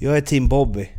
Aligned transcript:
Jag 0.00 0.16
är 0.16 0.20
team 0.20 0.48
Bobby. 0.48 0.88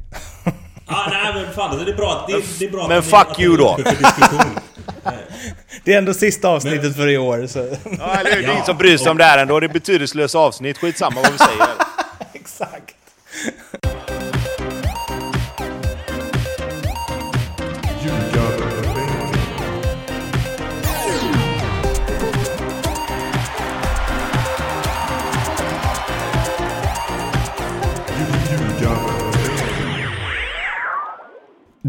Ah, 0.91 1.09
nej 1.09 1.33
men 1.43 1.53
fan, 1.53 1.85
det 1.85 1.91
är 1.91 1.95
bra, 1.95 2.25
det 2.27 2.33
är, 2.33 2.41
det 2.59 2.65
är 2.65 2.69
bra 2.71 2.87
Men 2.87 3.03
fuck 3.03 3.39
you 3.39 3.57
då. 3.57 3.77
Det 5.83 5.93
är 5.93 5.97
ändå 5.97 6.13
sista 6.13 6.47
avsnittet 6.47 6.95
för 6.95 7.07
i 7.09 7.17
år, 7.17 7.47
så... 7.47 7.59
Ja, 7.99 8.15
eller 8.15 8.31
hur? 8.31 8.37
Det 8.37 8.43
är 8.43 8.47
Ja. 8.47 8.51
ingen 8.53 8.65
som 8.65 8.77
bryr 8.77 8.97
sig 8.97 9.11
om 9.11 9.17
det 9.17 9.23
här 9.23 9.37
ändå. 9.37 9.59
Det 9.59 9.65
är 9.65 9.73
betydelselöst 9.73 10.35
avsnitt. 10.35 10.77
Skitsamma 10.77 11.21
vad 11.21 11.31
vi 11.31 11.37
säger. 11.37 11.67
Exakt. 12.33 12.95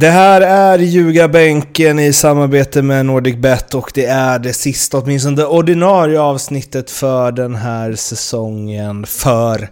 Det 0.00 0.10
här 0.10 0.40
är 0.40 0.78
Ljugarbänken 0.78 1.98
i 1.98 2.12
samarbete 2.12 2.82
med 2.82 3.06
NordicBet 3.06 3.74
och 3.74 3.90
det 3.94 4.04
är 4.06 4.38
det 4.38 4.52
sista, 4.52 4.98
åtminstone 4.98 5.36
det 5.36 5.46
ordinarie 5.46 6.20
avsnittet 6.20 6.90
för 6.90 7.32
den 7.32 7.54
här 7.54 7.94
säsongen. 7.94 9.06
För 9.06 9.70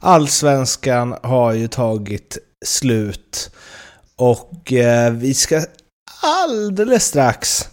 Allsvenskan 0.00 1.16
har 1.22 1.52
ju 1.52 1.68
tagit 1.68 2.38
slut. 2.64 3.50
Och 4.16 4.72
eh, 4.72 5.12
vi 5.12 5.34
ska 5.34 5.62
alldeles 6.22 7.04
strax 7.04 7.68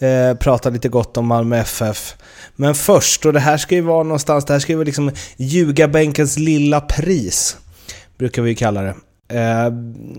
eh, 0.00 0.38
prata 0.38 0.70
lite 0.70 0.88
gott 0.88 1.16
om 1.16 1.26
Malmö 1.26 1.56
FF. 1.58 2.14
Men 2.56 2.74
först, 2.74 3.26
och 3.26 3.32
det 3.32 3.40
här 3.40 3.56
ska 3.56 3.74
ju 3.74 3.80
vara 3.80 4.02
någonstans, 4.02 4.44
det 4.44 4.52
här 4.52 4.60
ska 4.60 4.72
ju 4.72 4.76
vara 4.76 4.86
liksom 4.86 5.10
Ljugarbänkens 5.36 6.38
lilla 6.38 6.80
pris. 6.80 7.56
Brukar 8.18 8.42
vi 8.42 8.54
kalla 8.54 8.82
det. 8.82 8.94
Eh, 9.28 9.70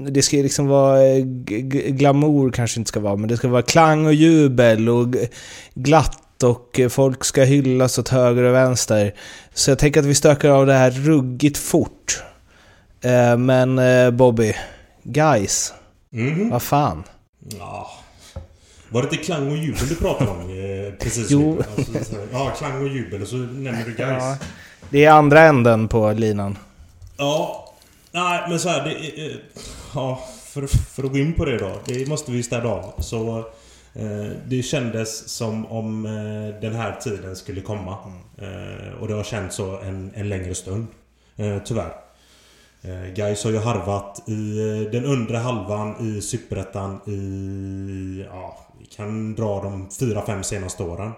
det 0.10 0.22
ska 0.22 0.38
ju 0.38 0.44
liksom 0.44 0.68
vara 0.68 1.04
eh, 1.08 1.24
glamour 1.90 2.52
kanske 2.52 2.80
inte 2.80 2.90
ska 2.90 3.00
vara, 3.00 3.16
men 3.16 3.30
det 3.30 3.38
ska 3.38 3.48
vara 3.48 3.62
klang 3.62 4.06
och 4.06 4.14
jubel 4.14 4.90
och 4.90 5.16
glatt 5.74 6.44
och 6.44 6.80
folk 6.90 7.24
ska 7.24 7.44
hyllas 7.44 7.98
åt 8.00 8.10
höger 8.10 8.44
och 8.44 8.54
vänster. 8.54 9.14
Så 9.54 9.72
jag 9.72 9.80
tänker 9.80 10.00
att 10.00 10.06
vi 10.06 10.16
stökar 10.16 10.50
av 10.50 10.66
det 10.66 10.74
här 10.74 10.92
ruggigt 10.92 11.58
fort. 11.58 12.24
Eh, 13.02 13.38
men 13.38 13.80
Bobby, 14.18 14.54
guys, 15.04 15.74
Mhm. 16.12 16.50
vad 16.50 16.62
fan? 16.62 17.04
Ja. 17.60 17.92
Var 18.90 19.02
det 19.02 19.08
inte 19.12 19.24
klang 19.24 19.52
och 19.52 19.58
jubel 19.58 19.88
du 19.90 19.96
pratade 19.96 20.30
om 20.30 20.38
precis 21.00 21.28
Jo. 21.32 21.62
Alltså, 21.78 22.16
ja, 22.32 22.52
klang 22.58 22.82
och 22.82 22.88
jubel 22.88 23.22
och 23.22 23.28
så 23.28 23.36
nämner 23.36 23.86
du 23.86 23.92
guys. 23.92 23.98
Ja. 24.24 24.38
Det 24.90 25.06
är 25.06 25.12
andra 25.12 25.42
änden 25.42 25.88
på 25.88 26.12
linan. 26.12 26.58
Ja. 27.18 27.69
Nej, 28.12 28.46
men 28.50 28.60
så 28.60 28.70
här, 28.70 28.84
det, 28.86 28.96
eh, 28.96 29.26
eh, 29.26 29.38
ja, 29.96 30.24
för, 30.44 30.68
för 30.68 31.04
att 31.04 31.12
gå 31.12 31.18
in 31.18 31.34
på 31.34 31.46
det 31.46 31.58
då. 31.58 31.72
Det 31.86 32.08
måste 32.08 32.32
vi 32.32 32.44
städa 32.44 32.70
av. 32.70 32.94
Så 32.98 33.38
eh, 33.94 34.32
det 34.46 34.64
kändes 34.64 35.30
som 35.30 35.66
om 35.66 36.06
eh, 36.06 36.62
den 36.62 36.76
här 36.76 36.96
tiden 36.96 37.36
skulle 37.36 37.62
komma. 37.62 37.98
Eh, 38.38 39.02
och 39.02 39.08
det 39.08 39.14
har 39.14 39.24
känts 39.24 39.56
så 39.56 39.80
en, 39.80 40.12
en 40.16 40.30
längre 40.30 40.56
stund. 40.56 40.88
Eh, 41.36 41.58
tyvärr. 41.66 41.94
Eh, 42.82 43.14
Gais 43.14 43.44
har 43.44 43.52
ju 43.52 43.58
harvat 43.58 44.24
i 44.28 44.60
eh, 44.60 44.92
den 44.92 45.06
undre 45.06 45.38
halvan 45.38 45.96
i 46.18 46.22
Superettan 46.22 47.00
i... 47.06 48.26
Ja, 48.30 48.58
vi 48.80 48.86
kan 48.86 49.36
dra 49.36 49.62
de 49.64 49.90
fyra, 50.00 50.26
fem 50.26 50.44
senaste 50.44 50.84
åren. 50.84 51.12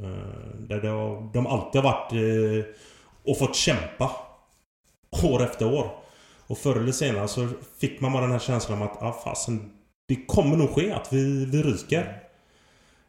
Eh, 0.00 0.58
där 0.58 0.80
det 0.80 0.88
har, 0.88 1.32
de 1.32 1.46
alltid 1.46 1.82
har 1.82 1.92
varit 1.92 2.12
eh, 2.12 2.74
och 3.30 3.38
fått 3.38 3.56
kämpa. 3.56 4.10
År 5.22 5.42
efter 5.42 5.74
år. 5.74 5.97
Och 6.48 6.58
förr 6.58 6.76
eller 6.76 6.92
senare 6.92 7.28
så 7.28 7.48
fick 7.78 8.00
man 8.00 8.12
bara 8.12 8.22
den 8.22 8.32
här 8.32 8.38
känslan 8.38 8.82
om 8.82 8.88
att 8.88 9.02
ah, 9.02 9.12
fasen, 9.24 9.70
det 10.08 10.26
kommer 10.26 10.56
nog 10.56 10.70
ske 10.70 10.92
att 10.92 11.12
vi, 11.12 11.44
vi 11.44 11.62
ryker. 11.62 12.22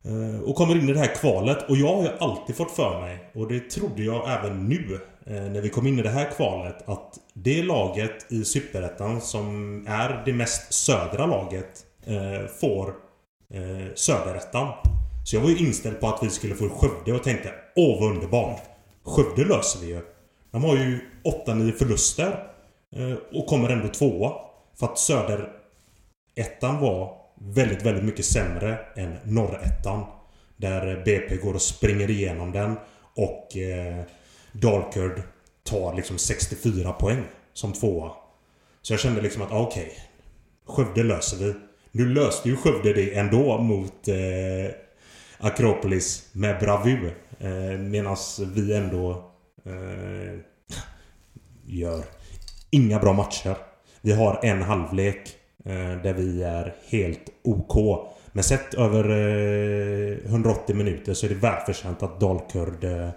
Eh, 0.03 0.41
och 0.43 0.55
kommer 0.55 0.75
in 0.75 0.89
i 0.89 0.93
det 0.93 0.99
här 0.99 1.15
kvalet. 1.15 1.69
Och 1.69 1.77
jag 1.77 1.95
har 1.95 2.03
ju 2.03 2.09
alltid 2.19 2.55
fått 2.55 2.71
för 2.71 3.01
mig, 3.01 3.31
och 3.33 3.47
det 3.47 3.59
trodde 3.59 4.03
jag 4.03 4.31
även 4.31 4.67
nu 4.67 4.99
eh, 5.25 5.33
när 5.33 5.61
vi 5.61 5.69
kom 5.69 5.87
in 5.87 5.99
i 5.99 6.01
det 6.01 6.09
här 6.09 6.31
kvalet, 6.31 6.89
att 6.89 7.19
det 7.33 7.63
laget 7.63 8.31
i 8.31 8.45
Superettan 8.45 9.21
som 9.21 9.77
är 9.87 10.21
det 10.25 10.33
mest 10.33 10.73
södra 10.73 11.25
laget 11.25 11.85
eh, 12.05 12.47
får 12.59 12.87
eh, 13.53 13.93
Söderettan. 13.95 14.73
Så 15.25 15.35
jag 15.35 15.41
var 15.41 15.49
ju 15.49 15.57
inställd 15.57 15.99
på 15.99 16.07
att 16.07 16.23
vi 16.23 16.29
skulle 16.29 16.55
få 16.55 16.69
Skövde 16.69 17.13
och 17.13 17.23
tänkte 17.23 17.53
Åh 17.75 18.01
vad 18.01 18.11
underbart! 18.11 18.61
Skövde 19.03 19.45
löser 19.45 19.79
vi 19.79 19.87
ju. 19.87 20.01
De 20.51 20.63
har 20.63 20.75
ju 20.75 20.99
8-9 21.45 21.71
förluster. 21.71 22.45
Eh, 22.95 23.13
och 23.33 23.47
kommer 23.47 23.69
ändå 23.69 23.87
tvåa. 23.87 24.33
För 24.79 24.85
att 24.85 24.99
Söderettan 24.99 26.79
var 26.79 27.17
väldigt, 27.35 27.85
väldigt 27.85 28.03
mycket 28.03 28.25
sämre 28.25 28.79
än 28.95 29.17
Norrettan. 29.23 30.05
Där 30.57 30.97
eh, 30.97 31.03
BP 31.03 31.37
går 31.37 31.53
och 31.53 31.61
springer 31.61 32.09
igenom 32.09 32.51
den. 32.51 32.75
Och 33.15 33.57
eh, 33.57 34.03
Dalkurd 34.51 35.21
tar 35.63 35.93
liksom 35.93 36.17
64 36.17 36.93
poäng 36.93 37.23
som 37.53 37.73
tvåa. 37.73 38.11
Så 38.81 38.93
jag 38.93 38.99
kände 38.99 39.21
liksom 39.21 39.41
att 39.41 39.51
ah, 39.51 39.61
okej. 39.61 39.93
Skövde 40.65 41.03
löser 41.03 41.37
vi. 41.37 41.53
Nu 41.91 42.09
löste 42.13 42.49
ju 42.49 42.55
Skövde 42.55 42.93
det 42.93 43.15
ändå 43.15 43.57
mot 43.57 44.07
eh, 44.07 44.75
Akropolis 45.37 46.29
med 46.31 46.59
bravur. 46.59 47.15
Eh, 47.39 47.79
Medan 47.79 48.17
vi 48.55 48.75
ändå 48.75 49.31
eh, 49.65 50.39
gör 51.65 52.03
inga 52.69 52.99
bra 52.99 53.13
matcher. 53.13 53.55
Vi 54.01 54.11
har 54.11 54.39
en 54.43 54.61
halvlek 54.61 55.29
eh, 55.65 56.01
där 56.03 56.13
vi 56.13 56.43
är 56.43 56.75
helt 56.89 57.29
OK. 57.43 58.05
Men 58.31 58.43
sett 58.43 58.73
över 58.73 59.09
eh, 59.09 60.17
180 60.25 60.75
minuter 60.75 61.13
så 61.13 61.25
är 61.25 61.29
det 61.29 61.35
välförtjänt 61.35 62.03
att 62.03 62.19
Dalkurd 62.19 62.83
eh, 62.83 63.09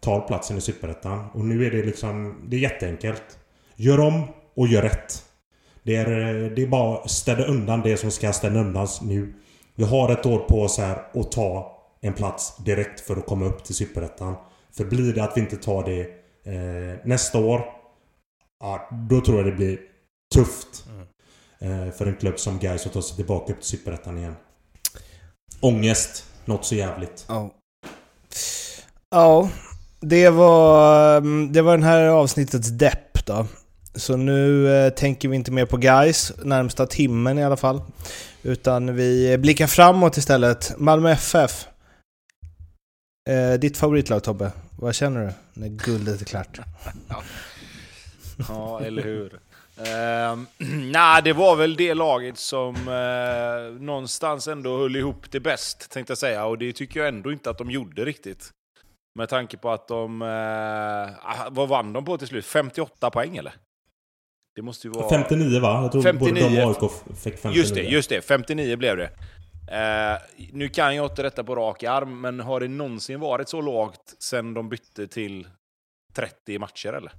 tar 0.00 0.20
platsen 0.20 0.58
i 0.58 0.60
Superettan. 0.60 1.24
Och 1.32 1.44
nu 1.44 1.66
är 1.66 1.70
det 1.70 1.82
liksom... 1.82 2.34
Det 2.48 2.56
är 2.56 2.60
jätteenkelt. 2.60 3.38
Gör 3.76 4.00
om 4.00 4.22
och 4.54 4.68
gör 4.68 4.82
rätt. 4.82 5.22
Det 5.82 5.96
är, 5.96 6.06
det 6.50 6.62
är 6.62 6.66
bara 6.66 6.98
att 6.98 7.10
städa 7.10 7.44
undan 7.44 7.80
det 7.80 7.96
som 7.96 8.10
ska 8.10 8.32
städa 8.32 8.60
undan 8.60 8.88
nu. 9.02 9.34
Vi 9.74 9.84
har 9.84 10.12
ett 10.12 10.26
år 10.26 10.38
på 10.38 10.62
oss 10.62 10.78
här 10.78 11.02
att 11.14 11.32
ta 11.32 11.78
en 12.00 12.12
plats 12.12 12.56
direkt 12.56 13.00
för 13.00 13.16
att 13.16 13.26
komma 13.26 13.44
upp 13.44 13.64
till 13.64 13.74
Superettan. 13.74 14.34
För 14.76 14.84
blir 14.84 15.12
det 15.12 15.24
att 15.24 15.36
vi 15.36 15.40
inte 15.40 15.56
tar 15.56 15.84
det 15.84 16.00
eh, 16.52 16.98
nästa 17.04 17.38
år. 17.38 17.77
Ja, 18.60 18.88
då 19.08 19.20
tror 19.20 19.36
jag 19.36 19.46
det 19.46 19.52
blir 19.52 19.78
tufft. 20.34 20.84
Eh, 21.58 21.90
för 21.90 22.06
en 22.06 22.16
klubb 22.16 22.38
som 22.38 22.58
Gais 22.58 22.86
att 22.86 22.92
ta 22.92 23.02
sig 23.02 23.16
tillbaka 23.16 23.52
upp 23.52 23.60
till 23.60 23.68
Superettan 23.68 24.18
igen. 24.18 24.36
Ångest. 25.60 26.24
Något 26.44 26.64
så 26.64 26.74
jävligt. 26.74 27.24
Ja. 27.28 27.54
Ja, 29.10 29.50
det 30.00 30.30
var, 30.30 31.16
mm, 31.16 31.52
det 31.52 31.62
var 31.62 31.72
den 31.72 31.82
här 31.82 32.02
avsnittets 32.06 32.68
depp 32.68 33.26
då. 33.26 33.46
Så 33.94 34.16
nu 34.16 34.74
eh, 34.76 34.90
tänker 34.90 35.28
vi 35.28 35.36
inte 35.36 35.50
mer 35.50 35.66
på 35.66 35.76
guys 35.76 36.32
närmsta 36.44 36.86
timmen 36.86 37.38
i 37.38 37.44
alla 37.44 37.56
fall. 37.56 37.82
Utan 38.42 38.94
vi 38.94 39.38
blickar 39.38 39.66
framåt 39.66 40.16
istället. 40.16 40.78
Malmö 40.78 41.10
FF. 41.10 41.66
Eh, 43.30 43.52
ditt 43.52 43.76
favoritlag 43.76 44.22
Tobbe, 44.22 44.52
vad 44.78 44.94
känner 44.94 45.26
du 45.26 45.32
när 45.60 45.68
guldet 45.68 46.20
är 46.20 46.24
klart? 46.24 46.60
Ja, 48.48 48.80
eller 48.80 49.02
hur? 49.02 49.40
Ehm, 49.86 50.46
Nej, 50.92 51.22
det 51.22 51.32
var 51.32 51.56
väl 51.56 51.76
det 51.76 51.94
laget 51.94 52.38
som 52.38 52.74
eh, 52.74 53.82
någonstans 53.82 54.48
ändå 54.48 54.78
höll 54.78 54.96
ihop 54.96 55.30
det 55.30 55.40
bäst, 55.40 55.90
tänkte 55.90 56.10
jag 56.10 56.18
säga. 56.18 56.44
Och 56.44 56.58
det 56.58 56.72
tycker 56.72 57.00
jag 57.00 57.08
ändå 57.08 57.32
inte 57.32 57.50
att 57.50 57.58
de 57.58 57.70
gjorde 57.70 58.04
riktigt. 58.04 58.50
Med 59.18 59.28
tanke 59.28 59.56
på 59.56 59.70
att 59.70 59.88
de... 59.88 60.22
Eh, 60.22 60.28
ah, 60.28 61.48
vad 61.50 61.68
vann 61.68 61.92
de 61.92 62.04
på 62.04 62.18
till 62.18 62.28
slut? 62.28 62.46
58 62.46 63.10
poäng 63.10 63.36
eller? 63.36 63.52
Det 64.54 64.62
måste 64.62 64.86
ju 64.86 64.92
vara... 64.92 65.08
59 65.08 65.60
va? 65.60 65.82
Jag 65.82 65.92
tror 65.92 66.02
59. 66.02 66.42
både 66.42 66.56
de 66.56 66.64
och 66.64 66.82
AIK 66.82 66.92
fick 67.18 67.38
59. 67.38 67.58
Just 67.58 67.74
det, 67.74 67.82
just 67.82 68.08
det. 68.08 68.20
59 68.20 68.76
blev 68.76 68.96
det. 68.96 69.10
Eh, 69.70 70.18
nu 70.52 70.68
kan 70.68 70.96
jag 70.96 71.06
inte 71.06 71.22
detta 71.22 71.44
på 71.44 71.54
rak 71.54 71.82
arm, 71.82 72.20
men 72.20 72.40
har 72.40 72.60
det 72.60 72.68
någonsin 72.68 73.20
varit 73.20 73.48
så 73.48 73.60
lågt 73.60 74.14
sen 74.18 74.54
de 74.54 74.68
bytte 74.68 75.06
till 75.06 75.48
30 76.14 76.58
matcher 76.58 76.92
eller? 76.92 77.12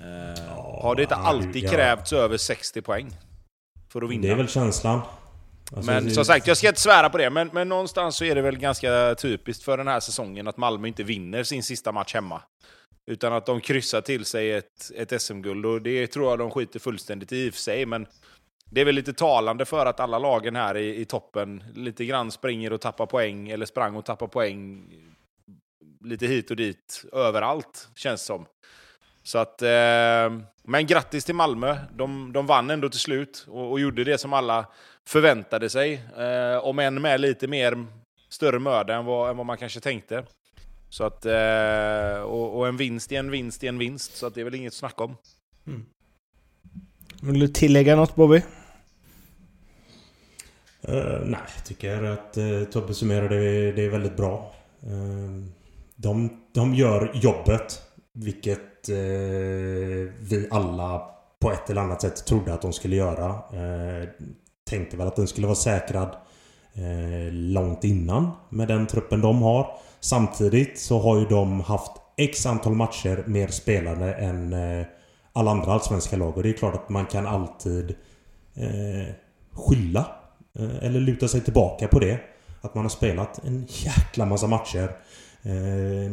Eh, 0.00 0.54
har 0.82 0.94
det 0.94 1.02
inte 1.02 1.14
alltid 1.14 1.64
ja. 1.64 1.70
krävts 1.70 2.12
över 2.12 2.36
60 2.36 2.82
poäng? 2.82 3.10
För 3.92 4.02
att 4.02 4.10
vinna? 4.10 4.22
Det 4.22 4.28
är 4.28 4.36
väl 4.36 4.48
känslan. 4.48 5.00
Alltså, 5.76 5.90
men 5.90 6.04
det- 6.04 6.10
som 6.10 6.24
sagt, 6.24 6.46
jag 6.46 6.56
ska 6.56 6.68
inte 6.68 6.80
svära 6.80 7.10
på 7.10 7.18
det, 7.18 7.30
men, 7.30 7.50
men 7.52 7.68
någonstans 7.68 8.16
så 8.16 8.24
är 8.24 8.34
det 8.34 8.42
väl 8.42 8.58
ganska 8.58 9.14
typiskt 9.14 9.64
för 9.64 9.76
den 9.76 9.88
här 9.88 10.00
säsongen 10.00 10.48
att 10.48 10.56
Malmö 10.56 10.88
inte 10.88 11.02
vinner 11.02 11.42
sin 11.42 11.62
sista 11.62 11.92
match 11.92 12.14
hemma. 12.14 12.42
Utan 13.10 13.32
att 13.32 13.46
de 13.46 13.60
kryssar 13.60 14.00
till 14.00 14.24
sig 14.24 14.52
ett, 14.52 14.90
ett 14.96 15.22
SM-guld, 15.22 15.66
och 15.66 15.82
det 15.82 16.06
tror 16.06 16.30
jag 16.30 16.38
de 16.38 16.50
skiter 16.50 16.78
fullständigt 16.78 17.32
i 17.32 17.36
i 17.36 17.50
och 17.50 17.54
för 17.54 17.60
sig, 17.60 17.86
men 17.86 18.06
det 18.70 18.80
är 18.80 18.84
väl 18.84 18.94
lite 18.94 19.12
talande 19.12 19.64
för 19.64 19.86
att 19.86 20.00
alla 20.00 20.18
lagen 20.18 20.56
här 20.56 20.76
i, 20.76 21.00
i 21.00 21.04
toppen 21.04 21.64
lite 21.74 22.04
grann 22.04 22.30
springer 22.30 22.72
och 22.72 22.80
tappar 22.80 23.06
poäng, 23.06 23.48
eller 23.48 23.66
sprang 23.66 23.96
och 23.96 24.04
tappar 24.04 24.26
poäng 24.26 24.84
lite 26.04 26.26
hit 26.26 26.50
och 26.50 26.56
dit, 26.56 27.04
överallt, 27.12 27.88
känns 27.96 28.24
som. 28.24 28.46
Så 29.28 29.38
att, 29.38 29.62
eh, 29.62 30.40
men 30.62 30.86
grattis 30.86 31.24
till 31.24 31.34
Malmö. 31.34 31.76
De, 31.92 32.32
de 32.32 32.46
vann 32.46 32.70
ändå 32.70 32.88
till 32.88 33.00
slut 33.00 33.46
och, 33.48 33.70
och 33.70 33.80
gjorde 33.80 34.04
det 34.04 34.18
som 34.18 34.32
alla 34.32 34.66
förväntade 35.06 35.70
sig. 35.70 36.02
Eh, 36.18 36.64
om 36.64 36.78
än 36.78 37.02
med 37.02 37.20
lite 37.20 37.48
mer 37.48 37.86
större 38.28 38.58
möda 38.58 38.94
än 38.94 39.04
vad, 39.04 39.30
än 39.30 39.36
vad 39.36 39.46
man 39.46 39.56
kanske 39.56 39.80
tänkte. 39.80 40.24
Så 40.88 41.04
att, 41.04 41.26
eh, 41.26 42.22
och, 42.22 42.58
och, 42.58 42.68
en 42.68 42.76
vinst 42.76 43.12
i 43.12 43.16
en 43.16 43.30
vinst 43.30 43.64
i 43.64 43.66
en 43.66 43.78
vinst, 43.78 44.16
så 44.16 44.26
att 44.26 44.34
det 44.34 44.40
är 44.40 44.44
väl 44.44 44.54
inget 44.54 44.70
att 44.70 44.74
snacka 44.74 45.04
om. 45.04 45.16
Mm. 45.66 45.86
Vill 47.22 47.40
du 47.40 47.48
tillägga 47.48 47.96
något 47.96 48.14
Bobby? 48.14 48.42
Uh, 50.88 51.20
nej, 51.24 51.40
jag 51.56 51.64
tycker 51.64 52.02
att 52.02 52.38
uh, 52.38 52.64
Tobbe 52.64 52.94
summerar 52.94 53.28
det, 53.28 53.72
det 53.72 53.84
är 53.84 53.90
väldigt 53.90 54.16
bra. 54.16 54.54
Uh, 54.86 55.44
de, 55.96 56.40
de 56.52 56.74
gör 56.74 57.10
jobbet. 57.14 57.87
Vilket 58.18 58.88
eh, 58.88 58.96
vi 60.20 60.48
alla 60.50 61.02
på 61.40 61.50
ett 61.50 61.70
eller 61.70 61.80
annat 61.80 62.02
sätt 62.02 62.26
trodde 62.26 62.54
att 62.54 62.62
de 62.62 62.72
skulle 62.72 62.96
göra. 62.96 63.28
Eh, 63.30 64.08
tänkte 64.70 64.96
väl 64.96 65.06
att 65.06 65.16
den 65.16 65.26
skulle 65.26 65.46
vara 65.46 65.56
säkrad 65.56 66.16
eh, 66.74 67.32
långt 67.32 67.84
innan 67.84 68.30
med 68.48 68.68
den 68.68 68.86
truppen 68.86 69.20
de 69.20 69.42
har. 69.42 69.66
Samtidigt 70.00 70.78
så 70.78 70.98
har 70.98 71.18
ju 71.18 71.24
de 71.24 71.60
haft 71.60 71.92
X 72.16 72.46
antal 72.46 72.74
matcher 72.74 73.24
mer 73.26 73.48
spelare 73.48 74.14
än 74.14 74.52
eh, 74.52 74.86
alla 75.32 75.50
andra 75.50 75.72
allsvenska 75.72 76.16
lag. 76.16 76.36
Och 76.36 76.42
det 76.42 76.48
är 76.48 76.52
klart 76.52 76.74
att 76.74 76.88
man 76.88 77.06
kan 77.06 77.26
alltid 77.26 77.90
eh, 78.54 79.14
skylla 79.52 80.06
Eh, 80.58 80.84
eller 80.84 81.00
luta 81.00 81.28
sig 81.28 81.40
tillbaka 81.40 81.88
på 81.88 81.98
det. 81.98 82.20
Att 82.60 82.74
man 82.74 82.84
har 82.84 82.88
spelat 82.88 83.44
en 83.44 83.66
jäkla 83.68 84.26
massa 84.26 84.46
matcher. 84.46 84.90
Eh, 85.48 86.06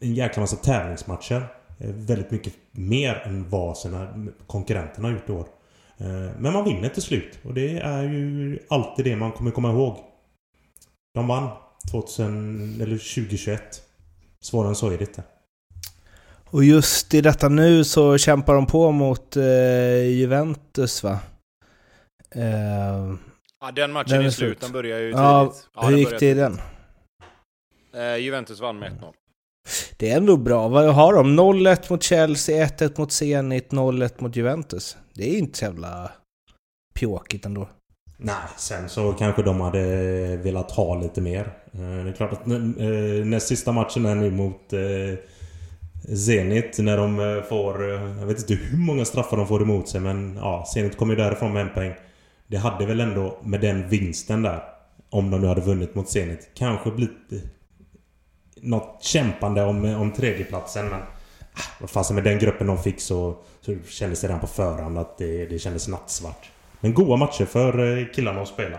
en 0.00 0.14
jäkla 0.14 0.40
massa 0.40 0.56
tävlingsmatcher. 0.56 1.48
Eh, 1.78 1.90
väldigt 1.90 2.30
mycket 2.30 2.52
mer 2.72 3.22
än 3.24 3.48
vad 3.48 3.78
sina 3.78 4.08
konkurrenter 4.46 5.02
har 5.02 5.10
gjort 5.10 5.28
i 5.28 5.32
år. 5.32 5.46
Men 6.38 6.52
man 6.52 6.64
vinner 6.64 6.88
till 6.88 7.02
slut. 7.02 7.38
Och 7.44 7.54
det 7.54 7.78
är 7.78 8.02
ju 8.02 8.58
alltid 8.68 9.04
det 9.04 9.16
man 9.16 9.32
kommer 9.32 9.50
komma 9.50 9.70
ihåg. 9.70 9.96
De 11.14 11.26
vann 11.26 11.48
2000, 11.90 12.80
eller 12.80 12.98
2021. 12.98 13.60
Svårare 14.44 14.68
än 14.68 14.74
så 14.74 14.90
är 14.90 14.98
det 14.98 15.04
inte. 15.04 15.22
Och 16.50 16.64
just 16.64 17.14
i 17.14 17.20
detta 17.20 17.48
nu 17.48 17.84
så 17.84 18.18
kämpar 18.18 18.54
de 18.54 18.66
på 18.66 18.90
mot 18.90 19.36
eh, 19.36 19.44
Juventus 20.02 21.02
va? 21.02 21.18
Eh, 22.30 23.14
Ja, 23.60 23.72
den 23.72 23.92
matchen 23.92 24.16
den 24.16 24.26
är 24.26 24.30
slut. 24.30 24.60
Den 24.60 24.72
börjar 24.72 24.98
ju 24.98 25.04
tidigt. 25.04 25.18
Ja, 25.18 25.54
ja 25.74 25.82
hur 25.86 25.96
gick 25.96 26.18
det 26.18 26.30
i 26.30 26.34
den? 26.34 26.58
Eh, 27.96 28.16
Juventus 28.16 28.60
vann 28.60 28.78
med 28.78 28.92
1-0. 28.92 29.12
Det 29.96 30.10
är 30.10 30.16
ändå 30.16 30.36
bra. 30.36 30.68
Vad 30.68 30.94
har 30.94 31.14
de? 31.14 31.40
0-1 31.40 31.90
mot 31.90 32.02
Chelsea, 32.02 32.66
1-1 32.66 32.98
mot 32.98 33.12
Zenit, 33.12 33.72
0-1 33.72 34.12
mot 34.18 34.36
Juventus. 34.36 34.96
Det 35.14 35.34
är 35.34 35.38
inte 35.38 35.58
så 35.58 35.64
jävla 35.64 36.10
pjåkigt 36.94 37.46
ändå. 37.46 37.68
Nej, 38.18 38.34
sen 38.56 38.88
så 38.88 39.12
kanske 39.12 39.42
de 39.42 39.60
hade 39.60 40.36
velat 40.36 40.70
ha 40.70 41.00
lite 41.00 41.20
mer. 41.20 41.52
Eh, 41.72 42.04
det 42.04 42.10
är 42.10 42.12
klart 42.12 42.32
att 42.32 42.46
eh, 42.46 43.24
näst 43.24 43.48
sista 43.48 43.72
matchen 43.72 44.06
är 44.06 44.14
nu 44.14 44.30
mot 44.30 44.72
eh, 44.72 45.18
Zenit 46.16 46.78
när 46.78 46.96
de 46.96 47.42
får... 47.48 47.84
Jag 47.90 48.26
vet 48.26 48.38
inte 48.38 48.54
hur 48.54 48.78
många 48.78 49.04
straffar 49.04 49.36
de 49.36 49.46
får 49.46 49.62
emot 49.62 49.88
sig 49.88 50.00
men 50.00 50.36
ja, 50.36 50.64
Zenit 50.74 50.96
kommer 50.96 51.14
ju 51.14 51.22
därifrån 51.22 51.52
med 51.52 51.62
en 51.62 51.74
poäng. 51.74 51.94
Det 52.46 52.56
hade 52.56 52.86
väl 52.86 53.00
ändå 53.00 53.38
med 53.42 53.60
den 53.60 53.88
vinsten 53.88 54.42
där 54.42 54.62
Om 55.10 55.30
de 55.30 55.40
nu 55.40 55.46
hade 55.46 55.60
vunnit 55.60 55.94
mot 55.94 56.08
Zenit 56.08 56.50
Kanske 56.54 56.90
blivit 56.90 57.55
något 58.60 59.04
kämpande 59.04 59.64
om, 59.64 59.84
om 59.84 60.12
tredjeplatsen 60.12 60.88
men 60.88 61.00
ah, 61.00 61.62
Vad 61.80 61.90
fasen 61.90 62.14
med 62.14 62.24
den 62.24 62.38
gruppen 62.38 62.66
de 62.66 62.82
fick 62.82 63.00
så, 63.00 63.36
så 63.60 63.76
kändes 63.88 64.20
det 64.20 64.26
redan 64.26 64.40
på 64.40 64.46
förhand 64.46 64.98
att 64.98 65.18
det, 65.18 65.46
det 65.46 65.58
kändes 65.58 65.88
nattsvart 65.88 66.50
Men 66.80 66.94
goda 66.94 67.16
matcher 67.16 67.44
för 67.44 67.98
eh, 67.98 68.06
killarna 68.14 68.42
att 68.42 68.48
spela 68.48 68.78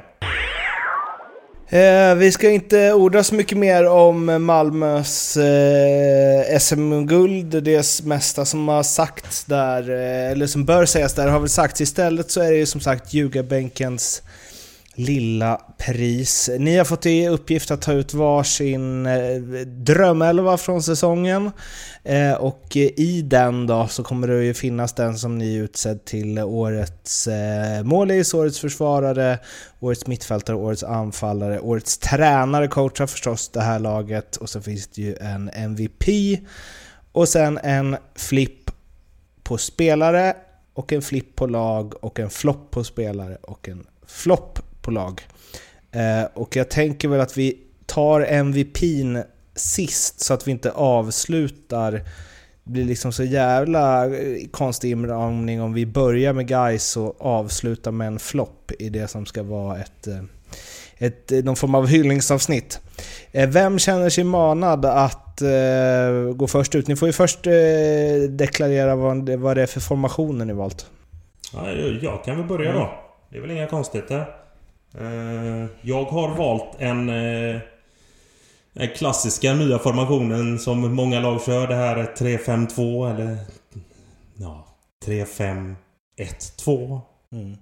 Eh, 1.70 2.16
vi 2.16 2.32
ska 2.32 2.50
inte 2.50 2.94
orda 2.94 3.24
så 3.24 3.36
mycket 3.36 3.58
mer 3.58 3.88
om 3.88 4.46
Malmös 4.46 5.38
eh, 5.38 6.60
SM-guld. 6.60 7.64
Det 7.64 8.04
mesta 8.04 8.46
som 8.46 8.68
har 8.68 8.84
sagts 8.84 9.46
där, 9.46 9.90
eh, 9.90 10.32
eller 10.32 10.48
som 10.48 10.66
bör 10.66 10.86
sägas 10.86 11.14
där, 11.14 11.28
har 11.28 11.40
väl 11.40 11.50
sagts. 11.50 11.82
Istället 11.82 12.32
så 12.32 12.42
är 12.42 12.52
det 12.52 12.58
ju 12.58 12.66
som 12.66 12.82
sagt 12.82 13.14
ljugarbänkens 13.14 14.22
lilla 14.98 15.62
pris. 15.78 16.50
Ni 16.60 16.78
har 16.78 16.86
fått 16.86 17.06
i 17.06 17.28
uppgift 17.28 17.72
att 17.72 17.82
ta 17.82 17.94
ut 17.94 18.14
varsin 18.14 19.06
eh, 19.06 19.38
drömelva 19.66 20.58
från 20.58 20.84
säsongen. 20.84 21.52
Eh, 22.04 22.34
och 22.34 22.76
i 22.76 23.22
den 23.22 23.68
då 23.68 23.88
så 23.88 24.04
kommer 24.04 24.28
det 24.28 24.44
ju 24.44 24.54
finnas 24.54 24.94
den 24.94 25.18
som 25.18 25.38
ni 25.38 25.56
utsedd 25.56 26.06
till 26.06 26.40
årets 26.40 27.28
eh, 27.28 27.84
målis, 27.84 28.34
årets 28.34 28.60
försvarare, 28.60 29.40
årets 29.80 30.08
mittfältare, 30.08 30.56
årets 30.56 30.84
anfallare, 30.84 31.60
årets 31.60 31.98
tränare, 31.98 32.68
coachar 32.68 33.08
förstås 33.08 33.50
det 33.50 33.62
här 33.62 33.80
laget 33.80 34.36
och 34.36 34.50
så 34.50 34.62
finns 34.62 34.88
det 34.88 35.02
ju 35.02 35.16
en 35.16 35.50
MVP. 35.50 36.06
Och 37.12 37.30
sen 37.30 37.60
en 37.64 37.98
flipp 38.16 38.72
på 39.44 39.58
spelare 39.58 40.36
och 40.74 40.94
en 40.94 41.02
flipp 41.02 41.36
på 41.36 41.48
lag 41.48 42.04
och 42.04 42.20
en 42.20 42.30
flopp 42.30 42.72
på 42.72 42.84
spelare 42.84 43.38
och 43.42 43.70
en 43.70 43.86
flopp 44.08 44.60
på 44.88 44.92
lag. 44.92 45.22
Eh, 45.92 46.28
och 46.34 46.56
jag 46.56 46.70
tänker 46.70 47.08
väl 47.08 47.22
att 47.22 47.38
vi 47.38 47.58
tar 47.86 48.22
MVPn 48.22 49.18
sist 49.56 50.20
så 50.20 50.34
att 50.34 50.48
vi 50.48 50.52
inte 50.52 50.72
avslutar 50.72 51.92
det 51.92 52.72
blir 52.72 52.86
liksom 52.86 53.12
så 53.12 53.24
jävla 53.24 54.06
eh, 54.06 54.48
konstig 54.52 54.92
inramning 54.92 55.62
om 55.62 55.74
vi 55.74 55.86
börjar 55.86 56.34
med 56.34 56.48
guys 56.48 56.98
och 56.98 57.26
avslutar 57.26 57.92
med 57.92 58.08
en 58.08 58.20
flopp 58.20 58.72
i 58.80 58.90
det 58.90 59.08
som 59.08 59.26
ska 59.26 59.44
vara 59.44 59.80
ett, 59.80 60.08
eh, 60.08 60.24
ett, 60.98 61.32
någon 61.46 61.56
form 61.56 61.76
av 61.76 61.88
hyllningsavsnitt. 61.88 62.80
Vem 63.32 63.80
känner 63.80 64.10
sig 64.10 64.24
manad 64.24 64.86
att 64.86 65.42
uh, 65.42 66.34
gå 66.34 66.48
först 66.48 66.76
ut? 66.76 66.88
Ni 66.88 66.96
får 66.96 67.08
ju 67.08 67.14
först 67.14 67.48
uh, 67.48 67.54
deklarera 68.30 68.96
vad 68.96 69.26
det, 69.26 69.38
vad 69.38 69.58
det 69.58 69.62
är 69.62 69.68
för 69.68 69.80
formationer 69.80 70.46
ni 70.46 70.54
valt. 70.54 70.86
Ja, 71.54 71.72
jag 72.02 72.24
kan 72.24 72.38
väl 72.38 72.48
börja 72.48 72.74
då. 72.74 72.90
Det 73.30 73.38
är 73.38 73.42
väl 73.42 73.52
inga 73.52 73.68
konstigheter. 73.68 74.26
Eh, 75.00 75.66
jag 75.82 76.04
har 76.04 76.36
valt 76.36 76.76
en... 76.80 77.10
Eh, 77.10 77.60
den 78.74 78.88
klassiska 78.88 79.54
nya 79.54 79.80
formationen 79.80 80.60
som 80.60 80.96
många 80.96 81.20
lag 81.20 81.44
kör. 81.46 81.68
Det 81.68 81.76
här 81.76 81.96
är 81.96 82.06
3-5-2 82.06 83.14
eller... 83.14 83.38
Ja, 84.36 84.68
3-5-1-2. 85.06 87.02
Mm. 87.34 87.58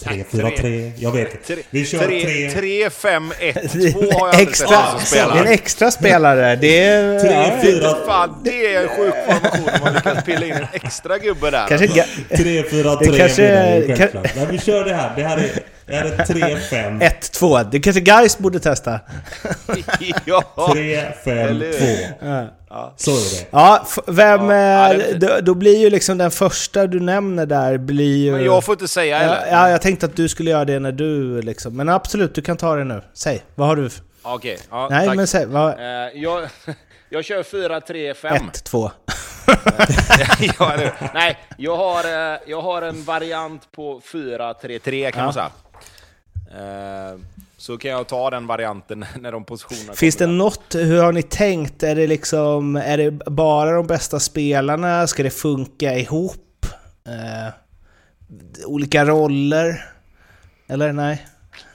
3-4-3, 0.00 0.92
jag 0.98 1.12
vet 1.12 1.50
Vi 1.70 1.86
kör 1.86 1.98
3-5-1-2 1.98 4.12
har 4.14 4.28
jag 4.28 4.40
extra, 4.42 4.76
aldrig 4.76 5.08
sett 5.08 5.32
Det 5.32 5.38
är 5.38 5.46
en 5.46 5.52
extra 5.52 5.90
spelare. 5.90 6.56
Det 6.56 6.84
är... 6.84 7.20
3, 7.60 7.72
4, 7.72 7.94
fan, 8.06 8.40
det 8.44 8.74
är 8.74 8.82
en 8.82 8.88
sjuk 8.88 9.14
formation 9.26 9.68
om 9.74 9.80
man 9.84 9.94
lyckas 9.94 10.24
pilla 10.24 10.46
in 10.46 10.52
en 10.52 10.66
extra 10.72 11.18
gubbe 11.18 11.50
där. 11.50 11.66
3-4-3 11.66 13.18
kanske... 13.18 13.96
Kan... 13.96 14.08
Nej, 14.36 14.46
vi 14.50 14.58
kör 14.58 14.84
det 14.84 14.94
här. 14.94 15.16
Det 15.16 15.22
här 15.22 15.38
är 15.38 15.50
är 15.90 16.04
det 16.04 16.24
3-5? 16.24 17.00
1-2. 17.20 17.64
Det 17.70 17.80
kanske 17.80 18.00
Guys 18.00 18.38
borde 18.38 18.60
testa. 18.60 18.90
ja! 20.24 20.44
3-5-2. 20.56 22.48
Ja. 22.70 22.94
Så 22.96 23.10
är 23.10 23.40
det. 23.40 23.46
Ja, 23.50 23.86
vem... 24.06 24.50
Ja, 24.50 24.94
då, 25.14 25.38
då, 25.42 25.54
blir 25.54 25.78
ju 25.78 25.90
liksom 25.90 26.18
den 26.18 26.30
första 26.30 26.86
du 26.86 27.00
nämner 27.00 27.46
där 27.46 27.78
blir 27.78 28.16
ju... 28.16 28.32
Men 28.32 28.44
jag 28.44 28.64
får 28.64 28.72
inte 28.72 28.88
säga 28.88 29.18
eller? 29.18 29.46
Ja, 29.50 29.70
jag 29.70 29.82
tänkte 29.82 30.06
att 30.06 30.16
du 30.16 30.28
skulle 30.28 30.50
göra 30.50 30.64
det 30.64 30.78
när 30.78 30.92
du 30.92 31.42
liksom... 31.42 31.76
Men 31.76 31.88
absolut, 31.88 32.34
du 32.34 32.42
kan 32.42 32.56
ta 32.56 32.76
det 32.76 32.84
nu. 32.84 33.02
Säg, 33.14 33.42
vad 33.54 33.68
har 33.68 33.76
du? 33.76 33.90
Okej, 34.22 34.54
okay, 34.54 34.66
ja, 34.70 34.88
Nej, 34.90 35.06
tack. 35.06 35.16
men 35.16 35.26
säg, 35.26 35.46
vad... 35.46 35.78
Uh, 35.78 35.84
jag, 36.14 36.48
jag 37.08 37.24
kör 37.24 37.42
4-3-5. 37.42 38.14
1-2. 38.52 38.90
ja, 40.58 40.90
Nej, 41.14 41.38
jag 41.58 41.76
har, 41.76 42.32
eh, 42.32 42.38
jag 42.46 42.62
har 42.62 42.82
en 42.82 43.04
variant 43.04 43.72
på 43.72 44.00
4-3-3 44.00 45.10
kan 45.10 45.18
ja. 45.18 45.24
man 45.24 45.32
säga. 45.32 45.50
Eh, 46.50 47.20
så 47.56 47.78
kan 47.78 47.90
jag 47.90 48.08
ta 48.08 48.30
den 48.30 48.46
varianten 48.46 49.04
när 49.20 49.32
de 49.32 49.44
positionerna 49.44 49.92
Finns 49.92 50.16
det 50.16 50.26
något, 50.26 50.74
hur 50.74 51.02
har 51.02 51.12
ni 51.12 51.22
tänkt? 51.22 51.82
Är 51.82 51.94
det 51.94 52.06
liksom, 52.06 52.76
är 52.76 52.98
det 52.98 53.10
bara 53.10 53.72
de 53.72 53.86
bästa 53.86 54.20
spelarna? 54.20 55.06
Ska 55.06 55.22
det 55.22 55.30
funka 55.30 55.94
ihop? 55.94 56.66
Eh, 57.06 57.54
olika 58.66 59.04
roller? 59.04 59.84
Eller 60.66 60.92
nej? 60.92 61.26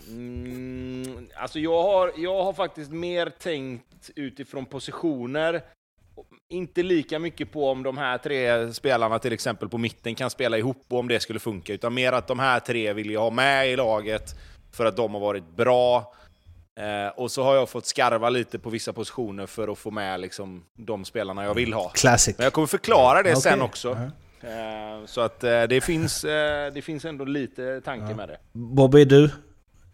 Mm, 0.07 1.27
alltså 1.35 1.59
jag 1.59 1.83
har, 1.83 2.11
jag 2.17 2.43
har 2.43 2.53
faktiskt 2.53 2.91
mer 2.91 3.31
tänkt 3.39 4.11
utifrån 4.15 4.65
positioner. 4.65 5.61
Inte 6.49 6.83
lika 6.83 7.19
mycket 7.19 7.51
på 7.51 7.69
om 7.69 7.83
de 7.83 7.97
här 7.97 8.17
tre 8.17 8.73
spelarna 8.73 9.19
till 9.19 9.33
exempel 9.33 9.69
på 9.69 9.77
mitten 9.77 10.15
kan 10.15 10.29
spela 10.29 10.57
ihop 10.57 10.85
och 10.89 10.99
om 10.99 11.07
det 11.07 11.19
skulle 11.19 11.39
funka, 11.39 11.73
utan 11.73 11.93
mer 11.93 12.11
att 12.11 12.27
de 12.27 12.39
här 12.39 12.59
tre 12.59 12.93
vill 12.93 13.11
jag 13.11 13.21
ha 13.21 13.29
med 13.29 13.71
i 13.71 13.75
laget 13.75 14.35
för 14.75 14.85
att 14.85 14.95
de 14.95 15.13
har 15.13 15.21
varit 15.21 15.55
bra. 15.55 16.13
Eh, 16.77 17.07
och 17.19 17.31
så 17.31 17.43
har 17.43 17.55
jag 17.55 17.69
fått 17.69 17.85
skarva 17.85 18.29
lite 18.29 18.59
på 18.59 18.69
vissa 18.69 18.93
positioner 18.93 19.45
för 19.45 19.67
att 19.67 19.77
få 19.77 19.91
med 19.91 20.19
liksom, 20.19 20.63
de 20.77 21.05
spelarna 21.05 21.43
jag 21.43 21.53
vill 21.53 21.73
ha. 21.73 21.89
Classic. 21.89 22.37
Men 22.37 22.43
jag 22.43 22.53
kommer 22.53 22.67
förklara 22.67 23.23
det 23.23 23.29
Okej. 23.29 23.41
sen 23.41 23.61
också. 23.61 23.97
Ja. 24.41 24.49
Eh, 24.49 25.05
så 25.05 25.21
att 25.21 25.43
eh, 25.43 25.63
det, 25.63 25.81
finns, 25.81 26.23
eh, 26.23 26.73
det 26.73 26.81
finns 26.81 27.05
ändå 27.05 27.25
lite 27.25 27.81
tanke 27.81 28.15
med 28.15 28.29
det. 28.29 28.37
Bobby, 28.53 29.05
du? 29.05 29.29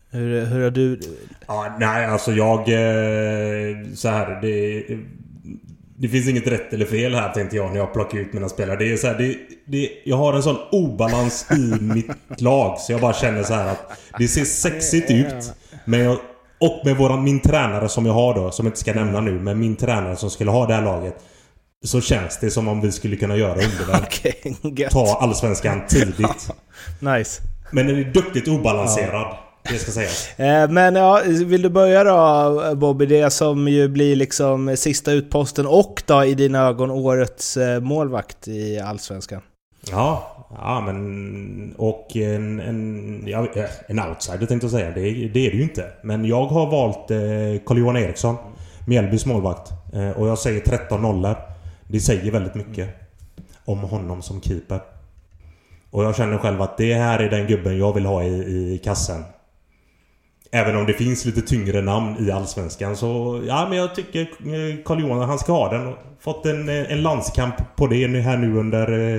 Hur, 0.09 0.45
hur 0.45 0.63
har 0.63 0.71
du... 0.71 1.00
Ja, 1.47 1.75
nej, 1.79 2.05
alltså 2.05 2.31
jag... 2.31 2.59
eh, 2.59 3.85
Så 3.95 4.09
här, 4.09 4.39
det... 4.41 4.85
Det 6.01 6.08
finns 6.08 6.27
inget 6.27 6.48
rätt 6.48 6.74
eller 6.74 6.86
fel 6.86 7.15
här 7.15 7.29
tänkte 7.34 7.55
jag 7.55 7.72
när 7.72 7.77
jag 7.77 7.93
plockar 7.93 8.17
ut 8.17 8.34
mina 8.34 8.50
spelare. 8.50 8.77
Det 8.77 8.91
är 8.91 8.98
så 8.98 9.08
här, 9.08 9.17
det, 9.17 9.38
det, 9.65 9.89
jag 10.05 10.17
har 10.17 10.34
en 10.34 10.43
sån 10.43 10.58
obalans 10.72 11.51
i 11.51 11.81
mitt 11.81 12.41
lag 12.41 12.79
så 12.79 12.91
jag 12.91 13.01
bara 13.01 13.13
känner 13.13 13.43
så 13.43 13.53
här 13.53 13.67
att 13.67 13.91
det 14.17 14.27
ser 14.27 14.46
sexigt 14.46 15.12
ut. 15.12 15.53
Men 15.86 16.00
jag, 16.00 16.17
och 16.60 16.81
med 16.86 16.98
våran, 16.98 17.24
min 17.24 17.39
tränare 17.39 17.89
som 17.89 18.05
jag 18.05 18.13
har 18.13 18.34
då, 18.34 18.51
som 18.51 18.65
jag 18.65 18.70
inte 18.70 18.79
ska 18.79 18.93
nämna 18.93 19.22
nu, 19.22 19.39
men 19.39 19.60
min 19.60 19.75
tränare 19.75 20.15
som 20.15 20.29
skulle 20.29 20.51
ha 20.51 20.67
det 20.67 20.74
här 20.74 20.81
laget. 20.81 21.15
Så 21.84 22.01
känns 22.01 22.39
det 22.39 22.51
som 22.51 22.67
om 22.67 22.81
vi 22.81 22.91
skulle 22.91 23.15
kunna 23.15 23.36
göra 23.36 23.53
underverk. 23.53 24.25
Gött. 24.79 24.91
Ta 24.91 25.17
Allsvenskan 25.22 25.81
tidigt. 25.88 26.50
Nice. 27.00 27.41
Men 27.72 27.88
den 27.88 27.98
är 27.98 28.03
duktigt 28.03 28.48
obalanserad. 28.48 29.38
Det 29.69 29.77
ska 29.77 29.91
sägas. 29.91 30.29
Eh, 30.37 30.69
Men 30.69 30.95
ja, 30.95 31.21
vill 31.45 31.61
du 31.61 31.69
börja 31.69 32.03
då 32.03 32.75
Bobby? 32.75 33.05
Det 33.05 33.29
som 33.29 33.67
ju 33.67 33.87
blir 33.87 34.15
liksom 34.15 34.77
sista 34.77 35.11
utposten 35.11 35.65
och 35.65 36.03
då 36.05 36.25
i 36.25 36.35
dina 36.35 36.59
ögon 36.59 36.91
årets 36.91 37.57
eh, 37.57 37.79
målvakt 37.79 38.47
i 38.47 38.79
Allsvenskan. 38.79 39.41
Ja, 39.91 40.31
ja 40.57 40.81
men... 40.85 41.75
Och 41.77 42.15
en... 42.15 42.59
En, 42.59 43.23
ja, 43.27 43.47
en 43.87 43.99
outsider 43.99 44.45
tänkte 44.45 44.65
jag 44.65 44.71
säga. 44.71 44.91
Det, 44.91 45.01
det 45.11 45.47
är 45.47 45.51
det 45.51 45.57
ju 45.57 45.63
inte. 45.63 45.85
Men 46.03 46.25
jag 46.25 46.45
har 46.45 46.71
valt 46.71 47.11
eh, 47.11 47.65
Carl-Johan 47.65 47.97
Eriksson. 47.97 48.35
Mjällbys 48.87 49.25
målvakt. 49.25 49.71
Eh, 49.93 50.09
och 50.09 50.27
jag 50.27 50.37
säger 50.37 50.59
13 50.59 51.01
nollor. 51.01 51.35
Det 51.87 51.99
säger 51.99 52.31
väldigt 52.31 52.55
mycket. 52.55 52.89
Om 53.65 53.79
honom 53.79 54.21
som 54.21 54.41
keeper. 54.41 54.79
Och 55.91 56.03
jag 56.03 56.15
känner 56.15 56.37
själv 56.37 56.61
att 56.61 56.77
det 56.77 56.93
här 56.93 57.19
är 57.19 57.29
den 57.29 57.47
gubben 57.47 57.77
jag 57.77 57.93
vill 57.93 58.05
ha 58.05 58.23
i, 58.23 58.73
i 58.73 58.81
kassen. 58.83 59.23
Även 60.51 60.75
om 60.75 60.86
det 60.86 60.93
finns 60.93 61.25
lite 61.25 61.41
tyngre 61.41 61.81
namn 61.81 62.27
i 62.27 62.31
Allsvenskan 62.31 62.98
så... 62.98 63.41
Ja 63.48 63.67
men 63.70 63.77
jag 63.77 63.96
tycker 63.96 64.22
eh, 64.22 64.84
Carl-Johan 64.86 65.29
han 65.29 65.39
ska 65.39 65.51
ha 65.51 65.70
den. 65.72 65.93
Fått 66.20 66.46
en, 66.46 66.70
eh, 66.70 66.91
en 66.91 67.01
landskamp 67.01 67.55
på 67.75 67.88
det 67.88 68.08
nu 68.08 68.20
här 68.22 68.38
nu 68.38 68.58
under 68.58 69.15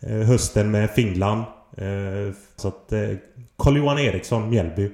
eh, 0.00 0.16
hösten 0.26 0.70
med 0.70 0.90
Finland. 0.90 1.40
Eh, 1.76 2.34
Så 2.56 2.68
att 2.68 2.92
eh, 2.92 3.00
Carl-Johan 3.58 3.98
Eriksson, 3.98 4.50
Mjällby. 4.50 4.90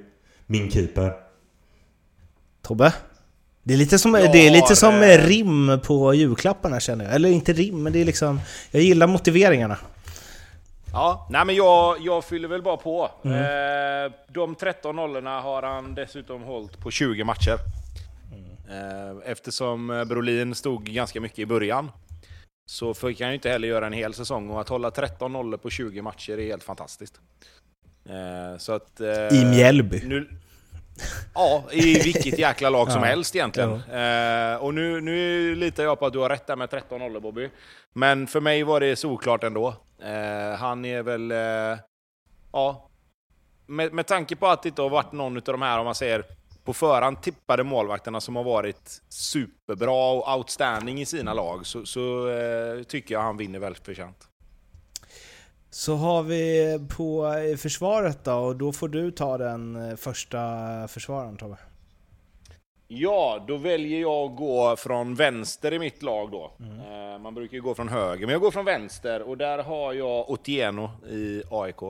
Min 0.47 0.71
keeper. 0.71 1.13
Tobbe? 2.63 2.95
Det 3.63 3.75
är 3.75 3.79
lite 3.79 3.99
som, 3.99 4.15
Jag 4.15 4.33
det 4.33 4.47
är 4.47 4.51
lite 4.51 4.77
som 4.77 5.01
rim 5.01 5.81
på 5.85 6.15
julklapparna 6.15 6.81
känner 6.81 7.05
jag. 7.05 7.15
Eller 7.15 7.29
inte 7.29 7.53
rim, 7.53 7.83
men 7.83 7.93
det 7.93 8.01
är 8.01 8.05
liksom... 8.05 8.41
Jag 8.71 8.83
gillar 8.83 9.07
motiveringarna. 9.07 9.77
Ja, 10.92 11.26
nej 11.30 11.44
men 11.44 11.54
jag, 11.54 11.97
jag 12.00 12.25
fyller 12.25 12.49
väl 12.49 12.62
bara 12.62 12.76
på. 12.76 13.11
Eh, 13.25 14.12
de 14.28 14.54
13 14.54 14.97
nollorna 14.97 15.40
har 15.40 15.62
han 15.62 15.94
dessutom 15.94 16.42
hållit 16.42 16.78
på 16.78 16.90
20 16.90 17.25
matcher. 17.25 17.56
Eh, 18.70 19.30
eftersom 19.30 19.90
eh, 19.90 20.04
Brolin 20.04 20.54
stod 20.54 20.85
ganska 20.85 21.20
mycket 21.20 21.38
i 21.38 21.47
början 21.47 21.90
så 22.70 22.94
fick 22.94 23.20
han 23.20 23.28
ju 23.30 23.35
inte 23.35 23.50
heller 23.50 23.68
göra 23.68 23.87
en 23.87 23.92
hel 23.92 24.14
säsong 24.14 24.50
och 24.50 24.61
att 24.61 24.68
hålla 24.68 24.90
13 24.90 25.32
nollor 25.32 25.59
på 25.59 25.70
20 25.70 26.02
matcher 26.02 26.38
är 26.38 26.47
helt 26.47 26.62
fantastiskt. 26.62 27.20
Eh, 28.09 28.59
så 28.59 28.73
att, 28.73 29.00
eh, 29.00 29.40
I 29.40 29.44
Mjällby. 29.44 30.02
Nu, 30.04 30.30
ja, 31.35 31.64
i 31.73 32.02
vilket 32.02 32.38
jäkla 32.38 32.71
lag 32.71 32.92
som 32.92 33.02
Ja. 33.02 33.09
helst 33.09 33.37
egentligen. 33.37 33.73
Eh, 33.73 34.57
och 34.57 34.75
nu, 34.75 35.00
nu 35.00 35.54
litar 35.54 35.83
jag 35.83 35.99
på 35.99 36.07
att 36.07 36.12
du 36.12 36.19
har 36.19 36.28
rätt 36.28 36.47
där 36.47 36.57
med 36.57 36.71
13 36.71 36.99
nollor 37.00 37.21
Bobby. 37.21 37.50
Men 37.92 38.26
för 38.26 38.40
mig 38.40 38.62
var 38.62 38.80
det 38.80 38.97
såklart 38.97 39.45
ändå. 39.45 39.69
Eh, 40.02 40.59
han 40.59 40.85
är 40.85 41.02
väl... 41.02 41.30
Eh, 41.30 41.78
ja. 42.52 42.87
Med, 43.66 43.92
med 43.92 44.07
tanke 44.07 44.37
på 44.37 44.47
att 44.47 44.62
det 44.62 44.69
inte 44.69 44.83
har 44.83 44.90
varit 44.90 45.12
någon 45.12 45.37
av 45.37 45.42
de 45.42 45.62
här, 45.62 45.78
om 45.78 45.85
man 45.85 45.95
säger 45.95 46.25
på 46.64 46.73
förhand 46.73 47.23
tippade 47.23 47.64
målvakterna 47.64 48.21
som 48.21 48.37
har 48.37 48.45
varit 48.45 49.00
superbra 49.09 50.12
och 50.12 50.37
outstanding 50.37 51.00
i 51.00 51.07
sina 51.07 51.35
lag, 51.35 51.66
så, 51.66 51.87
så 51.87 52.28
eh, 52.28 52.83
tycker 52.83 53.14
jag 53.14 53.23
han 53.23 53.37
vinner 53.37 53.59
väldigt 53.59 53.85
förtjänt. 53.85 54.28
Så 55.73 55.95
har 55.95 56.23
vi 56.23 56.79
på 56.97 57.35
försvaret 57.59 58.25
då, 58.25 58.33
och 58.33 58.57
då 58.57 58.73
får 58.73 58.89
du 58.89 59.11
ta 59.11 59.39
den 59.39 59.91
eh, 59.91 59.97
första 59.97 60.39
försvararen 60.89 61.37
Tobbe. 61.37 61.57
Ja, 62.89 63.45
då 63.49 63.57
väljer 63.57 64.00
jag 64.00 64.31
att 64.31 64.37
gå 64.37 64.77
från 64.77 65.15
vänster 65.15 65.73
i 65.73 65.79
mitt 65.79 66.03
lag 66.03 66.31
då. 66.31 66.53
Eh, 66.61 67.19
man 67.19 67.35
brukar 67.35 67.55
ju 67.55 67.62
gå 67.62 67.75
från 67.75 67.89
höger, 67.89 68.27
men 68.27 68.33
jag 68.33 68.41
går 68.41 68.50
från 68.50 68.65
vänster 68.65 69.23
och 69.23 69.37
där 69.37 69.59
har 69.59 69.93
jag 69.93 70.31
Otieno 70.31 70.91
i 71.11 71.43
AIK. 71.50 71.83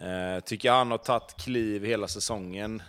Eh, 0.00 0.44
tycker 0.44 0.70
han 0.70 0.90
har 0.90 0.98
tagit 0.98 1.36
kliv 1.44 1.84
hela 1.84 2.08
säsongen. 2.08 2.82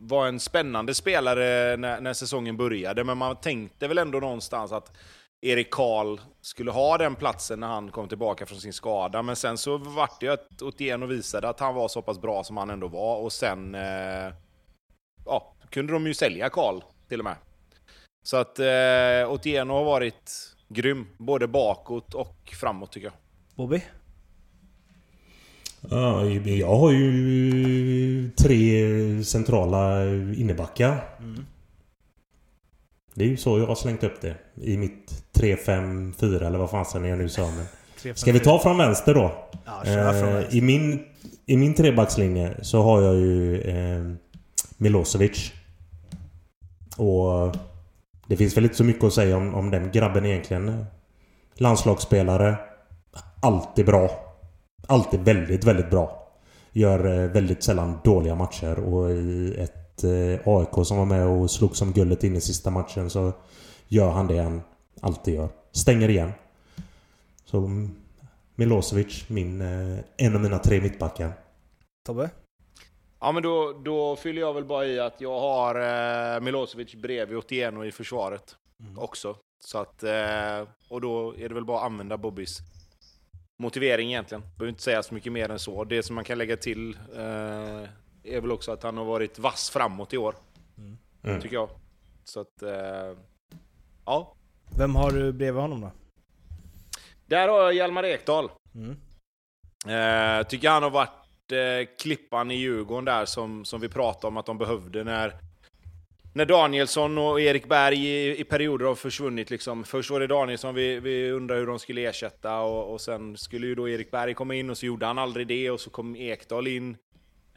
Var 0.00 0.26
en 0.26 0.40
spännande 0.40 0.94
spelare 0.94 1.76
när, 1.76 2.00
när 2.00 2.12
säsongen 2.12 2.56
började, 2.56 3.04
men 3.04 3.18
man 3.18 3.36
tänkte 3.36 3.88
väl 3.88 3.98
ändå 3.98 4.20
någonstans 4.20 4.72
att 4.72 4.92
Erik 5.46 5.70
Karl 5.70 6.20
skulle 6.40 6.70
ha 6.70 6.98
den 6.98 7.14
platsen 7.14 7.60
när 7.60 7.66
han 7.66 7.90
kom 7.90 8.08
tillbaka 8.08 8.46
från 8.46 8.60
sin 8.60 8.72
skada. 8.72 9.22
Men 9.22 9.36
sen 9.36 9.58
så 9.58 9.78
vart 9.78 10.20
det 10.20 10.26
ju 10.26 10.32
att 10.32 10.62
Otieno 10.62 11.06
visade 11.06 11.48
att 11.48 11.60
han 11.60 11.74
var 11.74 11.88
så 11.88 12.02
pass 12.02 12.20
bra 12.20 12.44
som 12.44 12.56
han 12.56 12.70
ändå 12.70 12.88
var 12.88 13.16
och 13.16 13.32
sen 13.32 13.74
eh, 13.74 14.32
ja, 15.24 15.54
kunde 15.70 15.92
de 15.92 16.06
ju 16.06 16.14
sälja 16.14 16.48
Karl 16.48 16.80
till 17.08 17.20
och 17.20 17.24
med. 17.24 17.36
Så 18.22 18.36
att 18.36 18.58
eh, 18.58 19.32
Otieno 19.32 19.74
har 19.74 19.84
varit 19.84 20.32
grym, 20.68 21.06
både 21.18 21.48
bakåt 21.48 22.14
och 22.14 22.54
framåt 22.60 22.92
tycker 22.92 23.06
jag. 23.06 23.14
Bobby? 23.54 23.82
Ja, 25.90 26.24
jag 26.24 26.76
har 26.76 26.92
ju 26.92 28.30
tre 28.30 29.24
centrala 29.24 30.04
innebackar. 30.14 31.18
Det 33.16 33.24
är 33.24 33.28
ju 33.28 33.36
så 33.36 33.58
jag 33.58 33.66
har 33.66 33.74
slängt 33.74 34.04
upp 34.04 34.20
det. 34.20 34.34
I 34.54 34.76
mitt 34.76 35.24
3-5-4 35.32 36.46
eller 36.46 36.58
vad 36.58 36.70
fasen 36.70 37.04
jag 37.04 37.18
nu 37.18 37.28
sa. 37.28 37.50
Men. 37.50 38.14
Ska 38.16 38.32
vi 38.32 38.40
ta 38.40 38.58
från 38.58 38.78
vänster 38.78 39.14
då? 39.14 39.32
Ja, 39.64 39.82
kör 39.84 40.12
från 40.12 40.28
Eh, 40.28 40.34
vänster. 40.34 40.56
I 40.56 40.60
min, 40.60 41.04
I 41.46 41.56
min 41.56 41.74
trebackslinje 41.74 42.54
så 42.62 42.82
har 42.82 43.02
jag 43.02 43.14
ju 43.14 43.60
eh, 43.60 44.12
Milosevic. 44.76 45.52
Och 46.96 47.56
det 48.26 48.36
finns 48.36 48.56
väl 48.56 48.64
inte 48.64 48.76
så 48.76 48.84
mycket 48.84 49.04
att 49.04 49.12
säga 49.12 49.36
om, 49.36 49.54
om 49.54 49.70
den 49.70 49.90
grabben 49.90 50.26
egentligen. 50.26 50.86
Landslagsspelare. 51.54 52.56
Alltid 53.40 53.86
bra. 53.86 54.10
Alltid 54.86 55.20
väldigt, 55.20 55.64
väldigt 55.64 55.90
bra. 55.90 56.32
Gör 56.72 57.22
eh, 57.22 57.30
väldigt 57.30 57.62
sällan 57.62 57.98
dåliga 58.04 58.34
matcher 58.34 58.78
och 58.78 59.10
i 59.10 59.56
ett 59.58 59.85
eh, 60.04 60.48
AIK 60.48 60.86
som 60.86 60.98
var 60.98 61.04
med 61.04 61.26
och 61.26 61.50
slog 61.50 61.76
som 61.76 61.92
gullet 61.92 62.24
in 62.24 62.36
i 62.36 62.40
sista 62.40 62.70
matchen 62.70 63.10
så 63.10 63.32
gör 63.88 64.10
han 64.10 64.26
det 64.26 64.38
han 64.38 64.62
alltid 65.00 65.34
gör. 65.34 65.48
Stänger 65.72 66.08
igen. 66.08 66.32
Så 67.44 67.58
mm, 67.58 67.90
Milosevic, 68.54 69.28
min, 69.28 69.60
eh, 69.60 69.98
en 70.16 70.34
av 70.34 70.40
mina 70.40 70.58
tre 70.58 70.80
mittbackar. 70.80 71.32
Tobbe? 72.06 72.30
Ja 73.20 73.32
men 73.32 73.42
då, 73.42 73.72
då 73.84 74.16
fyller 74.16 74.40
jag 74.40 74.54
väl 74.54 74.64
bara 74.64 74.86
i 74.86 75.00
att 75.00 75.20
jag 75.20 75.40
har 75.40 75.74
eh, 76.34 76.40
Milosevic 76.40 76.94
bredvid 76.94 77.38
Otieno 77.38 77.84
i 77.84 77.92
försvaret 77.92 78.56
också. 78.96 79.36
Så 79.64 79.78
att, 79.78 80.02
eh, 80.02 80.68
och 80.88 81.00
då 81.00 81.34
är 81.38 81.48
det 81.48 81.54
väl 81.54 81.64
bara 81.64 81.78
att 81.78 81.84
använda 81.84 82.16
Bobbys 82.16 82.58
motivering 83.58 84.08
egentligen. 84.08 84.42
Behöver 84.42 84.68
inte 84.68 84.82
säga 84.82 85.02
så 85.02 85.14
mycket 85.14 85.32
mer 85.32 85.50
än 85.50 85.58
så. 85.58 85.84
Det 85.84 86.02
som 86.02 86.14
man 86.14 86.24
kan 86.24 86.38
lägga 86.38 86.56
till 86.56 86.98
eh, 87.16 87.88
är 88.26 88.40
väl 88.40 88.52
också 88.52 88.72
att 88.72 88.82
han 88.82 88.96
har 88.96 89.04
varit 89.04 89.38
vass 89.38 89.70
framåt 89.70 90.12
i 90.12 90.18
år. 90.18 90.34
Mm. 91.26 91.40
Tycker 91.40 91.56
jag. 91.56 91.68
Så 92.24 92.40
att, 92.40 92.62
eh, 92.62 93.18
ja. 94.04 94.34
Vem 94.78 94.94
har 94.94 95.10
du 95.10 95.32
bredvid 95.32 95.62
honom 95.62 95.80
då? 95.80 95.90
Där 97.26 97.48
har 97.48 97.62
jag 97.62 97.72
Hjalmar 97.72 98.04
Ekdal. 98.04 98.50
Mm. 98.74 98.96
Eh, 99.86 100.46
tycker 100.46 100.68
han 100.68 100.82
har 100.82 100.90
varit 100.90 101.52
eh, 101.52 101.94
klippan 101.98 102.50
i 102.50 102.54
Djurgården 102.54 103.04
där 103.04 103.24
som, 103.24 103.64
som 103.64 103.80
vi 103.80 103.88
pratade 103.88 104.26
om 104.26 104.36
att 104.36 104.46
de 104.46 104.58
behövde 104.58 105.04
när, 105.04 105.34
när 106.34 106.44
Danielsson 106.44 107.18
och 107.18 107.40
Erik 107.40 107.68
Berg 107.68 108.06
i, 108.06 108.40
i 108.40 108.44
perioder 108.44 108.86
har 108.86 108.94
försvunnit. 108.94 109.50
Liksom. 109.50 109.84
Först 109.84 110.10
var 110.10 110.20
det 110.20 110.26
Danielsson 110.26 110.74
vi, 110.74 111.00
vi 111.00 111.30
undrade 111.30 111.60
hur 111.60 111.66
de 111.66 111.78
skulle 111.78 112.08
ersätta 112.08 112.60
och, 112.60 112.92
och 112.92 113.00
sen 113.00 113.36
skulle 113.36 113.66
ju 113.66 113.74
då 113.74 113.88
Erik 113.88 114.10
Berg 114.10 114.34
komma 114.34 114.54
in 114.54 114.70
och 114.70 114.78
så 114.78 114.86
gjorde 114.86 115.06
han 115.06 115.18
aldrig 115.18 115.46
det 115.46 115.70
och 115.70 115.80
så 115.80 115.90
kom 115.90 116.16
Ekdal 116.16 116.66
in. 116.66 116.96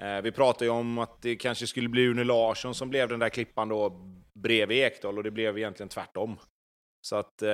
Eh, 0.02 0.22
vi 0.22 0.32
pratade 0.32 0.66
ju 0.66 0.72
om 0.72 0.98
att 0.98 1.22
det 1.22 1.36
kanske 1.36 1.68
skulle 1.68 1.90
bli 1.90 2.06
Une 2.06 2.24
Larsson 2.24 2.76
som 2.76 2.90
blev 2.90 3.10
den 3.10 3.20
där 3.20 3.30
klippan 3.30 3.70
då 3.70 3.90
bredvid 4.40 4.78
Ekdal 4.78 5.18
och 5.18 5.24
det 5.24 5.32
blev 5.32 5.58
egentligen 5.58 5.90
tvärtom. 5.90 6.38
Så 7.02 7.16
att 7.16 7.42
eh, 7.42 7.50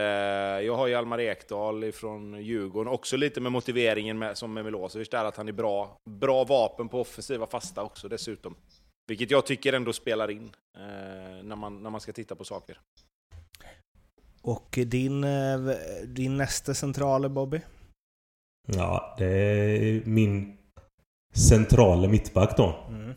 jag 0.66 0.76
har 0.76 0.88
Hjalmar 0.88 1.20
Ekdal 1.20 1.92
från 1.92 2.44
Djurgården, 2.44 2.94
också 2.94 3.18
lite 3.18 3.42
med 3.42 3.52
motiveringen 3.52 4.18
med, 4.18 4.38
som 4.38 4.54
med 4.54 4.66
Milosevic 4.66 5.10
där, 5.10 5.26
att 5.26 5.38
han 5.38 5.48
är 5.48 5.52
bra, 5.52 5.98
bra 6.10 6.44
vapen 6.44 6.90
på 6.90 7.02
offensiva 7.02 7.48
fasta 7.48 7.84
också 7.84 8.08
dessutom. 8.08 8.56
Vilket 9.08 9.32
jag 9.32 9.46
tycker 9.46 9.74
ändå 9.74 9.94
spelar 9.94 10.32
in 10.32 10.52
eh, 10.78 11.44
när, 11.44 11.56
man, 11.56 11.84
när 11.84 11.90
man 11.90 12.02
ska 12.02 12.14
titta 12.14 12.36
på 12.36 12.44
saker. 12.44 12.80
Och 14.42 14.80
din, 14.86 15.24
eh, 15.24 15.60
din 16.04 16.38
nästa 16.38 16.74
centrala 16.74 17.30
Bobby? 17.30 17.62
Ja, 18.68 19.16
det 19.18 19.26
är 19.26 20.02
min 20.06 20.55
centrala 21.36 22.08
mittback 22.08 22.58
då. 22.58 22.76
Mm. 22.90 23.14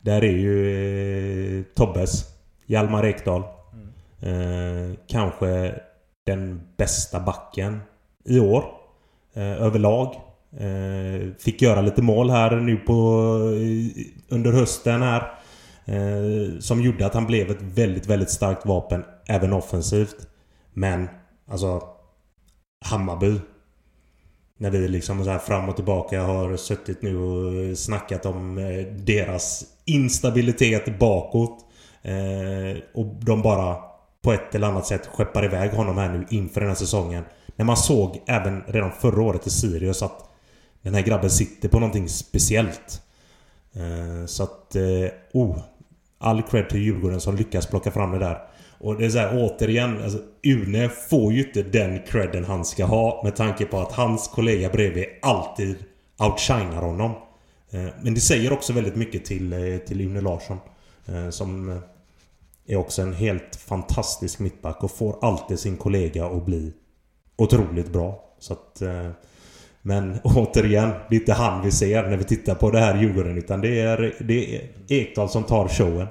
Där 0.00 0.24
är 0.24 0.36
ju 0.36 1.58
eh, 1.58 1.64
Tobbes, 1.74 2.24
Hjalmar 2.66 3.06
Ekdal. 3.06 3.42
Mm. 3.72 4.90
Eh, 4.90 4.96
kanske 5.06 5.80
den 6.26 6.60
bästa 6.76 7.20
backen 7.20 7.80
i 8.24 8.40
år. 8.40 8.64
Eh, 9.34 9.62
överlag. 9.62 10.14
Eh, 10.52 11.34
fick 11.38 11.62
göra 11.62 11.80
lite 11.80 12.02
mål 12.02 12.30
här 12.30 12.56
nu 12.56 12.76
på 12.76 12.92
under 14.28 14.52
hösten 14.52 15.02
här. 15.02 15.32
Eh, 15.84 16.58
som 16.60 16.82
gjorde 16.82 17.06
att 17.06 17.14
han 17.14 17.26
blev 17.26 17.50
ett 17.50 17.62
väldigt, 17.62 18.06
väldigt 18.06 18.30
starkt 18.30 18.66
vapen 18.66 19.04
även 19.26 19.52
offensivt. 19.52 20.16
Men 20.72 21.08
alltså 21.50 21.82
Hammarby. 22.84 23.40
När 24.60 24.70
vi 24.70 24.88
liksom 24.88 25.24
så 25.24 25.30
här 25.30 25.38
fram 25.38 25.68
och 25.68 25.76
tillbaka 25.76 26.22
har 26.22 26.56
suttit 26.56 27.02
nu 27.02 27.16
och 27.16 27.78
snackat 27.78 28.26
om 28.26 28.58
eh, 28.58 28.86
deras 28.94 29.64
instabilitet 29.84 30.98
bakåt. 30.98 31.64
Eh, 32.02 32.82
och 32.94 33.06
de 33.06 33.42
bara 33.42 33.76
på 34.22 34.32
ett 34.32 34.54
eller 34.54 34.66
annat 34.66 34.86
sätt 34.86 35.06
skeppar 35.06 35.44
iväg 35.44 35.70
honom 35.70 35.98
här 35.98 36.08
nu 36.08 36.26
inför 36.30 36.60
den 36.60 36.68
här 36.68 36.76
säsongen. 36.76 37.24
När 37.56 37.64
man 37.64 37.76
såg 37.76 38.22
även 38.26 38.62
redan 38.66 38.92
förra 38.92 39.22
året 39.22 39.46
i 39.46 39.50
Sirius 39.50 40.02
att 40.02 40.30
den 40.82 40.94
här 40.94 41.02
grabben 41.02 41.30
sitter 41.30 41.68
på 41.68 41.78
någonting 41.78 42.08
speciellt. 42.08 43.02
Eh, 43.72 44.26
så 44.26 44.42
att... 44.42 44.76
Eh, 44.76 44.82
oh, 45.32 45.58
all 46.18 46.42
cred 46.42 46.68
till 46.68 46.82
Djurgården 46.82 47.20
som 47.20 47.36
lyckas 47.36 47.66
plocka 47.66 47.90
fram 47.90 48.10
det 48.10 48.18
där. 48.18 48.47
Och 48.80 48.98
det 48.98 49.06
är 49.06 49.10
så 49.10 49.18
här, 49.18 49.30
återigen, 49.34 50.02
alltså, 50.02 50.18
Une 50.42 50.88
får 50.88 51.32
ju 51.32 51.46
inte 51.46 51.62
den 51.62 51.98
credden 52.02 52.44
han 52.44 52.64
ska 52.64 52.84
ha 52.84 53.20
med 53.24 53.36
tanke 53.36 53.64
på 53.64 53.78
att 53.78 53.92
hans 53.92 54.28
kollega 54.28 54.68
bredvid 54.68 55.04
alltid 55.22 55.76
outshinar 56.18 56.82
honom. 56.82 57.10
Eh, 57.70 57.86
men 58.02 58.14
det 58.14 58.20
säger 58.20 58.52
också 58.52 58.72
väldigt 58.72 58.96
mycket 58.96 59.24
till, 59.24 59.52
eh, 59.52 59.78
till 59.78 60.00
Une 60.00 60.20
Larsson. 60.20 60.58
Eh, 61.06 61.30
som 61.30 61.80
är 62.66 62.76
också 62.76 63.02
en 63.02 63.14
helt 63.14 63.56
fantastisk 63.56 64.38
mittback 64.38 64.84
och 64.84 64.90
får 64.90 65.18
alltid 65.24 65.58
sin 65.58 65.76
kollega 65.76 66.26
att 66.26 66.46
bli 66.46 66.72
otroligt 67.36 67.92
bra. 67.92 68.24
Så 68.38 68.52
att... 68.52 68.82
Men 69.82 70.18
återigen, 70.24 70.90
det 71.08 71.16
är 71.16 71.20
inte 71.20 71.32
han 71.32 71.64
vi 71.64 71.70
ser 71.70 72.02
när 72.02 72.16
vi 72.16 72.24
tittar 72.24 72.54
på 72.54 72.70
det 72.70 72.78
här 72.78 73.02
Djurgården. 73.02 73.38
Utan 73.38 73.60
det 73.60 73.80
är, 73.80 74.14
det 74.18 74.56
är 74.56 74.68
Ekdal 74.88 75.28
som 75.28 75.44
tar 75.44 75.68
showen. 75.68 76.06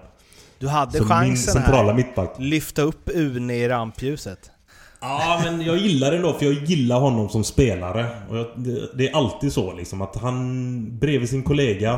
Du 0.60 0.68
hade 0.68 0.98
Som 0.98 1.08
chansen 1.08 1.54
centrala 1.54 1.88
här. 1.88 1.94
Mittback. 1.94 2.36
Lyfta 2.38 2.82
upp 2.82 3.10
Une 3.14 3.56
i 3.56 3.68
rampljuset. 3.68 4.52
Ja, 5.00 5.42
men 5.44 5.62
jag 5.62 5.78
gillar 5.78 6.12
det 6.12 6.18
ändå 6.18 6.34
för 6.34 6.46
jag 6.46 6.54
gillar 6.54 7.00
honom 7.00 7.30
som 7.30 7.44
spelare. 7.44 8.06
Och 8.30 8.38
jag, 8.38 8.48
det, 8.56 8.98
det, 8.98 9.10
är 9.10 9.16
alltid 9.16 9.54
så 9.54 9.74
liksom 9.74 10.02
att 10.02 10.16
han 10.16 11.00
bredvid 11.00 11.30
sin 11.30 11.44
kollega. 11.44 11.94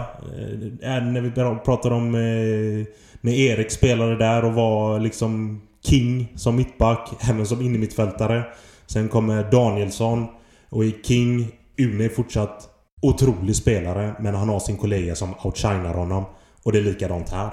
Eh, 0.82 1.04
när 1.04 1.22
vi 1.22 1.32
pratar 1.66 1.92
om 1.92 2.16
eh, 2.16 2.88
när 3.22 3.34
Erik 3.34 3.72
spelade 3.72 4.18
där 4.18 4.46
och 4.46 4.54
var 4.54 5.00
liksom 5.00 5.62
King 5.86 6.34
som 6.36 6.56
mittback, 6.56 7.10
även 7.30 7.46
som 7.46 7.62
innermittfältare. 7.62 8.44
Sen 8.88 9.10
kommer 9.10 9.52
Danielsson 9.52 10.28
och 10.70 10.86
i 10.86 10.96
King 11.04 11.52
Une 11.78 12.06
är 12.06 12.10
fortsatt 12.10 12.70
otrolig 13.02 13.56
spelare 13.56 14.16
men 14.20 14.36
han 14.36 14.50
har 14.50 14.60
sin 14.60 14.78
kollega 14.78 15.16
som 15.16 15.34
outshinar 15.44 15.94
honom. 15.94 16.26
Och 16.64 16.72
det 16.72 16.78
är 16.78 16.84
likadant 16.84 17.30
här. 17.30 17.50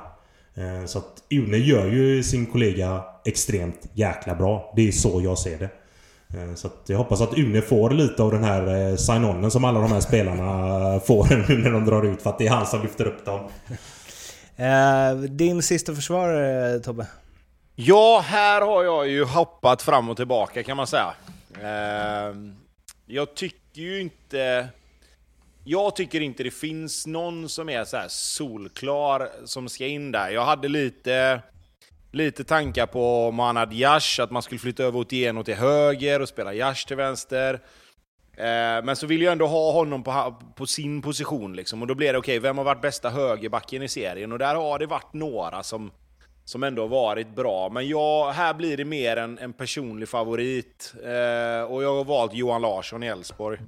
Eh, 0.57 0.87
så 0.87 0.99
att 0.99 1.23
Une 1.31 1.57
gör 1.57 1.87
ju 1.87 2.23
sin 2.23 2.47
kollega 2.47 3.05
extremt 3.25 3.87
jäkla 3.93 4.35
bra. 4.35 4.73
Det 4.77 4.89
är 4.89 4.93
så 4.93 5.21
jag 5.25 5.39
ser 5.39 5.59
det. 5.59 5.71
Eh, 6.39 6.55
så 6.55 6.67
att 6.67 6.83
jag 6.87 6.99
hoppas 6.99 7.21
att 7.21 7.39
Une 7.39 7.63
får 7.63 7.91
lite 7.91 8.23
av 8.23 8.33
den 8.33 8.45
här 8.45 8.91
eh, 8.91 8.97
sign-onen 8.97 9.51
som 9.51 9.65
alla 9.65 9.81
de 9.81 9.93
här 9.93 10.01
spelarna 10.01 11.01
får 11.07 11.49
nu 11.49 11.59
när 11.59 11.71
de 11.71 11.85
drar 11.85 12.03
ut. 12.03 12.23
För 12.23 12.31
att 12.31 12.39
det 12.39 12.47
är 12.47 12.51
han 12.51 12.67
som 12.67 12.83
lyfter 12.83 13.07
upp 13.07 13.25
dem. 13.25 13.49
Din 15.29 15.63
sista 15.63 15.95
försvarare 15.95 16.79
Tobbe? 16.79 17.07
Ja, 17.75 18.25
här 18.27 18.61
har 18.61 18.85
jag 18.85 19.09
ju 19.09 19.25
hoppat 19.25 19.83
fram 19.83 20.09
och 20.09 20.17
tillbaka 20.17 20.63
kan 20.63 20.77
man 20.77 20.87
säga. 20.87 21.15
Jag 23.07 23.35
tycker 23.35 23.81
ju 23.81 24.01
inte... 24.01 24.69
Jag 25.69 25.97
tycker 25.97 26.21
inte 26.21 26.43
det 26.43 26.51
finns 26.51 27.07
någon 27.07 27.49
som 27.49 27.69
är 27.69 27.85
så 27.85 28.05
solklar 28.09 29.31
som 29.45 29.69
ska 29.69 29.87
in 29.87 30.13
där. 30.13 30.31
Jag 30.31 30.45
hade 30.45 30.69
lite, 30.69 31.43
lite 32.13 32.45
tankar 32.45 32.87
på 32.87 33.31
Mohanad 33.31 33.73
Yash, 33.73 34.21
att 34.23 34.31
man 34.31 34.43
skulle 34.43 34.59
flytta 34.59 34.85
över 34.85 34.99
Otieno 34.99 35.45
till 35.45 35.55
höger 35.55 36.23
och 36.23 36.29
spela 36.29 36.55
Yash 36.55 36.87
till 36.87 36.97
vänster. 36.97 37.55
Eh, 38.37 38.85
men 38.85 38.97
så 38.97 39.07
vill 39.07 39.23
jag 39.23 39.33
ändå 39.33 39.47
ha 39.47 39.73
honom 39.73 40.03
på, 40.03 40.37
på 40.57 40.67
sin 40.67 41.03
position. 41.03 41.57
Liksom. 41.57 41.83
Och 41.83 41.89
då 41.89 41.95
blir 41.95 42.13
det 42.13 42.19
okej, 42.19 42.39
okay, 42.39 42.49
vem 42.49 42.59
har 42.59 42.65
varit 42.65 42.83
bästa 42.83 43.11
högerbacken 43.11 43.83
i 43.83 43.89
serien? 43.89 44.33
Och 44.33 44.39
där 44.39 44.55
har 44.55 44.79
det 44.79 44.87
varit 44.87 45.13
några 45.13 45.63
som, 45.63 45.91
som 46.45 46.63
ändå 46.63 46.83
har 46.83 46.89
varit 46.89 47.37
bra. 47.37 47.69
Men 47.69 47.89
jag, 47.89 48.33
här 48.33 48.55
blir 48.55 48.77
det 48.77 48.85
mer 48.85 49.17
en, 49.17 49.39
en 49.39 49.53
personlig 49.53 50.09
favorit. 50.09 50.95
Eh, 51.03 51.73
och 51.73 51.83
jag 51.83 51.97
har 51.97 52.05
valt 52.05 52.35
Johan 52.35 52.63
Larsson 52.63 53.03
i 53.03 53.07
Elfsborg. 53.07 53.59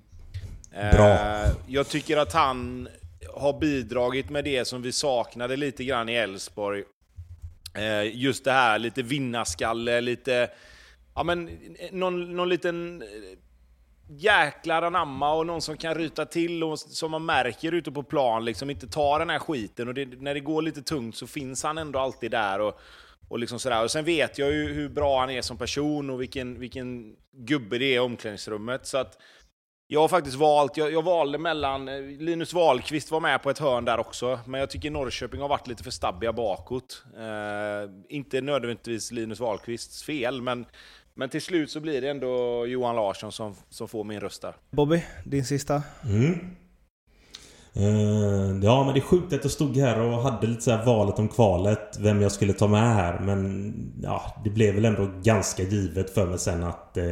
Bra. 0.70 1.08
Eh, 1.08 1.50
jag 1.66 1.88
tycker 1.88 2.16
att 2.16 2.32
han 2.32 2.88
har 3.34 3.60
bidragit 3.60 4.30
med 4.30 4.44
det 4.44 4.64
som 4.64 4.82
vi 4.82 4.92
saknade 4.92 5.56
lite 5.56 5.84
grann 5.84 6.08
i 6.08 6.14
Elfsborg. 6.14 6.84
Eh, 7.74 8.16
just 8.16 8.44
det 8.44 8.52
här 8.52 8.78
lite 8.78 9.02
vinnarskalle, 9.02 10.00
lite... 10.00 10.50
Ja 11.14 11.22
men, 11.22 11.50
någon, 11.92 12.36
någon 12.36 12.48
liten 12.48 13.02
eh, 13.02 13.08
jäklar 14.08 14.82
anamma 14.82 15.34
och 15.34 15.46
någon 15.46 15.62
som 15.62 15.76
kan 15.76 15.94
ryta 15.94 16.24
till 16.24 16.64
och 16.64 16.78
som 16.78 17.10
man 17.10 17.24
märker 17.24 17.72
ute 17.72 17.92
på 17.92 18.02
plan 18.02 18.44
liksom 18.44 18.70
inte 18.70 18.88
tar 18.88 19.18
den 19.18 19.30
här 19.30 19.38
skiten. 19.38 19.88
Och 19.88 19.94
det, 19.94 20.06
när 20.06 20.34
det 20.34 20.40
går 20.40 20.62
lite 20.62 20.82
tungt 20.82 21.16
så 21.16 21.26
finns 21.26 21.62
han 21.62 21.78
ändå 21.78 21.98
alltid 21.98 22.30
där. 22.30 22.60
Och, 22.60 22.80
och, 23.28 23.38
liksom 23.38 23.58
sådär. 23.58 23.84
och 23.84 23.90
sen 23.90 24.04
vet 24.04 24.38
jag 24.38 24.52
ju 24.52 24.72
hur 24.72 24.88
bra 24.88 25.20
han 25.20 25.30
är 25.30 25.42
som 25.42 25.56
person 25.56 26.10
och 26.10 26.20
vilken, 26.20 26.60
vilken 26.60 27.16
gubbe 27.32 27.78
det 27.78 27.84
är 27.84 27.94
i 27.94 27.98
omklädningsrummet. 27.98 28.86
Så 28.86 28.98
att 28.98 29.18
jag 29.90 30.00
har 30.00 30.08
faktiskt 30.08 30.36
valt, 30.36 30.76
jag, 30.76 30.92
jag, 30.92 31.02
valde 31.02 31.38
mellan, 31.38 31.88
eh, 31.88 32.00
Linus 32.02 32.52
Wahlqvist 32.52 33.10
var 33.10 33.20
med 33.20 33.42
på 33.42 33.50
ett 33.50 33.58
hörn 33.58 33.84
där 33.84 33.98
också, 33.98 34.40
men 34.46 34.60
jag 34.60 34.70
tycker 34.70 34.90
Norrköping 34.90 35.40
har 35.40 35.48
varit 35.48 35.66
lite 35.66 35.84
för 35.84 35.90
stabbiga 35.90 36.32
bakåt. 36.32 37.04
Eh, 37.16 37.90
inte 38.08 38.40
nödvändigtvis 38.40 39.12
Linus 39.12 39.40
Wahlqvists 39.40 40.02
fel, 40.02 40.42
men, 40.42 40.66
men 41.14 41.28
till 41.28 41.42
slut 41.42 41.70
så 41.70 41.80
blir 41.80 42.00
det 42.00 42.10
ändå 42.10 42.66
Johan 42.66 42.96
Larsson 42.96 43.32
som, 43.32 43.54
som 43.68 43.88
får 43.88 44.04
min 44.04 44.20
röst 44.20 44.42
där. 44.42 44.54
Bobby, 44.70 45.04
din 45.24 45.44
sista? 45.44 45.82
Mm. 46.04 46.56
Eh, 47.78 48.58
ja 48.62 48.84
men 48.84 48.94
det 48.94 49.00
är 49.00 49.04
sjukt 49.04 49.32
att 49.32 49.44
jag 49.44 49.50
stod 49.50 49.76
här 49.76 50.00
och 50.00 50.22
hade 50.22 50.46
lite 50.46 50.62
så 50.62 50.76
valet 50.86 51.18
om 51.18 51.28
kvalet 51.28 51.98
Vem 52.00 52.22
jag 52.22 52.32
skulle 52.32 52.52
ta 52.52 52.68
med 52.68 52.94
här. 52.94 53.18
Men 53.18 53.72
ja 54.02 54.34
Det 54.44 54.50
blev 54.50 54.74
väl 54.74 54.84
ändå 54.84 55.08
ganska 55.22 55.62
givet 55.62 56.10
för 56.10 56.26
mig 56.26 56.38
sen 56.38 56.62
att 56.62 56.96
eh, 56.96 57.04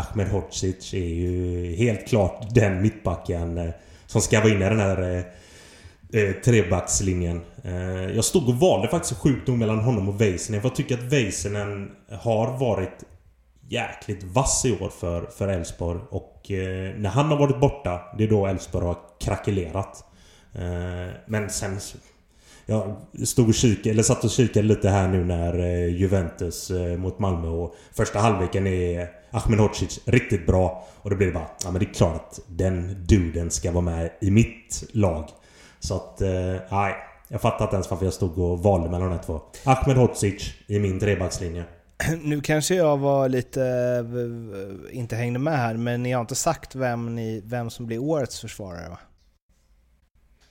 Ahmed 0.00 0.28
Hodzic 0.28 0.94
är 0.94 0.98
ju 0.98 1.74
helt 1.76 2.08
klart 2.08 2.54
den 2.54 2.82
mittbacken 2.82 3.58
eh, 3.58 3.70
Som 4.06 4.20
ska 4.20 4.40
vara 4.40 4.52
inne 4.52 4.66
i 4.66 4.68
den 4.68 4.80
här 4.80 5.02
eh, 5.02 6.20
eh 6.20 6.32
trebackslinjen. 6.44 7.40
Eh, 7.64 8.14
jag 8.14 8.24
stod 8.24 8.48
och 8.48 8.54
valde 8.54 8.88
faktiskt 8.88 9.20
sjukt 9.20 9.48
nog 9.48 9.58
mellan 9.58 9.78
honom 9.78 10.08
och 10.08 10.20
Väisänen. 10.20 10.60
För 10.60 10.68
jag 10.68 10.76
tycker 10.76 10.94
att 10.94 11.12
Väisänen 11.12 11.90
har 12.10 12.58
varit 12.58 13.04
jäkligt 13.72 14.22
vass 14.22 14.64
i 14.64 14.72
år 14.72 14.88
för, 14.88 15.26
för 15.26 15.48
Elfsborg. 15.48 16.00
Och 16.10 16.50
eh, 16.50 16.94
när 16.96 17.10
han 17.10 17.26
har 17.26 17.38
varit 17.38 17.60
borta, 17.60 18.00
det 18.18 18.24
är 18.24 18.28
då 18.28 18.46
Elfsborg 18.46 18.86
har 18.86 18.98
krackelerat. 19.20 20.04
Eh, 20.54 21.14
men 21.26 21.50
sen... 21.50 21.78
Jag 22.66 22.96
stod 23.24 23.48
och 23.48 23.54
kikade, 23.54 23.90
eller 23.90 24.02
satt 24.02 24.24
och 24.24 24.30
kikade 24.30 24.66
lite 24.66 24.88
här 24.88 25.08
nu 25.08 25.24
när 25.24 25.58
eh, 25.58 25.96
Juventus 25.96 26.70
eh, 26.70 26.96
mot 26.98 27.18
Malmö 27.18 27.48
och 27.48 27.74
första 27.92 28.18
halvleken 28.18 28.66
är 28.66 29.08
Ahmed 29.30 29.58
Hodzic 29.58 30.00
riktigt 30.04 30.46
bra. 30.46 30.88
Och 31.02 31.10
då 31.10 31.16
blir 31.16 31.26
det 31.26 31.32
bara, 31.32 31.50
ja 31.64 31.70
men 31.70 31.80
det 31.80 31.86
är 31.90 31.94
klart 31.94 32.14
att 32.14 32.40
den 32.46 33.06
duden 33.06 33.50
ska 33.50 33.72
vara 33.72 33.84
med 33.84 34.10
i 34.20 34.30
mitt 34.30 34.84
lag. 34.92 35.28
Så 35.80 35.94
att, 35.94 36.20
eh, 36.20 36.56
nej. 36.70 36.94
Jag 37.28 37.40
fattar 37.40 37.64
inte 37.64 37.76
ens 37.76 37.90
varför 37.90 38.04
jag 38.04 38.14
stod 38.14 38.38
och 38.38 38.62
valde 38.62 38.90
mellan 38.90 39.08
de 39.08 39.16
här 39.16 39.22
två. 39.22 39.40
Ahmed 39.64 39.96
Hodzic 39.96 40.54
i 40.66 40.78
min 40.78 41.00
trebackslinje. 41.00 41.64
nu 42.22 42.40
kanske 42.40 42.74
jag 42.74 42.98
var 42.98 43.28
lite, 43.28 44.04
inte 44.90 45.16
hängde 45.16 45.38
med 45.38 45.58
här, 45.58 45.74
men 45.74 46.02
ni 46.02 46.12
har 46.12 46.20
inte 46.20 46.34
sagt 46.34 46.74
vem, 46.74 47.14
ni, 47.14 47.42
vem 47.44 47.70
som 47.70 47.86
blir 47.86 47.98
årets 47.98 48.40
försvarare 48.40 48.88
va? 48.88 48.98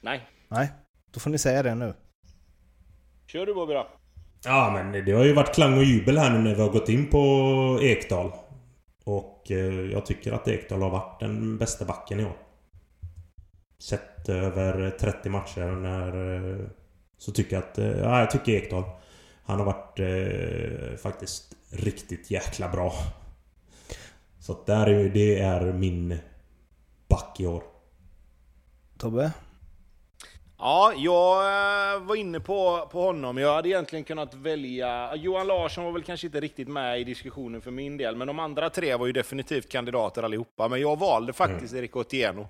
Nej. 0.02 0.28
Nej, 0.48 0.72
då 1.14 1.20
får 1.20 1.30
ni 1.30 1.38
säga 1.38 1.64
det 1.64 1.76
nu. 1.76 1.94
Kör 3.28 3.46
du 3.46 3.54
Bobby 3.54 3.74
då. 3.74 3.88
Ja 4.44 4.72
men 4.74 5.06
det 5.06 5.12
har 5.12 5.24
ju 5.26 5.34
varit 5.34 5.56
klang 5.56 5.78
och 5.78 5.84
jubel 5.84 6.18
här 6.18 6.30
nu 6.30 6.40
när 6.40 6.56
vi 6.56 6.62
har 6.62 6.70
gått 6.70 6.90
in 6.90 7.08
på 7.10 7.80
Ekdal. 7.82 8.32
Och 9.04 9.52
eh, 9.52 9.92
jag 9.92 10.06
tycker 10.06 10.32
att 10.32 10.48
Ekdal 10.48 10.82
har 10.82 10.90
varit 10.90 11.20
den 11.20 11.58
bästa 11.58 11.86
backen 11.86 12.20
i 12.20 12.26
år. 12.26 12.38
Sett 13.80 14.30
över 14.30 14.90
30 14.90 15.30
matcher 15.30 15.72
när... 15.72 16.36
Eh, 16.36 16.68
Så 17.18 17.32
tycker 17.32 17.56
jag 17.56 17.64
att... 17.64 17.78
Eh, 17.78 18.00
ja, 18.00 18.20
jag 18.20 18.32
tycker 18.32 18.52
Ekdal. 18.52 18.84
Han 19.52 19.60
har 19.60 19.66
varit 19.66 20.00
eh, 20.00 20.98
faktiskt 20.98 21.56
riktigt 21.70 22.32
jäkla 22.32 22.70
bra. 22.70 22.94
Så 24.40 24.52
att 24.52 24.66
där 24.66 24.88
är, 24.88 25.10
det 25.10 25.40
är 25.40 25.74
min 25.74 26.18
back 27.08 27.40
i 27.40 27.48
år. 27.48 27.64
Tobbe? 28.98 29.32
Ja, 30.58 30.94
jag 30.98 31.46
eh, 31.46 32.02
var 32.04 32.16
inne 32.16 32.40
på, 32.40 32.90
på 32.92 33.02
honom. 33.02 33.38
Jag 33.38 33.56
hade 33.56 33.70
egentligen 33.70 34.06
kunnat 34.06 34.34
välja... 34.34 35.16
Johan 35.16 35.48
Larsson 35.48 35.84
var 35.84 35.92
väl 35.92 36.04
kanske 36.04 36.28
inte 36.28 36.40
riktigt 36.40 36.68
med 36.68 37.02
i 37.02 37.04
diskussionen 37.04 37.62
för 37.62 37.72
min 37.72 37.98
del, 37.98 38.16
men 38.16 38.28
de 38.28 38.40
andra 38.40 38.70
tre 38.70 38.96
var 38.96 39.08
ju 39.08 39.14
definitivt 39.14 39.70
kandidater 39.70 40.24
allihopa. 40.24 40.68
Men 40.68 40.82
jag 40.82 41.00
valde 41.00 41.34
faktiskt 41.34 41.74
mm. 41.74 41.84
Erik 41.84 41.96
Otieno. 41.96 42.48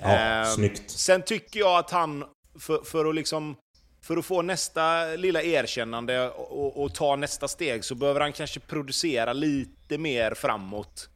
Ja, 0.00 0.40
eh, 0.40 0.46
snyggt. 0.46 0.90
Sen 0.90 1.22
tycker 1.22 1.60
jag 1.60 1.78
att 1.78 1.90
han, 1.90 2.24
för, 2.58 2.78
för 2.84 3.04
att 3.04 3.14
liksom 3.14 3.56
för 4.02 4.16
att 4.16 4.24
få 4.24 4.42
nästa 4.42 5.06
lilla 5.06 5.42
erkännande 5.42 6.30
och, 6.30 6.82
och, 6.82 6.94
ta 6.94 7.16
nästa 7.16 7.48
steg 7.48 7.84
så 7.84 7.94
behöver 7.94 8.20
han 8.20 8.32
kanske 8.32 8.60
producera 8.60 9.32
lite 9.32 9.98
mer 9.98 10.34
framåt. 10.34 11.08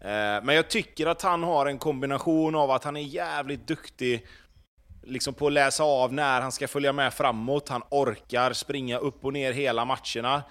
Eh, 0.00 0.44
men 0.44 0.48
jag 0.48 0.70
tycker 0.70 1.06
att 1.06 1.22
han 1.22 1.42
har 1.42 1.66
en 1.66 1.78
kombination 1.78 2.54
av 2.54 2.70
att 2.70 2.84
han 2.84 2.96
är 2.96 3.00
jävligt 3.00 3.66
duktig 3.66 4.26
liksom 5.02 5.34
på 5.34 5.46
att 5.46 5.52
läsa 5.52 5.84
av 5.84 6.12
när 6.12 6.40
han 6.40 6.52
ska 6.52 6.68
följa 6.68 6.92
med 6.92 7.14
framåt. 7.14 7.68
Han 7.68 7.82
orkar 7.90 8.52
springa 8.52 8.98
upp 8.98 9.24
och 9.24 9.32
ner 9.32 9.52
hela 9.52 9.84
matcherna. 9.84 10.42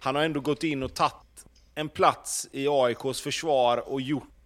Han 0.00 0.14
har 0.14 0.22
ändå 0.22 0.40
gått 0.40 0.64
in 0.64 0.82
och 0.82 0.94
tagit 0.94 1.44
en 1.74 1.88
plats 1.88 2.48
i 2.52 2.68
AIKs 2.68 3.20
försvar 3.20 3.88
och 3.88 4.00
gjort 4.00 4.39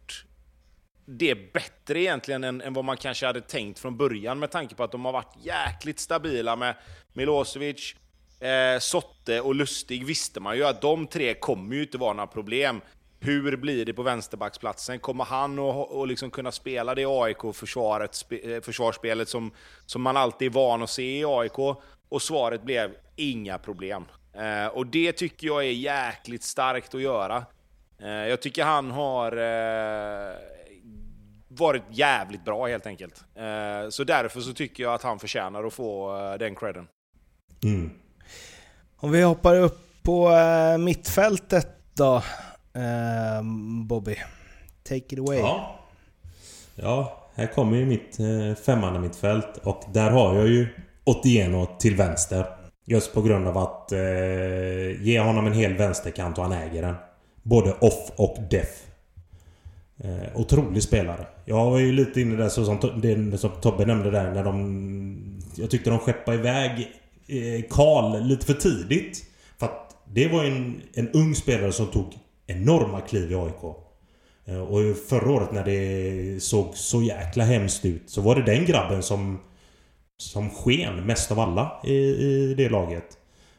det 1.06 1.30
är 1.30 1.50
bättre 1.52 2.00
egentligen 2.00 2.44
än, 2.44 2.60
än 2.60 2.72
vad 2.72 2.84
man 2.84 2.96
kanske 2.96 3.26
hade 3.26 3.40
tänkt 3.40 3.78
från 3.78 3.96
början 3.96 4.38
med 4.38 4.50
tanke 4.50 4.74
på 4.74 4.84
att 4.84 4.92
de 4.92 5.04
har 5.04 5.12
varit 5.12 5.34
jäkligt 5.42 6.00
stabila 6.00 6.56
med 6.56 6.74
Milosevic, 7.12 7.94
eh, 8.40 8.78
Sotte 8.80 9.40
och 9.40 9.54
Lustig 9.54 10.06
visste 10.06 10.40
man 10.40 10.56
ju 10.56 10.64
att 10.64 10.80
de 10.80 11.06
tre 11.06 11.34
kommer 11.34 11.76
ju 11.76 11.82
inte 11.82 11.98
vara 11.98 12.12
några 12.12 12.26
problem. 12.26 12.80
Hur 13.20 13.56
blir 13.56 13.84
det 13.84 13.94
på 13.94 14.02
vänsterbacksplatsen? 14.02 14.98
Kommer 14.98 15.24
han 15.24 15.58
att 15.58 15.90
och 15.90 16.06
liksom 16.06 16.30
kunna 16.30 16.52
spela 16.52 16.94
det 16.94 17.04
AIK-försvaret, 17.06 18.24
eh, 18.30 18.60
försvarsspelet 18.60 19.28
som, 19.28 19.52
som 19.86 20.02
man 20.02 20.16
alltid 20.16 20.48
är 20.48 20.52
van 20.52 20.82
att 20.82 20.90
se 20.90 21.18
i 21.18 21.24
AIK? 21.24 21.58
Och 22.08 22.22
svaret 22.22 22.62
blev 22.62 22.90
inga 23.16 23.58
problem. 23.58 24.04
Eh, 24.32 24.66
och 24.66 24.86
det 24.86 25.12
tycker 25.12 25.46
jag 25.46 25.64
är 25.64 25.70
jäkligt 25.70 26.42
starkt 26.42 26.94
att 26.94 27.00
göra. 27.00 27.44
Eh, 27.98 28.08
jag 28.08 28.40
tycker 28.40 28.64
han 28.64 28.90
har 28.90 29.32
eh, 29.36 30.34
varit 31.58 31.82
jävligt 31.90 32.44
bra 32.44 32.66
helt 32.66 32.86
enkelt. 32.86 33.24
Eh, 33.34 33.90
så 33.90 34.04
därför 34.04 34.40
så 34.40 34.52
tycker 34.52 34.82
jag 34.82 34.94
att 34.94 35.02
han 35.02 35.18
förtjänar 35.18 35.64
att 35.64 35.72
få 35.72 36.18
eh, 36.18 36.38
den 36.38 36.54
credden. 36.54 36.86
Mm. 37.64 37.90
Om 38.96 39.10
vi 39.10 39.22
hoppar 39.22 39.56
upp 39.56 39.80
på 40.02 40.30
mittfältet 40.78 41.68
då. 41.94 42.22
Bobby, 43.86 44.16
take 44.82 44.96
it 44.96 45.18
away. 45.18 45.38
Ja, 45.38 45.80
ja 46.74 47.24
här 47.36 47.46
kommer 47.46 47.76
ju 47.76 47.86
mitt 47.86 48.20
eh, 48.20 48.54
femmande 48.64 49.00
mittfält 49.00 49.56
och 49.62 49.84
där 49.92 50.10
har 50.10 50.34
jag 50.34 50.48
ju 50.48 50.68
Otieno 51.04 51.66
till 51.78 51.96
vänster. 51.96 52.46
Just 52.86 53.14
på 53.14 53.22
grund 53.22 53.48
av 53.48 53.58
att 53.58 53.92
eh, 53.92 55.02
ge 55.02 55.20
honom 55.20 55.46
en 55.46 55.52
hel 55.52 55.74
vänsterkant 55.74 56.38
och 56.38 56.44
han 56.44 56.52
äger 56.52 56.82
den. 56.82 56.94
Både 57.42 57.72
off 57.72 58.10
och 58.16 58.36
def. 58.50 58.86
Eh, 59.98 60.40
otrolig 60.40 60.83
spelare. 60.83 61.26
Jag 61.44 61.70
var 61.70 61.78
ju 61.78 61.92
lite 61.92 62.20
inne 62.20 62.37
där 62.37 62.48
så 62.48 62.64
som, 62.64 63.00
det, 63.00 63.38
som 63.38 63.50
Tobbe 63.61 63.87
nämnde 63.87 64.11
där 64.11 64.33
när 64.33 64.44
de... 64.44 65.42
Jag 65.54 65.70
tyckte 65.70 65.90
de 65.90 65.98
skeppade 65.98 66.37
iväg 66.37 66.88
eh, 67.28 67.64
Karl 67.70 68.22
lite 68.22 68.46
för 68.46 68.54
tidigt. 68.54 69.24
För 69.59 69.66
att 69.66 69.96
det 70.12 70.28
var 70.28 70.44
en, 70.44 70.83
en 70.94 71.09
ung 71.09 71.35
spelare 71.35 71.72
som 71.72 71.87
tog 71.87 72.18
enorma 72.46 73.00
kliv 73.00 73.33
i 73.33 73.35
AIK. 73.35 73.76
Eh, 74.44 74.59
och 74.59 74.96
förra 75.09 75.30
året 75.30 75.52
när 75.52 75.64
det 75.64 76.42
såg 76.42 76.76
så 76.76 77.02
jäkla 77.02 77.44
hemskt 77.44 77.85
ut 77.85 78.11
så 78.11 78.20
var 78.20 78.37
det 78.37 78.42
den 78.42 78.64
grabben 78.64 79.02
som 79.02 79.40
som 80.16 80.50
sken 80.50 81.07
mest 81.07 81.33
av 81.33 81.40
alla 81.40 81.80
i, 81.85 81.94
i 81.94 82.54
det 82.57 82.68
laget. 82.68 83.18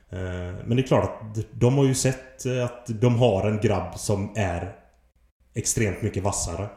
Eh, 0.09 0.19
men 0.65 0.77
det 0.77 0.83
är 0.83 0.87
klart 0.87 1.03
att 1.03 1.37
de 1.51 1.77
har 1.77 1.85
ju 1.85 1.95
sett 1.95 2.45
att 2.63 2.85
de 2.87 3.15
har 3.15 3.47
en 3.47 3.59
grabb 3.59 3.99
som 3.99 4.33
är 4.35 4.75
extremt 5.55 6.01
mycket 6.01 6.23
vassare. 6.23 6.67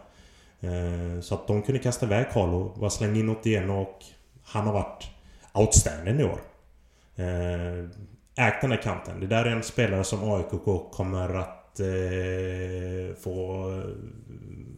Eh, 0.61 1.21
så 1.21 1.35
att 1.35 1.47
de 1.47 1.63
kunde 1.63 1.79
kasta 1.79 2.07
iväg 2.07 2.27
Carlo, 2.33 2.57
och 2.57 2.81
bara 2.81 2.91
slänga 2.91 3.19
in 3.19 3.27
något 3.27 3.47
igen 3.47 3.71
och 3.71 4.05
han 4.45 4.67
har 4.67 4.73
varit 4.73 5.11
outstanding 5.55 6.21
i 6.21 6.25
år. 6.25 6.41
Eh, 7.17 7.85
ägt 8.47 8.61
den 8.61 8.71
här 8.71 8.83
kanten. 8.83 9.21
Det 9.21 9.27
där 9.27 9.45
är 9.45 9.51
en 9.51 9.63
spelare 9.63 10.05
som 10.05 10.33
AIK 10.33 10.51
kommer 10.93 11.35
att 11.35 11.81
eh, 11.81 13.17
få, 13.21 13.65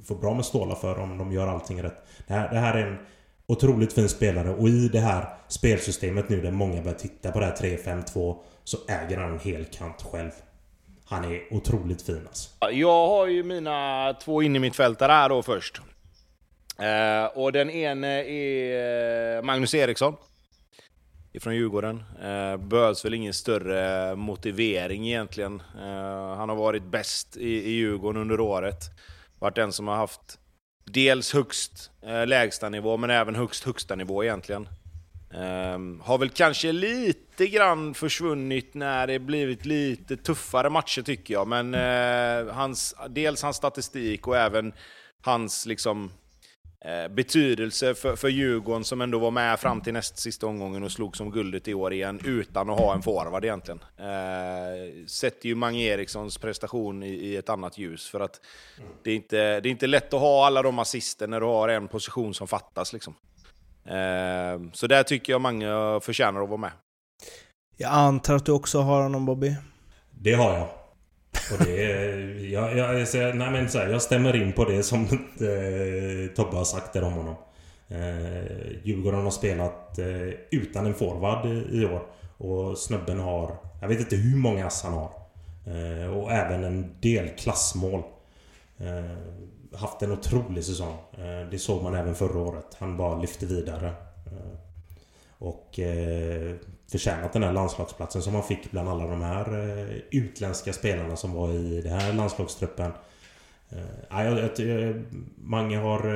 få 0.04 0.14
bra 0.14 0.34
med 0.34 0.44
stålar 0.44 0.74
för 0.74 0.98
om 0.98 1.18
de 1.18 1.32
gör 1.32 1.46
allting 1.46 1.82
rätt. 1.82 2.06
Det 2.26 2.34
här, 2.34 2.50
det 2.50 2.58
här 2.58 2.74
är 2.74 2.86
en 2.86 2.98
otroligt 3.46 3.92
fin 3.92 4.08
spelare 4.08 4.50
och 4.50 4.68
i 4.68 4.88
det 4.88 5.00
här 5.00 5.34
spelsystemet 5.48 6.28
nu 6.28 6.40
där 6.40 6.50
många 6.50 6.82
börjar 6.82 6.98
titta 6.98 7.32
på 7.32 7.40
det 7.40 7.46
här 7.46 7.56
3-5-2 7.56 8.36
så 8.64 8.78
äger 8.88 9.16
han 9.16 9.32
en 9.32 9.38
hel 9.38 9.64
kant 9.64 10.02
själv. 10.02 10.30
Han 11.10 11.24
är 11.24 11.54
otroligt 11.54 12.02
fin 12.02 12.26
alltså. 12.26 12.70
Jag 12.70 13.06
har 13.08 13.26
ju 13.26 13.42
mina 13.42 14.12
två 14.24 14.42
in 14.42 14.56
i 14.56 14.58
mitt 14.58 14.78
här 14.78 15.28
då 15.28 15.42
först. 15.42 15.80
Eh, 16.78 17.24
och 17.38 17.52
den 17.52 17.70
ene 17.70 18.24
är 18.24 19.36
eh, 19.36 19.42
Magnus 19.42 19.74
Eriksson 19.74 20.16
ifrån 21.32 21.54
Djurgården. 21.54 22.02
Eh, 22.22 22.56
behövs 22.56 23.04
väl 23.04 23.14
ingen 23.14 23.34
större 23.34 24.16
motivering 24.16 25.08
egentligen. 25.08 25.62
Eh, 25.78 26.36
han 26.36 26.48
har 26.48 26.56
varit 26.56 26.84
bäst 26.84 27.36
i, 27.36 27.48
i 27.48 27.70
Djurgården 27.70 28.22
under 28.22 28.40
året. 28.40 28.84
Varit 29.38 29.54
den 29.56 29.72
som 29.72 29.88
har 29.88 29.96
haft 29.96 30.38
dels 30.84 31.34
högst 31.34 31.90
eh, 32.02 32.26
lägsta 32.26 32.68
nivå 32.68 32.96
men 32.96 33.10
även 33.10 33.34
högst 33.34 33.64
högsta 33.64 33.96
nivå 33.96 34.24
egentligen. 34.24 34.68
Um, 35.34 36.00
har 36.00 36.18
väl 36.18 36.30
kanske 36.30 36.72
lite 36.72 37.46
grann 37.46 37.94
försvunnit 37.94 38.74
när 38.74 39.06
det 39.06 39.18
blivit 39.18 39.66
lite 39.66 40.16
tuffare 40.16 40.70
matcher 40.70 41.02
tycker 41.02 41.34
jag. 41.34 41.48
Men 41.48 41.74
uh, 41.74 42.52
hans, 42.52 42.94
dels 43.08 43.42
hans 43.42 43.56
statistik 43.56 44.26
och 44.26 44.36
även 44.36 44.72
hans 45.20 45.66
liksom 45.66 46.04
uh, 46.84 47.14
betydelse 47.14 47.94
för, 47.94 48.16
för 48.16 48.28
Djurgården 48.28 48.84
som 48.84 49.00
ändå 49.00 49.18
var 49.18 49.30
med 49.30 49.60
fram 49.60 49.80
till 49.80 49.92
näst 49.92 50.18
sista 50.18 50.46
omgången 50.46 50.82
och 50.82 50.92
slog 50.92 51.16
som 51.16 51.30
guldet 51.30 51.68
i 51.68 51.74
år 51.74 51.92
igen 51.92 52.20
utan 52.24 52.70
att 52.70 52.78
ha 52.78 52.94
en 52.94 53.02
forward 53.02 53.44
egentligen. 53.44 53.80
Uh, 54.00 55.06
sätter 55.06 55.48
ju 55.48 55.54
Mange 55.54 55.82
Erikssons 55.82 56.38
prestation 56.38 57.02
i, 57.02 57.08
i, 57.08 57.36
ett 57.36 57.48
annat 57.48 57.78
ljus 57.78 58.08
för 58.08 58.20
att 58.20 58.40
det 59.02 59.10
är, 59.10 59.16
inte, 59.16 59.60
det 59.60 59.68
är 59.68 59.70
inte 59.70 59.86
lätt 59.86 60.14
att 60.14 60.20
ha 60.20 60.46
alla 60.46 60.62
de 60.62 60.78
assister 60.78 61.26
när 61.26 61.40
du 61.40 61.46
har 61.46 61.68
en 61.68 61.88
position 61.88 62.34
som 62.34 62.48
fattas. 62.48 62.92
Liksom. 62.92 63.14
Eh, 63.90 64.60
så 64.72 64.86
där 64.86 65.02
tycker 65.02 65.32
jag 65.32 65.40
Mange 65.40 66.00
förtjänar 66.00 66.42
att 66.42 66.48
vara 66.48 66.60
med. 66.60 66.70
Jag 67.76 67.92
antar 67.92 68.34
att 68.34 68.46
du 68.46 68.52
också 68.52 68.80
har 68.80 69.02
honom 69.02 69.26
Bobby? 69.26 69.56
Det 70.10 70.32
har 70.32 70.54
jag. 70.54 70.68
Och 71.52 71.64
det 71.64 71.82
jag, 72.50 72.76
jag, 72.76 73.36
nej 73.36 73.50
men 73.50 73.68
så 73.68 73.78
här, 73.78 73.88
jag 73.88 74.02
stämmer 74.02 74.36
in 74.36 74.52
på 74.52 74.64
det 74.64 74.82
som 74.82 75.00
eh, 75.00 76.34
Tobbe 76.36 76.56
har 76.56 76.64
sagt 76.64 76.92
där 76.92 77.04
om 77.04 77.12
honom. 77.12 77.34
Eh, 77.88 78.84
Djurgården 78.84 79.24
har 79.24 79.30
spelat 79.30 79.98
eh, 79.98 80.28
utan 80.50 80.86
en 80.86 80.94
forward 80.94 81.46
i, 81.46 81.80
i 81.80 81.84
år. 81.84 82.02
Och 82.38 82.78
snubben 82.78 83.20
har, 83.20 83.56
jag 83.80 83.88
vet 83.88 84.00
inte 84.00 84.16
hur 84.16 84.36
många 84.36 84.66
ass 84.66 84.82
han 84.82 84.92
har. 84.92 85.10
Eh, 85.66 86.16
och 86.16 86.32
även 86.32 86.64
en 86.64 87.00
del 87.00 87.28
klassmål. 87.28 88.02
Eh, 88.78 89.16
haft 89.74 90.02
en 90.02 90.12
otrolig 90.12 90.64
säsong. 90.64 90.96
Eh, 91.12 91.50
det 91.50 91.58
såg 91.58 91.82
man 91.82 91.94
även 91.94 92.14
förra 92.14 92.38
året. 92.38 92.76
Han 92.78 92.96
bara 92.96 93.18
lyfte 93.18 93.46
vidare. 93.46 93.86
Eh, 94.26 94.58
och 95.38 95.78
eh, 95.78 96.56
förtjänat 96.90 97.32
den 97.32 97.42
här 97.42 97.52
landslagsplatsen 97.52 98.22
som 98.22 98.34
han 98.34 98.42
fick 98.42 98.70
bland 98.70 98.88
alla 98.88 99.06
de 99.06 99.22
här 99.22 100.02
utländska 100.10 100.72
spelarna 100.72 101.16
som 101.16 101.32
var 101.32 101.52
i 101.52 101.82
den 101.82 101.92
här 101.92 102.12
landslagstruppen. 102.12 102.92
Mange 105.36 105.78
har 105.78 106.06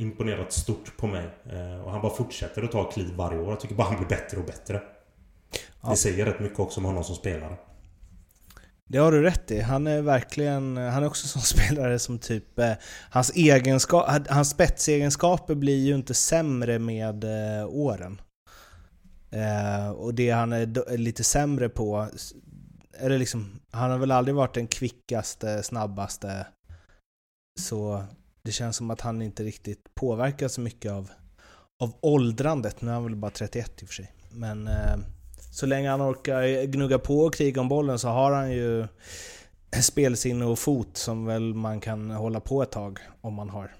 imponerat 0.00 0.52
stort 0.52 0.96
på 0.96 1.06
mig. 1.06 1.26
Och 1.84 1.90
han 1.90 2.02
bara 2.02 2.12
fortsätter 2.14 2.62
att 2.62 2.72
ta 2.72 2.90
kliv 2.90 3.14
varje 3.16 3.40
år. 3.40 3.48
Jag 3.48 3.60
tycker 3.60 3.74
bara 3.74 3.86
han 3.86 3.96
blir 3.96 4.08
bättre 4.08 4.38
och 4.38 4.44
bättre. 4.44 4.82
Det 5.90 5.96
säger 5.96 6.26
rätt 6.26 6.40
mycket 6.40 6.58
också 6.58 6.80
om 6.80 6.84
honom 6.84 7.04
som 7.04 7.14
spelare. 7.14 7.56
Det 8.88 8.98
har 8.98 9.12
du 9.12 9.22
rätt 9.22 9.50
i. 9.50 9.60
Han 9.60 9.86
är 9.86 10.02
verkligen, 10.02 10.76
han 10.76 11.02
är 11.02 11.06
också 11.06 11.24
en 11.24 11.28
sån 11.28 11.42
spelare 11.66 11.98
som 11.98 12.18
typ, 12.18 12.58
eh, 12.58 12.72
hans, 13.10 13.32
egenska, 13.36 14.24
hans 14.28 14.50
spetsegenskaper 14.50 15.54
blir 15.54 15.84
ju 15.86 15.94
inte 15.94 16.14
sämre 16.14 16.78
med 16.78 17.24
eh, 17.24 17.66
åren. 17.66 18.20
Eh, 19.30 19.90
och 19.90 20.14
det 20.14 20.30
han 20.30 20.52
är 20.52 20.96
lite 20.96 21.24
sämre 21.24 21.68
på, 21.68 22.08
eller 22.98 23.18
liksom, 23.18 23.60
han 23.70 23.90
har 23.90 23.98
väl 23.98 24.10
aldrig 24.10 24.34
varit 24.34 24.54
den 24.54 24.66
kvickaste, 24.66 25.62
snabbaste. 25.62 26.46
Så 27.60 28.04
det 28.42 28.52
känns 28.52 28.76
som 28.76 28.90
att 28.90 29.00
han 29.00 29.22
inte 29.22 29.44
riktigt 29.44 29.94
påverkas 29.94 30.52
så 30.52 30.60
mycket 30.60 30.92
av, 30.92 31.10
av 31.80 31.94
åldrandet. 32.00 32.80
Nu 32.80 32.90
är 32.90 32.94
han 32.94 33.04
väl 33.04 33.16
bara 33.16 33.30
31 33.30 33.82
i 33.82 33.84
och 33.84 33.88
för 33.88 33.94
sig. 33.94 34.12
Men 34.30 34.68
eh, 34.68 34.96
så 35.56 35.66
länge 35.66 35.90
han 35.90 36.02
orkar 36.02 36.64
gnugga 36.66 36.98
på 36.98 37.20
och 37.20 37.34
kriga 37.34 37.60
om 37.60 37.68
bollen 37.68 37.98
så 37.98 38.08
har 38.08 38.32
han 38.32 38.50
ju 38.52 38.86
spelsinne 39.82 40.44
och 40.44 40.58
fot 40.58 40.96
som 40.96 41.26
väl 41.26 41.54
man 41.54 41.80
kan 41.80 42.10
hålla 42.10 42.40
på 42.40 42.62
ett 42.62 42.70
tag 42.70 42.98
om 43.20 43.34
man 43.34 43.48
har. 43.50 43.74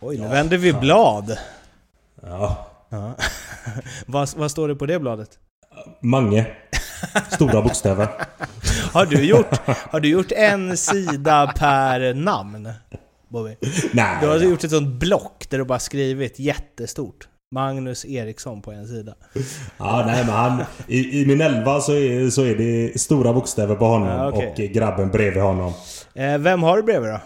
Oj, 0.00 0.16
nu 0.18 0.22
Ja, 0.24 0.28
vänder 0.30 0.58
vi 0.58 0.72
fan. 0.72 0.80
blad. 0.80 1.38
Ja. 2.22 2.66
Ja. 2.88 3.14
vad, 4.06 4.36
vad 4.36 4.50
står 4.50 4.68
det 4.68 4.74
på 4.74 4.86
det 4.86 4.98
bladet? 4.98 5.38
Mange. 6.00 6.46
Stora 7.30 7.62
bokstäver. 7.62 8.08
Har 8.92 9.06
du 9.06 9.24
gjort, 9.24 9.58
har 9.66 10.00
du 10.00 10.08
gjort 10.08 10.32
en 10.32 10.76
sida 10.76 11.52
per 11.56 12.14
namn? 12.14 12.72
Bobby? 13.28 13.56
Nej. 13.92 14.18
Du 14.20 14.28
har 14.28 14.38
gjort 14.38 14.64
ett 14.64 14.70
sånt 14.70 15.00
block 15.00 15.46
där 15.50 15.58
du 15.58 15.64
bara 15.64 15.78
skrivit 15.78 16.38
jättestort. 16.38 17.28
Magnus 17.54 18.04
Eriksson 18.04 18.62
på 18.62 18.72
en 18.72 18.86
sida. 18.88 19.14
Ja, 19.78 20.02
nej 20.06 20.24
men 20.24 20.34
han... 20.34 20.62
I, 20.86 21.20
i 21.22 21.26
min 21.26 21.40
elva 21.40 21.80
så 21.80 21.92
är, 21.92 22.30
så 22.30 22.44
är 22.44 22.54
det 22.54 23.00
stora 23.00 23.32
bokstäver 23.32 23.74
på 23.76 23.84
honom 23.84 24.08
Ja, 24.08 24.28
okej. 24.28 24.68
och 24.68 24.74
grabben 24.74 25.10
bredvid 25.10 25.42
honom. 25.42 25.72
Eh, 26.14 26.38
vem 26.38 26.62
har 26.62 26.76
du 26.76 26.82
bredvid 26.82 27.10
då? 27.10 27.20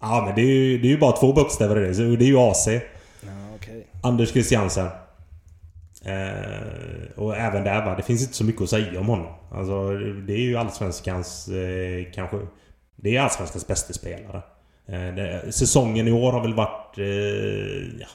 Ja 0.00 0.22
men 0.26 0.34
det 0.34 0.40
är 0.40 0.54
ju, 0.54 0.78
det 0.78 0.88
är 0.88 0.90
ju 0.90 0.98
bara 0.98 1.12
två 1.12 1.32
bokstäver 1.32 1.82
i 1.84 1.86
det. 1.88 1.94
Så 1.94 2.02
det 2.02 2.24
är 2.24 2.28
ju 2.28 2.38
AC. 2.38 2.66
Ja, 2.66 2.80
okej. 3.56 3.86
Anders 4.02 4.30
Christiansen. 4.32 4.86
Eh, 6.04 7.16
och 7.16 7.36
även 7.36 7.64
där 7.64 7.84
va, 7.84 7.94
det 7.96 8.02
finns 8.02 8.22
inte 8.22 8.34
så 8.34 8.44
mycket 8.44 8.62
att 8.62 8.70
säga 8.70 9.00
om 9.00 9.06
honom. 9.06 9.32
Alltså 9.52 9.90
det 10.26 10.32
är 10.32 10.40
ju 10.40 10.56
Allsvenskans 10.56 11.48
eh, 11.48 12.12
kanske... 12.14 12.36
Det 12.96 13.16
är 13.16 13.20
Allsvenskans 13.20 13.66
bästa 13.66 13.92
spelare. 13.92 14.42
Eh, 14.88 15.14
det, 15.14 15.52
säsongen 15.52 16.08
i 16.08 16.12
år 16.12 16.32
har 16.32 16.40
väl 16.42 16.54
varit... 16.54 16.98
Eh, 16.98 17.04
ja, 18.00 18.06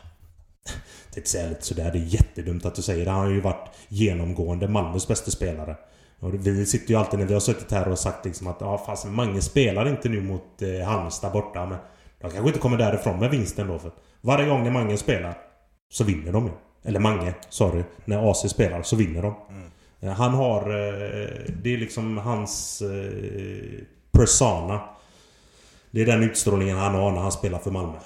tänkte 1.13 1.31
säga 1.31 1.49
lite 1.49 1.65
sådär, 1.65 1.91
det 1.91 1.97
är 1.99 2.03
jättedumt 2.03 2.65
att 2.65 2.75
du 2.75 2.81
säger 2.81 3.05
det. 3.05 3.11
Han 3.11 3.19
har 3.19 3.29
ju 3.29 3.41
varit 3.41 3.69
genomgående 3.87 4.67
Malmös 4.67 5.07
bästa 5.07 5.31
spelare. 5.31 5.75
Och 6.19 6.33
vi 6.47 6.65
sitter 6.65 6.89
ju 6.93 6.95
alltid 6.99 7.19
när 7.19 7.25
vi 7.25 7.33
har 7.33 7.39
suttit 7.41 7.71
här 7.71 7.87
och 7.87 7.99
sagt 7.99 8.25
liksom 8.25 8.47
att 8.47 8.57
ja, 8.59 8.77
fast 8.85 9.05
Mange 9.05 9.41
spelar 9.41 9.87
inte 9.89 10.09
nu 10.09 10.21
mot 10.21 10.61
eh, 10.61 10.87
Halmstad 10.87 11.31
borta 11.31 11.65
men 11.65 11.77
de 12.21 12.31
kanske 12.31 12.47
inte 12.47 12.59
kommer 12.59 12.77
därifrån 12.77 13.19
med 13.19 13.29
vinsten 13.29 13.67
då 13.67 13.79
för 13.79 13.91
varje 14.21 14.47
gång 14.49 14.63
när 14.63 14.71
Mange 14.71 14.97
spelar 14.97 15.37
så 15.89 16.03
vinner 16.03 16.31
de 16.31 16.45
ju. 16.45 16.51
Eller 16.83 16.99
Mange, 16.99 17.33
sorry. 17.49 17.83
När 18.05 18.31
AC 18.31 18.49
spelar 18.49 18.81
så 18.83 18.95
vinner 18.95 19.21
de. 19.21 19.35
Eh, 19.99 20.13
Han 20.13 20.33
har... 20.33 20.61
eh, 20.61 21.29
Det 21.63 21.73
är 21.73 21.77
liksom 21.77 22.17
hans 22.17 22.81
eh, 22.81 23.83
persona. 24.11 24.79
Det 25.91 26.01
är 26.01 26.05
den 26.05 26.23
utstrålningen 26.23 26.77
han 26.77 26.95
har 26.95 27.11
när 27.11 27.21
han 27.21 27.31
spelar 27.31 27.59
för 27.59 27.71
Malmö. 27.71 27.97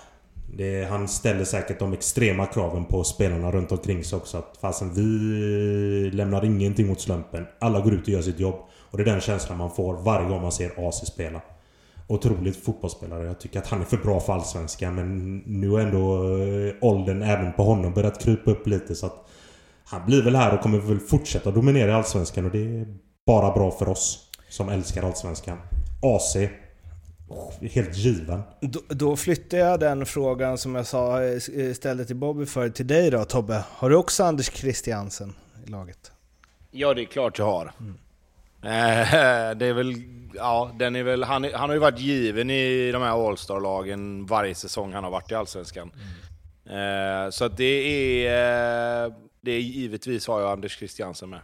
Det, 0.57 0.85
han 0.89 1.07
ställer 1.07 1.43
säkert 1.43 1.79
de 1.79 1.93
extrema 1.93 2.45
kraven 2.45 2.85
på 2.85 3.03
spelarna 3.03 3.51
runt 3.51 3.71
omkring 3.71 4.03
sig 4.03 4.17
också. 4.17 4.37
Att 4.37 4.57
fasen 4.61 4.93
vi 4.93 6.11
lämnar 6.13 6.45
ingenting 6.45 6.91
åt 6.91 7.01
slumpen. 7.01 7.45
Alla 7.59 7.79
går 7.79 7.93
ut 7.93 8.01
och 8.01 8.09
gör 8.09 8.21
sitt 8.21 8.39
jobb. 8.39 8.55
Och 8.91 8.97
det 8.97 9.03
är 9.03 9.05
den 9.05 9.21
känslan 9.21 9.57
man 9.57 9.71
får 9.71 9.93
varje 9.93 10.29
gång 10.29 10.41
man 10.41 10.51
ser 10.51 10.87
AC 10.87 11.07
spela. 11.07 11.41
Otroligt 12.07 12.63
fotbollsspelare. 12.63 13.25
Jag 13.25 13.39
tycker 13.39 13.59
att 13.59 13.67
han 13.67 13.81
är 13.81 13.85
för 13.85 13.97
bra 13.97 14.19
för 14.19 14.33
Allsvenskan. 14.33 14.95
Men 14.95 15.37
nu 15.37 15.69
har 15.69 15.79
ändå 15.79 16.37
eh, 16.37 16.73
åldern 16.81 17.21
även 17.21 17.53
på 17.53 17.63
honom 17.63 17.93
börjat 17.93 18.23
krypa 18.23 18.51
upp 18.51 18.67
lite. 18.67 18.95
Så 18.95 19.05
att 19.05 19.27
han 19.85 20.05
blir 20.05 20.23
väl 20.23 20.35
här 20.35 20.53
och 20.53 20.61
kommer 20.61 20.77
väl 20.77 20.99
fortsätta 20.99 21.51
dominera 21.51 21.89
i 21.89 21.93
Allsvenskan. 21.93 22.45
Och 22.45 22.51
det 22.51 22.79
är 22.79 22.87
bara 23.25 23.53
bra 23.53 23.71
för 23.71 23.89
oss 23.89 24.31
som 24.49 24.69
älskar 24.69 25.03
Allsvenskan. 25.03 25.57
AC 26.01 26.37
oh, 27.27 27.53
Helt 27.61 27.97
given. 27.97 28.41
Då, 28.61 28.79
då 28.87 29.15
flyttar 29.15 29.57
jag 29.57 29.79
den 29.79 30.05
frågan 30.05 30.57
som 30.57 30.75
jag 30.75 30.87
sa, 30.87 31.23
eh, 31.23 31.73
ställde 31.73 32.05
till 32.05 32.15
Bobby 32.15 32.45
för 32.45 32.69
till 32.69 32.87
dig 32.87 33.11
då 33.11 33.25
Tobbe. 33.25 33.63
Har 33.69 33.89
du 33.89 33.95
också 33.95 34.23
Anders 34.23 34.51
Christiansen 34.51 35.33
i 35.67 35.69
laget? 35.69 36.11
Ja, 36.71 36.93
det 36.93 37.01
är 37.01 37.05
klart 37.05 37.39
jag 37.39 37.45
har. 37.45 37.65
Eh, 37.65 39.57
det 39.57 39.65
är 39.65 39.73
väl, 39.73 39.93
ja, 40.33 40.71
den 40.79 40.95
är 40.95 41.03
väl, 41.03 41.23
han, 41.23 41.43
han 41.43 41.69
har 41.69 41.73
ju 41.73 41.79
varit 41.79 41.99
given 41.99 42.49
i 42.49 42.91
de 42.91 43.01
här 43.01 43.27
All-star-lagen 43.27 44.25
varje 44.25 44.55
säsong 44.55 44.93
han 44.93 45.03
har 45.03 45.11
varit 45.11 45.31
i 45.31 45.35
Allsvenskan. 45.35 45.91
Eh, 46.65 47.29
så 47.29 47.45
att 47.45 47.57
det 47.57 48.25
är, 48.25 49.05
eh, 49.05 49.13
det 49.41 49.51
är 49.51 49.59
givetvis 49.59 50.27
har 50.27 50.41
jag 50.41 50.51
Anders 50.51 50.77
Christiansen 50.77 51.29
med. 51.29 51.39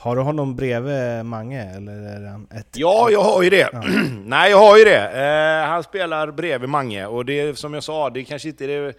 Har 0.00 0.16
du 0.16 0.22
honom 0.22 0.56
bredvid 0.56 1.24
Mange 1.24 1.76
eller 1.76 1.92
är 1.92 2.26
han 2.26 2.48
ett... 2.50 2.68
Ja, 2.74 3.08
jag 3.10 3.22
har 3.22 3.42
ju 3.42 3.50
det. 3.50 3.70
Nej, 4.24 4.50
jag 4.50 4.58
har 4.58 4.78
ju 4.78 4.84
det. 4.84 5.10
Eh, 5.10 5.68
han 5.68 5.82
spelar 5.82 6.30
bredvid 6.30 6.68
Mange 6.68 7.06
och 7.06 7.24
det 7.24 7.58
som 7.58 7.74
jag 7.74 7.82
sa, 7.82 8.10
det 8.10 8.24
kanske 8.24 8.48
inte 8.48 8.64
är 8.64 8.68
det, 8.68 8.94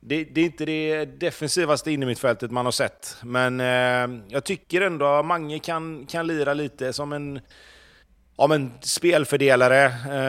det, 0.00 0.24
det 0.24 0.40
är 0.40 0.44
inte 0.44 0.64
det 0.64 1.04
defensivaste 1.04 1.90
innermittfältet 1.90 2.50
man 2.50 2.64
har 2.64 2.72
sett. 2.72 3.16
Men 3.22 3.60
eh, 3.60 4.22
jag 4.28 4.44
tycker 4.44 4.80
ändå 4.80 5.06
att 5.06 5.26
Mange 5.26 5.58
kan, 5.58 6.06
kan 6.06 6.26
lira 6.26 6.54
lite 6.54 6.92
som 6.92 7.12
en, 7.12 7.40
ja, 8.36 8.46
men 8.46 8.70
spelfördelare, 8.80 9.84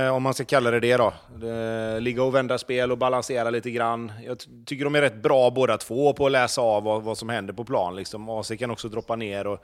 eh, 0.06 0.16
om 0.16 0.24
man 0.24 0.34
ska 0.34 0.46
kalla 0.46 0.72
det 0.72 0.80
det 0.80 0.98
då. 0.98 1.14
Eh, 1.48 2.02
ligga 2.02 2.24
och 2.24 2.36
vända 2.36 2.58
spel 2.58 2.92
och 2.92 2.98
balansera 2.98 3.50
lite 3.50 3.72
grann. 3.72 4.12
Jag 4.26 4.40
ty- 4.40 4.50
tycker 4.66 4.84
de 4.84 4.96
är 4.96 5.02
rätt 5.02 5.22
bra 5.24 5.50
båda 5.52 5.78
två 5.78 6.14
på 6.14 6.26
att 6.26 6.32
läsa 6.32 6.62
av 6.62 6.84
vad, 6.84 7.04
vad 7.04 7.18
som 7.18 7.30
händer 7.30 7.54
på 7.54 7.64
plan. 7.66 7.96
Liksom. 7.96 8.30
AC 8.30 8.52
kan 8.58 8.72
också 8.72 8.90
droppa 8.90 9.16
ner. 9.16 9.48
Och, 9.48 9.60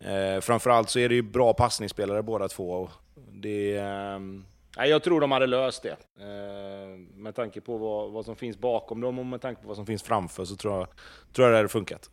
Eh, 0.00 0.40
framförallt 0.40 0.90
så 0.90 0.98
är 0.98 1.08
det 1.08 1.14
ju 1.14 1.22
bra 1.22 1.52
passningsspelare 1.54 2.22
båda 2.22 2.48
två. 2.48 2.70
Och 2.72 2.90
Det, 3.32 3.76
eh, 3.76 4.86
jag 4.88 5.02
tror 5.02 5.20
de 5.20 5.32
hade 5.32 5.46
löst 5.46 5.82
det. 5.82 5.96
Eh, 6.20 6.98
med 7.14 7.34
tanke 7.34 7.60
på 7.60 7.76
vad, 7.78 8.10
vad 8.12 8.24
som 8.24 8.36
finns 8.36 8.58
bakom 8.58 9.00
dem 9.00 9.18
och 9.18 9.26
med 9.26 9.40
tanke 9.40 9.62
på 9.62 9.68
vad 9.68 9.76
som 9.76 9.86
finns 9.86 10.02
framför 10.02 10.44
så 10.44 10.56
tror 10.56 10.74
jag, 10.78 10.86
tror 11.32 11.46
jag 11.46 11.52
det 11.52 11.56
hade 11.58 11.68
funkat. 11.68 12.10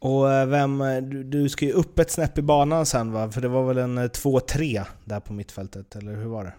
Och 0.00 0.32
eh, 0.32 0.46
vem, 0.46 0.80
eh, 0.80 0.96
du, 1.02 1.24
du 1.24 1.48
ska 1.48 1.64
ju 1.64 1.72
upp 1.72 1.98
ett 1.98 2.10
snäpp 2.10 2.38
i 2.38 2.42
banan 2.42 2.86
sen 2.86 3.12
va? 3.12 3.30
För 3.30 3.40
det 3.40 3.48
var 3.48 3.62
väl 3.64 3.78
en 3.78 3.98
eh, 3.98 4.02
2-3 4.04 4.82
där 5.04 5.20
på 5.20 5.32
mittfältet, 5.32 5.96
eller 5.96 6.12
hur 6.16 6.26
var 6.26 6.44
det? 6.44 6.52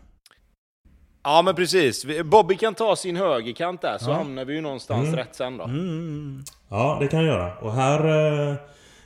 Ja 1.23 1.41
men 1.41 1.55
precis. 1.55 2.05
Bobby 2.25 2.57
kan 2.57 2.73
ta 2.73 2.95
sin 2.95 3.15
högerkant 3.15 3.81
där 3.81 3.97
så 3.97 4.09
Ja. 4.09 4.13
hamnar 4.15 4.45
vi 4.45 4.53
ju 4.53 4.61
någonstans 4.61 5.07
Mm. 5.07 5.15
rätt 5.15 5.35
sen 5.35 5.57
då. 5.57 5.63
Mm. 5.63 6.43
Ja, 6.69 6.97
det 7.01 7.07
kan 7.07 7.19
jag 7.19 7.27
göra. 7.27 7.55
Och 7.57 7.73
här... 7.73 8.05
Eh, 8.05 8.49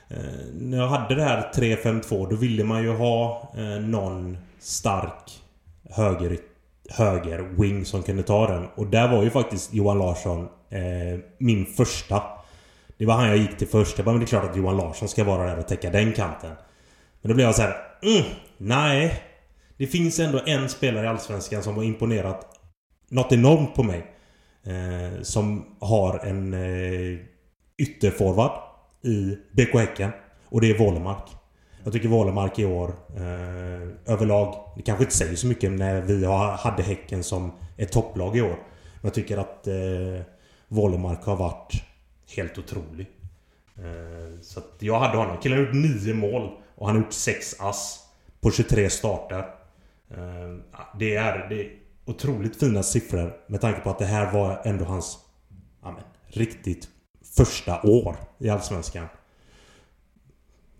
eh, 0.08 0.24
när 0.60 0.78
jag 0.78 0.88
hade 0.88 1.14
det 1.14 1.22
här 1.22 1.50
3-5-2 1.54 2.30
då 2.30 2.36
ville 2.36 2.64
man 2.64 2.82
ju 2.82 2.90
ha 2.96 3.52
eh, 3.56 3.62
någon 3.82 4.38
stark 4.60 5.40
höger, 5.90 6.38
höger 6.90 7.38
wing 7.38 7.84
som 7.84 8.02
kunde 8.02 8.22
ta 8.22 8.46
den. 8.46 8.66
Och 8.74 8.86
där 8.86 9.08
var 9.16 9.22
ju 9.22 9.30
faktiskt 9.30 9.74
Johan 9.74 9.98
Larsson 9.98 10.48
eh, 10.70 11.20
min 11.38 11.66
första. 11.66 12.22
Det 12.98 13.06
var 13.06 13.14
han 13.14 13.28
jag 13.28 13.36
gick 13.36 13.56
till 13.56 13.68
först. 13.68 13.98
Jag 13.98 14.04
bara, 14.04 14.12
men 14.12 14.20
det 14.20 14.24
är 14.24 14.28
klart 14.28 14.50
att 14.50 14.56
Johan 14.56 14.76
Larsson 14.76 15.08
ska 15.08 15.24
vara 15.24 15.46
där 15.46 15.58
och 15.58 15.68
täcka 15.68 15.90
den 15.90 16.12
kanten. 16.12 16.52
Men 17.22 17.28
då 17.28 17.34
blev 17.34 17.46
jag 17.46 17.54
så 17.54 17.62
här, 17.62 17.76
mm, 18.02 18.24
nej. 18.56 19.22
Det 19.76 19.86
finns 19.86 20.18
ändå 20.18 20.40
en 20.46 20.68
spelare 20.68 21.04
i 21.04 21.08
Allsvenskan 21.08 21.62
som 21.62 21.76
har 21.76 21.82
imponerat 21.82 22.46
något 23.08 23.32
enormt 23.32 23.74
på 23.74 23.82
mig. 23.82 24.06
Eh, 24.66 25.22
som 25.22 25.76
har 25.80 26.18
en 26.18 26.54
eh, 26.54 27.18
ytterforward 27.78 28.52
i 29.02 29.38
BK 29.52 29.74
Häcken. 29.74 30.10
Och 30.48 30.60
det 30.60 30.70
är 30.70 30.78
Wålemark. 30.78 31.30
Jag 31.84 31.92
tycker 31.92 32.08
Wålemark 32.08 32.58
i 32.58 32.64
år 32.64 32.94
eh, 33.16 34.12
överlag, 34.12 34.72
det 34.76 34.82
kanske 34.82 35.04
inte 35.04 35.16
säger 35.16 35.36
så 35.36 35.46
mycket 35.46 35.72
när 35.72 36.00
vi 36.00 36.24
har, 36.24 36.50
hade 36.50 36.82
Häcken 36.82 37.24
som 37.24 37.52
ett 37.76 37.92
topplag 37.92 38.36
i 38.36 38.42
år. 38.42 38.48
Men 38.48 39.02
jag 39.02 39.14
tycker 39.14 39.38
att 39.38 39.66
eh, 39.66 39.74
Wålemark 40.68 41.24
har 41.24 41.36
varit 41.36 41.72
helt 42.36 42.58
otrolig. 42.58 43.06
Eh, 43.76 44.40
så 44.42 44.58
att 44.58 44.76
jag 44.78 45.00
hade 45.00 45.18
honom. 45.18 45.36
Killen 45.42 45.58
har 45.58 45.64
gjort 45.64 45.74
9 45.74 46.14
mål 46.14 46.50
och 46.74 46.86
han 46.86 46.96
har 46.96 47.02
gjort 47.02 47.12
6 47.12 47.60
ass 47.60 48.00
på 48.40 48.50
23 48.50 48.90
starter. 48.90 49.38
Eh, 50.10 50.54
det, 50.98 51.16
är, 51.16 51.48
det 51.48 51.60
är 51.60 51.72
otroligt 52.04 52.56
fina 52.56 52.82
siffror 52.82 53.36
med 53.46 53.60
tanke 53.60 53.80
på 53.80 53.90
att 53.90 53.98
det 53.98 54.06
här 54.06 54.32
var 54.32 54.60
ändå 54.64 54.84
hans 54.84 55.18
amen, 55.82 56.04
riktigt 56.26 56.88
första 57.36 57.82
år 57.82 58.16
i 58.38 58.48
Allsvenskan. 58.48 59.06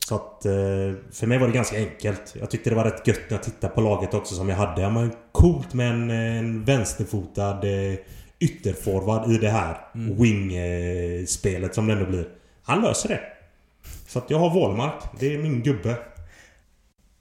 Så 0.09 0.15
att 0.15 0.45
eh, 0.45 0.53
för 1.13 1.27
mig 1.27 1.39
var 1.39 1.47
det 1.47 1.53
ganska 1.53 1.77
enkelt. 1.77 2.37
Jag 2.41 2.51
tyckte 2.51 2.71
det 2.71 2.77
var 2.77 2.85
rätt 2.85 3.07
gött 3.07 3.21
när 3.29 3.37
jag 3.37 3.43
tittade 3.43 3.75
på 3.75 3.81
laget 3.81 4.15
också 4.15 4.35
som 4.35 4.49
jag 4.49 4.57
hade. 4.57 4.83
Ja, 4.83 4.91
men 4.91 5.13
coolt 5.33 5.75
med 5.75 5.91
en, 5.91 6.11
en 6.11 6.65
vänsterfotad 6.65 7.63
eh, 7.65 7.99
ytterforward 8.41 9.31
i 9.31 9.39
det 9.39 9.49
här 9.49 9.77
wing-spelet 9.93 11.75
som 11.75 11.87
det 11.87 11.93
ändå 11.93 12.07
blir. 12.07 12.29
Han 12.63 12.83
löser 12.83 13.09
det. 13.09 13.21
Så 14.07 14.19
att 14.19 14.31
jag 14.31 14.39
har 14.39 14.51
Wålmark. 14.51 15.03
Det 15.21 15.35
är 15.35 15.39
min 15.39 15.63
gubbe. 15.63 15.97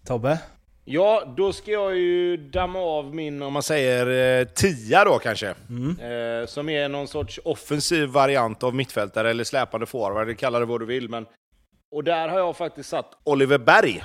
Tobbe? 0.08 0.40
Ja, 0.86 1.34
då 1.38 1.54
ska 1.54 1.72
jag 1.72 1.96
ju 1.96 2.38
damma 2.38 2.80
av 2.80 3.16
min, 3.16 3.42
om 3.42 3.54
man 3.54 3.64
säger, 3.64 4.40
eh, 4.40 4.48
tia 4.48 5.06
då 5.06 5.20
kanske. 5.20 5.48
Eh, 5.50 6.46
som 6.48 6.70
är 6.70 6.90
någon 6.90 7.08
sorts 7.08 7.40
offensiv 7.46 8.10
variant 8.10 8.64
av 8.64 8.76
mittfältare 8.76 9.30
eller 9.30 9.44
släpande 9.44 9.86
forward, 9.86 10.38
kalla 10.38 10.60
det 10.60 10.66
vad 10.66 10.80
du 10.80 10.86
vill. 10.86 11.10
Men... 11.10 11.26
Och 11.92 12.04
där 12.04 12.28
har 12.28 12.40
jag 12.40 12.58
faktiskt 12.58 12.90
satt 12.90 13.12
Oliver 13.24 13.58
Berg. 13.58 14.04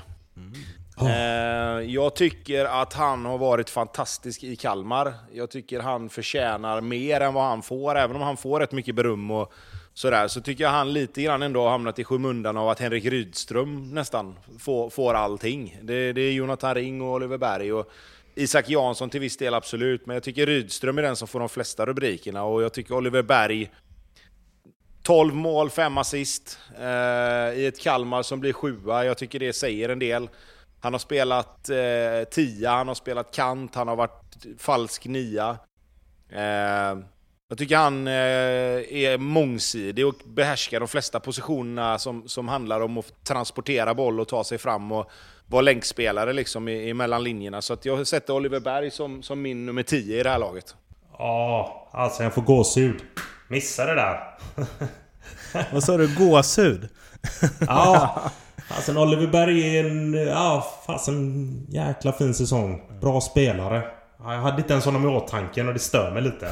Ah. 1.01 1.09
Eh, 1.09 1.81
jag 1.81 2.15
tycker 2.15 2.65
att 2.65 2.93
han 2.93 3.25
har 3.25 3.39
varit 3.39 3.71
fantastisk 3.71 4.45
i 4.45 4.57
Kalmar. 4.57 5.15
Jag 5.33 5.51
tycker 5.51 5.81
han 5.81 6.09
förtjänar 6.09 6.81
mer 6.81 7.21
än 7.21 7.35
vad 7.35 7.45
han 7.45 7.63
får, 7.63 7.99
även 7.99 8.17
om 8.17 8.23
han 8.23 8.37
får 8.37 8.61
rätt 8.61 8.73
mycket 8.73 8.95
beröm 8.95 9.31
och 9.31 9.53
sådär. 9.95 10.29
Så 10.29 10.41
tycker 10.41 10.65
jag 10.65 10.71
han 10.71 10.93
lite 10.93 11.23
grann 11.23 11.43
ändå 11.43 11.63
har 11.63 11.71
hamnat 11.71 11.99
i 11.99 12.05
skymundan 12.05 12.57
av 12.57 12.69
att 12.69 12.81
Henrik 12.81 13.05
Rydström 13.05 13.95
nästan 13.95 14.39
får, 14.59 14.91
får 14.91 15.15
allting. 15.15 15.79
Det, 15.83 16.13
det 16.13 16.21
är 16.21 16.33
Jonathan 16.33 16.75
Ring 16.75 17.03
och 17.03 17.13
Oliver 17.13 17.39
Berg 17.39 17.73
och 17.73 17.91
Isak 18.35 18.69
Jansson 18.69 19.11
till 19.11 19.21
viss 19.21 19.37
del 19.37 19.55
absolut, 19.55 20.07
men 20.07 20.15
jag 20.15 20.23
tycker 20.23 20.47
Rydström 20.47 20.99
är 20.99 21.03
den 21.03 21.17
som 21.17 21.29
får 21.29 21.41
de 21.41 21.49
flesta 21.49 21.87
rubrikerna 21.87 22.45
och 22.45 22.63
jag 22.63 22.73
tycker 22.73 22.95
Oliver 22.95 23.23
Berg 23.23 23.71
12 25.03 25.35
mål, 25.35 25.71
5 25.71 25.99
assist 25.99 26.59
eh, 26.79 27.59
i 27.59 27.67
ett 27.67 27.81
Kalmar 27.81 28.23
som 28.23 28.41
blir 28.41 28.53
sjua. 28.53 29.05
Jag 29.05 29.19
tycker 29.19 29.39
det 29.39 29.53
säger 29.53 29.89
en 29.89 29.99
del. 29.99 30.29
Han 30.81 30.95
har 30.95 30.99
spelat 30.99 31.69
eh, 31.69 32.29
tia, 32.31 32.71
han 32.71 32.89
har 32.89 32.95
spelat 32.95 33.35
kant, 33.35 33.75
han 33.75 33.89
har 33.89 33.97
varit 33.97 34.47
falsk 34.59 35.07
nia. 35.07 35.59
Eh, 36.33 36.99
jag 37.49 37.59
tycker 37.59 37.77
han 37.77 38.07
eh, 38.07 38.13
är 38.93 39.19
mångsidig 39.19 40.07
och 40.07 40.15
behärskar 40.27 40.81
de 40.81 40.89
flesta 40.89 41.21
positionerna 41.21 41.99
som, 41.99 42.29
som 42.29 42.49
handlar 42.49 42.81
om 42.81 42.99
att 42.99 43.25
transportera 43.25 43.95
boll 43.95 44.21
och 44.21 44.29
ta 44.29 44.45
sig 44.45 44.59
fram 44.59 44.93
och 44.93 45.11
vara 45.47 45.63
länkspelare 45.63 46.33
liksom 46.33 46.69
i, 46.69 46.89
i 46.89 46.95
mellan 46.95 47.25
linjerna. 47.25 47.63
Så 47.63 47.73
att 47.73 47.85
jag 47.85 48.07
sätter 48.07 48.35
Oliver 48.35 48.61
Berg 48.61 48.91
som, 48.91 49.23
som 49.23 49.43
min 49.43 49.67
nummer 49.67 49.83
10 49.83 50.21
i 50.21 50.23
det 50.23 50.31
här 50.31 50.39
laget. 50.39 50.75
Ja, 51.19 51.89
alltså 51.93 52.23
jag 52.23 52.35
får 52.35 52.43
gåshud. 52.43 53.03
Missa 53.49 53.87
det 53.87 53.95
där. 53.95 54.39
Vad 55.73 55.85
sa 55.85 55.97
du? 55.97 56.15
Gåshud? 56.17 56.89
ja, 57.61 58.23
alltså 58.69 58.99
Oliver 58.99 59.27
Berg 59.27 59.77
är 59.77 59.85
en... 59.85 60.13
Ja, 60.15 60.67
fasen 60.87 61.67
jäkla 61.69 62.13
fin 62.13 62.35
säsong. 62.35 62.83
Bra 63.01 63.21
spelare. 63.21 63.83
Jag 64.21 64.39
hade 64.39 64.59
inte 64.59 64.73
ens 64.73 64.85
honom 64.85 65.05
i 65.05 65.09
åtanke 65.09 65.65
och 65.65 65.73
det 65.73 65.79
stör 65.79 66.11
mig 66.11 66.23
lite. 66.23 66.49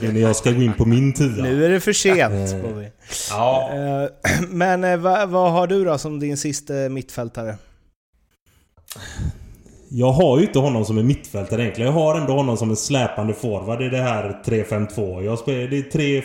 Nu 0.00 0.12
när 0.12 0.20
jag 0.20 0.36
ska 0.36 0.50
gå 0.50 0.62
in 0.62 0.72
på 0.72 0.84
min 0.84 1.12
tia. 1.12 1.42
Nu 1.42 1.64
är 1.64 1.68
det 1.68 1.80
för 1.80 1.92
sent 1.92 2.62
Bobby. 2.62 2.90
Ja. 3.30 3.70
Eh, 3.72 4.30
Men 4.48 4.84
eh, 4.84 4.96
vad, 4.96 5.28
vad 5.28 5.52
har 5.52 5.66
du 5.66 5.84
då 5.84 5.98
som 5.98 6.20
din 6.20 6.36
sista 6.36 6.72
mittfältare? 6.72 7.56
Jag 9.88 10.12
har 10.12 10.38
ju 10.38 10.46
inte 10.46 10.58
honom 10.58 10.84
som 10.84 10.98
en 10.98 11.06
mittfältare 11.06 11.62
egentligen. 11.62 11.92
Jag 11.92 12.00
har 12.00 12.14
ändå 12.14 12.32
honom 12.32 12.56
som 12.56 12.70
en 12.70 12.76
släpande 12.76 13.34
forward 13.34 13.82
i 13.82 13.88
det 13.88 14.02
här 14.02 14.42
3-5-2. 14.44 15.22
Jag 15.22 15.38
spelar, 15.38 15.68
det 15.68 15.78
är 15.78 16.22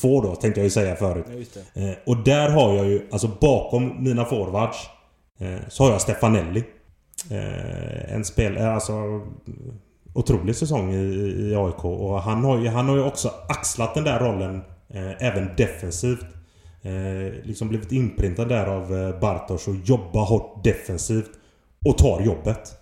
3-4-1-2 0.00 0.22
då, 0.22 0.34
tänkte 0.34 0.60
jag 0.60 0.64
ju 0.64 0.70
säga 0.70 0.96
förut. 0.96 1.26
Eh, 1.74 1.90
och 2.06 2.16
där 2.16 2.48
har 2.48 2.74
jag 2.74 2.86
ju, 2.86 3.08
alltså 3.12 3.30
bakom 3.40 4.04
mina 4.04 4.24
forwards, 4.24 4.78
eh, 5.38 5.68
så 5.68 5.84
har 5.84 5.90
jag 5.90 6.00
Stefanelli. 6.00 6.64
Eh, 7.30 8.14
en 8.14 8.24
spelare, 8.24 8.72
alltså... 8.72 8.92
Otrolig 10.16 10.56
säsong 10.56 10.92
i, 10.92 11.04
i 11.50 11.54
AIK 11.56 11.84
och 11.84 12.22
han 12.22 12.44
har, 12.44 12.58
ju, 12.58 12.68
han 12.68 12.88
har 12.88 12.96
ju 12.96 13.02
också 13.02 13.30
axlat 13.48 13.94
den 13.94 14.04
där 14.04 14.18
rollen 14.18 14.62
eh, 14.88 15.26
även 15.26 15.48
defensivt. 15.56 16.26
Eh, 16.82 17.44
liksom 17.44 17.68
blivit 17.68 17.92
inprintad 17.92 18.48
där 18.48 18.66
av 18.66 18.96
eh, 18.96 19.20
Bartosz 19.20 19.68
och 19.68 19.74
jobba 19.84 20.20
hårt 20.20 20.64
defensivt. 20.64 21.30
Och 21.84 21.98
tar 21.98 22.20
jobbet. 22.20 22.72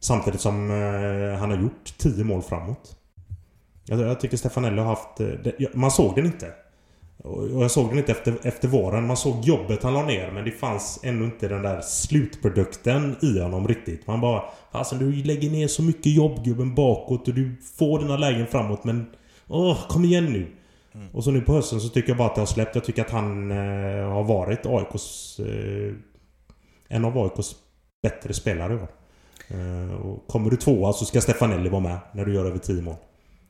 Samtidigt 0.00 0.40
som 0.40 0.70
eh, 0.70 1.38
han 1.38 1.50
har 1.50 1.56
gjort 1.56 1.94
10 1.98 2.24
mål 2.24 2.42
framåt. 2.42 2.96
Jag, 3.86 4.20
tycker 4.20 4.36
Stefanelli 4.36 4.78
har 4.78 4.86
haft... 4.86 5.20
Eh, 5.20 5.68
man 5.74 5.90
såg 5.90 6.14
den 6.14 6.26
inte. 6.26 6.52
Och 7.16 7.62
jag 7.62 7.70
såg 7.70 7.88
den 7.88 7.98
inte 7.98 8.12
efter, 8.12 8.38
efter 8.42 8.68
våren. 8.68 9.06
Man 9.06 9.16
såg 9.16 9.44
jobbet 9.44 9.82
han 9.82 9.94
la 9.94 10.06
ner 10.06 10.30
men 10.30 10.44
det 10.44 10.50
fanns 10.50 11.00
ännu 11.02 11.24
inte 11.24 11.48
den 11.48 11.62
där 11.62 11.80
slutprodukten 11.80 13.16
i 13.22 13.40
honom 13.40 13.68
riktigt. 13.68 14.06
Man 14.06 14.20
bara... 14.20 14.42
Alltså 14.70 14.94
du 14.94 15.12
lägger 15.12 15.50
ner 15.50 15.68
så 15.68 15.82
mycket 15.82 16.12
jobb 16.12 16.44
gubben 16.44 16.74
bakåt 16.74 17.28
och 17.28 17.34
du 17.34 17.56
får 17.78 17.98
dina 17.98 18.16
lägen 18.16 18.46
framåt 18.46 18.84
men... 18.84 19.06
Åh, 19.48 19.88
kom 19.88 20.04
igen 20.04 20.32
nu! 20.32 20.46
Och 21.12 21.24
så 21.24 21.30
nu 21.30 21.40
på 21.40 21.52
hösten 21.52 21.80
så 21.80 21.88
tycker 21.88 22.08
jag 22.08 22.16
bara 22.18 22.28
att 22.28 22.34
det 22.34 22.40
har 22.40 22.46
släppt. 22.46 22.74
Jag 22.74 22.84
tycker 22.84 23.02
att 23.02 23.10
han 23.10 23.50
eh, 23.50 24.08
har 24.08 24.24
varit 24.24 24.66
AIKs... 24.66 25.40
Eh, 25.40 25.92
en 26.88 27.04
av 27.04 27.18
AIKs 27.18 27.56
bättre 28.04 28.34
spelare 28.34 28.72
i 28.72 28.76
år. 28.76 28.88
Eh, 29.48 30.06
och 30.06 30.26
kommer 30.26 30.50
du 30.50 30.56
tvåa 30.56 30.92
så 30.92 31.04
ska 31.04 31.20
Stefanelli 31.20 31.68
vara 31.68 31.82
med 31.82 31.98
när 32.12 32.24
du 32.24 32.34
gör 32.34 32.44
över 32.44 32.58
10 32.58 32.82
mål. 32.82 32.96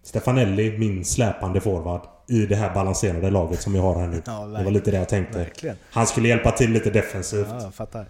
Stefanelli, 0.03 0.79
min 0.79 1.05
släpande 1.05 1.61
forward 1.61 2.01
i 2.29 2.47
det 2.47 2.57
här 2.57 2.75
balanserade 2.75 3.31
laget 3.31 3.63
som 3.63 3.73
vi 3.73 3.79
har 3.79 4.01
här 4.01 4.07
nu. 4.07 4.23
Ja, 4.27 4.47
det 4.47 4.65
var 4.65 4.71
lite 4.71 4.91
det 4.91 4.97
jag 4.97 5.09
tänkte. 5.09 5.39
Verkligen. 5.39 5.77
Han 5.91 6.07
skulle 6.07 6.29
hjälpa 6.29 6.51
till 6.51 6.71
lite 6.71 6.91
defensivt. 6.91 7.47
Ja, 7.51 7.63
jag 7.63 7.75
fattar. 7.75 8.07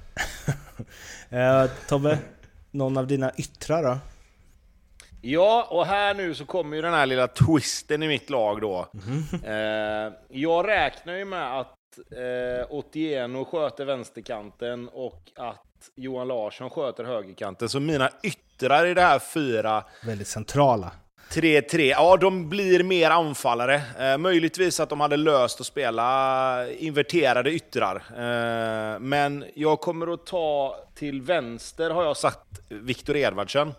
eh, 1.65 1.71
Tobbe, 1.89 2.19
någon 2.71 2.97
av 2.97 3.07
dina 3.07 3.33
yttrar 3.37 3.83
då? 3.83 3.99
Ja, 5.21 5.69
och 5.71 5.87
här 5.87 6.15
nu 6.15 6.35
så 6.35 6.45
kommer 6.45 6.77
ju 6.77 6.83
den 6.83 6.93
här 6.93 7.07
lilla 7.07 7.29
twisten 7.29 8.03
i 8.03 8.09
mitt 8.09 8.31
lag 8.31 8.61
då. 8.61 8.87
Eh, 9.45 10.13
jag 10.29 10.69
räknar 10.69 11.15
ju 11.15 11.25
med 11.25 11.61
att 11.61 11.99
eh, 12.11 12.71
Otieno 12.71 13.45
sköter 13.45 13.85
vänsterkanten 13.85 14.89
och 14.89 15.31
att 15.37 15.74
Johan 15.95 16.29
Larsson 16.29 16.71
sköter 16.71 17.05
högerkanten. 17.05 17.69
Så 17.69 17.81
mina 17.81 18.11
yttrar 18.23 18.87
i 18.87 18.95
det 18.95 19.01
här 19.01 19.19
fyra 19.19 19.85
Väldigt 20.07 20.29
centrala. 20.29 20.91
3-3, 21.31 21.81
ja 21.81 22.17
de 22.17 22.49
blir 22.49 22.83
mer 22.83 23.11
anfallare. 23.11 23.83
Eh, 23.99 24.19
möjligtvis 24.19 24.81
att 24.81 24.89
de 24.89 25.01
hade 25.01 25.17
löst 25.17 25.61
att 25.61 25.67
spela 25.67 26.71
inverterade 26.73 27.51
yttrar. 27.53 27.97
Eh, 27.97 28.99
men 29.01 29.45
jag 29.55 29.81
kommer 29.81 30.15
att 30.15 30.27
ta 30.27 30.77
till 30.95 31.23
vänster 31.23 31.91
har 31.91 32.05
jag 32.05 32.17
satt 32.17 32.61
Viktor 32.69 33.17
Edvardsen. 33.17 33.75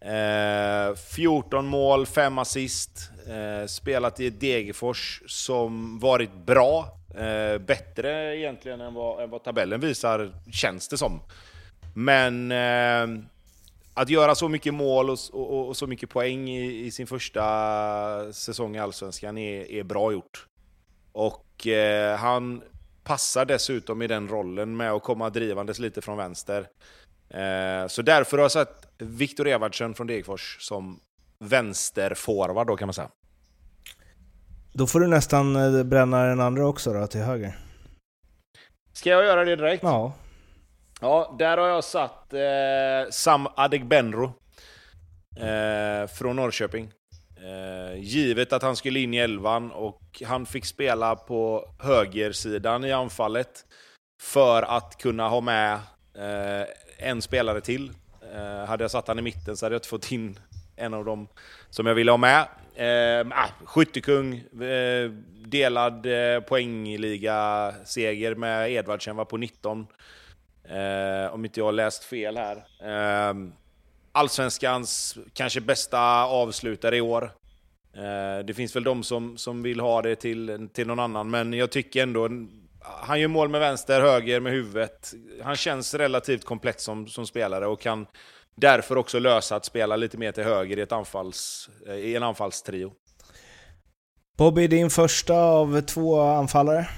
Eh, 0.00 0.94
14 0.96 1.66
mål, 1.66 2.06
5 2.06 2.38
assist. 2.38 3.10
Eh, 3.26 3.66
spelat 3.66 4.20
i 4.20 4.30
Degerfors 4.30 5.22
som 5.26 5.98
varit 5.98 6.34
bra. 6.46 6.98
Eh, 7.16 7.58
bättre 7.58 8.36
egentligen 8.36 8.80
än 8.80 8.94
vad, 8.94 9.22
än 9.22 9.30
vad 9.30 9.44
tabellen 9.44 9.80
visar, 9.80 10.32
känns 10.52 10.88
det 10.88 10.98
som. 10.98 11.20
Men 11.94 12.52
eh, 12.52 13.24
att 13.94 14.08
göra 14.08 14.34
så 14.34 14.48
mycket 14.48 14.74
mål 14.74 15.10
och, 15.10 15.18
och, 15.32 15.68
och 15.68 15.76
så 15.76 15.86
mycket 15.86 16.10
poäng 16.10 16.48
i, 16.48 16.84
i, 16.84 16.90
sin 16.90 17.06
första 17.06 18.32
säsong 18.32 18.76
i 18.76 18.78
Allsvenskan 18.78 19.38
är, 19.38 19.70
är 19.70 19.82
bra 19.82 20.12
gjort. 20.12 20.46
Och 21.12 21.66
eh, 21.66 22.16
han 22.16 22.62
passar 23.04 23.44
dessutom 23.44 24.02
i 24.02 24.06
den 24.06 24.28
rollen 24.28 24.76
med 24.76 24.92
att 24.92 25.02
komma 25.02 25.30
drivandes 25.30 25.78
lite 25.78 26.02
från 26.02 26.16
vänster. 26.16 26.68
Eh, 27.30 27.86
så 27.88 28.02
därför 28.02 28.36
har 28.36 28.44
jag 28.44 28.52
satt 28.52 28.86
Viktor 28.98 29.48
Evardsen 29.48 29.94
från 29.94 30.06
Degerfors 30.06 30.56
som 30.60 31.00
vänsterforward 31.38 32.66
då 32.66 32.76
kan 32.76 32.88
man 32.88 32.94
säga. 32.94 33.10
Då 34.78 34.86
får 34.86 35.00
du 35.00 35.06
nästan 35.06 35.56
eh, 35.56 35.82
bränna 35.84 36.24
den 36.24 36.40
andra 36.40 36.66
också 36.66 36.92
då, 36.92 37.06
till 37.06 37.20
höger. 37.20 37.58
Ska 38.92 39.10
jag 39.10 39.24
göra 39.24 39.44
det 39.44 39.56
direkt? 39.56 39.82
Ja. 39.82 40.12
Ja, 41.00 41.36
där 41.38 41.58
har 41.58 41.68
jag 41.68 41.84
satt 41.84 42.32
eh, 42.32 43.10
Sam 43.10 43.48
Adegbenro 43.56 44.24
eh, 45.36 46.06
från 46.06 46.36
Norrköping. 46.36 46.90
Eh, 47.36 48.00
givet 48.00 48.52
att 48.52 48.62
han 48.62 48.76
skulle 48.76 49.00
in 49.00 49.14
i 49.14 49.16
elvan 49.16 49.72
och 49.72 50.22
han 50.26 50.46
fick 50.46 50.64
spela 50.64 51.16
på 51.16 51.68
högersidan 51.78 52.84
i 52.84 52.92
anfallet 52.92 53.64
för 54.22 54.62
att 54.62 54.96
kunna 54.98 55.28
ha 55.28 55.40
med 55.40 55.72
eh, 56.18 56.66
en 56.98 57.22
spelare 57.22 57.60
till. 57.60 57.92
Eh, 58.34 58.66
hade 58.68 58.84
jag 58.84 58.90
satt 58.90 59.08
han 59.08 59.18
i 59.18 59.22
mitten 59.22 59.56
så 59.56 59.66
hade 59.66 59.74
jag 59.74 59.78
inte 59.78 59.88
fått 59.88 60.12
in 60.12 60.38
en 60.76 60.94
av 60.94 61.04
dem 61.04 61.28
som 61.70 61.86
jag 61.86 61.94
ville 61.94 62.10
ha 62.10 62.18
med. 62.18 62.46
Eh, 62.76 63.26
ah, 63.30 63.48
skyttekung, 63.64 64.34
eh, 64.62 65.10
delad 65.46 66.06
eh, 66.06 66.40
poängliga-seger 66.40 68.34
med 68.34 68.72
Edvardsen 68.72 69.16
var 69.16 69.24
på 69.24 69.36
19. 69.36 69.86
Eh, 70.68 71.34
om 71.34 71.44
inte 71.44 71.60
jag 71.60 71.64
har 71.64 71.72
läst 71.72 72.04
fel 72.04 72.36
här. 72.36 72.56
Eh, 72.82 73.34
Allsvenskans 74.12 75.18
kanske 75.32 75.60
bästa 75.60 76.24
avslutare 76.24 76.96
i 76.96 77.00
år. 77.00 77.30
Eh, 77.96 78.44
det 78.44 78.54
finns 78.54 78.76
väl 78.76 78.84
de 78.84 79.02
som, 79.02 79.38
som 79.38 79.62
vill 79.62 79.80
ha 79.80 80.02
det 80.02 80.16
till, 80.16 80.68
till 80.72 80.86
någon 80.86 81.00
annan, 81.00 81.30
men 81.30 81.52
jag 81.52 81.70
tycker 81.70 82.02
ändå... 82.02 82.28
Han 82.86 83.20
gör 83.20 83.28
mål 83.28 83.48
med 83.48 83.60
vänster, 83.60 84.00
höger, 84.00 84.40
med 84.40 84.52
huvudet. 84.52 85.14
Han 85.42 85.56
känns 85.56 85.94
relativt 85.94 86.44
komplett 86.44 86.80
som, 86.80 87.06
som 87.06 87.26
spelare 87.26 87.66
och 87.66 87.80
kan 87.80 88.06
därför 88.54 88.96
också 88.96 89.18
lösa 89.18 89.56
att 89.56 89.64
spela 89.64 89.96
lite 89.96 90.18
mer 90.18 90.32
till 90.32 90.44
höger 90.44 90.78
i, 90.78 90.82
ett 90.82 90.92
anfalls, 90.92 91.68
eh, 91.86 91.94
i 91.94 92.16
en 92.16 92.22
anfallstrio. 92.22 92.92
Bobby, 94.38 94.66
din 94.66 94.90
första 94.90 95.34
av 95.34 95.80
två 95.80 96.20
anfallare? 96.20 96.88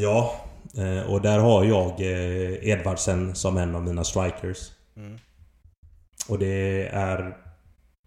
Ja, 0.00 0.34
eh, 0.76 1.12
och 1.12 1.22
där 1.22 1.38
har 1.38 1.64
jag 1.64 2.00
eh, 2.00 2.68
Edvardsen 2.68 3.34
som 3.34 3.56
en 3.56 3.74
av 3.74 3.82
mina 3.82 4.04
strikers. 4.04 4.70
Mm. 4.96 5.18
Och 6.28 6.38
det 6.38 6.88
är 6.92 7.36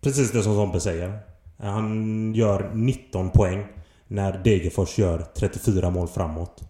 precis 0.02 0.32
det 0.32 0.44
som 0.44 0.56
Sompe 0.56 0.80
säger. 0.80 1.20
Han 1.58 2.34
gör 2.36 2.72
19 2.74 3.30
poäng 3.30 3.68
när 4.08 4.38
Degerfors 4.44 4.98
gör 4.98 5.26
34 5.36 5.90
mål 5.90 6.08
framåt. 6.08 6.62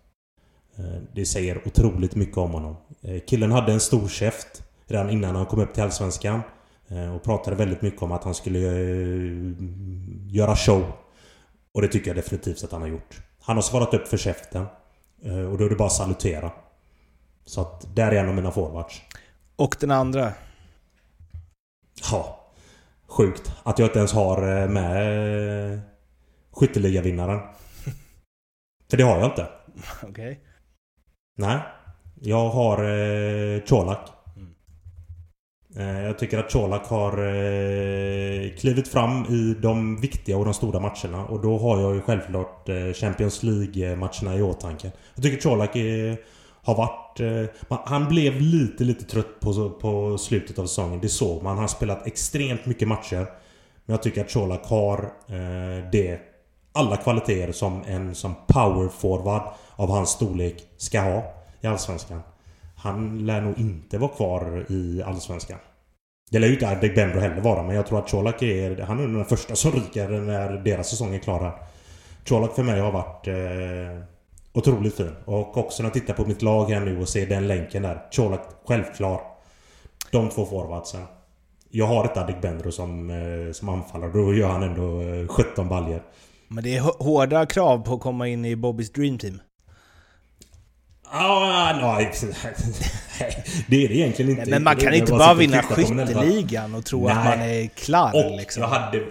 Det 1.16 1.26
säger 1.26 1.68
otroligt 1.68 2.16
mycket 2.16 2.38
om 2.38 2.52
honom. 2.52 2.76
Killen 3.28 3.52
hade 3.52 3.72
en 3.72 3.80
stor 3.80 4.08
käft 4.08 4.64
redan 4.90 5.10
innan 5.10 5.36
han 5.36 5.46
kom 5.46 5.60
upp 5.60 5.74
till 5.74 5.84
Allsvenskan. 5.84 6.42
Eh, 6.88 7.16
och 7.16 7.24
pratade 7.24 7.56
väldigt 7.56 7.82
mycket 7.82 8.02
om 8.02 8.12
att 8.12 8.24
han 8.24 8.36
skulle 8.36 8.60
göra 10.30 10.56
show. 10.56 10.92
Och 11.74 11.82
det 11.82 11.88
tycker 11.88 12.08
jag 12.08 12.16
definitivt 12.16 12.64
att 12.64 12.72
han 12.72 12.82
har 12.82 12.88
gjort. 12.88 13.22
Han 13.42 13.58
har 13.58 13.62
svarat 13.62 13.94
upp 13.94 14.08
för 14.08 14.18
käften. 14.18 14.66
Och 15.52 15.58
då 15.58 15.66
är 15.66 15.70
det 15.70 15.76
bara 15.76 15.86
att 15.86 15.94
salutera. 15.94 16.52
Så 17.46 17.62
att 17.62 17.96
där 17.96 18.12
är 18.12 18.16
en 18.16 18.30
av 18.30 18.36
mina 18.36 18.52
forwards. 18.52 19.02
Och 19.56 19.76
den 19.80 19.92
andra? 19.92 20.34
Ja. 22.12 22.52
Sjukt. 23.08 23.54
Att 23.64 23.80
jag 23.80 23.88
inte 23.88 24.00
ens 24.00 24.14
har 24.14 24.68
med 24.68 25.82
skytteligavinnaren. 26.52 27.40
För 28.90 28.98
det 28.98 29.04
har 29.04 29.18
jag 29.20 29.26
inte. 29.26 29.48
Okej. 30.04 30.10
Okay. 30.10 30.38
Nej. 31.38 31.60
Jag 32.22 32.50
har 32.50 32.84
eh, 32.84 33.62
Colak. 33.62 34.19
Eh, 35.76 36.02
jag 36.02 36.20
tycker 36.20 36.38
att 36.38 36.52
Colak 36.52 36.88
har 36.88 37.12
eh, 37.12 38.56
klivit 38.56 38.88
fram 38.88 39.26
i 39.26 39.56
de 39.62 40.02
viktiga 40.02 40.38
och 40.38 40.46
de 40.46 40.54
stora 40.54 40.80
matcherna. 40.80 41.26
Och 41.26 41.42
då 41.42 41.58
har 41.58 41.82
jag 41.82 41.96
ju 41.96 42.02
självklart 42.02 42.70
eh, 42.70 42.94
Champions 42.94 43.44
League-matcherna 43.44 44.36
i 44.36 44.42
åtanke. 44.42 44.92
Jag 45.16 45.24
tycker 45.24 45.50
Colak 45.50 45.76
har 46.64 46.76
varit... 46.76 47.20
Han 47.86 48.08
blev 48.08 48.42
lite, 48.42 48.84
lite 48.84 49.06
trött 49.06 49.40
på, 49.40 49.70
på 49.70 50.18
slutet 50.18 50.60
av 50.60 50.66
säsongen. 50.66 51.00
Det 51.02 51.10
såg 51.10 51.44
man. 51.44 51.52
Han 51.52 51.60
har 51.60 51.68
spelat 51.68 52.08
extremt 52.08 52.66
mycket 52.66 52.88
matcher. 52.88 53.26
Men 53.86 53.94
jag 53.94 54.04
tycker 54.04 54.22
att 54.22 54.34
Colak 54.34 54.66
har 54.66 55.12
det 55.92 56.20
alla 56.74 56.98
kvaliteter 56.98 57.52
som 57.52 57.84
en 57.88 58.16
som 58.16 58.36
powerforward 58.48 59.42
av 59.76 59.90
hans 59.90 60.10
storlek 60.10 60.64
ska 60.78 61.02
ha 61.02 61.24
i 61.62 61.68
Allsvenskan. 61.68 62.22
Han 62.80 63.26
lär 63.26 63.42
nog 63.42 63.60
inte 63.60 63.98
vara 63.98 64.12
kvar 64.12 64.66
i 64.70 65.04
Allsvenskan. 65.06 65.58
Det 66.32 66.40
lär 66.40 66.48
ju 66.48 66.54
inte 66.54 66.70
Adegbenro 66.70 67.20
heller 67.20 67.42
vara, 67.42 67.64
men 67.64 67.76
jag 67.76 67.88
tror 67.88 68.00
att 68.00 68.12
Colak 68.12 68.42
är... 68.42 68.82
Han 68.82 69.00
är 69.00 69.08
den 69.08 69.26
första 69.26 69.56
som 69.56 69.72
ryker 69.72 70.10
när 70.10 70.52
deras 70.52 70.90
säsong 70.90 71.16
är 71.16 71.20
klar 71.20 71.40
här. 71.40 71.54
Colak 72.28 72.56
för 72.56 72.64
mig 72.64 72.80
har 72.80 72.92
varit 72.92 73.28
eh, 73.28 74.04
otroligt 74.54 74.96
fin. 74.96 75.16
Och 75.26 75.58
också 75.58 75.84
när 75.84 75.90
jag 75.90 75.94
tittar 75.94 76.14
på 76.14 76.26
mitt 76.26 76.42
lag 76.42 76.66
här 76.66 76.80
nu 76.80 77.02
och 77.02 77.10
ser 77.10 77.28
den 77.28 77.48
länken 77.48 77.84
där. 77.84 78.02
Colak, 78.16 78.42
självklar. 78.66 79.22
De 80.12 80.30
två 80.30 80.46
forwardsen. 80.46 81.02
Jag 81.70 81.86
har 81.86 82.06
ett 82.06 82.18
Adegbenro 82.18 82.72
som, 82.72 83.10
eh, 83.10 83.52
som 83.52 83.70
anfallare. 83.70 84.12
Då 84.12 84.34
gör 84.34 84.50
han 84.50 84.64
ändå 84.64 85.02
eh, 85.02 85.28
17 85.28 85.70
baljer. 85.70 86.02
Men 86.48 86.64
det 86.64 86.78
är 86.78 86.82
hårda 87.04 87.46
krav 87.46 87.80
på 87.80 87.94
att 87.94 88.02
komma 88.02 88.28
in 88.28 88.46
i 88.46 88.56
Bobbys 88.56 88.92
Dream 88.92 89.18
Team. 89.18 89.40
Ja, 91.12 91.74
nej. 91.82 92.12
Det 93.68 93.86
är 93.86 93.88
det 93.88 93.96
egentligen 93.96 94.32
inte. 94.32 94.50
men 94.50 94.64
man 94.64 94.76
kan 94.76 94.94
inte 94.94 95.12
bara 95.12 95.34
vinna 95.34 95.62
skytteligan 95.62 96.76
och 96.76 96.86
tro 96.86 97.08
nej. 97.08 97.18
att 97.18 97.26
man 97.26 97.42
är 97.42 97.68
klar. 97.68 98.12
Och 98.14 98.38
liksom. 98.38 98.64
jag 98.64 98.70
hade 98.70 99.04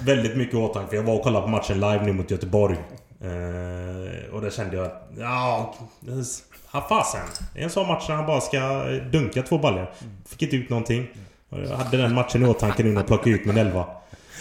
väldigt 0.00 0.36
mycket 0.36 0.54
åtanke. 0.54 0.96
Jag 0.96 1.02
var 1.02 1.14
och 1.14 1.22
kollade 1.22 1.42
på 1.42 1.50
matchen 1.50 1.80
live 1.80 2.02
nu 2.04 2.12
mot 2.12 2.30
Göteborg. 2.30 2.76
Eh, 3.20 4.34
och 4.34 4.40
där 4.40 4.50
kände 4.50 4.76
jag 4.76 4.86
att... 4.86 5.10
Ja... 5.18 5.74
Ha 6.70 6.88
fasen. 6.88 7.20
En 7.54 7.70
sån 7.70 7.86
match 7.86 8.06
där 8.06 8.14
han 8.14 8.26
bara 8.26 8.40
ska 8.40 8.84
dunka 9.12 9.42
två 9.42 9.58
baller. 9.58 9.90
Fick 10.26 10.42
inte 10.42 10.56
ut 10.56 10.70
någonting. 10.70 11.06
Jag 11.50 11.76
hade 11.76 11.96
den 11.96 12.14
matchen 12.14 12.42
i 12.42 12.46
åtanke 12.46 12.82
nu 12.82 12.88
när 12.88 13.00
jag 13.00 13.06
plockade 13.06 13.30
ut 13.30 13.44
min 13.44 13.56
elva. 13.56 13.86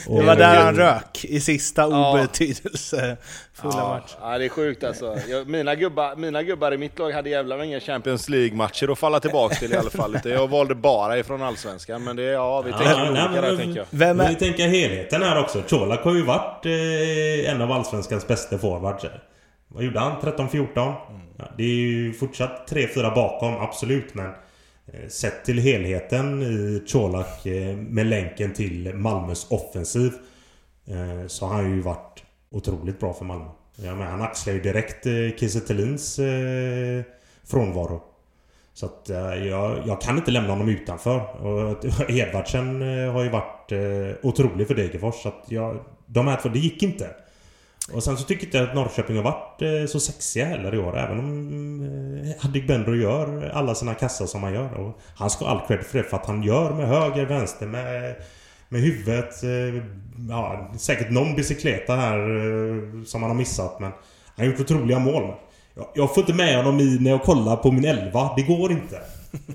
Det 0.05 0.23
var 0.23 0.35
där 0.35 0.63
han 0.63 0.75
rök 0.75 1.25
i 1.25 1.39
sista 1.39 1.81
ja. 1.81 2.11
obetydelsefulla 2.11 3.17
ja. 3.61 3.89
match. 3.89 4.15
Ja, 4.21 4.37
det 4.37 4.45
är 4.45 4.49
sjukt 4.49 4.83
alltså. 4.83 5.17
Jag, 5.27 5.47
mina, 5.47 5.75
gubbar, 5.75 6.15
mina 6.15 6.43
gubbar 6.43 6.71
i 6.71 6.77
mitt 6.77 6.99
lag 6.99 7.11
hade 7.11 7.29
jävla 7.29 7.65
inga 7.65 7.79
Champions 7.79 8.29
League-matcher 8.29 8.91
att 8.91 8.99
falla 8.99 9.19
tillbaka 9.19 9.55
till 9.55 9.73
i 9.73 9.75
alla 9.75 9.89
fall. 9.89 10.19
Jag 10.23 10.47
valde 10.47 10.75
bara 10.75 11.17
ifrån 11.17 11.41
Allsvenskan. 11.41 12.03
Men 12.03 12.15
det, 12.15 12.23
ja, 12.23 12.61
vi 12.61 12.71
tänker 12.71 12.89
ja, 12.89 13.09
olika 13.09 13.41
där 13.41 13.57
tänker 13.57 13.79
jag. 13.79 13.85
Vem 13.89 14.19
är... 14.19 14.29
Vi 14.29 14.35
tänker 14.35 14.67
helheten 14.67 15.23
här 15.23 15.39
också. 15.39 15.61
Colak 15.61 16.03
har 16.03 16.15
ju 16.15 16.23
varit 16.23 16.65
eh, 16.65 17.51
en 17.51 17.61
av 17.61 17.71
Allsvenskans 17.71 18.27
bästa 18.27 18.57
forwards. 18.57 19.05
Vad 19.67 19.83
gjorde 19.83 19.99
han? 19.99 20.21
13-14? 20.21 20.47
Mm. 20.49 21.21
Ja, 21.37 21.45
det 21.57 21.63
är 21.63 21.67
ju 21.67 22.13
fortsatt 22.13 22.71
3-4 22.71 23.15
bakom, 23.15 23.61
absolut. 23.61 24.13
Men 24.13 24.25
Eh, 24.25 24.33
Eh, 24.93 25.07
sett 25.07 25.45
till 25.45 25.59
helheten 25.59 26.43
i 26.43 26.83
Colak 26.91 27.45
eh, 27.45 27.75
med 27.75 28.05
länken 28.05 28.53
till 28.53 28.93
Malmös 28.93 29.47
offensiv 29.49 30.11
eh, 30.85 31.27
så 31.27 31.45
har 31.45 31.53
han 31.53 31.75
ju 31.75 31.81
varit 31.81 32.23
otroligt 32.49 32.99
bra 32.99 33.13
för 33.13 33.25
Malmö. 33.25 33.49
Ja, 33.75 33.95
men 33.95 34.07
han 34.07 34.21
axlar 34.21 34.53
ju 34.53 34.61
direkt 34.61 35.03
Kiese 35.39 35.61
frånvaro. 37.43 38.03
Så 38.73 38.85
att 38.85 39.09
jag, 39.45 39.87
jag, 39.87 40.01
kan 40.01 40.17
inte 40.17 40.31
lämna 40.31 40.49
honom 40.49 40.69
utanför. 40.69 41.45
Och 41.45 41.85
Edvardsen 42.09 42.81
har 42.81 43.23
ju 43.23 43.29
varit 43.29 43.71
otrolig 44.21 44.67
för 44.67 44.75
Degerfors. 44.75 45.15
Så 45.15 45.29
att 45.29 45.43
jag, 45.47 45.79
de 46.05 46.27
här 46.27 46.39
två, 46.41 46.49
det 46.49 46.59
gick 46.59 46.83
inte. 46.83 47.09
Och 47.93 48.03
sen 48.03 48.17
så 48.17 48.23
tycker 48.23 48.43
jag 48.43 48.47
inte 48.47 48.71
att 48.71 48.75
Norrköping 48.75 49.15
har 49.15 49.23
varit 49.23 49.61
eh, 49.61 49.85
så 49.87 49.99
sexiga 49.99 50.45
heller 50.45 50.75
i 50.75 50.77
år. 50.77 50.97
Även 50.97 51.19
om 51.19 51.81
eh, 52.23 52.45
Adegbenro 52.45 52.95
gör 52.95 53.51
alla 53.53 53.75
sina 53.75 53.93
kassar 53.93 54.25
som 54.25 54.43
han 54.43 54.53
gör. 54.53 54.73
Och 54.73 54.99
han 55.15 55.29
ska 55.29 55.45
ha 55.45 55.51
all 55.51 55.67
cred 55.67 55.83
för 55.85 55.97
det. 55.97 56.03
För 56.03 56.17
att 56.17 56.25
han 56.25 56.43
gör 56.43 56.73
med 56.73 56.87
höger, 56.87 57.25
vänster, 57.25 57.67
med, 57.67 58.15
med 58.69 58.81
huvudet. 58.81 59.43
Eh, 59.43 59.83
ja, 60.29 60.71
säkert 60.77 61.11
någon 61.11 61.35
bicykleta 61.35 61.95
här 61.95 62.19
eh, 62.19 63.03
som 63.03 63.21
han 63.21 63.31
har 63.31 63.37
missat. 63.37 63.79
Men 63.79 63.91
han 64.35 64.45
har 64.45 64.53
gjort 64.53 64.59
otroliga 64.59 64.99
mål. 64.99 65.33
Jag, 65.75 65.87
jag 65.95 66.15
får 66.15 66.21
inte 66.21 66.33
med 66.33 66.57
honom 66.57 66.79
i 66.79 66.97
när 66.99 67.11
jag 67.11 67.23
kollar 67.23 67.55
på 67.55 67.71
min 67.71 67.85
elva. 67.85 68.33
Det 68.35 68.41
går 68.41 68.71
inte. 68.71 69.01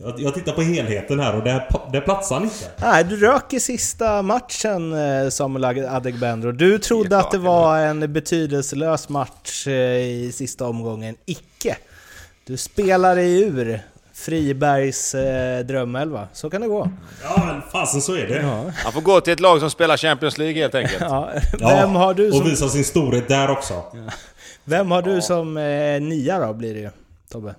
Jag, 0.03 0.21
jag 0.21 0.35
tittar 0.35 0.53
på 0.53 0.63
helheten 0.63 1.21
här 1.21 1.37
och 1.37 1.45
det, 1.45 1.69
det 1.93 2.01
platsar 2.01 2.35
han 2.35 2.45
inte. 2.45 2.71
Nej, 2.81 3.05
du 3.05 3.17
rök 3.17 3.53
i 3.53 3.61
sista 3.61 4.23
matchen 4.23 4.93
eh, 4.93 5.29
Samuel 5.29 5.85
Adegbenro. 5.85 6.53
Du 6.53 6.79
trodde 6.79 7.19
att 7.19 7.31
det 7.31 7.39
var 7.39 7.79
en 7.79 8.13
betydelselös 8.13 9.09
match 9.09 9.67
eh, 9.67 9.73
i 9.97 10.33
sista 10.35 10.67
omgången. 10.67 11.17
Icke! 11.27 11.77
Du 12.47 12.57
spelar 12.57 13.17
dig 13.17 13.43
ur 13.43 13.81
Fribergs 14.15 15.15
eh, 15.15 15.65
drömelva. 15.65 16.29
Så 16.33 16.51
kan 16.51 16.61
det 16.61 16.69
gå. 16.69 16.91
Ja, 17.23 17.45
men 17.47 17.63
fasen 17.73 18.03
så 18.03 18.15
är 18.15 18.27
det. 18.27 18.43
Ja. 18.43 18.73
Han 18.85 18.93
får 18.93 19.01
gå 19.01 19.21
till 19.21 19.33
ett 19.33 19.41
lag 19.41 19.61
som 19.61 19.71
spelar 19.71 19.97
Champions 19.97 20.39
League 20.39 20.63
helt 20.63 20.75
enkelt. 20.75 21.01
Ja. 21.01 21.31
Vem 21.59 21.95
har 21.95 22.15
du 22.15 22.31
som... 22.31 22.41
och 22.41 22.47
visa 22.47 22.69
sin 22.69 22.85
storhet 22.85 23.29
där 23.29 23.51
också. 23.51 23.75
Ja. 23.75 24.13
Vem 24.65 24.91
har 24.91 25.03
du 25.03 25.23
som 25.23 25.57
eh, 25.57 26.01
nia 26.01 26.47
då, 26.47 26.53
blir 26.53 26.75
det 26.75 26.81
ju, 26.81 26.91
Tobbe? 27.31 27.55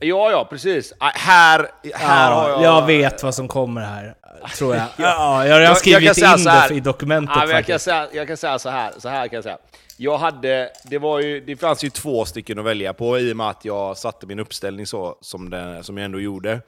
Ja, 0.00 0.30
ja, 0.30 0.46
precis. 0.50 0.92
Ah, 0.98 1.10
här, 1.14 1.70
här 1.94 2.30
ja, 2.30 2.34
har 2.34 2.50
jag... 2.50 2.62
Jag 2.62 2.86
vet 2.86 3.22
vad 3.22 3.34
som 3.34 3.48
kommer 3.48 3.80
här, 3.80 4.14
tror 4.56 4.74
jag. 4.74 4.86
ja, 4.96 5.46
jag 5.46 5.54
har 5.54 5.60
redan 5.60 5.76
skrivit 5.76 6.18
jag 6.18 6.38
in 6.38 6.44
det 6.44 6.74
i 6.74 6.80
dokumentet 6.80 7.36
ja, 7.36 7.50
jag, 7.50 7.66
kan 7.66 7.78
säga, 7.78 8.08
jag 8.12 8.26
kan 8.26 8.36
säga 8.36 8.58
så 8.58 8.68
här, 8.68 8.92
så 8.98 9.08
här 9.08 9.28
kan 9.28 9.36
jag 9.36 9.44
säga. 9.44 9.58
Jag 9.96 10.18
hade, 10.18 10.70
det, 10.84 10.98
var 10.98 11.20
ju, 11.20 11.40
det 11.40 11.56
fanns 11.56 11.84
ju 11.84 11.90
två 11.90 12.24
stycken 12.24 12.58
att 12.58 12.64
välja 12.64 12.94
på 12.94 13.18
i 13.18 13.32
och 13.32 13.36
med 13.36 13.48
att 13.48 13.64
jag 13.64 13.96
satte 13.96 14.26
min 14.26 14.38
uppställning 14.38 14.86
så 14.86 15.18
som, 15.20 15.50
det, 15.50 15.82
som 15.82 15.98
jag 15.98 16.04
ändå 16.04 16.20
gjorde. 16.20 16.60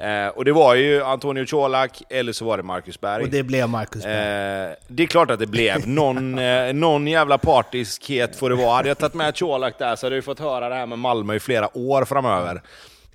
Eh, 0.00 0.28
och 0.28 0.44
det 0.44 0.52
var 0.52 0.74
ju 0.74 1.02
Antonio 1.02 1.46
Colak, 1.46 2.02
eller 2.08 2.32
så 2.32 2.44
var 2.44 2.56
det 2.56 2.62
Marcus 2.62 3.00
Berg. 3.00 3.22
Och 3.22 3.30
det 3.30 3.42
blev 3.42 3.68
Marcus 3.68 4.02
Berg. 4.04 4.70
Eh, 4.70 4.76
det 4.88 5.02
är 5.02 5.06
klart 5.06 5.30
att 5.30 5.38
det 5.38 5.46
blev. 5.46 5.88
Någon, 5.88 6.38
eh, 6.38 6.72
någon 6.72 7.06
jävla 7.06 7.38
partiskhet 7.38 8.36
får 8.36 8.50
det 8.50 8.56
vara. 8.56 8.76
Hade 8.76 8.88
jag 8.88 8.98
tagit 8.98 9.14
med 9.14 9.38
Colak 9.38 9.78
där 9.78 9.96
så 9.96 10.06
hade 10.06 10.16
vi 10.16 10.22
fått 10.22 10.40
höra 10.40 10.68
det 10.68 10.74
här 10.74 10.86
med 10.86 10.98
Malmö 10.98 11.34
i 11.34 11.40
flera 11.40 11.78
år 11.78 12.04
framöver. 12.04 12.54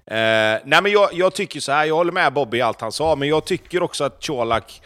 Eh, 0.05 0.59
nej 0.65 0.81
men 0.81 0.91
jag, 0.91 1.09
jag, 1.13 1.33
tycker 1.33 1.59
så 1.59 1.71
här, 1.71 1.85
jag 1.85 1.95
håller 1.95 2.11
med 2.11 2.33
Bobby 2.33 2.57
i 2.57 2.61
allt 2.61 2.81
han 2.81 2.91
sa, 2.91 3.15
men 3.15 3.27
jag 3.27 3.45
tycker 3.45 3.83
också 3.83 4.03
att 4.03 4.27
Colak, 4.27 4.81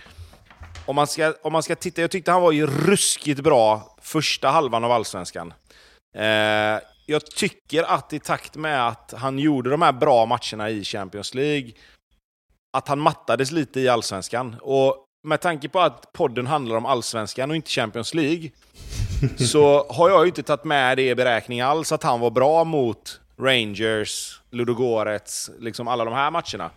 om 0.85 0.95
man 0.95 1.07
ska, 1.07 1.33
om 1.41 1.53
man 1.53 1.63
ska 1.63 1.75
titta, 1.75 2.01
jag 2.01 2.11
tyckte 2.11 2.31
han 2.31 2.41
var 2.41 2.51
ju 2.51 2.67
ruskigt 2.67 3.39
bra 3.39 3.95
första 4.01 4.49
halvan 4.49 4.83
av 4.83 4.91
Allsvenskan. 4.91 5.53
Jag 7.05 7.25
tycker 7.25 7.83
att 7.83 8.13
i 8.13 8.19
takt 8.19 8.55
med 8.55 8.87
att 8.87 9.13
han 9.17 9.39
gjorde 9.39 9.69
de 9.69 9.81
här 9.81 9.91
bra 9.91 10.25
matcherna 10.25 10.69
i 10.69 10.83
Champions 10.83 11.33
League, 11.33 11.71
att 12.77 12.87
han 12.87 12.99
mattades 12.99 13.51
lite 13.51 13.79
i 13.79 13.87
Allsvenskan. 13.87 14.55
Och 14.61 15.05
med 15.23 15.41
tanke 15.41 15.69
på 15.69 15.79
att 15.79 16.13
podden 16.13 16.47
handlar 16.47 16.75
om 16.75 16.85
Allsvenskan 16.85 17.49
och 17.49 17.55
inte 17.55 17.69
Champions 17.69 18.13
League, 18.13 18.49
så 19.37 19.85
har 19.89 20.09
jag 20.09 20.21
ju 20.21 20.27
inte 20.27 20.43
tagit 20.43 20.63
med 20.63 20.97
det 20.97 21.09
i 21.09 21.15
beräkning 21.15 21.61
alls, 21.61 21.91
att 21.91 22.03
han 22.03 22.19
var 22.19 22.31
bra 22.31 22.63
mot 22.63 23.19
Rangers, 23.39 24.41
Ludogorets, 24.51 25.51
liksom 25.59 25.87
alla 25.87 26.05
de 26.05 26.13
här 26.13 26.31
matcherna. 26.31 26.71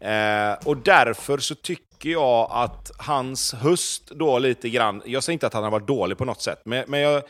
Eh, 0.00 0.58
och 0.64 0.76
därför 0.76 1.38
så 1.38 1.54
tycker 1.54 2.10
jag 2.10 2.48
att 2.52 2.90
hans 2.98 3.54
höst 3.54 4.10
då 4.10 4.38
lite 4.38 4.68
grann, 4.70 5.02
jag 5.06 5.24
säger 5.24 5.34
inte 5.34 5.46
att 5.46 5.54
han 5.54 5.64
har 5.64 5.70
varit 5.70 5.86
dålig 5.86 6.18
på 6.18 6.24
något 6.24 6.42
sätt, 6.42 6.62
men, 6.64 6.84
men 6.88 7.00
jag, 7.00 7.22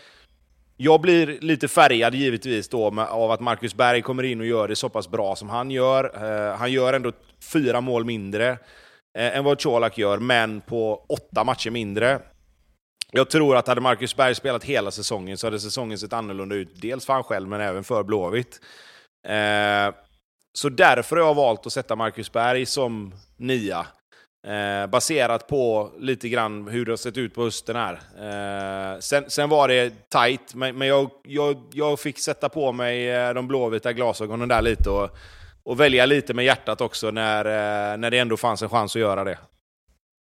jag 0.83 1.01
blir 1.01 1.39
lite 1.41 1.69
färgad 1.69 2.15
givetvis 2.15 2.69
då 2.69 2.91
med, 2.91 3.05
av 3.07 3.31
att 3.31 3.41
Marcus 3.41 3.75
Berg 3.75 4.03
kommer 4.03 4.23
in 4.23 4.41
och 4.41 4.47
gör 4.47 4.69
det 4.69 4.77
så 4.77 4.89
pass 4.89 5.09
bra 5.09 5.37
som 5.37 5.49
han 5.49 5.71
gör. 5.71 6.05
Eh, 6.15 6.57
han 6.57 6.73
gör 6.73 6.93
ändå 6.93 7.13
fyra 7.53 7.81
mål 7.81 8.05
mindre 8.05 8.49
eh, 9.19 9.37
än 9.37 9.45
vad 9.45 9.63
Colak 9.63 9.99
gör, 9.99 10.19
men 10.19 10.61
på 10.61 11.07
åtta 11.09 11.45
matcher 11.45 11.71
mindre. 11.71 12.21
Jag 13.13 13.31
tror 13.31 13.57
att 13.57 13.67
hade 13.67 13.81
Marcus 13.81 14.17
Berg 14.17 14.35
spelat 14.35 14.65
hela 14.65 14.91
säsongen 14.91 15.39
så 15.39 15.47
hade 15.47 15.61
säsongen 15.61 15.99
sett 15.99 16.13
annorlunda 16.13 16.55
ut. 16.55 16.81
Dels 16.81 17.07
för 17.07 17.13
han 17.13 17.25
själv, 17.25 17.49
men 17.49 17.61
även 17.61 17.85
för 17.85 18.03
Blåvitt. 18.03 18.61
Eh, 19.29 19.95
så 20.53 20.69
därför 20.69 21.17
har 21.17 21.27
jag 21.27 21.35
valt 21.35 21.67
att 21.67 21.73
sätta 21.73 21.97
Marcus 21.97 22.33
Berg 22.33 22.67
som 22.67 23.15
nia. 23.37 23.87
Eh, 24.47 24.87
baserat 24.87 25.47
på 25.47 25.91
lite 25.99 26.29
grann 26.29 26.69
hur 26.69 26.85
det 26.85 26.93
har 26.93 26.97
sett 26.97 27.19
ut 27.19 27.35
på 27.35 27.45
hösten 27.45 27.77
här. 27.77 27.93
Eh, 27.95 28.99
sen, 29.01 29.25
sen, 29.29 29.49
var 29.49 29.69
det 29.69 30.11
tight, 30.11 30.55
men, 30.55 30.79
men 30.79 30.89
jag, 30.89 31.11
jag, 31.25 31.57
jag, 31.73 32.01
fick 32.01 32.19
sätta 32.19 32.49
på 32.49 32.73
mig 32.73 33.11
eh, 33.11 33.35
de 33.35 33.49
blåvita 33.49 33.93
glasögonen 33.93 34.49
där 34.49 34.63
lite 34.63 34.91
och, 34.91 35.17
och 35.63 35.81
välja 35.81 36.07
lite 36.07 36.35
med 36.35 36.45
hjärtat 36.45 36.81
också 36.81 37.11
när, 37.11 37.45
eh, 37.45 37.99
när 37.99 38.11
det 38.11 38.19
ändå 38.19 38.37
fanns 38.37 38.63
en 38.63 38.69
chans 38.69 38.97
att 38.97 39.01
göra 39.01 39.25
det. 39.25 39.39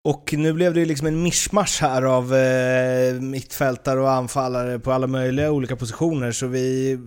Och 0.04 0.34
nu 0.34 0.54
blev 0.54 0.74
det 0.74 0.86
liksom 0.86 1.08
en 1.08 1.24
mischmasch 1.24 1.82
här 1.82 2.02
av 2.02 2.36
eh, 2.36 3.14
mittfältare 3.14 4.00
och 4.00 4.12
anfallare 4.12 4.80
på 4.80 4.92
alla 4.92 5.08
möjliga 5.08 5.52
olika 5.52 5.76
positioner, 5.76 6.32
så 6.32 6.48
vi 6.48 7.00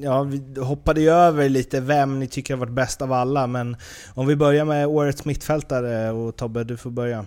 ja, 0.00 0.22
vi 0.22 0.60
hoppade 0.60 1.00
ju 1.00 1.10
över 1.10 1.48
lite 1.48 1.80
vem 1.80 2.18
ni 2.18 2.28
tycker 2.28 2.54
har 2.54 2.58
varit 2.58 2.72
bäst 2.72 3.02
av 3.02 3.12
alla, 3.12 3.46
men 3.46 3.76
om 4.14 4.26
vi 4.26 4.36
börjar 4.36 4.64
med 4.64 4.86
årets 4.86 5.24
mittfältare 5.24 6.10
och 6.10 6.36
Tobbe, 6.36 6.64
du 6.64 6.76
får 6.76 6.90
börja. 6.90 7.26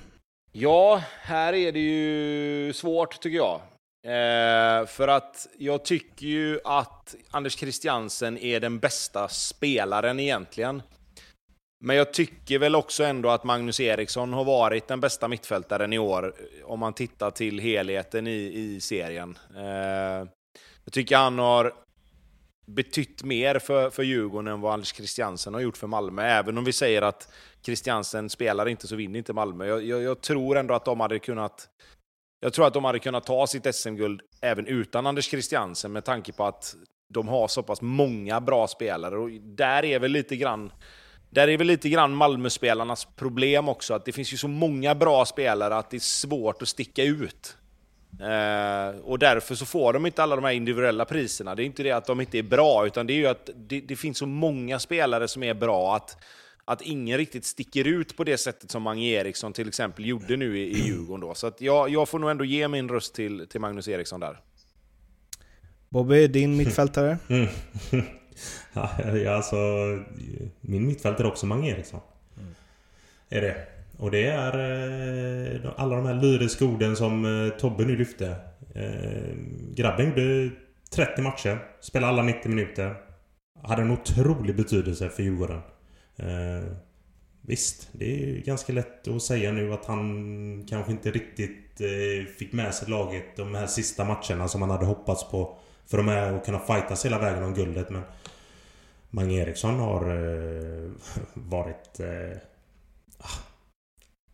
Ja, 0.51 1.01
här 1.21 1.53
är 1.53 1.71
det 1.71 1.79
ju 1.79 2.73
svårt 2.73 3.19
tycker 3.19 3.37
jag. 3.37 3.61
Eh, 4.05 4.85
för 4.85 5.07
att 5.07 5.47
jag 5.57 5.85
tycker 5.85 6.27
ju 6.27 6.59
att 6.63 7.15
Anders 7.31 7.57
Christiansen 7.57 8.37
är 8.37 8.59
den 8.59 8.79
bästa 8.79 9.27
spelaren 9.27 10.19
egentligen. 10.19 10.81
Men 11.83 11.95
jag 11.95 12.13
tycker 12.13 12.59
väl 12.59 12.75
också 12.75 13.03
ändå 13.03 13.29
att 13.29 13.43
Magnus 13.43 13.79
Eriksson 13.79 14.33
har 14.33 14.43
varit 14.43 14.87
den 14.87 14.99
bästa 14.99 15.27
mittfältaren 15.27 15.93
i 15.93 15.99
år, 15.99 16.33
om 16.63 16.79
man 16.79 16.93
tittar 16.93 17.31
till 17.31 17.59
helheten 17.59 18.27
i, 18.27 18.53
i 18.55 18.79
serien. 18.81 19.37
Eh, 19.55 20.27
jag 20.85 20.93
tycker 20.93 21.17
han 21.17 21.39
har 21.39 21.73
betytt 22.73 23.23
mer 23.23 23.59
för, 23.59 23.89
för 23.89 24.03
Djurgården 24.03 24.47
än 24.47 24.61
vad 24.61 24.73
Anders 24.73 24.93
Christiansen 24.95 25.53
har 25.53 25.61
gjort 25.61 25.77
för 25.77 25.87
Malmö. 25.87 26.23
Även 26.23 26.57
om 26.57 26.63
vi 26.63 26.73
säger 26.73 27.01
att 27.01 27.33
Christiansen 27.65 28.29
spelar 28.29 28.67
inte 28.67 28.87
så 28.87 28.95
vinner 28.95 29.17
inte 29.17 29.33
Malmö. 29.33 29.65
Jag, 29.65 29.83
jag, 29.83 30.01
jag 30.01 30.21
tror 30.21 30.57
ändå 30.57 30.73
att 30.73 30.85
de 30.85 30.99
hade 30.99 31.19
kunnat 31.19 31.69
jag 32.43 32.53
tror 32.53 32.67
att 32.67 32.73
de 32.73 32.85
hade 32.85 32.99
kunnat 32.99 33.25
ta 33.25 33.47
sitt 33.47 33.75
SM-guld 33.75 34.21
även 34.41 34.67
utan 34.67 35.07
Anders 35.07 35.29
Christiansen 35.29 35.91
med 35.91 36.05
tanke 36.05 36.31
på 36.31 36.45
att 36.45 36.75
de 37.09 37.27
har 37.27 37.47
så 37.47 37.63
pass 37.63 37.81
många 37.81 38.41
bra 38.41 38.67
spelare. 38.67 39.17
Och 39.17 39.29
där 39.31 39.85
är 39.85 39.99
väl 39.99 40.11
lite 40.11 40.35
grann 40.35 40.71
där 41.29 41.47
är 41.47 41.57
väl 41.57 41.67
lite 41.67 41.89
grann 41.89 42.15
Malmöspelarnas 42.15 43.05
problem 43.05 43.69
också, 43.69 43.93
att 43.93 44.05
det 44.05 44.11
finns 44.11 44.33
ju 44.33 44.37
så 44.37 44.47
många 44.47 44.95
bra 44.95 45.25
spelare 45.25 45.75
att 45.75 45.89
det 45.89 45.97
är 45.97 45.99
svårt 45.99 46.61
att 46.61 46.67
sticka 46.67 47.03
ut. 47.03 47.57
Eh, 48.19 48.99
och 49.03 49.19
därför 49.19 49.55
så 49.55 49.65
får 49.65 49.93
de 49.93 50.05
inte 50.05 50.23
alla 50.23 50.35
de 50.35 50.45
här 50.45 50.51
individuella 50.51 51.05
priserna. 51.05 51.55
Det 51.55 51.63
är 51.63 51.65
inte 51.65 51.83
det 51.83 51.91
att 51.91 52.05
de 52.05 52.21
inte 52.21 52.37
är 52.37 52.43
bra, 52.43 52.85
utan 52.85 53.07
det 53.07 53.13
är 53.13 53.15
ju 53.15 53.27
att 53.27 53.49
det, 53.55 53.81
det 53.81 53.95
finns 53.95 54.17
så 54.17 54.25
många 54.25 54.79
spelare 54.79 55.27
som 55.27 55.43
är 55.43 55.53
bra 55.53 55.95
att, 55.95 56.17
att 56.65 56.81
ingen 56.81 57.17
riktigt 57.17 57.45
sticker 57.45 57.87
ut 57.87 58.17
på 58.17 58.23
det 58.23 58.37
sättet 58.37 58.71
som 58.71 58.83
Mange 58.83 59.05
Eriksson 59.05 59.53
till 59.53 59.67
exempel 59.67 60.05
gjorde 60.05 60.37
nu 60.37 60.59
i, 60.59 60.71
i 60.71 60.87
Djurgården. 60.87 61.27
Då. 61.27 61.35
Så 61.35 61.47
att 61.47 61.61
jag, 61.61 61.89
jag 61.89 62.09
får 62.09 62.19
nog 62.19 62.29
ändå 62.29 62.45
ge 62.45 62.67
min 62.67 62.89
röst 62.89 63.15
till, 63.15 63.47
till 63.47 63.61
Magnus 63.61 63.87
Eriksson 63.87 64.19
där. 64.19 64.39
Bobby, 65.89 66.27
din 66.27 66.57
mittfältare? 66.57 67.17
Mm. 67.29 68.05
ja, 69.23 69.35
alltså, 69.35 69.55
min 70.61 70.87
mittfältare 70.87 71.27
är 71.27 71.31
också 71.31 71.45
Mange 71.45 71.71
Eriksson. 71.71 71.99
Mm. 72.37 72.55
Är 73.29 73.41
det. 73.41 73.67
Och 74.01 74.11
det 74.11 74.27
är 74.27 74.53
eh, 75.63 75.71
alla 75.77 75.95
de 75.95 76.05
här 76.05 76.13
lyriska 76.13 76.65
orden 76.65 76.95
som 76.95 77.25
eh, 77.25 77.49
Tobbe 77.57 77.85
nu 77.85 77.95
lyfte. 77.95 78.35
Eh, 78.75 79.35
grabben 79.75 80.09
gjorde 80.09 80.49
30 80.95 81.21
matcher, 81.21 81.57
spelade 81.81 82.13
alla 82.13 82.23
90 82.23 82.49
minuter. 82.49 82.95
Hade 83.63 83.81
en 83.81 83.91
otrolig 83.91 84.55
betydelse 84.55 85.09
för 85.09 85.23
Djurgården. 85.23 85.61
Eh, 86.15 86.71
visst, 87.41 87.89
det 87.91 88.23
är 88.23 88.41
ganska 88.41 88.73
lätt 88.73 89.07
att 89.07 89.23
säga 89.23 89.51
nu 89.51 89.73
att 89.73 89.85
han 89.85 90.65
kanske 90.69 90.91
inte 90.91 91.11
riktigt 91.11 91.81
eh, 91.81 92.25
fick 92.37 92.53
med 92.53 92.73
sig 92.73 92.89
laget 92.89 93.35
de 93.35 93.55
här 93.55 93.67
sista 93.67 94.03
matcherna 94.03 94.47
som 94.47 94.61
han 94.61 94.71
hade 94.71 94.85
hoppats 94.85 95.31
på. 95.31 95.57
För 95.87 95.97
de 95.97 96.09
är 96.09 96.33
att 96.33 96.45
kunna 96.45 96.59
fightas 96.59 97.05
hela 97.05 97.19
vägen 97.19 97.43
om 97.43 97.53
guldet 97.53 97.89
men 97.89 98.01
Mange 99.09 99.41
Eriksson 99.41 99.79
har 99.79 100.01
eh, 100.01 100.91
varit 101.33 101.99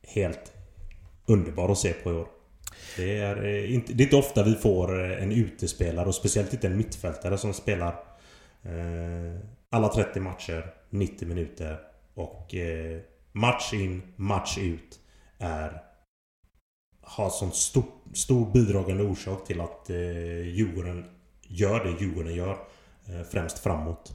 helt 0.08 0.52
underbar 1.26 1.70
att 1.70 1.78
se 1.78 1.94
på 1.94 2.12
i 2.12 2.14
år. 2.14 2.28
Det 2.98 3.18
är, 3.18 3.46
eh, 3.46 3.74
inte, 3.74 3.94
det 3.94 4.04
är 4.04 4.06
inte 4.06 4.16
ofta 4.16 4.44
vi 4.44 4.56
får 4.56 5.04
eh, 5.04 5.24
en 5.24 5.32
utespelare 5.32 6.08
och 6.08 6.16
speciellt 6.16 6.54
inte 6.54 6.68
en 6.68 6.78
mittfältare 6.78 7.38
som 7.38 7.54
spelar 7.54 7.94
eh, 8.64 9.40
alla 9.70 9.88
30 9.88 10.20
matcher, 10.20 10.74
90 10.90 11.28
minuter 11.28 11.80
och 12.14 12.56
eh, 12.56 13.00
match 13.32 13.74
in, 13.74 14.02
match 14.16 14.58
ut 14.58 15.00
är 15.38 15.84
har 17.02 17.30
sån 17.30 17.52
stor, 17.52 17.84
stor 18.14 18.52
bidragande 18.52 19.04
orsak 19.04 19.46
till 19.46 19.62
att 19.62 19.90
eh, 19.90 19.98
Djurgården 20.48 21.06
gör 21.42 21.84
det 21.84 22.04
Djurgården 22.04 22.36
gör. 22.36 22.58
Eh, 23.06 23.22
främst 23.32 23.60
framåt. 23.60 24.12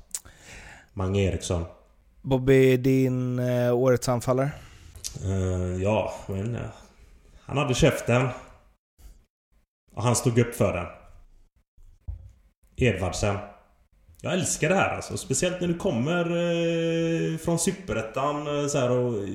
Mange 0.92 1.20
Eriksson. 1.20 1.64
Bobby, 2.22 2.76
din 2.76 3.38
eh, 3.38 3.74
årets 3.74 4.08
anfallare? 4.08 4.50
Uh, 5.24 5.82
ja, 5.82 6.14
men... 6.26 6.56
Uh, 6.56 6.62
han 7.44 7.58
hade 7.58 7.74
käften. 7.74 8.28
Och 9.94 10.02
han 10.02 10.16
stod 10.16 10.38
upp 10.38 10.54
för 10.54 10.72
den. 10.72 10.86
Edvardsen. 12.76 13.38
Jag 14.24 14.32
älskar 14.32 14.68
det 14.68 14.74
här 14.74 14.96
alltså. 14.96 15.16
Speciellt 15.16 15.60
när 15.60 15.68
du 15.68 15.74
kommer 15.74 16.24
eh, 16.24 17.38
från 17.38 17.58
Superettan 17.58 18.46
eh, 18.46 18.66
så 18.66 18.78
här 18.78 18.90
och... 18.90 19.14
Eh, 19.14 19.28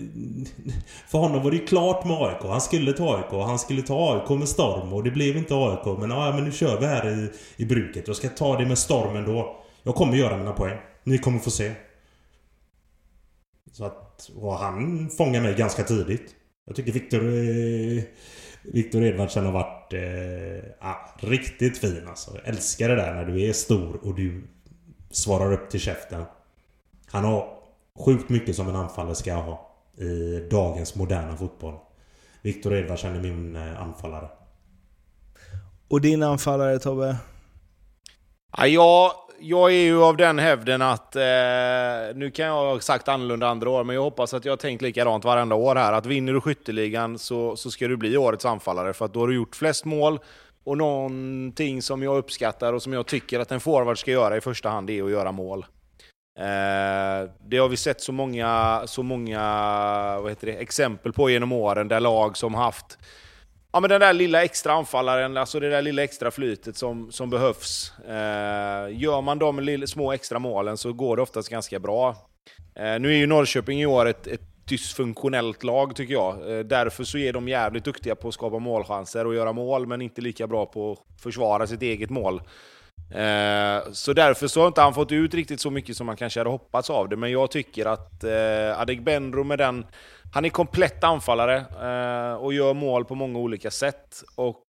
för 1.08 1.18
honom 1.18 1.44
var 1.44 1.52
det 1.52 1.58
ju 1.58 1.66
klart 1.66 2.06
med 2.06 2.18
AIK. 2.18 2.44
Han 2.44 2.62
skulle 2.62 2.94
ta 2.94 3.18
AIK. 3.18 3.32
Han 3.32 3.60
skulle 3.60 3.82
ta 3.82 4.14
AIK 4.14 4.30
med 4.40 4.50
storm 4.50 4.94
och 4.94 5.04
det 5.04 5.12
blev 5.12 5.38
inte 5.38 5.56
AIK. 5.56 6.00
Men 6.00 6.10
ja, 6.10 6.32
men 6.32 6.44
nu 6.44 6.52
kör 6.52 6.80
vi 6.80 6.86
här 6.86 7.10
i, 7.10 7.32
i 7.64 7.66
bruket. 7.66 8.08
Jag 8.08 8.16
ska 8.16 8.30
ta 8.30 8.58
det 8.58 8.66
med 8.66 8.78
storm 8.78 9.16
ändå. 9.16 9.64
Jag 9.84 9.96
kommer 9.96 10.18
göra 10.18 10.38
mina 10.38 10.54
poäng. 10.54 10.78
Ni 11.04 11.18
kommer 11.18 11.40
få 11.40 11.52
se. 11.52 11.74
Så 13.72 13.86
att, 13.86 14.07
och 14.36 14.54
han 14.54 15.10
fångar 15.10 15.42
mig 15.42 15.56
ganska 15.56 15.84
tidigt. 15.84 16.36
Jag 16.66 16.76
tycker 16.76 16.92
Viktor... 16.92 17.20
Eh, 17.20 18.04
Viktor 18.74 19.04
Edvardsen 19.04 19.46
har 19.46 19.52
varit 19.52 19.94
eh, 19.94 20.90
ah, 20.90 20.96
riktigt 21.20 21.78
fin 21.78 22.08
alltså. 22.08 22.32
Jag 22.36 22.48
älskar 22.48 22.90
det 22.90 22.96
där 22.96 23.14
när 23.14 23.26
du 23.26 23.42
är 23.42 23.54
stor 23.54 24.00
och 24.06 24.16
du 24.16 24.48
svarar 25.12 25.54
upp 25.54 25.70
till 25.70 25.80
käften. 25.80 26.24
Han 27.06 27.24
har 27.24 27.60
sjukt 28.06 28.30
mycket 28.30 28.56
som 28.56 28.70
en 28.70 28.76
anfallare 28.76 29.16
ska 29.16 29.34
ha 29.34 29.76
i 29.98 30.48
dagens 30.52 30.96
moderna 30.96 31.38
fotboll. 31.38 31.76
Viktor 32.42 32.74
Edvardsen 32.74 33.16
är 33.16 33.22
min 33.22 33.56
eh, 33.56 33.82
anfallare. 33.82 34.30
Och 35.88 36.02
din 36.02 36.24
anfallare 36.24 36.80
Tobbe? 36.80 37.18
Ja, 38.58 38.68
jag 38.68 39.12
jag 39.40 39.72
är 39.72 39.84
ju 39.84 40.04
av 40.04 40.18
den 40.18 40.40
hävden 40.40 40.82
att, 40.82 41.16
eh, 41.16 41.22
nu 42.16 42.32
kan 42.34 42.46
jag 42.46 42.54
ha 42.54 42.80
sagt 42.80 43.08
annorlunda 43.08 43.48
andra 43.48 43.70
år, 43.70 43.84
men 43.84 43.96
jag 43.96 44.04
hoppas 44.04 44.34
att 44.34 44.46
jag 44.46 44.52
har 44.52 44.58
tänkt 44.58 44.82
likadant 44.82 45.26
varenda 45.26 45.56
år 45.56 45.76
här. 45.76 45.94
Att 45.94 46.06
vinner 46.06 46.34
du 46.34 46.42
skytteligan 46.42 47.20
så, 47.20 47.56
så 47.56 47.72
ska 47.72 47.88
du 47.88 47.98
bli 47.98 48.18
årets 48.18 48.46
anfallare, 48.46 48.94
för 48.94 49.06
att 49.06 49.14
då 49.14 49.20
har 49.20 49.28
du 49.28 49.36
gjort 49.36 49.56
flest 49.56 49.86
mål. 49.86 50.20
Och 50.64 50.78
någonting 50.78 51.82
som 51.82 52.04
jag 52.04 52.18
uppskattar 52.18 52.74
och 52.74 52.82
som 52.82 52.94
jag 52.94 53.06
tycker 53.06 53.40
att 53.40 53.52
en 53.52 53.60
forward 53.60 54.00
ska 54.00 54.12
göra 54.12 54.38
i 54.38 54.42
första 54.42 54.70
hand 54.70 54.90
är 54.90 55.04
att 55.04 55.12
göra 55.12 55.32
mål. 55.32 55.66
Eh, 56.40 57.30
det 57.48 57.58
har 57.58 57.70
vi 57.70 57.78
sett 57.78 58.02
så 58.02 58.12
många, 58.12 58.82
så 58.86 59.04
många 59.04 59.40
vad 60.22 60.32
heter 60.32 60.48
det, 60.48 60.54
exempel 60.54 61.14
på 61.14 61.30
genom 61.30 61.52
åren, 61.52 61.88
där 61.88 62.00
lag 62.00 62.38
som 62.38 62.54
haft 62.54 62.98
Ja, 63.78 63.82
men 63.82 63.90
den 63.90 64.02
där 64.02 64.14
lilla 64.14 64.44
extra 64.44 64.74
anfallaren, 64.74 65.38
alltså 65.38 65.60
det 65.60 65.70
där 65.70 65.82
lilla 65.82 66.04
extra 66.04 66.32
flytet 66.32 66.78
som, 66.78 67.12
som 67.12 67.30
behövs. 67.30 67.94
Eh, 68.08 69.00
gör 69.00 69.22
man 69.22 69.40
de 69.40 69.88
små 69.88 70.12
extra 70.12 70.40
målen 70.40 70.78
så 70.78 70.94
går 70.94 71.16
det 71.16 71.22
oftast 71.22 71.50
ganska 71.50 71.80
bra. 71.80 72.16
Eh, 72.76 73.00
nu 73.00 73.10
är 73.10 73.18
ju 73.18 73.28
Norrköping 73.28 73.82
i 73.82 73.86
år 73.86 74.06
ett, 74.06 74.28
ett 74.28 74.42
dysfunktionellt 74.66 75.64
lag 75.64 75.96
tycker 75.96 76.14
jag. 76.14 76.58
Eh, 76.58 76.60
därför 76.60 77.04
så 77.04 77.18
är 77.18 77.34
de 77.34 77.48
jävligt 77.48 77.84
duktiga 77.84 78.16
på 78.16 78.28
att 78.28 78.34
skapa 78.34 78.60
målchanser 78.60 79.28
och 79.28 79.36
göra 79.36 79.54
mål, 79.54 79.88
men 79.88 80.02
inte 80.02 80.22
lika 80.22 80.48
bra 80.48 80.66
på 80.66 80.92
att 80.92 81.22
försvara 81.22 81.68
sitt 81.68 81.82
eget 81.82 82.10
mål. 82.10 82.42
Eh, 83.12 83.92
så 83.92 84.14
därför 84.14 84.48
så 84.48 84.60
har 84.60 84.68
inte 84.68 84.82
han 84.82 84.94
fått 84.94 85.12
ut 85.12 85.34
riktigt 85.34 85.62
så 85.62 85.72
mycket 85.72 85.98
som 85.98 86.06
man 86.06 86.16
kanske 86.16 86.40
hade 86.40 86.50
hoppats 86.50 86.90
av 86.90 87.10
det, 87.10 87.16
men 87.16 87.32
jag 87.32 87.52
tycker 87.52 87.86
att 87.86 88.24
eh, 88.24 88.80
Adegbenro 88.82 89.44
med 89.44 89.58
den 89.58 89.86
han 90.32 90.46
är 90.46 90.50
komplett 90.50 91.04
anfallare 91.04 91.56
eh, 91.58 92.36
och 92.36 92.54
gör 92.54 92.74
mål 92.74 93.06
på 93.06 93.16
många 93.16 93.40
olika 93.40 93.72
sätt. 93.72 94.24
Och 94.36 94.64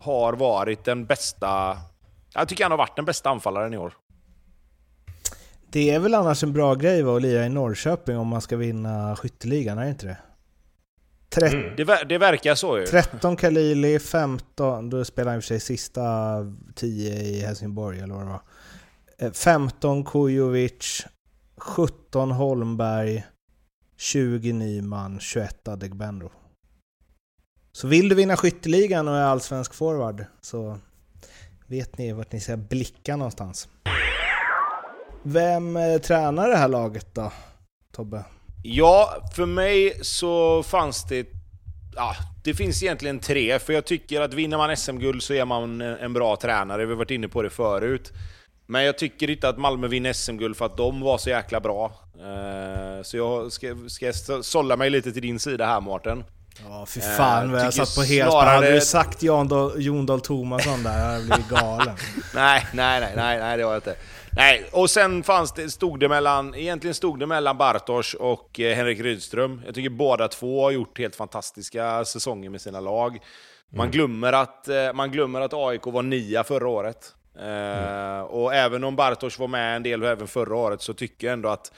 har 0.00 0.32
varit 0.32 0.84
den 0.84 1.06
bästa... 1.06 1.76
Jag 2.34 2.48
tycker 2.48 2.64
han 2.64 2.70
har 2.70 2.78
varit 2.78 2.96
den 2.96 3.04
bästa 3.04 3.30
anfallaren 3.30 3.74
i 3.74 3.78
år. 3.78 3.94
Det 5.72 5.90
är 5.90 5.98
väl 5.98 6.14
annars 6.14 6.42
en 6.42 6.52
bra 6.52 6.74
grej 6.74 7.02
att 7.02 7.22
lira 7.22 7.46
i 7.46 7.48
Norrköping 7.48 8.18
om 8.18 8.28
man 8.28 8.40
ska 8.40 8.56
vinna 8.56 9.16
skytteligan, 9.16 9.78
är 9.78 9.84
det 9.84 9.90
inte 9.90 10.06
det? 10.06 10.18
Tret 11.28 11.54
mm. 11.54 11.76
det, 11.76 12.04
det, 12.08 12.18
verkar 12.18 12.54
så 12.54 12.78
ju. 12.78 12.86
13 12.86 13.36
Kalili, 13.36 13.98
15, 13.98 14.90
då 14.90 15.04
spelar 15.04 15.30
han 15.30 15.36
i 15.36 15.40
och 15.40 15.44
för 15.44 15.48
sig 15.48 15.60
sista 15.60 16.04
10 16.74 17.14
i 17.14 17.40
Helsingborg 17.40 18.00
eller 18.00 18.14
vad 18.14 18.22
det 18.22 18.30
var. 18.30 18.42
Eh, 19.18 19.32
15 19.32 20.04
Kujovic, 20.04 21.06
17 21.56 22.30
Holmberg, 22.30 23.24
20 23.96 24.52
Nyman, 24.52 25.20
21 25.20 25.68
Adegbenro. 25.68 26.32
Så 27.72 27.88
vill 27.88 28.08
du 28.08 28.14
vinna 28.14 28.36
skytteligan 28.36 29.08
och 29.08 29.16
är 29.16 29.22
allsvensk 29.22 29.74
forward 29.74 30.24
så 30.40 30.78
vet 31.66 31.98
ni 31.98 32.12
vart 32.12 32.32
ni 32.32 32.40
ska 32.40 32.56
blicka 32.56 33.16
någonstans. 33.16 33.68
Vem 35.22 35.76
eh, 35.76 35.98
tränar 35.98 36.48
det 36.48 36.56
här 36.56 36.68
laget 36.68 37.14
då, 37.14 37.32
Tobbe? 37.92 38.24
Ja, 38.68 39.16
för 39.34 39.46
mig 39.46 39.98
så 40.02 40.62
fanns 40.62 41.04
det... 41.04 41.26
Ja, 41.96 42.16
det 42.44 42.54
finns 42.54 42.82
egentligen 42.82 43.18
tre, 43.18 43.58
för 43.58 43.72
jag 43.72 43.84
tycker 43.84 44.20
att 44.20 44.34
vinner 44.34 44.56
man 44.56 44.76
SM-guld 44.76 45.22
så 45.22 45.34
är 45.34 45.44
man 45.44 45.80
en 45.80 46.12
bra 46.12 46.36
tränare. 46.36 46.86
Vi 46.86 46.92
har 46.92 46.98
varit 46.98 47.10
inne 47.10 47.28
på 47.28 47.42
det 47.42 47.50
förut. 47.50 48.12
Men 48.66 48.84
jag 48.84 48.98
tycker 48.98 49.30
inte 49.30 49.48
att 49.48 49.58
Malmö 49.58 49.88
vinner 49.88 50.12
SM-guld 50.12 50.56
för 50.56 50.66
att 50.66 50.76
de 50.76 51.00
var 51.00 51.18
så 51.18 51.30
jäkla 51.30 51.60
bra. 51.60 51.92
Eh, 52.20 53.02
så 53.02 53.16
jag 53.16 53.52
ska, 53.52 53.76
ska 53.86 54.12
sålla 54.42 54.76
mig 54.76 54.90
lite 54.90 55.12
till 55.12 55.22
din 55.22 55.38
sida 55.38 55.66
här 55.66 55.80
Mårten. 55.80 56.24
Ja, 56.68 56.86
fy 56.86 57.00
fan 57.00 57.52
vad 57.52 57.60
jag 57.60 57.74
satt 57.74 57.94
på 57.94 58.02
helspänn. 58.02 58.30
Snarare... 58.30 58.54
Hade 58.54 58.72
du 58.72 58.80
sagt 58.80 59.22
Jon 59.76 60.06
Dahl 60.06 60.20
Tomasson 60.20 60.82
där 60.82 60.90
hade 60.90 61.12
jag 61.12 61.22
blivit 61.22 61.48
galen. 61.48 61.96
nej, 62.34 62.66
nej, 62.72 63.00
nej, 63.00 63.12
nej, 63.16 63.38
nej, 63.38 63.56
det 63.56 63.62
har 63.62 63.72
jag 63.72 63.78
inte. 63.78 63.96
Nej, 64.36 64.64
och 64.72 64.90
sen 64.90 65.22
fanns 65.22 65.52
det, 65.52 65.70
stod 65.70 66.00
det 66.00 66.08
mellan, 66.08 66.54
egentligen 66.54 66.94
stod 66.94 67.18
det 67.18 67.26
mellan 67.26 67.58
Bartosz 67.58 68.14
och 68.14 68.60
eh, 68.60 68.76
Henrik 68.76 69.00
Rydström. 69.00 69.62
Jag 69.66 69.74
tycker 69.74 69.90
båda 69.90 70.28
två 70.28 70.62
har 70.62 70.70
gjort 70.70 70.98
helt 70.98 71.16
fantastiska 71.16 72.04
säsonger 72.04 72.50
med 72.50 72.60
sina 72.60 72.80
lag. 72.80 73.18
Man, 73.70 73.80
mm. 73.80 73.90
glömmer, 73.90 74.32
att, 74.32 74.68
eh, 74.68 74.92
man 74.94 75.10
glömmer 75.10 75.40
att 75.40 75.54
AIK 75.54 75.86
var 75.86 76.02
nia 76.02 76.44
förra 76.44 76.68
året. 76.68 77.12
Mm. 77.38 78.24
och 78.24 78.54
även 78.54 78.84
om 78.84 78.96
Bartosz 78.96 79.38
var 79.38 79.48
med 79.48 79.76
en 79.76 79.82
del 79.82 80.02
även 80.02 80.26
förra 80.26 80.56
året 80.56 80.82
så 80.82 80.94
tycker 80.94 81.26
jag 81.26 81.32
ändå 81.32 81.48
att 81.48 81.72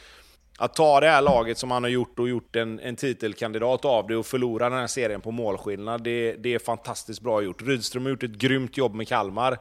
att 0.58 0.74
ta 0.74 1.00
det 1.00 1.08
här 1.08 1.22
laget 1.22 1.58
som 1.58 1.70
han 1.70 1.82
har 1.82 1.90
gjort 1.90 2.18
och 2.18 2.28
gjort 2.28 2.56
en, 2.56 2.80
en 2.80 2.96
titelkandidat 2.96 3.84
av 3.84 4.06
det 4.06 4.16
och 4.16 4.26
förlora 4.26 4.70
den 4.70 4.78
här 4.78 4.86
serien 4.86 5.20
på 5.20 5.30
målskillnad, 5.30 6.04
det, 6.04 6.32
det 6.32 6.54
är 6.54 6.58
fantastiskt 6.58 7.20
bra 7.20 7.42
gjort. 7.42 7.62
Rydström 7.62 8.02
har 8.02 8.10
gjort 8.10 8.22
ett 8.22 8.30
grymt 8.30 8.76
jobb 8.76 8.94
med 8.94 9.08
Kalmar. 9.08 9.58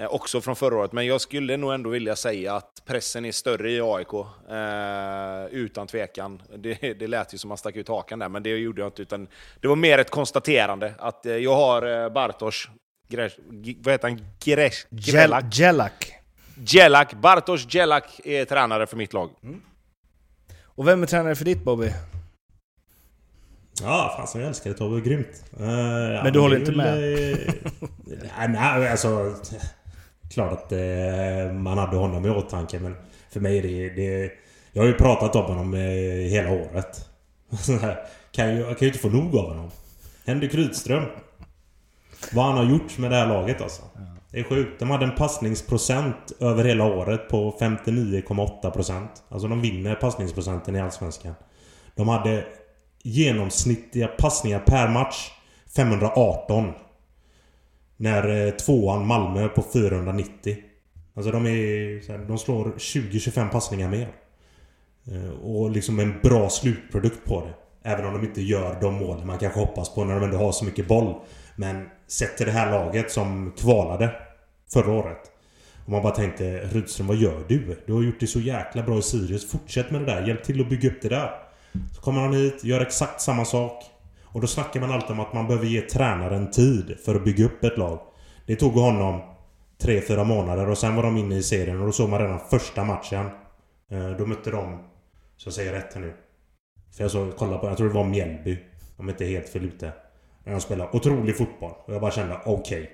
Eh, 0.00 0.06
också 0.06 0.40
från 0.40 0.56
förra 0.56 0.76
året, 0.76 0.92
men 0.92 1.06
jag 1.06 1.20
skulle 1.20 1.56
nog 1.56 1.74
ändå 1.74 1.90
vilja 1.90 2.16
säga 2.16 2.54
att 2.54 2.82
pressen 2.84 3.24
är 3.24 3.32
större 3.32 3.70
i 3.70 3.80
AIK. 3.80 4.14
Eh, 4.50 5.60
utan 5.60 5.86
tvekan. 5.86 6.42
Det, 6.56 6.74
det 6.74 7.06
lät 7.06 7.34
ju 7.34 7.38
som 7.38 7.48
att 7.48 7.50
man 7.50 7.58
stack 7.58 7.76
ut 7.76 7.88
hakan 7.88 8.18
där, 8.18 8.28
men 8.28 8.42
det 8.42 8.50
gjorde 8.50 8.82
jag 8.82 8.88
inte. 8.88 9.02
Utan 9.02 9.28
det 9.60 9.68
var 9.68 9.76
mer 9.76 9.98
ett 9.98 10.10
konstaterande 10.10 10.94
att 10.98 11.26
eh, 11.26 11.36
jag 11.36 11.56
har 11.56 12.04
eh, 12.04 12.08
Bartosz, 12.08 12.68
Gresh, 13.08 13.36
vad 13.82 13.92
heter 13.92 14.08
han? 14.08 14.20
Gresh, 14.44 14.86
Gelak. 14.90 15.44
Gelak. 15.54 16.12
Gelak. 16.66 17.14
Bartosz 17.14 17.66
Gelak 17.74 18.20
är 18.24 18.44
tränare 18.44 18.86
för 18.86 18.96
mitt 18.96 19.12
lag. 19.12 19.30
Mm. 19.42 19.60
Och 20.64 20.88
vem 20.88 21.02
är 21.02 21.06
tränare 21.06 21.34
för 21.34 21.44
ditt 21.44 21.64
Bobby? 21.64 21.92
Ja, 23.82 24.14
fasen 24.18 24.40
jag 24.40 24.48
älskar 24.48 24.70
det 24.70 24.76
Tobbe. 24.76 25.00
Grymt. 25.00 25.44
Uh, 25.60 25.66
men 26.24 26.32
du 26.32 26.38
håller 26.38 26.56
inte 26.56 26.72
med? 26.72 26.98
nej, 28.38 28.48
nej, 28.48 28.88
alltså 28.88 29.34
klart 30.30 30.52
att 30.52 30.72
eh, 30.72 31.52
man 31.52 31.78
hade 31.78 31.96
honom 31.96 32.26
i 32.26 32.30
åtanke 32.30 32.78
men 32.78 32.96
för 33.30 33.40
mig 33.40 33.58
är 33.58 33.62
det, 33.62 33.88
det... 33.88 34.32
Jag 34.72 34.82
har 34.82 34.86
ju 34.86 34.94
pratat 34.94 35.36
om 35.36 35.44
honom 35.44 35.74
eh, 35.74 35.80
hela 36.30 36.50
året. 36.50 37.08
kan 38.32 38.54
ju, 38.54 38.60
jag 38.60 38.78
kan 38.78 38.80
ju 38.80 38.86
inte 38.86 38.98
få 38.98 39.08
nog 39.08 39.36
av 39.36 39.48
honom. 39.48 39.70
Henrik 40.26 40.54
Rydström. 40.54 41.04
Vad 42.32 42.44
han 42.44 42.56
har 42.56 42.64
gjort 42.64 42.98
med 42.98 43.10
det 43.10 43.16
här 43.16 43.26
laget 43.26 43.60
alltså. 43.60 43.82
Det 44.30 44.40
är 44.40 44.44
sjukt. 44.44 44.78
De 44.78 44.90
hade 44.90 45.04
en 45.04 45.14
passningsprocent 45.14 46.32
över 46.40 46.64
hela 46.64 46.84
året 46.84 47.28
på 47.28 47.56
59,8%. 47.60 49.06
Alltså 49.28 49.48
de 49.48 49.60
vinner 49.60 49.94
passningsprocenten 49.94 50.76
i 50.76 50.80
Allsvenskan. 50.80 51.34
De 51.94 52.08
hade 52.08 52.44
genomsnittliga 53.02 54.06
passningar 54.08 54.58
per 54.58 54.88
match 54.88 55.30
518. 55.76 56.72
När 58.04 58.46
eh, 58.46 58.50
tvåan 58.50 59.06
Malmö 59.06 59.48
på 59.48 59.64
490. 59.72 60.56
Alltså 61.14 61.32
de 61.32 61.46
är... 61.46 62.26
De 62.28 62.38
slår 62.38 62.64
20-25 62.64 63.48
passningar 63.50 63.90
mer. 63.90 64.08
Eh, 65.12 65.30
och 65.30 65.70
liksom 65.70 66.00
en 66.00 66.14
bra 66.22 66.50
slutprodukt 66.50 67.24
på 67.24 67.40
det. 67.40 67.54
Även 67.90 68.06
om 68.06 68.12
de 68.12 68.26
inte 68.26 68.42
gör 68.42 68.80
de 68.80 68.94
mål 68.94 69.24
man 69.24 69.38
kanske 69.38 69.60
hoppas 69.60 69.94
på 69.94 70.04
när 70.04 70.14
de 70.14 70.24
ändå 70.24 70.36
har 70.36 70.52
så 70.52 70.64
mycket 70.64 70.88
boll. 70.88 71.14
Men 71.56 71.88
sett 72.06 72.36
till 72.36 72.46
det 72.46 72.52
här 72.52 72.70
laget 72.70 73.10
som 73.10 73.52
kvalade 73.58 74.10
förra 74.72 74.92
året. 74.92 75.30
Och 75.84 75.90
man 75.90 76.02
bara 76.02 76.14
tänkte 76.14 76.58
Rydström 76.58 77.06
vad 77.06 77.16
gör 77.16 77.44
du? 77.48 77.82
Du 77.86 77.92
har 77.92 78.02
gjort 78.02 78.20
det 78.20 78.26
så 78.26 78.40
jäkla 78.40 78.82
bra 78.82 78.98
i 78.98 79.02
Sirius. 79.02 79.50
Fortsätt 79.50 79.90
med 79.90 80.00
det 80.00 80.06
där. 80.06 80.26
Hjälp 80.26 80.44
till 80.44 80.60
att 80.60 80.68
bygga 80.68 80.90
upp 80.90 81.02
det 81.02 81.08
där. 81.08 81.30
Så 81.94 82.00
kommer 82.00 82.20
han 82.20 82.34
hit, 82.34 82.64
gör 82.64 82.80
exakt 82.80 83.20
samma 83.20 83.44
sak. 83.44 83.84
Och 84.34 84.40
då 84.40 84.46
snackar 84.46 84.80
man 84.80 84.90
alltid 84.90 85.10
om 85.10 85.20
att 85.20 85.32
man 85.32 85.46
behöver 85.46 85.66
ge 85.66 85.80
tränaren 85.80 86.50
tid 86.50 86.96
för 87.04 87.14
att 87.14 87.24
bygga 87.24 87.44
upp 87.44 87.64
ett 87.64 87.78
lag. 87.78 88.00
Det 88.46 88.56
tog 88.56 88.72
honom 88.72 89.20
3-4 89.82 90.24
månader 90.24 90.68
och 90.68 90.78
sen 90.78 90.96
var 90.96 91.02
de 91.02 91.16
inne 91.16 91.36
i 91.36 91.42
serien 91.42 91.80
och 91.80 91.86
då 91.86 91.92
såg 91.92 92.08
man 92.08 92.20
redan 92.20 92.40
första 92.50 92.84
matchen. 92.84 93.26
Eh, 93.90 94.10
då 94.10 94.26
mötte 94.26 94.50
de, 94.50 94.78
så 95.36 95.46
jag 95.46 95.54
säger 95.54 95.72
rätt 95.72 95.94
här 95.94 96.00
nu. 96.00 96.14
För 96.96 97.04
jag 97.04 97.10
såg, 97.10 97.36
kollade 97.36 97.58
på, 97.58 97.66
jag 97.66 97.76
tror 97.76 97.88
det 97.88 97.94
var 97.94 98.04
Mjällby. 98.04 98.58
Om 98.96 99.08
inte 99.08 99.24
helt 99.24 99.48
fel 99.48 99.64
ute. 99.64 99.92
Men 100.44 100.54
de 100.54 100.60
spelade 100.60 100.90
otrolig 100.92 101.36
fotboll. 101.36 101.72
Och 101.84 101.94
jag 101.94 102.00
bara 102.00 102.10
kände, 102.10 102.38
okej. 102.44 102.82
Okay. 102.82 102.92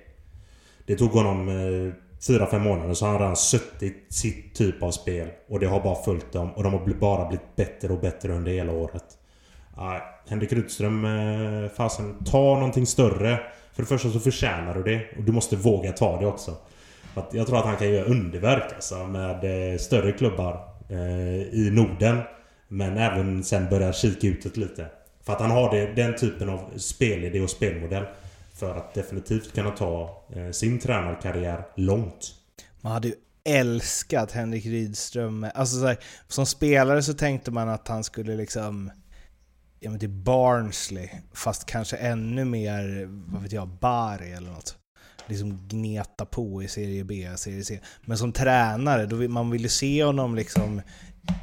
Det 0.85 0.95
tog 0.95 1.11
honom 1.11 1.47
eh, 1.49 1.93
4-5 2.19 2.59
månader 2.59 2.93
så 2.93 3.05
har 3.05 3.11
han 3.11 3.21
redan 3.21 3.35
suttit 3.35 4.05
sitt 4.09 4.55
typ 4.55 4.83
av 4.83 4.91
spel. 4.91 5.29
Och 5.49 5.59
det 5.59 5.67
har 5.67 5.79
bara 5.79 6.03
följt 6.03 6.31
dem. 6.31 6.51
Och 6.51 6.63
de 6.63 6.73
har 6.73 6.93
bara 6.93 7.27
blivit 7.27 7.55
bättre 7.55 7.93
och 7.93 7.99
bättre 7.99 8.33
under 8.33 8.51
hela 8.51 8.71
året. 8.71 9.17
Uh, 9.77 9.97
Henrik 10.29 10.53
Rydström, 10.53 11.05
eh, 11.05 11.69
fasen, 11.69 12.23
ta 12.25 12.55
någonting 12.55 12.85
större. 12.85 13.39
För 13.73 13.83
det 13.83 13.87
första 13.87 14.09
så 14.09 14.19
förtjänar 14.19 14.73
du 14.73 14.83
det. 14.83 15.17
Och 15.17 15.23
du 15.23 15.31
måste 15.31 15.55
våga 15.55 15.91
ta 15.91 16.19
det 16.19 16.25
också. 16.25 16.55
Att 17.13 17.33
jag 17.33 17.47
tror 17.47 17.57
att 17.59 17.65
han 17.65 17.77
kan 17.77 17.89
göra 17.89 18.05
underverk 18.05 18.73
alltså, 18.75 18.95
med 18.95 19.71
eh, 19.73 19.77
större 19.77 20.11
klubbar 20.11 20.67
eh, 20.89 21.41
i 21.41 21.69
Norden. 21.71 22.21
Men 22.67 22.97
även 22.97 23.43
sen 23.43 23.69
börja 23.69 23.93
kika 23.93 24.27
utåt 24.27 24.57
lite. 24.57 24.87
För 25.23 25.33
att 25.33 25.41
han 25.41 25.51
har 25.51 25.71
det, 25.71 25.95
den 25.95 26.15
typen 26.15 26.49
av 26.49 26.77
spelidé 26.77 27.41
och 27.41 27.49
spelmodell. 27.49 28.05
För 28.53 28.75
att 28.75 28.93
definitivt 28.93 29.53
kunna 29.53 29.71
ta 29.71 30.23
eh, 30.35 30.51
sin 30.51 30.79
tränarkarriär 30.79 31.65
långt. 31.75 32.33
Man 32.81 32.91
hade 32.91 33.07
ju 33.07 33.13
älskat 33.43 34.31
Henrik 34.31 34.65
Rydström. 34.65 35.47
Alltså 35.55 35.79
så 35.79 35.87
här, 35.87 35.97
som 36.27 36.45
spelare 36.45 37.03
så 37.03 37.13
tänkte 37.13 37.51
man 37.51 37.69
att 37.69 37.87
han 37.87 38.03
skulle 38.03 38.35
liksom 38.35 38.91
ja 39.83 39.89
men 39.89 39.99
till 39.99 40.09
Barnsley, 40.09 41.09
fast 41.33 41.65
kanske 41.65 41.97
ännu 41.97 42.45
mer, 42.45 43.07
vad 43.31 43.41
vet 43.41 43.51
jag, 43.51 43.67
Bari 43.67 44.31
eller 44.31 44.51
något. 44.51 44.75
Liksom 45.27 45.67
gneta 45.67 46.25
på 46.25 46.63
i 46.63 46.67
Serie 46.67 47.03
B, 47.03 47.29
Serie 47.35 47.63
C. 47.63 47.79
Men 48.01 48.17
som 48.17 48.33
tränare, 48.33 49.05
då 49.05 49.15
vill, 49.15 49.29
man 49.29 49.49
ville 49.49 49.69
se 49.69 50.03
honom 50.03 50.35
liksom 50.35 50.81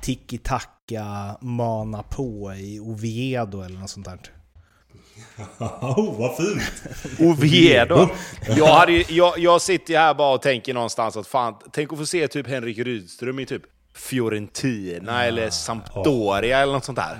tiki-taka, 0.02 1.38
mana 1.40 2.02
på 2.02 2.54
i 2.54 2.80
Oviedo 2.80 3.62
eller 3.62 3.78
något 3.78 3.90
sånt 3.90 4.06
där. 4.06 4.18
oh, 5.80 6.18
vad 6.18 6.36
fint! 6.36 6.82
Oviedo! 7.20 8.08
jag, 8.56 8.74
hade, 8.74 8.92
jag, 8.92 9.38
jag 9.38 9.62
sitter 9.62 9.98
här 9.98 10.14
bara 10.14 10.34
och 10.34 10.42
tänker 10.42 10.74
någonstans 10.74 11.16
att 11.16 11.26
fan, 11.26 11.54
tänk 11.72 11.92
att 11.92 11.98
få 11.98 12.06
se 12.06 12.28
typ 12.28 12.48
Henrik 12.48 12.78
Rydström 12.78 13.38
i 13.38 13.46
typ 13.46 13.62
Fiorentina 13.94 15.12
ja. 15.12 15.28
eller 15.28 15.50
Sampdoria 15.50 16.56
oh. 16.56 16.62
eller 16.62 16.72
något 16.72 16.84
sånt 16.84 16.98
där. 16.98 17.18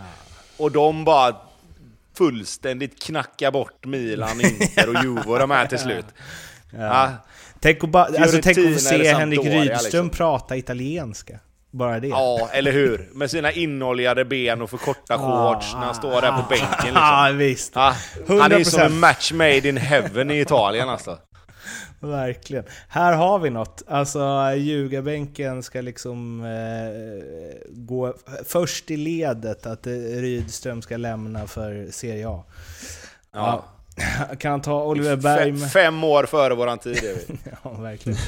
Och 0.59 0.72
de 0.72 1.04
bara 1.04 1.36
fullständigt 2.18 3.02
knackar 3.02 3.50
bort 3.50 3.86
Milan, 3.86 4.40
Inter 4.40 4.88
och 4.88 5.04
Juve 5.04 5.22
och 5.26 5.38
de 5.38 5.50
här 5.50 5.66
till 5.66 5.78
slut. 5.78 6.06
Ja. 6.72 6.78
Ja. 6.78 7.12
Tänk, 7.61 7.84
att 7.84 7.90
ba, 7.90 8.04
alltså, 8.04 8.38
tänk 8.42 8.59
att 8.59 8.80
se 8.80 9.12
Henrik 9.12 9.44
Rydström 9.44 9.78
liksom. 9.82 10.11
prata 10.11 10.56
italienska. 10.56 11.38
Bara 11.70 12.00
det. 12.00 12.09
Ja, 12.09 12.48
eller 12.52 12.72
hur? 12.72 13.09
Med 13.12 13.30
sina 13.30 13.52
inoljade 13.52 14.24
ben 14.24 14.62
och 14.62 14.70
för 14.70 14.76
korta 14.76 15.18
shorts 15.18 15.74
när 15.74 15.80
han 15.80 15.94
står 15.94 16.20
där 16.20 16.32
på 16.32 16.48
bänken. 16.48 16.68
Liksom. 16.70 16.94
Ja, 16.94 17.30
visst. 17.34 17.74
Han 17.74 18.52
är 18.52 18.64
som 18.64 18.80
en 18.80 19.00
match 19.00 19.32
made 19.32 19.68
in 19.68 19.76
heaven 19.76 20.30
i 20.30 20.40
Italien 20.40 20.88
alltså. 20.88 21.18
Verkligen. 22.00 22.64
Här 22.88 23.12
har 23.12 23.38
vi 23.38 23.50
något. 23.50 23.82
Alltså 23.86 24.52
ljugarbänken 24.56 25.62
ska 25.62 25.80
liksom 25.80 26.44
eh, 26.44 27.70
gå 27.70 28.14
först 28.44 28.90
i 28.90 28.96
ledet 28.96 29.66
att 29.66 29.86
Rydström 29.86 30.82
ska 30.82 30.96
lämna 30.96 31.46
för 31.46 31.86
Serie 31.90 32.28
A. 32.28 32.44
Ja. 33.32 33.38
ja. 33.38 33.64
Kan 34.38 34.60
ta 34.60 34.84
Oliver 34.84 35.16
Berg 35.16 35.52
med... 35.52 35.70
Fem 35.70 36.04
år 36.04 36.24
före 36.24 36.54
våran 36.54 36.78
tid 36.78 36.96
är 36.96 37.14
vi. 37.14 37.38
ja, 37.64 37.70
verkligen. 37.70 38.18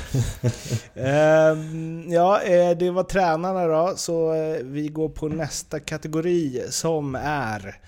uh, 0.96 2.14
ja, 2.14 2.42
eh, 2.42 2.76
det 2.76 2.90
var 2.90 3.02
tränarna 3.02 3.66
då, 3.66 3.92
så 3.96 4.34
uh, 4.34 4.56
vi 4.62 4.88
går 4.88 5.08
på 5.08 5.28
nästa 5.28 5.80
kategori 5.80 6.62
som 6.70 7.14
är 7.24 7.78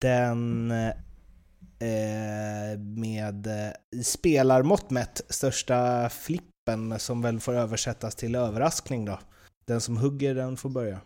den 0.00 0.72
med 2.78 3.48
spelarmått 4.04 4.90
mätt 4.90 5.20
största 5.28 6.08
floppen 6.08 6.98
som 6.98 7.22
väl 7.22 7.40
får 7.40 7.54
översättas 7.54 8.14
till 8.14 8.34
överraskning 8.34 9.04
då. 9.04 9.18
Den 9.66 9.80
som 9.80 9.96
hugger 9.96 10.34
den 10.34 10.56
får 10.56 10.70
börja. 10.70 11.00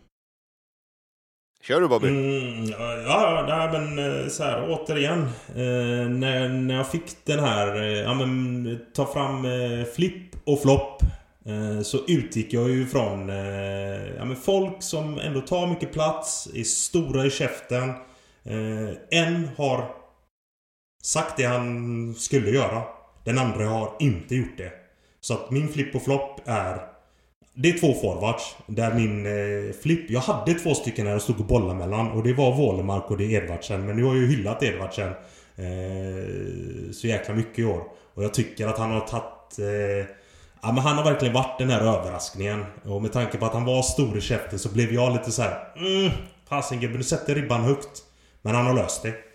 Kör 1.63 1.81
du 1.81 1.87
Bobby? 1.87 2.07
Mm, 2.07 2.65
ja, 2.69 3.45
ja, 3.47 3.69
men 3.71 3.99
eh, 3.99 4.27
så 4.27 4.43
här 4.43 4.69
återigen. 4.69 5.21
Eh, 5.47 6.09
när, 6.09 6.49
när 6.49 6.75
jag 6.75 6.91
fick 6.91 7.25
den 7.25 7.39
här, 7.39 7.81
eh, 7.81 7.87
ja 7.87 8.13
men 8.13 8.79
ta 8.93 9.05
fram 9.05 9.45
eh, 9.45 9.85
flipp 9.95 10.35
och 10.45 10.61
flopp. 10.61 11.01
Eh, 11.45 11.81
så 11.81 11.97
utgick 12.07 12.53
jag 12.53 12.69
ju 12.69 12.85
från 12.85 13.29
eh, 13.29 14.15
ja, 14.17 14.25
men 14.25 14.35
folk 14.35 14.83
som 14.83 15.19
ändå 15.19 15.41
tar 15.41 15.67
mycket 15.67 15.93
plats, 15.93 16.49
är 16.55 16.63
stora 16.63 17.25
i 17.25 17.29
käften. 17.29 17.89
Eh, 18.43 19.19
en 19.19 19.49
har 19.57 19.96
sagt 21.07 21.37
det 21.37 21.43
han 21.43 22.15
skulle 22.15 22.49
göra. 22.49 22.83
Den 23.23 23.37
andra 23.37 23.65
har 23.65 23.93
inte 23.99 24.35
gjort 24.35 24.57
det. 24.57 24.71
Så 25.21 25.33
att 25.33 25.51
min 25.51 25.67
flipp 25.67 25.95
och 25.95 26.03
flopp 26.03 26.41
är 26.45 26.79
det 27.53 27.69
är 27.69 27.79
två 27.79 27.93
forwards. 27.93 28.55
Där 28.67 28.93
min 28.93 29.25
eh, 29.25 29.73
flipp... 29.81 30.09
Jag 30.09 30.19
hade 30.19 30.53
två 30.53 30.73
stycken 30.73 31.05
när 31.05 31.11
jag 31.11 31.21
stod 31.21 31.39
och 31.39 31.45
bollade 31.45 31.79
mellan. 31.79 32.11
Och 32.11 32.23
det 32.23 32.33
var 32.33 32.55
Wålemark 32.55 33.11
och 33.11 33.17
det 33.17 33.23
är 33.23 33.43
Edvardsen. 33.43 33.85
Men 33.85 33.95
nu 33.95 34.03
har 34.03 34.13
jag 34.13 34.21
ju 34.21 34.27
hyllat 34.27 34.63
Edvardsen 34.63 35.07
eh, 35.55 36.91
så 36.93 37.07
jäkla 37.07 37.35
mycket 37.35 37.59
i 37.59 37.65
år. 37.65 37.83
Och 38.13 38.23
jag 38.23 38.33
tycker 38.33 38.67
att 38.67 38.77
han 38.77 38.91
har 38.91 38.99
tagit... 38.99 39.59
Eh, 39.59 40.15
ja 40.61 40.71
men 40.71 40.77
han 40.77 40.97
har 40.97 41.03
verkligen 41.03 41.33
varit 41.33 41.59
den 41.59 41.69
här 41.69 41.81
överraskningen. 41.81 42.65
Och 42.83 43.01
med 43.01 43.13
tanke 43.13 43.37
på 43.37 43.45
att 43.45 43.53
han 43.53 43.65
var 43.65 43.81
stor 43.81 44.17
i 44.17 44.21
käften 44.21 44.59
så 44.59 44.69
blev 44.69 44.93
jag 44.93 45.13
lite 45.13 45.31
så 45.31 45.41
här. 45.41 45.73
Mm, 45.77 46.11
Fasen 46.49 46.79
gubben, 46.79 46.97
du 46.97 47.03
sätter 47.03 47.35
ribban 47.35 47.63
högt. 47.63 48.03
Men 48.41 48.55
han 48.55 48.65
har 48.65 48.73
löst 48.73 49.03
det. 49.03 49.26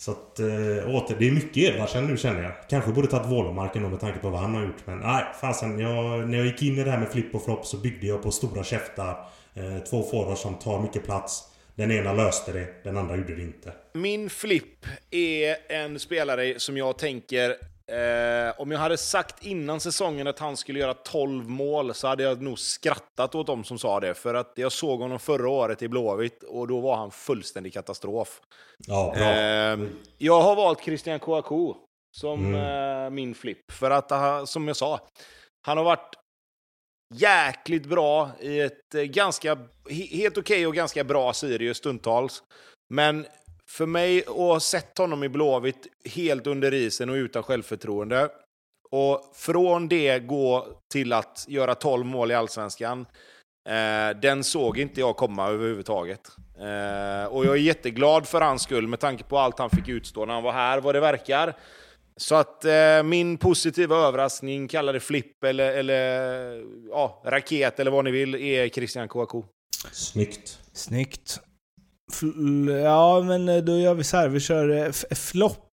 Så 0.00 0.10
att, 0.10 0.38
äh, 0.38 0.46
åter, 0.94 1.16
det 1.18 1.28
är 1.28 1.30
mycket 1.30 1.56
Edvardsen 1.56 2.06
nu 2.06 2.16
känner 2.16 2.42
jag. 2.42 2.52
Kanske 2.68 2.92
borde 2.92 3.08
tagit 3.08 3.30
Vålomarken 3.30 3.90
med 3.90 4.00
tanke 4.00 4.18
på 4.18 4.30
vad 4.30 4.40
han 4.40 4.54
har 4.54 4.62
gjort. 4.62 4.86
Men 4.86 4.98
nej, 4.98 5.24
fasen. 5.40 5.78
Jag, 5.78 6.28
när 6.28 6.38
jag 6.38 6.46
gick 6.46 6.62
in 6.62 6.78
i 6.78 6.84
det 6.84 6.90
här 6.90 6.98
med 6.98 7.08
flipp 7.08 7.34
och 7.34 7.44
flopp 7.44 7.66
så 7.66 7.76
byggde 7.76 8.06
jag 8.06 8.22
på 8.22 8.30
stora 8.30 8.64
käftar. 8.64 9.28
Eh, 9.54 9.78
två 9.90 10.02
forwards 10.02 10.40
som 10.40 10.54
tar 10.54 10.82
mycket 10.82 11.04
plats. 11.04 11.42
Den 11.74 11.90
ena 11.90 12.12
löste 12.12 12.52
det, 12.52 12.84
den 12.84 12.96
andra 12.96 13.16
gjorde 13.16 13.36
det 13.36 13.42
inte. 13.42 13.72
Min 13.92 14.30
flipp 14.30 14.86
är 15.10 15.56
en 15.68 15.98
spelare 15.98 16.54
som 16.60 16.76
jag 16.76 16.98
tänker 16.98 17.56
Eh, 17.90 18.60
om 18.60 18.70
jag 18.70 18.78
hade 18.78 18.98
sagt 18.98 19.44
innan 19.44 19.80
säsongen 19.80 20.26
att 20.26 20.38
han 20.38 20.56
skulle 20.56 20.78
göra 20.78 20.94
12 20.94 21.48
mål 21.48 21.94
så 21.94 22.08
hade 22.08 22.22
jag 22.22 22.42
nog 22.42 22.58
skrattat 22.58 23.34
åt 23.34 23.46
dem 23.46 23.64
som 23.64 23.78
sa 23.78 24.00
det. 24.00 24.14
För 24.14 24.34
att 24.34 24.52
jag 24.54 24.72
såg 24.72 25.00
honom 25.00 25.18
förra 25.18 25.48
året 25.48 25.82
i 25.82 25.88
Blåvitt 25.88 26.42
och 26.42 26.68
då 26.68 26.80
var 26.80 26.96
han 26.96 27.10
fullständig 27.10 27.72
katastrof. 27.72 28.40
Ja, 28.86 29.12
bra. 29.16 29.24
Eh, 29.24 29.78
jag 30.18 30.40
har 30.40 30.56
valt 30.56 30.84
Christian 30.84 31.18
Kouakou 31.18 31.74
som 32.16 32.54
mm. 32.54 33.04
eh, 33.04 33.10
min 33.10 33.34
flipp. 33.34 33.72
För 33.72 33.90
att, 33.90 34.48
som 34.48 34.68
jag 34.68 34.76
sa, 34.76 35.00
han 35.66 35.76
har 35.76 35.84
varit 35.84 36.14
jäkligt 37.14 37.86
bra 37.86 38.30
i 38.40 38.60
ett 38.60 38.94
eh, 38.94 39.02
ganska, 39.02 39.58
helt 39.88 40.38
okej 40.38 40.56
okay 40.56 40.66
och 40.66 40.74
ganska 40.74 41.04
bra 41.04 41.32
Sirius 41.32 41.76
stundtals. 41.76 42.42
Men 42.94 43.26
för 43.70 43.86
mig, 43.86 44.20
att 44.20 44.26
ha 44.26 44.60
sett 44.60 44.98
honom 44.98 45.24
i 45.24 45.28
Blåvitt 45.28 45.86
helt 46.04 46.46
under 46.46 46.74
isen 46.74 47.10
och 47.10 47.14
utan 47.14 47.42
självförtroende, 47.42 48.28
och 48.90 49.32
från 49.34 49.88
det 49.88 50.18
gå 50.18 50.66
till 50.92 51.12
att 51.12 51.44
göra 51.48 51.74
12 51.74 52.06
mål 52.06 52.30
i 52.30 52.34
Allsvenskan, 52.34 53.06
eh, 53.68 54.20
den 54.22 54.44
såg 54.44 54.78
inte 54.78 55.00
jag 55.00 55.16
komma 55.16 55.48
överhuvudtaget. 55.48 56.20
Eh, 56.58 57.32
och 57.32 57.46
jag 57.46 57.54
är 57.54 57.60
jätteglad 57.60 58.26
för 58.26 58.40
hans 58.40 58.62
skull 58.62 58.88
med 58.88 59.00
tanke 59.00 59.24
på 59.24 59.38
allt 59.38 59.58
han 59.58 59.70
fick 59.70 59.88
utstå 59.88 60.26
när 60.26 60.34
han 60.34 60.42
var 60.42 60.52
här, 60.52 60.80
vad 60.80 60.94
det 60.94 61.00
verkar. 61.00 61.56
Så 62.16 62.34
att 62.34 62.64
eh, 62.64 63.02
min 63.02 63.38
positiva 63.38 63.96
överraskning, 63.96 64.68
kalla 64.68 64.92
det 64.92 65.00
flipp 65.00 65.44
eller, 65.44 65.72
eller 65.72 66.64
ja, 66.90 67.22
raket 67.24 67.80
eller 67.80 67.90
vad 67.90 68.04
ni 68.04 68.10
vill, 68.10 68.34
är 68.34 68.68
Christian 68.68 69.08
Kouakou. 69.08 69.44
Snyggt. 69.92 70.58
Snyggt. 70.72 71.40
Ja, 72.82 73.20
men 73.20 73.48
eh, 73.48 73.62
då 73.62 73.78
gör 73.78 73.94
vi 73.94 74.04
så 74.04 74.16
här. 74.16 74.28
Vi 74.28 74.40
kör 74.40 74.68
eh, 74.70 74.92
flopp. 75.14 75.66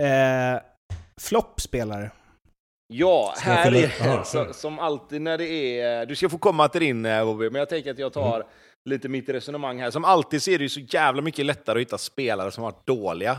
Eh, 0.00 0.62
floppspelare. 1.20 2.10
Ja, 2.92 3.34
här 3.38 3.74
är 3.74 4.24
så, 4.24 4.52
som 4.52 4.78
alltid 4.78 5.22
när 5.22 5.38
det 5.38 5.80
är... 5.80 6.06
Du 6.06 6.16
ska 6.16 6.28
få 6.28 6.38
komma 6.38 6.68
till 6.68 6.80
din 6.80 7.06
eh, 7.06 7.24
Bobby, 7.24 7.50
men 7.50 7.58
jag 7.58 7.68
tänker 7.68 7.90
att 7.90 7.98
jag 7.98 8.12
tar 8.12 8.34
mm. 8.34 8.46
lite 8.90 9.08
mitt 9.08 9.28
resonemang 9.28 9.80
här. 9.80 9.90
Som 9.90 10.04
alltid 10.04 10.42
så 10.42 10.50
är 10.50 10.58
det 10.58 10.62
ju 10.64 10.68
så 10.68 10.80
jävla 10.80 11.22
mycket 11.22 11.46
lättare 11.46 11.78
att 11.78 11.80
hitta 11.80 11.98
spelare 11.98 12.50
som 12.50 12.64
varit 12.64 12.86
dåliga. 12.86 13.38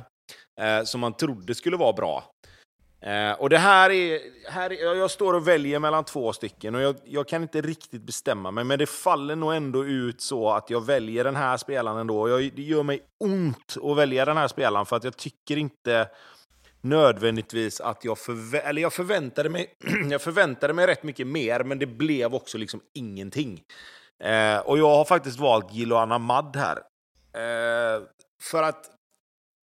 Eh, 0.62 0.84
som 0.84 1.02
man 1.02 1.14
trodde 1.14 1.56
skulle 1.56 1.78
vara 1.78 1.93
bra. 1.93 2.24
Eh, 3.02 3.32
och 3.32 3.49
det 3.49 3.58
här 3.58 3.89
är, 3.89 4.20
här 4.52 4.72
är, 4.72 4.95
jag 4.95 5.12
står 5.12 5.34
och 5.34 5.47
väljer 5.47 5.80
mellan 5.80 6.04
två 6.04 6.34
stycken 6.34 6.76
och 6.76 6.82
jag, 6.82 6.95
jag, 7.04 7.28
kan 7.28 7.41
inte 7.41 7.62
riktigt 7.62 8.02
bestämma 8.02 8.52
mig, 8.52 8.64
men 8.64 8.80
det 8.80 8.86
faller 8.86 9.36
nog 9.36 9.54
ändå 9.54 9.86
ut 9.86 10.22
så 10.22 10.49
att 10.52 10.70
jag 10.70 10.86
väljer 10.86 11.24
den 11.24 11.36
här 11.36 11.58
spelaren 11.58 11.97
ändå. 11.97 12.30
Jag, 12.30 12.52
det 12.56 12.62
gör 12.62 12.84
mig 12.84 13.02
ont 13.20 13.78
att 13.84 13.97
välja 13.97 14.26
den 14.26 14.38
här 14.38 14.47
spelaren 14.47 14.86
för 14.86 14.95
att 14.95 15.04
jag 15.04 15.18
tycker 15.18 15.58
inte 15.58 16.10
nödvändigtvis 16.82 17.82
att 17.82 18.06
jag, 18.06 18.18
förvä 18.18 18.60
eller 18.60 18.82
jag 18.82 18.93
förväntade 18.93 19.49
mig 19.49 19.68
jag 20.10 20.22
förväntade 20.22 20.74
mig 20.74 20.88
rätt 20.88 21.04
mycket 21.04 21.28
mer, 21.28 21.64
men 21.64 21.80
det 21.80 21.86
blev 21.86 22.36
också 22.36 22.58
liksom 22.58 22.82
ingenting. 22.93 23.62
Eh, 24.24 24.58
och 24.58 24.78
jag 24.78 24.95
har 24.95 25.06
faktiskt 25.06 25.39
valt 25.39 25.74
Giloana 25.74 26.18
Mad 26.18 26.56
här. 26.56 26.78
Eh, 27.34 28.02
för 28.41 28.64
att 28.64 29.01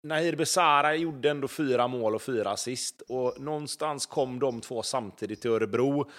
Nahir 0.07 0.37
Besara 0.37 0.97
gjorde 0.97 1.31
ändå 1.31 1.49
fyra 1.49 1.89
mål 1.89 2.15
och 2.15 2.23
fyra 2.23 2.51
assist. 2.51 3.03
Och 3.09 3.41
någonstans 3.41 4.07
kom 4.07 4.39
de 4.39 4.61
två 4.61 4.83
samtidigt 4.83 5.41
till 5.41 5.51
Örebro. 5.51 6.11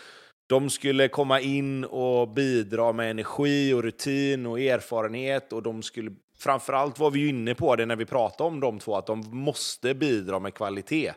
De 0.47 0.69
skulle 0.69 1.07
komma 1.07 1.39
in 1.39 1.85
och 1.85 2.29
bidra 2.29 2.93
med 2.93 3.11
energi 3.11 3.73
och 3.73 3.83
rutin 3.83 4.45
och 4.45 4.59
erfarenhet. 4.59 5.53
Och 5.53 5.63
de 5.63 5.83
skulle, 5.83 6.11
framförallt 6.37 6.99
var 6.99 7.11
vi 7.11 7.19
ju 7.19 7.29
inne 7.29 7.55
på 7.55 7.75
det 7.75 7.85
när 7.85 7.95
vi 7.95 8.05
pratade 8.05 8.47
om 8.47 8.59
de 8.59 8.79
två, 8.79 8.95
att 8.95 9.07
de 9.07 9.19
måste 9.19 9.93
bidra 9.93 10.39
med 10.39 10.53
kvalitet. 10.53 11.13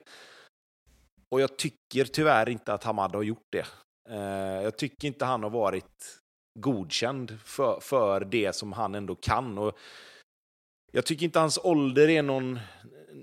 Och 1.28 1.40
jag 1.40 1.56
tycker 1.56 2.04
tyvärr 2.04 2.48
inte 2.48 2.72
att 2.72 2.84
Hamad 2.84 3.14
har 3.14 3.22
gjort 3.22 3.48
det. 3.50 3.66
Eh, 4.10 4.62
jag 4.62 4.76
tycker 4.76 5.08
inte 5.08 5.24
han 5.24 5.42
har 5.42 5.50
varit 5.50 6.20
godkänd 6.58 7.38
för, 7.44 7.80
för 7.80 8.20
det 8.20 8.56
som 8.56 8.72
han 8.72 8.94
ändå 8.94 9.14
kan. 9.14 9.58
Och 9.58 9.78
jag 10.91 11.07
tycker 11.07 11.24
inte 11.24 11.38
hans 11.38 11.59
ålder 11.62 12.09
är 12.09 12.22
någon, 12.22 12.61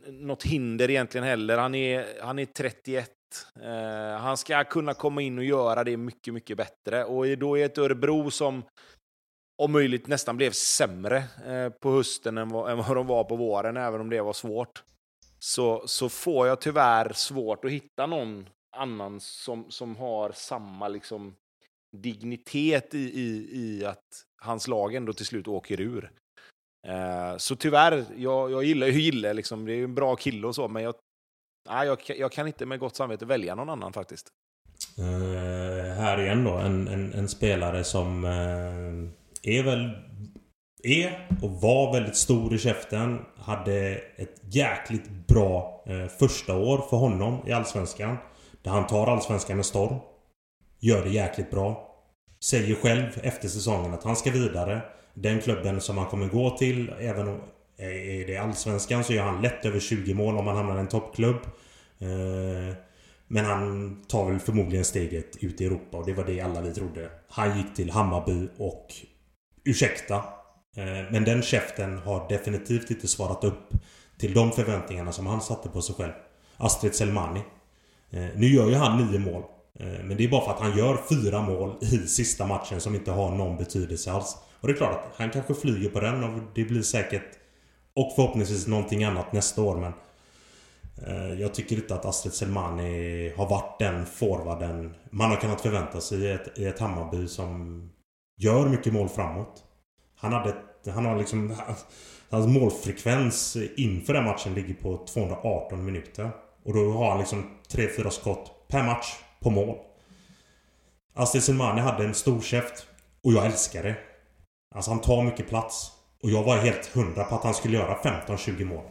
något 0.07 0.43
hinder 0.43 0.89
egentligen 0.89 1.27
heller. 1.27 1.57
Han 1.57 1.75
är, 1.75 2.21
han 2.21 2.39
är 2.39 2.45
31. 2.45 3.11
Eh, 3.63 4.19
han 4.19 4.37
ska 4.37 4.63
kunna 4.63 4.93
komma 4.93 5.21
in 5.21 5.37
och 5.37 5.43
göra 5.43 5.83
det 5.83 5.97
mycket, 5.97 6.33
mycket 6.33 6.57
bättre. 6.57 7.05
Och 7.05 7.37
då 7.37 7.57
är 7.57 7.65
ett 7.65 7.77
Örebro 7.77 8.31
som 8.31 8.63
om 9.57 9.71
möjligt 9.71 10.07
nästan 10.07 10.37
blev 10.37 10.51
sämre 10.51 11.17
eh, 11.45 11.69
på 11.69 11.91
hösten 11.91 12.37
än 12.37 12.49
vad, 12.49 12.71
än 12.71 12.77
vad 12.77 12.95
de 12.95 13.07
var 13.07 13.23
på 13.23 13.35
våren, 13.35 13.77
även 13.77 14.01
om 14.01 14.09
det 14.09 14.21
var 14.21 14.33
svårt. 14.33 14.83
Så, 15.39 15.87
så 15.87 16.09
får 16.09 16.47
jag 16.47 16.61
tyvärr 16.61 17.13
svårt 17.13 17.65
att 17.65 17.71
hitta 17.71 18.05
någon 18.05 18.49
annan 18.75 19.19
som, 19.19 19.71
som 19.71 19.95
har 19.95 20.31
samma 20.31 20.87
liksom, 20.87 21.35
dignitet 21.97 22.93
i, 22.93 23.21
i, 23.21 23.49
i 23.51 23.85
att 23.85 24.23
hans 24.41 24.67
lag 24.67 24.95
ändå 24.95 25.13
till 25.13 25.25
slut 25.25 25.47
åker 25.47 25.81
ur. 25.81 26.11
Eh, 26.87 27.37
så 27.37 27.55
tyvärr, 27.55 28.05
jag, 28.17 28.51
jag 28.51 28.63
gillar 28.63 28.87
ju 28.87 29.01
Gille, 29.01 29.33
liksom. 29.33 29.65
det 29.65 29.73
är 29.73 29.83
en 29.83 29.95
bra 29.95 30.15
kille 30.15 30.47
och 30.47 30.55
så, 30.55 30.67
men 30.67 30.83
jag, 30.83 30.95
nej, 31.69 31.87
jag, 31.87 31.99
jag 32.17 32.31
kan 32.31 32.47
inte 32.47 32.65
med 32.65 32.79
gott 32.79 32.95
samvete 32.95 33.25
välja 33.25 33.55
någon 33.55 33.69
annan 33.69 33.93
faktiskt. 33.93 34.27
Uh, 34.99 35.93
här 35.93 36.21
igen 36.21 36.43
då, 36.43 36.51
en, 36.51 36.87
en, 36.87 37.13
en 37.13 37.29
spelare 37.29 37.83
som 37.83 38.23
uh, 38.25 39.09
är 39.43 39.63
väl... 39.63 39.91
Är 40.83 41.27
och 41.41 41.51
var 41.51 41.93
väldigt 41.93 42.15
stor 42.15 42.53
i 42.53 42.57
käften. 42.57 43.25
Hade 43.37 43.95
ett 44.15 44.41
jäkligt 44.43 45.09
bra 45.27 45.83
uh, 45.89 46.07
första 46.07 46.57
år 46.57 46.77
för 46.89 46.97
honom 46.97 47.47
i 47.47 47.51
Allsvenskan. 47.51 48.17
Där 48.61 48.71
han 48.71 48.87
tar 48.87 49.07
Allsvenskan 49.07 49.55
med 49.55 49.65
storm. 49.65 49.95
Gör 50.79 51.03
det 51.03 51.09
jäkligt 51.09 51.51
bra. 51.51 51.95
Säger 52.39 52.75
själv 52.75 53.19
efter 53.23 53.47
säsongen 53.47 53.93
att 53.93 54.03
han 54.03 54.15
ska 54.15 54.31
vidare 54.31 54.81
den 55.21 55.41
klubben 55.41 55.81
som 55.81 55.97
han 55.97 56.07
kommer 56.07 56.27
gå 56.27 56.57
till, 56.57 56.91
även 56.99 57.27
om 57.27 57.41
eh, 57.77 58.21
är 58.21 58.27
det 58.27 58.37
Allsvenskan 58.37 59.03
så 59.03 59.13
gör 59.13 59.23
han 59.23 59.41
lätt 59.41 59.65
över 59.65 59.79
20 59.79 60.13
mål 60.13 60.37
om 60.37 60.47
han 60.47 60.57
hamnar 60.57 60.77
i 60.77 60.79
en 60.79 60.87
toppklubb. 60.87 61.39
Eh, 61.99 62.75
men 63.27 63.45
han 63.45 63.95
tar 64.07 64.29
väl 64.31 64.39
förmodligen 64.39 64.85
steget 64.85 65.43
ut 65.43 65.61
i 65.61 65.65
Europa 65.65 65.97
och 65.97 66.05
det 66.05 66.13
var 66.13 66.23
det 66.23 66.41
alla 66.41 66.61
vi 66.61 66.73
trodde. 66.73 67.09
Han 67.29 67.57
gick 67.57 67.75
till 67.75 67.91
Hammarby 67.91 68.47
och 68.57 68.93
ursäkta, 69.63 70.15
eh, 70.75 71.11
men 71.11 71.23
den 71.23 71.41
käften 71.41 71.97
har 71.97 72.29
definitivt 72.29 72.91
inte 72.91 73.07
svarat 73.07 73.43
upp 73.43 73.69
till 74.17 74.33
de 74.33 74.51
förväntningarna 74.51 75.11
som 75.11 75.27
han 75.27 75.41
satte 75.41 75.69
på 75.69 75.81
sig 75.81 75.95
själv. 75.95 76.13
Astrid 76.57 76.95
Selmani. 76.95 77.41
Nu 78.35 78.47
gör 78.47 78.69
ju 78.69 78.75
han 78.75 79.05
nio 79.05 79.19
mål. 79.19 79.43
Men 79.79 80.17
det 80.17 80.23
är 80.23 80.27
bara 80.27 80.45
för 80.45 80.51
att 80.51 80.59
han 80.59 80.77
gör 80.77 80.99
fyra 81.09 81.41
mål 81.41 81.75
i 81.81 81.97
sista 81.97 82.45
matchen 82.45 82.81
som 82.81 82.95
inte 82.95 83.11
har 83.11 83.35
någon 83.35 83.57
betydelse 83.57 84.11
alls. 84.11 84.37
Och 84.59 84.67
det 84.67 84.73
är 84.73 84.77
klart 84.77 85.05
att 85.05 85.13
han 85.17 85.29
kanske 85.29 85.53
flyger 85.53 85.89
på 85.89 85.99
den 85.99 86.23
och 86.23 86.39
det 86.55 86.63
blir 86.63 86.81
säkert 86.81 87.27
och 87.93 88.13
förhoppningsvis 88.15 88.67
någonting 88.67 89.03
annat 89.03 89.33
nästa 89.33 89.61
år 89.61 89.77
men 89.77 89.93
Eh, 91.05 91.41
jag 91.41 91.53
tycker 91.53 91.75
inte 91.75 91.95
att 91.95 92.05
Astrid 92.05 92.33
Selmani 92.33 93.33
har 93.37 93.49
varit 93.49 93.79
den 93.79 94.05
forwarden 94.05 94.95
man 95.09 95.29
har 95.29 95.37
kunnat 95.37 95.61
förvänta 95.61 96.01
sig 96.01 96.19
i 96.19 96.31
ett, 96.31 96.57
i 96.57 96.65
ett 96.65 96.79
Hammarby 96.79 97.27
som 97.27 97.89
gör 98.37 98.69
mycket 98.69 98.93
mål 98.93 99.09
framåt. 99.09 99.63
Han 100.15 100.33
hade 100.33 100.55
han 100.93 101.05
har 101.05 101.17
liksom... 101.17 101.55
Hans 102.29 102.47
målfrekvens 102.47 103.57
inför 103.77 104.13
den 104.13 104.23
matchen 104.23 104.53
ligger 104.53 104.73
på 104.73 105.05
218 105.13 105.85
minuter. 105.85 106.29
Och 106.63 106.73
då 106.73 106.91
har 106.91 107.09
han 107.09 107.19
liksom 107.19 107.57
3-4 107.69 108.09
skott 108.09 108.67
per 108.67 108.83
match 108.83 109.15
på 109.39 109.49
mål. 109.49 109.77
Astrid 111.13 111.43
Selmani 111.43 111.81
hade 111.81 112.03
en 112.03 112.13
stor 112.13 112.41
käft 112.41 112.87
och 113.23 113.33
jag 113.33 113.45
älskar 113.45 113.83
det. 113.83 113.95
Alltså 114.75 114.91
han 114.91 115.01
tar 115.01 115.23
mycket 115.23 115.49
plats. 115.49 115.91
Och 116.23 116.29
jag 116.29 116.43
var 116.43 116.57
helt 116.57 116.85
hundra 116.85 117.23
på 117.23 117.35
att 117.35 117.43
han 117.43 117.53
skulle 117.53 117.77
göra 117.77 117.97
15-20 118.27 118.65
mål. 118.65 118.83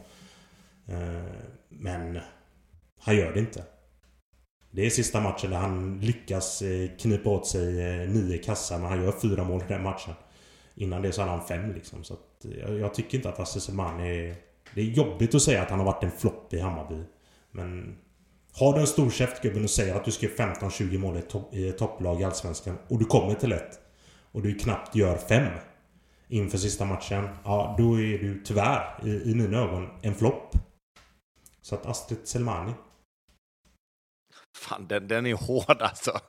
Eh, 0.87 1.31
men 1.69 2.19
han 2.99 3.15
gör 3.15 3.33
det 3.33 3.39
inte. 3.39 3.63
Det 4.71 4.85
är 4.85 4.89
sista 4.89 5.21
matchen 5.21 5.51
där 5.51 5.57
han 5.57 5.99
lyckas 5.99 6.61
eh, 6.61 6.89
knipa 6.99 7.29
åt 7.29 7.47
sig 7.47 7.81
eh, 7.81 8.09
nio 8.09 8.37
kassar 8.37 8.79
men 8.79 8.89
han 8.89 9.03
gör 9.03 9.11
fyra 9.11 9.43
mål 9.43 9.61
i 9.61 9.73
den 9.73 9.83
matchen. 9.83 10.13
Innan 10.75 11.01
det 11.01 11.11
så 11.11 11.21
hade 11.21 11.31
han 11.31 11.47
fem 11.47 11.73
liksom. 11.73 12.03
Så 12.03 12.13
att 12.13 12.45
jag, 12.59 12.79
jag 12.79 12.93
tycker 12.93 13.17
inte 13.17 13.29
att 13.29 13.37
Hasse 13.37 13.59
Selmani 13.61 14.09
är... 14.09 14.35
Det 14.75 14.81
är 14.81 14.85
jobbigt 14.85 15.35
att 15.35 15.41
säga 15.41 15.61
att 15.61 15.69
han 15.69 15.79
har 15.79 15.85
varit 15.85 16.03
en 16.03 16.11
flopp 16.11 16.53
i 16.53 16.59
Hammarby. 16.59 17.03
Men... 17.51 17.97
Har 18.53 18.73
du 18.73 18.79
en 18.79 18.87
stor 18.87 19.09
käftgubben 19.09 19.63
och 19.63 19.69
säger 19.69 19.95
att 19.95 20.05
du 20.05 20.11
ska 20.11 20.25
göra 20.25 20.53
15-20 20.53 20.97
mål 20.97 21.17
i 21.17 21.57
i 21.57 21.69
ett 21.69 21.77
topplag 21.77 22.21
i 22.21 22.23
Allsvenskan 22.23 22.77
och 22.87 22.99
du 22.99 23.05
kommer 23.05 23.33
till 23.33 23.51
ett 23.51 23.79
och 24.31 24.41
du 24.41 24.55
knappt 24.55 24.95
gör 24.95 25.17
fem 25.17 25.51
inför 26.27 26.57
sista 26.57 26.85
matchen. 26.85 27.29
Ja, 27.43 27.75
då 27.77 27.93
är 27.93 28.17
du 28.17 28.41
tyvärr 28.45 28.99
i, 29.05 29.31
i 29.31 29.35
mina 29.35 29.57
ögon 29.57 29.89
en 30.01 30.15
flopp. 30.15 30.51
Så 31.61 31.75
att 31.75 31.85
Astrid 31.85 32.19
Selmani. 32.23 32.73
Fan, 34.57 34.87
den, 34.87 35.07
den 35.07 35.25
är 35.25 35.33
hård 35.33 35.81
alltså. 35.81 36.19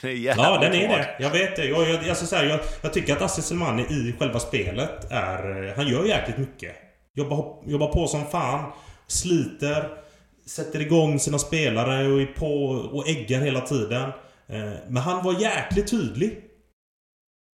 Den 0.00 0.10
är 0.10 0.14
ja, 0.14 0.58
den 0.60 0.72
är 0.72 0.88
hård. 0.88 0.98
det. 0.98 1.16
Jag 1.20 1.30
vet 1.30 1.56
det. 1.56 1.64
Jag, 1.64 1.88
jag, 1.88 2.08
alltså, 2.08 2.26
så 2.26 2.36
här, 2.36 2.44
jag, 2.44 2.60
jag 2.82 2.92
tycker 2.92 3.16
att 3.16 3.22
Astrid 3.22 3.44
Selmani 3.44 3.82
i 3.82 4.14
själva 4.18 4.40
spelet 4.40 5.12
är... 5.12 5.74
Han 5.76 5.88
gör 5.88 6.04
jäkligt 6.04 6.38
mycket. 6.38 6.76
Jobbar, 7.14 7.62
jobbar 7.66 7.92
på 7.92 8.06
som 8.06 8.26
fan. 8.26 8.72
Sliter. 9.06 9.98
Sätter 10.46 10.80
igång 10.80 11.18
sina 11.18 11.38
spelare 11.38 12.06
och 12.12 12.20
är 12.20 12.26
på 12.26 12.66
och 12.68 13.08
äggar 13.08 13.40
hela 13.40 13.60
tiden. 13.60 14.02
Eh, 14.46 14.72
men 14.88 14.96
han 14.96 15.24
var 15.24 15.40
jäkligt 15.40 15.90
tydlig. 15.90 16.43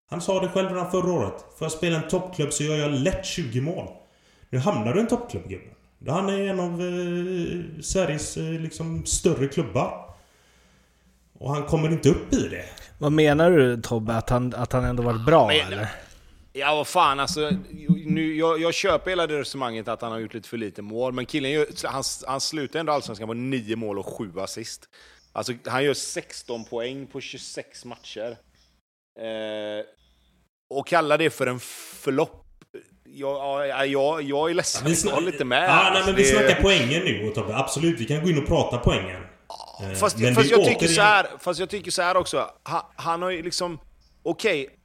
Han 0.10 0.22
sa 0.22 0.39
det 0.39 0.47
själv 0.49 0.70
redan 0.70 0.91
förra 0.91 1.12
året. 1.12 1.34
Får 1.57 1.66
jag 1.66 1.72
spela 1.72 1.97
en 2.03 2.10
toppklubb 2.10 2.53
så 2.53 2.64
gör 2.64 2.76
jag 2.76 2.91
lätt 2.91 3.26
20 3.26 3.62
mål. 3.62 3.88
Nu 4.49 4.57
hamnar 4.60 4.93
du 4.93 4.99
i 4.99 5.01
en 5.01 5.07
toppklubb 5.07 5.49
gubben. 5.49 5.74
Han 6.07 6.30
är 6.30 6.47
en 6.47 6.60
av 6.60 6.72
eh, 6.72 7.82
Sveriges 7.82 8.38
eh, 8.38 8.43
liksom, 8.43 9.05
större 9.05 9.47
klubbar. 9.47 10.05
Och 11.39 11.53
han 11.53 11.64
kommer 11.64 11.89
inte 11.89 12.10
upp 12.10 12.34
i 12.34 12.47
det. 12.47 12.66
Vad 12.97 13.12
menar 13.12 13.51
du 13.51 13.82
Tobbe? 13.82 14.16
Att 14.16 14.30
han, 14.30 14.53
att 14.55 14.74
han 14.74 14.84
ändå 14.84 15.03
varit 15.03 15.26
bra 15.26 15.47
Men, 15.47 15.74
eller? 15.74 15.89
Ja, 16.53 16.76
vad 16.76 16.88
fan 16.88 17.20
alltså. 17.20 17.51
Nu, 18.05 18.36
jag, 18.36 18.62
jag 18.62 18.74
köper 18.74 19.10
hela 19.10 19.28
det 19.28 19.39
resonemanget 19.39 19.88
att 19.88 20.01
han 20.01 20.12
har 20.12 20.20
gjort 20.20 20.34
lite 20.34 20.49
för 20.49 20.57
lite 20.57 20.82
mål. 20.82 21.14
Men 21.14 21.26
killen, 21.26 21.51
gör, 21.51 21.68
han, 21.84 22.03
han 22.28 22.41
slutar 22.41 22.80
ändå 22.80 22.93
allsvenskan 22.93 23.28
på 23.28 23.34
9 23.34 23.76
mål 23.76 23.99
och 23.99 24.05
7 24.05 24.32
assist. 24.39 24.89
Alltså, 25.34 25.53
han 25.66 25.84
gör 25.84 25.93
16 25.93 26.66
poäng 26.66 27.07
på 27.07 27.22
26 27.22 27.86
matcher. 27.86 28.38
Eh, 29.20 29.86
och 30.70 30.88
kalla 30.88 31.17
det 31.17 31.30
för 31.30 31.47
en 31.47 31.59
flopp. 32.03 32.45
Jag, 33.05 33.67
jag, 33.88 34.24
jag 34.24 34.49
är 34.49 34.53
ledsen, 34.53 34.88
ja, 34.88 34.95
jag 35.05 35.11
håller 35.11 35.32
lite 35.32 35.45
med. 35.45 35.70
Ja, 35.70 35.89
nej, 35.93 36.01
men 36.05 36.15
det... 36.15 36.22
vi 36.22 36.26
snackar 36.26 36.59
poängen 36.61 37.03
nu 37.03 37.32
Tobbe. 37.36 37.55
Absolut, 37.57 37.99
vi 37.99 38.05
kan 38.05 38.24
gå 38.24 38.30
in 38.30 38.38
och 38.38 38.47
prata 38.47 38.78
poängen. 38.78 39.22
Eh, 39.82 39.91
fast, 39.91 40.17
men 40.17 40.36
fast, 40.36 40.51
jag 40.51 40.65
tycker 40.65 40.88
så 40.88 41.01
här, 41.01 41.28
fast 41.39 41.59
jag 41.59 41.70
tycker 41.70 41.91
så 41.91 42.01
här 42.01 42.17
också. 42.17 42.49
Han, 42.63 42.82
han 42.95 43.22
har 43.22 43.30
ju 43.30 43.43
liksom... 43.43 43.80
Okej, 44.24 44.63
okay, 44.63 44.76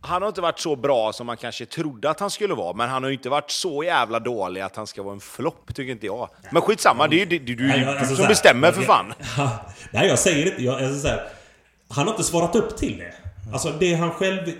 han 0.00 0.22
har 0.22 0.28
inte 0.28 0.40
varit 0.40 0.58
så 0.58 0.76
bra 0.76 1.12
som 1.12 1.26
man 1.26 1.36
kanske 1.36 1.66
trodde 1.66 2.10
att 2.10 2.20
han 2.20 2.30
skulle 2.30 2.54
vara, 2.54 2.72
men 2.72 2.88
han 2.88 3.02
har 3.02 3.10
ju 3.10 3.16
inte 3.16 3.28
varit 3.28 3.50
så 3.50 3.82
jävla 3.82 4.20
dålig 4.20 4.60
att 4.60 4.76
han 4.76 4.86
ska 4.86 5.02
vara 5.02 5.14
en 5.14 5.20
flopp, 5.20 5.74
tycker 5.74 5.92
inte 5.92 6.06
jag. 6.06 6.28
Men 6.50 6.62
skitsamma, 6.62 7.08
det 7.08 7.16
är 7.16 7.18
ju 7.18 7.24
du, 7.24 7.38
du, 7.38 7.54
du, 7.54 7.84
alltså, 7.84 8.14
som 8.14 8.24
här, 8.24 8.28
bestämmer 8.28 8.72
för 8.72 8.82
fan. 8.82 9.12
Ja, 9.36 9.50
nej, 9.90 10.08
jag 10.08 10.18
säger 10.18 10.46
inte... 10.46 10.64
Jag, 10.64 10.82
alltså, 10.82 11.00
så 11.00 11.08
här, 11.08 11.28
han 11.88 12.06
har 12.06 12.14
inte 12.14 12.24
svarat 12.24 12.56
upp 12.56 12.76
till 12.76 12.98
det. 12.98 13.14
Alltså 13.52 13.70
det 13.80 13.94
han 13.94 14.10
själv 14.10 14.52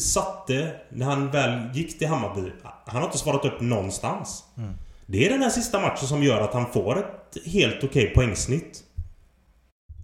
satte 0.00 0.72
när 0.88 1.06
han 1.06 1.30
väl 1.30 1.74
gick 1.74 1.98
till 1.98 2.08
Hammarby. 2.08 2.52
Han 2.86 2.96
har 2.96 3.04
inte 3.04 3.18
svarat 3.18 3.44
upp 3.44 3.60
någonstans. 3.60 4.44
Mm. 4.56 4.74
Det 5.06 5.26
är 5.26 5.30
den 5.30 5.42
här 5.42 5.50
sista 5.50 5.80
matchen 5.80 6.08
som 6.08 6.22
gör 6.22 6.40
att 6.40 6.54
han 6.54 6.72
får 6.72 6.98
ett 6.98 7.46
helt 7.46 7.84
okej 7.84 8.06
poängsnitt. 8.14 8.80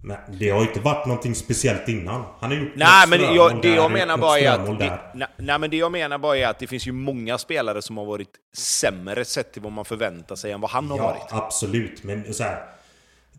Men 0.03 0.17
det 0.39 0.49
har 0.49 0.61
ju 0.61 0.67
inte 0.67 0.79
varit 0.79 1.07
någonting 1.07 1.35
speciellt 1.35 1.87
innan. 1.87 2.23
Han 2.39 2.51
har 2.51 2.57
gjort 2.57 2.71
Nej, 2.75 3.07
men 3.07 3.35
jag, 3.35 3.61
det 3.61 3.75
jag 3.75 3.91
menar 3.91 4.17
bara 4.17 4.39
är 4.39 4.51
att... 4.51 4.79
Det, 4.79 4.99
nej, 5.37 5.59
men 5.59 5.69
det 5.69 5.77
jag 5.77 5.91
menar 5.91 6.17
bara 6.17 6.37
är 6.37 6.47
att 6.47 6.59
det 6.59 6.67
finns 6.67 6.87
ju 6.87 6.91
många 6.91 7.37
spelare 7.37 7.81
som 7.81 7.97
har 7.97 8.05
varit 8.05 8.29
sämre 8.57 9.25
sett 9.25 9.53
till 9.53 9.61
vad 9.61 9.71
man 9.71 9.85
förväntar 9.85 10.35
sig 10.35 10.51
än 10.51 10.61
vad 10.61 10.71
han 10.71 10.91
har 10.91 10.97
ja, 10.97 11.03
varit. 11.03 11.27
Ja, 11.29 11.45
absolut. 11.45 12.03
Men 12.03 12.33
så 12.33 12.43
här, 12.43 12.63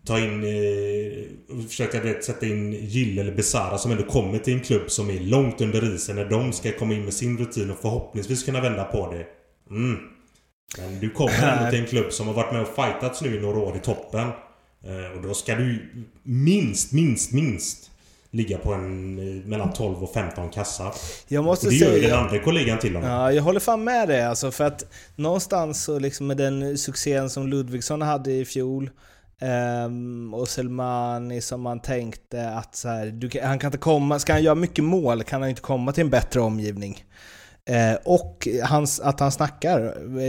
Ta 0.07 0.18
in... 0.18 0.44
Eh, 0.44 1.62
försöka 1.68 2.00
vet, 2.00 2.24
sätta 2.24 2.46
in 2.46 2.72
Gille 2.72 3.20
eller 3.20 3.32
Besara 3.32 3.78
som 3.78 3.90
ändå 3.90 4.03
kommer 4.05 4.38
till 4.38 4.55
en 4.55 4.61
klubb 4.61 4.90
som 4.90 5.11
är 5.11 5.20
långt 5.20 5.61
under 5.61 5.94
isen 5.94 6.16
när 6.16 6.24
de 6.24 6.53
ska 6.53 6.72
komma 6.72 6.94
in 6.94 7.05
med 7.05 7.14
sin 7.14 7.38
rutin 7.38 7.70
och 7.70 7.78
förhoppningsvis 7.78 8.44
kunna 8.44 8.61
vända 8.61 8.84
på 8.84 9.12
det. 9.12 9.26
Mm. 9.74 9.98
Men 10.78 11.00
du 11.00 11.11
kommer 11.11 11.59
ändå 11.59 11.70
till 11.70 11.80
en 11.80 11.86
klubb 11.86 12.12
som 12.12 12.26
har 12.26 12.34
varit 12.34 12.53
med 12.53 12.62
och 12.62 12.74
fightats 12.74 13.22
nu 13.22 13.36
i 13.36 13.40
några 13.40 13.59
år 13.59 13.76
i 13.76 13.80
toppen. 13.80 14.28
Eh, 14.84 15.16
och 15.16 15.22
då 15.22 15.34
ska 15.34 15.55
du 15.55 15.90
minst, 16.22 16.92
minst, 16.92 17.32
minst 17.32 17.90
ligga 18.30 18.59
på 18.59 18.72
en 18.72 19.18
eh, 19.18 19.46
mellan 19.46 19.72
12 19.72 20.03
och 20.03 20.12
15 20.12 20.50
kassar. 20.50 20.94
Jag 21.28 21.44
måste 21.44 21.66
och 21.66 21.72
det 21.72 21.78
säga, 21.78 21.90
gör 21.90 21.96
ju 21.96 22.03
den 22.03 22.18
andra 22.18 22.38
kollegan 22.38 22.78
till 22.78 22.94
honom. 22.94 23.11
Ja, 23.11 23.32
jag 23.32 23.42
håller 23.42 23.61
fan 23.61 23.84
med 23.84 24.09
dig 24.09 24.24
alltså 24.24 24.50
för 24.50 24.64
att 24.64 24.84
någonstans 25.16 25.84
så 25.84 25.98
liksom 25.98 26.26
med 26.26 26.36
den 26.36 26.78
succén 26.78 27.30
som 27.30 27.46
Ludvigsson 27.46 28.03
hade 28.03 28.32
i 28.32 28.44
fjol 28.44 28.90
Um, 29.40 30.34
och 30.34 30.48
Selmani 30.48 31.40
som 31.40 31.60
man 31.60 31.80
tänkte 31.80 32.50
att 32.50 32.74
så 32.74 32.88
här, 32.88 33.06
du, 33.06 33.30
han 33.42 33.58
kan 33.58 33.68
inte 33.68 33.78
komma, 33.78 34.18
ska 34.18 34.32
han 34.32 34.42
göra 34.42 34.54
mycket 34.54 34.84
mål 34.84 35.22
kan 35.22 35.40
han 35.40 35.50
inte 35.50 35.62
komma 35.62 35.92
till 35.92 36.04
en 36.04 36.10
bättre 36.10 36.40
omgivning. 36.40 37.04
Uh, 37.70 37.98
och 38.04 38.48
hans, 38.64 39.00
att 39.00 39.20
han 39.20 39.32
snackar, 39.32 39.80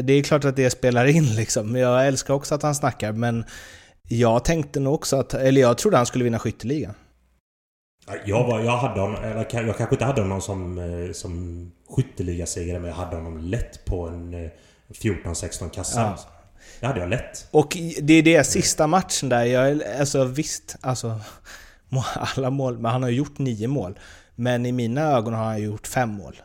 det 0.01 0.13
är 0.13 0.23
klart 0.23 0.45
att 0.45 0.55
det 0.55 0.69
spelar 0.69 1.05
in 1.05 1.35
liksom. 1.35 1.75
Jag 1.75 2.07
älskar 2.07 2.33
också 2.33 2.55
att 2.55 2.63
han 2.63 2.75
snackar, 2.75 3.11
men 3.11 3.45
jag 4.07 4.45
tänkte 4.45 4.79
nog 4.79 4.93
också 4.93 5.15
att, 5.15 5.33
eller 5.33 5.61
jag 5.61 5.77
trodde 5.77 5.97
han 5.97 6.05
skulle 6.05 6.23
vinna 6.23 6.39
skytteligan. 6.39 6.93
Jag, 8.25 8.47
var, 8.47 8.59
jag 8.59 8.77
hade 8.77 9.01
honom, 9.01 9.23
eller 9.23 9.67
jag 9.67 9.77
kanske 9.77 9.95
inte 9.95 10.05
hade 10.05 10.21
honom 10.21 10.41
som, 10.41 10.77
eh, 10.77 11.11
som 11.11 11.71
skytteligasegrare, 11.89 12.79
men 12.79 12.89
jag 12.89 12.95
hade 12.95 13.15
honom 13.15 13.37
lätt 13.37 13.85
på 13.85 14.07
en 14.07 14.49
14-16 14.89 15.69
kassar. 15.69 16.01
Ja. 16.01 16.32
Det 16.83 16.87
hade 16.87 16.99
jag 16.99 17.09
lätt. 17.09 17.47
Och 17.51 17.77
det 18.01 18.13
är 18.13 18.23
det 18.23 18.43
sista 18.43 18.87
matchen 18.87 19.29
där, 19.29 19.43
jag, 19.43 19.83
alltså 19.99 20.25
visst, 20.25 20.75
alltså 20.81 21.19
alla 22.35 22.49
mål, 22.49 22.77
men 22.77 22.91
han 22.91 23.03
har 23.03 23.09
gjort 23.09 23.37
nio 23.37 23.67
mål. 23.67 23.99
Men 24.35 24.65
i 24.65 24.71
mina 24.71 25.01
ögon 25.01 25.33
har 25.33 25.43
han 25.43 25.61
gjort 25.61 25.87
fem 25.87 26.09
mål. 26.09 26.41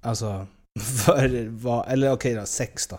Alltså, 0.00 0.46
för 1.04 1.48
vad, 1.48 1.88
eller 1.88 2.12
okej 2.12 2.34
då, 2.34 2.46
sex 2.46 2.86
då. 2.86 2.98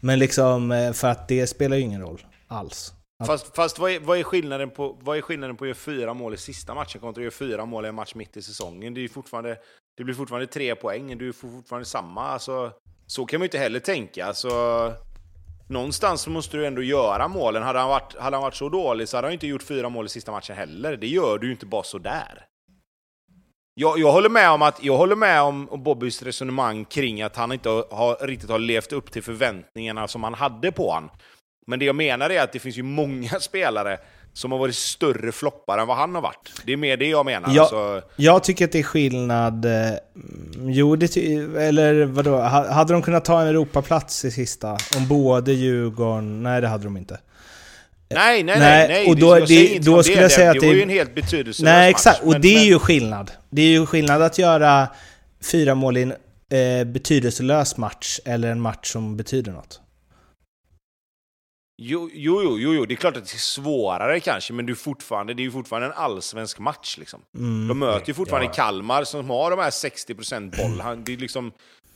Men 0.00 0.18
liksom, 0.18 0.72
eh, 0.72 0.92
för 0.92 1.08
att 1.08 1.28
det 1.28 1.46
spelar 1.46 1.76
ju 1.76 1.82
ingen 1.82 2.00
roll 2.00 2.26
alls. 2.48 2.92
Fast, 3.26 3.56
fast 3.56 3.78
vad, 3.78 3.90
är, 3.90 4.00
vad, 4.00 4.18
är 4.18 4.22
skillnaden 4.22 4.70
på, 4.70 4.98
vad 5.00 5.16
är 5.16 5.22
skillnaden 5.22 5.56
på 5.56 5.64
att 5.64 5.68
göra 5.68 5.78
fyra 5.78 6.14
mål 6.14 6.34
i 6.34 6.36
sista 6.36 6.74
matchen 6.74 7.00
kontra 7.00 7.20
att 7.20 7.24
göra 7.24 7.48
fyra 7.48 7.64
mål 7.64 7.84
i 7.84 7.88
en 7.88 7.94
match 7.94 8.14
mitt 8.14 8.36
i 8.36 8.42
säsongen? 8.42 8.94
Det, 8.94 9.04
är 9.04 9.08
fortfarande, 9.08 9.58
det 9.96 10.04
blir 10.04 10.14
fortfarande 10.14 10.46
tre 10.46 10.74
poäng, 10.74 11.18
du 11.18 11.32
får 11.32 11.48
fortfarande 11.48 11.86
samma. 11.86 12.22
Alltså, 12.22 12.72
så 13.06 13.26
kan 13.26 13.40
man 13.40 13.44
ju 13.44 13.46
inte 13.46 13.58
heller 13.58 13.80
tänka. 13.80 14.26
Alltså, 14.26 14.48
någonstans 15.68 16.26
måste 16.26 16.56
du 16.56 16.66
ändå 16.66 16.82
göra 16.82 17.28
målen. 17.28 17.62
Hade 17.62 17.78
han, 17.78 17.88
varit, 17.88 18.16
hade 18.18 18.36
han 18.36 18.42
varit 18.42 18.54
så 18.54 18.68
dålig 18.68 19.08
så 19.08 19.16
hade 19.16 19.26
han 19.26 19.32
inte 19.32 19.46
gjort 19.46 19.62
fyra 19.62 19.88
mål 19.88 20.06
i 20.06 20.08
sista 20.08 20.32
matchen 20.32 20.56
heller. 20.56 20.96
Det 20.96 21.06
gör 21.06 21.38
du 21.38 21.46
ju 21.46 21.52
inte 21.52 21.66
bara 21.66 21.82
sådär. 21.82 22.44
Jag, 23.74 23.98
jag 23.98 24.12
håller 24.12 24.28
med 24.28 24.50
om 24.50 24.62
att 24.62 24.84
jag 24.84 24.96
håller 24.96 25.16
med 25.16 25.42
om 25.42 25.68
Bobbys 25.72 26.22
resonemang 26.22 26.84
kring 26.84 27.22
att 27.22 27.36
han 27.36 27.52
inte 27.52 27.68
har, 27.68 28.26
riktigt 28.26 28.50
har 28.50 28.58
levt 28.58 28.92
upp 28.92 29.12
till 29.12 29.22
förväntningarna 29.22 30.08
som 30.08 30.24
han 30.24 30.34
hade 30.34 30.72
på 30.72 30.90
honom. 30.90 31.10
Men 31.66 31.78
det 31.78 31.84
jag 31.84 31.96
menar 31.96 32.30
är 32.30 32.42
att 32.42 32.52
det 32.52 32.58
finns 32.58 32.76
ju 32.76 32.82
många 32.82 33.28
spelare 33.40 33.98
som 34.38 34.52
har 34.52 34.58
varit 34.58 34.74
större 34.74 35.32
floppar 35.32 35.78
än 35.78 35.86
vad 35.86 35.96
han 35.96 36.14
har 36.14 36.22
varit. 36.22 36.52
Det 36.64 36.72
är 36.72 36.76
mer 36.76 36.96
det 36.96 37.06
jag 37.06 37.26
menar. 37.26 37.54
Jag, 37.54 37.68
så... 37.68 38.02
jag 38.16 38.44
tycker 38.44 38.64
att 38.64 38.72
det 38.72 38.78
är 38.78 38.82
skillnad. 38.82 39.64
Eh, 39.64 39.92
jo, 40.58 40.96
det 40.96 41.16
eller 41.16 42.04
vadå? 42.04 42.40
Hade 42.40 42.92
de 42.92 43.02
kunnat 43.02 43.24
ta 43.24 43.40
en 43.40 43.48
Europaplats 43.48 44.24
i 44.24 44.30
sista? 44.30 44.76
Om 44.96 45.08
både 45.08 45.52
Djurgården... 45.52 46.42
Nej, 46.42 46.60
det 46.60 46.68
hade 46.68 46.84
de 46.84 46.96
inte. 46.96 47.20
Nej, 48.14 48.42
nej, 48.42 48.58
nej. 48.58 48.88
nej. 48.88 49.08
Och 49.08 49.16
då, 49.16 49.34
det, 49.34 49.78
då 49.78 50.02
skulle 50.02 50.22
jag 50.22 50.32
säga 50.32 50.50
att 50.50 50.60
det... 50.60 50.66
var 50.66 50.74
ju 50.74 50.82
en 50.82 50.88
helt 50.88 51.14
betydelselös 51.14 51.60
Nej, 51.60 51.90
exakt. 51.90 52.24
Match, 52.24 52.34
och 52.34 52.40
det 52.40 52.56
är 52.56 52.64
ju 52.64 52.78
skillnad. 52.78 53.30
Det 53.50 53.62
är 53.62 53.70
ju 53.70 53.86
skillnad 53.86 54.22
att 54.22 54.38
göra 54.38 54.88
fyra 55.52 55.74
mål 55.74 55.96
i 55.96 56.02
en 56.02 56.12
eh, 56.12 56.84
betydelselös 56.84 57.76
match 57.76 58.20
eller 58.24 58.50
en 58.50 58.60
match 58.60 58.92
som 58.92 59.16
betyder 59.16 59.52
något. 59.52 59.80
Jo, 61.80 62.10
jo, 62.12 62.58
jo, 62.58 62.74
jo, 62.74 62.86
det 62.86 62.94
är 62.94 62.96
klart 62.96 63.16
att 63.16 63.24
det 63.24 63.34
är 63.34 63.38
svårare 63.38 64.20
kanske, 64.20 64.52
men 64.52 64.66
det 64.66 64.72
är, 64.72 64.74
fortfarande, 64.74 65.34
det 65.34 65.42
är 65.42 65.44
ju 65.44 65.50
fortfarande 65.50 65.86
en 65.86 65.94
allsvensk 65.96 66.58
match. 66.58 66.98
Liksom. 66.98 67.20
Mm. 67.34 67.68
De 67.68 67.78
möter 67.78 68.08
ju 68.08 68.14
fortfarande 68.14 68.46
Ja. 68.46 68.52
Kalmar 68.52 69.04
som 69.04 69.30
har 69.30 69.50
de 69.50 69.58
här 69.58 69.70
60% 69.70 70.56
boll. 70.56 71.04
Det 71.04 71.12
är 71.12 71.16
liksom, 71.16 71.52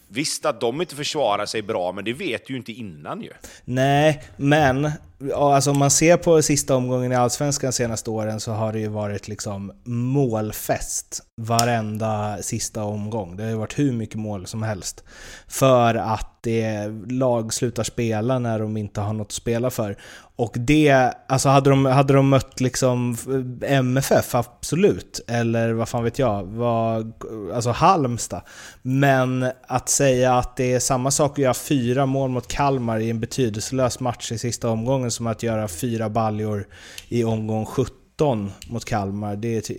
visst 0.09 0.45
att 0.47 0.61
de 0.61 0.81
inte 0.81 0.97
försvarar 0.97 1.47
sig 1.47 1.63
bra, 1.63 1.93
men 1.93 2.05
det 2.05 2.13
vet 2.13 2.47
du 2.47 2.53
ju 2.53 2.59
inte 2.59 2.73
innan 2.73 3.23
ju. 3.23 3.33
Nej, 3.65 4.23
men 4.37 4.91
ja, 5.29 5.55
alltså 5.55 5.71
om 5.71 5.79
man 5.79 5.91
ser 5.91 6.17
på 6.17 6.43
sista 6.43 6.77
omgången 6.77 7.13
i 7.13 7.15
Allsvenskan 7.15 7.69
de 7.69 7.73
senaste 7.73 8.11
åren 8.11 8.41
så 8.41 8.53
har 8.53 8.73
det 8.73 8.79
ju 8.79 8.89
varit 8.89 9.29
liksom 9.29 9.73
målfest 9.85 11.23
varenda 11.37 12.39
sista 12.43 12.85
omgång. 12.85 13.37
Det 13.37 13.43
har 13.43 13.51
ju 13.51 13.57
varit 13.57 13.79
hur 13.79 13.93
mycket 13.93 14.17
mål 14.17 14.47
som 14.47 14.63
helst. 14.63 15.05
För 15.49 15.95
att 15.95 16.29
det 16.43 16.89
lag 17.09 17.55
slutar 17.55 17.83
spela 17.83 18.39
när 18.39 18.59
de 18.59 18.77
inte 18.77 19.01
har 19.01 19.13
något 19.13 19.27
att 19.27 19.33
spela 19.33 19.71
för. 19.71 19.97
Och 20.37 20.55
det, 20.59 21.13
alltså 21.29 21.49
hade 21.49 21.71
de, 21.71 21.87
hade 21.87 22.13
de 22.13 22.29
mött 22.29 22.61
liksom 22.61 23.17
MFF, 23.63 24.35
absolut. 24.35 25.21
Eller 25.29 25.73
vad 25.73 25.89
fan 25.89 26.05
vet 26.05 26.19
jag, 26.19 26.45
vad, 26.45 27.13
alltså 27.55 27.71
Halmstad. 27.71 28.43
Men 28.83 29.47
att 29.67 29.89
säga 29.89 30.35
att 30.35 30.57
det 30.57 30.73
är 30.73 30.81
samma 30.81 31.11
sak 31.11 31.31
att 31.31 31.39
göra 31.39 31.55
fyra 31.55 32.07
mål 32.07 32.31
mot 32.31 32.49
Kalmar 32.49 32.99
i 32.99 33.11
en 33.11 33.21
betydelselös 33.21 34.01
match 34.01 34.33
i 34.33 34.39
sista 34.39 34.69
omgången 34.69 35.11
som 35.13 35.27
att 35.27 35.43
göra 35.43 35.69
fyra 35.69 36.09
baljor 36.09 36.67
i 37.09 37.25
omgång 37.25 37.67
17 37.67 38.51
mot 38.69 38.85
Kalmar. 38.85 39.37
Det, 39.37 39.71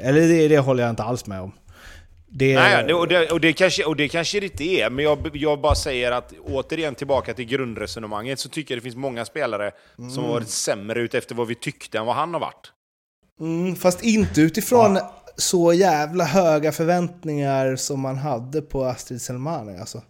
eller 0.00 0.20
det, 0.28 0.48
det 0.48 0.58
håller 0.58 0.82
jag 0.82 0.90
inte 0.90 1.02
alls 1.02 1.26
med 1.26 1.40
om. 1.40 1.52
Det, 2.34 2.54
Nej, 2.54 2.94
och, 2.94 3.08
det, 3.08 3.30
och, 3.30 3.40
det 3.40 3.52
kanske, 3.52 3.84
och 3.84 3.96
det 3.96 4.08
kanske 4.08 4.40
det 4.40 4.46
inte 4.46 4.64
är, 4.64 4.90
men 4.90 5.04
jag, 5.04 5.30
jag 5.36 5.60
bara 5.60 5.74
säger 5.74 6.12
att 6.12 6.32
återigen 6.44 6.94
tillbaka 6.94 7.34
till 7.34 7.44
grundresonemanget 7.44 8.38
så 8.38 8.48
tycker 8.48 8.74
jag 8.74 8.78
det 8.78 8.82
finns 8.82 8.96
många 8.96 9.24
spelare 9.24 9.70
som 10.14 10.24
har 10.24 10.32
varit 10.32 10.48
sämre 10.48 11.00
ut 11.00 11.14
efter 11.14 11.34
vad 11.34 11.46
vi 11.46 11.54
tyckte 11.54 11.98
än 11.98 12.06
vad 12.06 12.14
han 12.14 12.34
har 12.34 12.40
varit. 12.40 12.72
Mm, 13.40 13.76
fast 13.76 14.04
inte 14.04 14.40
utifrån 14.40 14.98
så 15.36 15.72
jävla 15.72 16.24
höga 16.24 16.72
förväntningar 16.72 17.76
som 17.76 18.00
man 18.00 18.16
hade 18.16 18.62
på 18.62 18.84
Astrid 18.84 19.22
Selmani 19.22 19.78
alltså. 19.78 20.02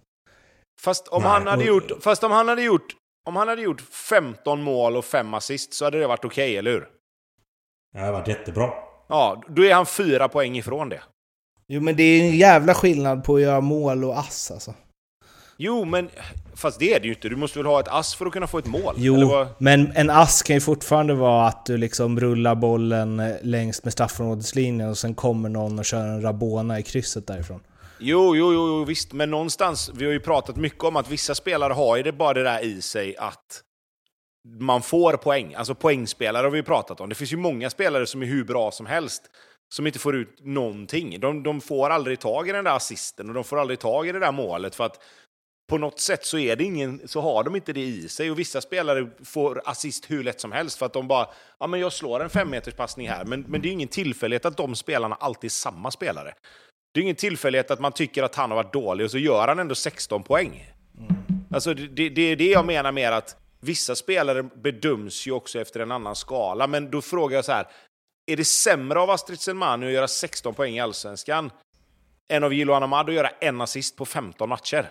Fast 0.80 1.09
om, 1.09 1.22
Nej, 1.22 1.30
han 1.32 1.46
hade 1.46 1.62
och- 1.62 1.68
gjort, 1.68 1.90
fast 2.00 2.24
om 2.24 2.30
han 2.32 2.48
hade 2.48 2.62
gjort 2.62 2.86
om 3.27 3.37
han 3.37 3.49
hade 3.49 3.62
gjort 3.62 3.81
15 3.81 4.62
mål 4.62 4.97
och 4.97 5.05
5 5.05 5.35
assist 5.35 5.75
så 5.75 5.85
hade 5.85 5.99
det 5.99 6.07
varit 6.07 6.25
okej, 6.25 6.57
eller 6.57 6.70
hur? 6.70 6.89
Det 7.93 8.01
har 8.01 8.12
varit 8.12 8.29
jättebra. 8.29 8.70
Ja, 9.09 9.43
då 9.49 9.64
är 9.64 9.75
han 9.75 9.87
fyra 9.87 10.29
poäng 10.29 10.57
ifrån 10.57 10.89
det. 10.89 11.03
Jo 11.68 11.81
men 11.81 11.97
det 11.97 12.03
är 12.03 12.20
en 12.25 12.37
jävla 12.37 12.75
skillnad 12.75 13.25
på 13.25 13.35
att 13.37 13.43
göra 13.43 13.61
mål 13.61 14.05
och 14.05 14.18
ass 14.18 14.51
alltså. 14.51 14.75
Jo, 15.57 15.85
men 15.85 16.11
fast 16.55 16.79
det 16.79 16.95
är 16.95 17.01
det 17.01 17.07
ju 17.07 17.14
inte. 17.14 17.29
Du 17.29 17.37
måste 17.37 17.59
väl 17.59 17.66
ha 17.66 17.81
ett 17.81 17.89
ass 17.89 18.14
för 18.14 18.27
att 18.27 18.33
kunna 18.33 18.47
få 18.47 18.59
ett 18.59 18.66
mål? 18.66 18.95
Jo, 18.97 19.14
Eller 19.14 19.27
vad? 19.27 19.49
men 19.59 19.93
en 19.97 20.11
ass 20.11 20.43
kan 20.43 20.57
ju 20.57 20.61
fortfarande 20.61 21.14
vara 21.14 21.47
att 21.47 21.66
du 21.66 21.77
liksom 21.77 22.20
rullar 22.20 22.55
bollen 22.55 23.20
eh, 23.20 23.37
längs 23.43 23.85
med 23.85 23.93
straffområdeslinjen 23.93 24.89
och 24.89 24.99
sen 24.99 25.14
kommer 25.14 25.49
någon 25.49 25.79
och 25.79 25.85
kör 25.85 26.05
en 26.07 26.23
Rabona 26.23 26.79
i 26.79 26.83
krysset 26.83 27.27
därifrån. 27.27 27.61
Jo, 28.05 28.36
jo, 28.36 28.53
jo, 28.53 28.84
visst. 28.84 29.12
Men 29.12 29.30
någonstans, 29.30 29.90
vi 29.94 30.05
har 30.05 30.12
ju 30.12 30.20
pratat 30.20 30.57
mycket 30.57 30.84
om 30.84 30.96
att 30.96 31.11
vissa 31.11 31.34
spelare 31.34 31.72
har 31.72 31.96
ju 31.96 32.03
det 32.03 32.12
bara 32.12 32.32
det 32.32 32.42
där 32.42 32.64
i 32.64 32.82
sig 32.82 33.16
att 33.16 33.62
man 34.59 34.82
får 34.82 35.16
poäng. 35.16 35.55
Alltså 35.55 35.74
poängspelare 35.74 36.44
har 36.46 36.50
vi 36.50 36.59
ju 36.59 36.62
pratat 36.62 37.00
om. 37.00 37.09
Det 37.09 37.14
finns 37.14 37.32
ju 37.32 37.36
många 37.36 37.70
spelare 37.70 38.07
som 38.07 38.22
är 38.22 38.26
hur 38.26 38.44
bra 38.44 38.70
som 38.70 38.86
helst 38.86 39.22
som 39.74 39.86
inte 39.86 39.98
får 39.98 40.16
ut 40.16 40.38
någonting. 40.40 41.20
De, 41.20 41.42
de 41.42 41.61
får 41.61 41.90
aldrig 41.90 42.20
tag 42.20 42.48
i 42.48 42.53
den 42.53 42.64
där 42.64 42.76
assisten 42.76 43.28
och 43.28 43.34
de 43.34 43.44
får 43.44 43.59
aldrig 43.59 43.78
tag 43.78 44.09
i 44.09 44.12
det 44.12 44.18
där 44.18 44.32
målet 44.32 44.74
för 44.74 44.84
att 44.84 45.03
på 45.68 45.78
något 45.78 46.00
sätt 46.00 46.24
så, 46.24 46.38
är 46.38 46.57
det 46.57 46.64
ingen, 46.64 47.09
så 47.09 47.20
har 47.20 47.44
de 47.44 47.57
inte 47.57 47.72
det 47.72 47.80
i 47.80 48.09
sig 48.09 48.30
och 48.30 48.38
vissa 48.38 48.61
spelare 48.61 49.11
får 49.24 49.62
assist 49.64 50.11
hur 50.11 50.24
lätt 50.24 50.40
som 50.40 50.53
helst 50.53 50.78
för 50.78 50.86
att 50.86 50.92
de 50.92 51.09
bara 51.09 51.28
ja 51.59 51.66
men 51.66 51.80
jag 51.80 51.92
slår 51.92 52.22
en 52.22 52.30
femmeterspassning 52.30 53.09
här 53.09 53.24
men, 53.24 53.40
men 53.48 53.62
det 53.62 53.68
är 53.68 53.72
ingen 53.72 53.88
tillfällighet 53.88 54.44
att 54.44 54.57
de 54.57 54.76
spelarna 54.76 55.14
alltid 55.14 55.48
är 55.48 55.53
samma 55.53 55.90
spelare. 55.90 56.34
Det 56.95 57.01
är 57.01 57.03
ingen 57.03 57.16
tillfällighet 57.16 57.70
att 57.70 57.80
man 57.80 57.93
tycker 57.93 58.22
att 58.22 58.34
han 58.34 58.51
har 58.51 58.57
varit 58.57 58.72
dålig 58.72 59.05
och 59.05 59.11
så 59.11 59.18
gör 59.18 59.49
han 59.49 59.59
ändå 59.59 59.74
16 59.74 60.22
poäng. 60.22 60.70
Alltså 61.55 61.74
det, 61.74 62.09
det, 62.09 62.22
är 62.22 62.36
det 62.36 62.47
jag 62.51 62.66
menar 62.66 62.93
med 62.93 63.12
att 63.12 63.36
vissa 63.61 63.95
spelare 63.95 64.43
bedöms 64.43 65.26
ju 65.26 65.32
också 65.32 65.61
efter 65.61 65.80
en 65.80 65.93
annan 65.93 66.16
skala. 66.16 66.66
Men 66.66 66.90
då 66.90 67.01
frågar 67.03 67.36
jag 67.38 67.45
så 67.45 67.53
här, 67.53 67.66
är 68.26 68.36
det 68.36 68.45
sämre 68.45 69.01
av 69.01 69.11
Astrid 69.11 69.40
Selmani 69.40 69.86
att 69.86 69.93
göra 69.93 70.09
16 70.09 70.55
poäng 70.55 70.76
i 70.76 70.80
Allsvenskan 70.80 71.51
än 72.32 72.45
av 72.45 72.55
Gilo 72.55 72.72
Anamad 72.72 73.09
att 73.09 73.14
göra 73.14 73.28
en 73.40 73.61
assist 73.61 73.97
på 73.97 74.05
15 74.07 74.49
matcher? 74.49 74.90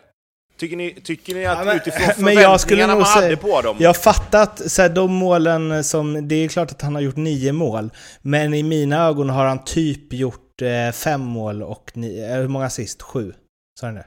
Tycker 0.58 0.78
ni, 0.78 1.02
tycker 1.04 1.36
ni 1.36 1.46
att 1.46 1.58
Ja, 1.58 1.66
men- 1.66 1.76
utifrån 1.76 2.08
men 2.26 2.34
jag 2.34 2.60
skulle 2.62 2.82
förväntningarna 2.82 2.94
nog 2.94 3.02
man 3.02 3.08
hade 3.24 3.28
säga- 3.28 3.38
på 3.38 3.62
dem... 3.62 3.78
Jag 3.80 3.90
har 3.90 3.94
fattat 3.94 4.72
så 4.72 4.82
här, 4.82 4.90
de 4.90 5.14
målen 5.14 5.84
som... 5.84 6.28
Det 6.28 6.36
är 6.36 6.48
klart 6.48 6.72
att 6.72 6.82
han 6.82 6.96
har 6.96 7.02
gjort 7.02 7.16
nio 7.16 7.52
mål. 7.52 7.90
Men 8.22 8.54
i 8.54 8.64
mina 8.64 9.06
ögon 9.08 9.30
har 9.30 9.46
han 9.46 9.64
typ 9.64 10.14
gjort 10.14 10.51
eh, 10.62 10.92
fem 10.92 11.22
mål 11.22 11.64
och 11.64 11.92
nio... 11.94 12.32
eh, 12.34 12.38
Hur 12.42 12.48
många 12.48 12.66
assist? 12.66 13.02
Sju? 13.02 13.34
Sa 13.80 13.86
han 13.88 13.96
det? 13.96 14.06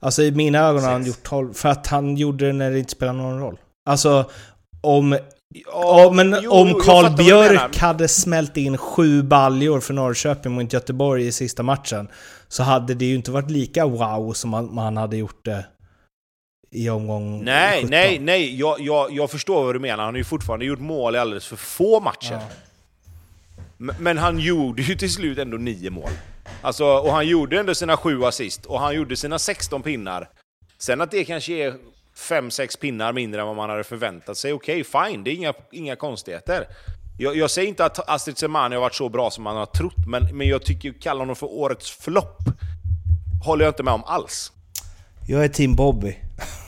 Alltså 0.00 0.22
i 0.22 0.30
mina 0.32 0.58
ögon 0.58 0.82
har 0.84 0.90
han 0.92 1.04
Sex. 1.04 1.16
gjort 1.16 1.24
tolv. 1.26 1.52
För 1.52 1.68
att 1.68 1.86
han 1.86 2.16
gjorde 2.16 2.46
det 2.46 2.52
när 2.52 2.70
det 2.70 2.78
inte 2.78 2.90
spelar 2.92 3.12
någon 3.12 3.40
roll. 3.40 3.58
Alltså 3.90 4.30
om... 4.82 5.18
Ja, 5.72 6.10
men 6.14 6.36
jo, 6.42 6.52
om 6.52 6.74
Karl. 6.74 7.16
Björk 7.16 7.76
hade 7.78 8.08
smält 8.08 8.56
in 8.56 8.78
sju 8.78 9.22
baljor 9.22 9.80
för 9.80 9.94
Norrköping 9.94 10.52
mot 10.52 10.72
Göteborg 10.72 11.26
i 11.26 11.32
sista 11.32 11.62
matchen 11.62 12.08
så 12.48 12.62
hade 12.62 12.94
det 12.94 13.04
ju 13.04 13.14
inte 13.14 13.30
varit 13.30 13.50
lika 13.50 13.86
wow 13.86 14.32
som 14.32 14.50
man, 14.50 14.74
man 14.74 14.96
hade 14.96 15.16
gjort 15.16 15.44
det 15.44 15.66
i 16.70 16.90
omgång 16.90 17.44
Nej, 17.44 17.76
17. 17.76 17.90
nej, 17.90 18.18
nej. 18.18 18.60
Jag, 18.60 18.80
jag, 18.80 19.12
jag 19.12 19.30
förstår 19.30 19.64
vad 19.64 19.74
du 19.74 19.78
menar. 19.78 20.04
Han 20.04 20.14
har 20.14 20.18
ju 20.18 20.24
fortfarande 20.24 20.64
gjort 20.64 20.78
mål 20.80 21.14
i 21.14 21.18
alldeles 21.18 21.46
för 21.46 21.56
få 21.56 22.00
matcher. 22.00 22.32
Ja. 22.32 22.40
Men, 23.78 24.18
han 24.18 24.38
gjorde 24.38 24.82
ju 24.82 24.94
till 24.94 25.12
slut 25.12 25.38
ändå 25.38 25.56
nio 25.56 25.90
mål. 25.90 26.10
Alltså, 26.62 26.84
och 26.84 27.12
han 27.12 27.26
gjorde 27.26 27.60
ändå 27.60 27.74
sina 27.74 27.96
sju 27.96 28.24
assist 28.24 28.66
och 28.66 28.80
han 28.80 28.94
gjorde 28.94 29.16
sina 29.16 29.38
16 29.38 29.82
pinnar. 29.82 30.28
Sen 30.78 31.00
att 31.00 31.10
det 31.10 31.24
kanske 31.24 31.52
är 31.52 31.74
5-6 32.16 32.80
pinnar 32.80 33.12
mindre 33.12 33.40
än 33.40 33.46
vad 33.46 33.56
man 33.56 33.70
hade 33.70 33.84
förväntat 33.84 34.36
sig, 34.36 34.52
okej, 34.52 34.84
fine. 34.84 35.24
Det 35.24 35.30
är 35.30 35.34
inga, 35.34 35.52
inga 35.72 35.96
konstigheter. 35.96 36.66
Jag, 37.18 37.36
jag 37.36 37.50
säger 37.50 37.68
inte 37.68 37.84
att 37.84 38.08
Astrid 38.08 38.38
Semani 38.38 38.74
har 38.74 38.80
varit 38.80 38.94
så 38.94 39.08
bra 39.08 39.30
som 39.30 39.44
man 39.44 39.56
har 39.56 39.66
trott, 39.66 40.06
men, 40.06 40.36
men 40.36 40.48
jag 40.48 40.64
tycker 40.64 40.92
kalla 40.92 41.20
honom 41.20 41.36
för 41.36 41.46
årets 41.46 41.90
flopp 41.90 42.38
håller 43.44 43.64
jag 43.64 43.70
inte 43.70 43.82
med 43.82 43.94
om 43.94 44.04
alls. 44.04 44.52
Jag 45.26 45.44
är 45.44 45.48
team 45.48 45.74
Bobby. 45.74 46.16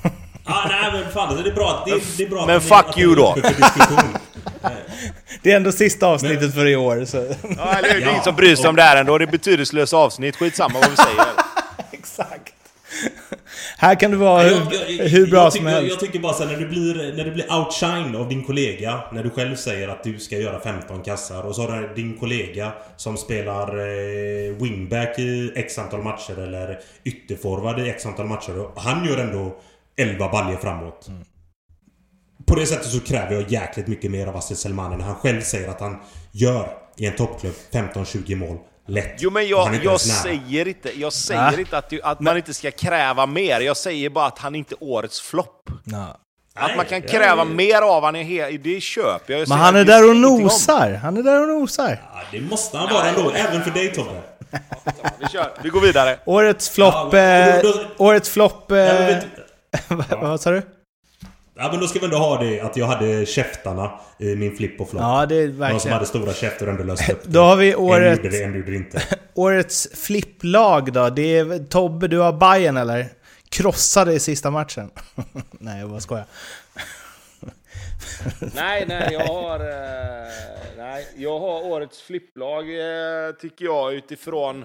Ah, 0.44 0.68
nej 0.68 0.92
men 0.92 1.12
fan, 1.12 1.28
alltså, 1.28 1.44
det 1.44 1.50
är 1.50 1.54
bra 1.54 1.70
att... 1.70 1.86
Det, 1.86 2.00
det 2.16 2.24
är 2.24 2.28
bra 2.28 2.46
Men 2.46 2.60
fuck 2.60 2.96
ni 2.96 3.02
you 3.02 3.14
då. 3.14 3.36
Det 5.42 5.52
är 5.52 5.56
ändå 5.56 5.72
sista 5.72 6.06
avsnittet 6.06 6.54
för 6.54 6.66
i 6.66 6.76
år, 6.76 7.04
så... 7.04 7.16
Ja, 7.16 7.24
eller 7.74 7.94
hur? 7.94 8.00
Det 8.00 8.06
är 8.06 8.10
ingen 8.10 8.22
som 8.24 8.36
bryr 8.36 8.56
sig 8.56 8.68
om 8.68 8.76
det 8.76 8.82
här 8.82 8.96
ändå. 8.96 9.18
Det 9.18 9.24
är 9.24 9.30
betydelselöst 9.30 9.94
avsnitt. 9.94 10.36
Skitsamma 10.36 10.74
vad 10.80 10.90
vi 10.90 10.96
säger. 10.96 11.24
Exakt. 11.92 12.52
Här 13.78 13.94
kan 14.00 14.10
du 14.10 14.16
vara 14.16 14.46
Jag- 14.46 14.54
hur, 14.54 14.74
jag- 14.74 14.90
jag- 14.90 15.04
hur 15.08 15.26
bra 15.26 15.50
som 15.50 15.58
tycker, 15.60 15.70
helst. 15.70 15.90
Jag 15.90 16.00
tycker 16.00 16.18
bara 16.18 16.32
så 16.32 16.44
här, 16.44 16.50
när 16.52 16.58
du 16.58 16.66
blir, 16.68 17.12
när 17.16 17.24
du 17.24 17.30
blir 17.30 17.52
outshine 17.54 18.16
av 18.16 18.28
din 18.28 18.44
kollega, 18.44 19.00
när 19.12 19.22
du 19.22 19.30
själv 19.30 19.56
säger 19.56 19.88
att 19.88 20.04
du 20.04 20.18
ska 20.18 20.36
göra 20.36 20.60
15 20.60 21.02
kassar 21.02 21.42
och 21.42 21.54
så 21.56 21.62
har 21.62 21.78
du 21.80 21.94
din 22.02 22.18
kollega 22.18 22.72
som 22.96 23.16
spelar 23.16 23.68
eh, 23.78 24.54
wingback 24.62 25.18
i 25.18 25.52
x 25.56 25.78
antal 25.78 26.02
matcher 26.02 26.38
eller 26.42 26.78
ytterforward 27.04 27.78
i 27.80 27.88
x 27.90 28.06
antal 28.06 28.26
matcher 28.26 28.58
och 28.58 28.80
han 28.82 29.06
gör 29.08 29.16
ändå 29.18 29.56
11 29.96 30.28
baljor 30.28 30.56
framåt. 30.56 31.08
Mm. 31.08 31.24
På 32.46 32.54
det 32.54 32.66
sättet 32.66 32.86
så 32.90 33.00
kräver 33.00 33.34
jag 33.34 33.50
jäkligt 33.50 33.86
mycket 33.86 34.10
mer 34.10 34.26
av 34.26 34.36
Astrid 34.36 34.58
Selmani 34.58 34.96
när 34.96 35.04
han 35.04 35.14
själv 35.14 35.40
säger 35.40 35.68
att 35.68 35.80
han 35.80 35.98
gör 36.32 36.68
i 36.96 37.06
en 37.06 37.16
toppklubb 37.16 37.54
15-20 37.72 38.34
mål 38.36 38.58
lätt. 38.86 39.14
Jo 39.18 39.30
men 39.30 39.48
jag, 39.48 39.74
inte 39.74 39.84
jag 39.86 40.00
säger 40.00 40.68
inte, 40.68 41.00
jag 41.00 41.12
säger 41.12 41.58
inte 41.60 41.78
att, 41.78 41.90
du, 41.90 42.02
att 42.02 42.20
man 42.20 42.36
inte 42.36 42.54
ska 42.54 42.70
kräva 42.70 43.26
mer. 43.26 43.60
Jag 43.60 43.76
säger 43.76 44.10
bara 44.10 44.26
att 44.26 44.38
han 44.38 44.54
inte 44.54 44.74
är 44.74 44.82
årets 44.84 45.20
flopp. 45.20 45.70
Ja. 45.84 46.16
Att 46.54 46.76
man 46.76 46.86
kan 46.86 47.02
kräva 47.02 47.42
är- 47.42 47.46
mer 47.46 47.82
av 47.82 48.04
he- 48.04 48.58
det 48.62 48.80
köper 48.80 49.32
jag. 49.32 49.40
jag. 49.40 49.48
Men 49.48 49.58
han 49.58 49.76
är 49.76 49.84
där 49.84 50.08
och 50.10 50.16
nosar. 50.16 50.92
Han 50.94 51.16
är 51.16 51.22
där 51.22 51.40
och 51.42 51.48
nosar. 51.48 52.02
Ja, 52.14 52.20
det 52.32 52.40
måste 52.40 52.78
han 52.78 52.92
vara 52.92 53.04
ändå, 53.08 53.30
även 53.30 53.64
för 53.64 53.70
dig 53.70 53.92
Tobbe. 53.94 54.22
Vi, 55.18 55.26
kör. 55.28 55.52
vi 55.62 55.68
går 55.68 55.80
vidare. 55.80 56.18
Årets 56.24 56.68
flopp... 56.70 56.94
Ja, 56.94 57.08
men 57.12 57.48
eh, 57.56 57.62
då- 57.62 57.72
då- 57.72 58.04
årets 58.04 58.28
flopp... 58.30 58.64
Ja, 58.68 59.20
vad, 59.88 60.20
vad 60.20 60.40
sa 60.40 60.50
du? 60.50 60.62
Ja 61.54 61.68
men 61.72 61.80
då 61.80 61.86
ska 61.86 61.98
vi 61.98 62.04
ändå 62.04 62.16
ha 62.16 62.42
det 62.42 62.60
att 62.60 62.76
jag 62.76 62.86
hade 62.86 63.26
käftarna 63.26 64.00
i 64.18 64.36
min 64.36 64.56
flipp 64.56 64.80
och 64.80 64.90
flopp. 64.90 65.02
Ja, 65.02 65.26
det 65.26 65.34
är 65.34 65.46
De 65.46 65.52
som 65.52 65.58
verkligen... 65.58 65.92
hade 65.94 66.06
stora 66.06 66.32
käfter 66.34 66.66
och 66.66 66.72
ändå 66.72 66.84
löste 66.84 67.12
upp 67.12 67.22
det. 67.24 67.30
Då 67.30 67.40
har 67.40 67.56
vi 67.56 67.72
En 67.72 67.78
året- 67.78 68.16
gjorde 68.16 68.28
det, 68.30 68.42
en 68.44 68.54
gjorde 68.54 68.70
det 68.70 68.76
inte. 68.76 69.02
Årets 69.34 69.88
flipplag 69.94 70.92
då? 70.92 71.10
Det 71.10 71.38
är 71.38 71.64
Tobbe, 71.64 72.08
du 72.08 72.18
har 72.18 72.32
Bayern 72.32 72.76
eller? 72.76 73.06
Krossade 73.48 74.12
i 74.12 74.20
sista 74.20 74.50
matchen. 74.50 74.90
Nej, 75.50 75.80
jag 75.80 75.90
bara 75.90 76.00
skojar. 76.00 76.24
Nej, 78.54 78.84
nej, 78.88 79.08
jag 79.12 79.26
har... 79.26 79.60
Eh, 79.60 80.26
nej, 80.76 81.06
jag 81.16 81.40
har 81.40 81.64
årets 81.64 82.02
flipplag, 82.02 82.60
eh, 82.78 83.32
tycker 83.40 83.64
jag, 83.64 83.92
utifrån... 83.94 84.64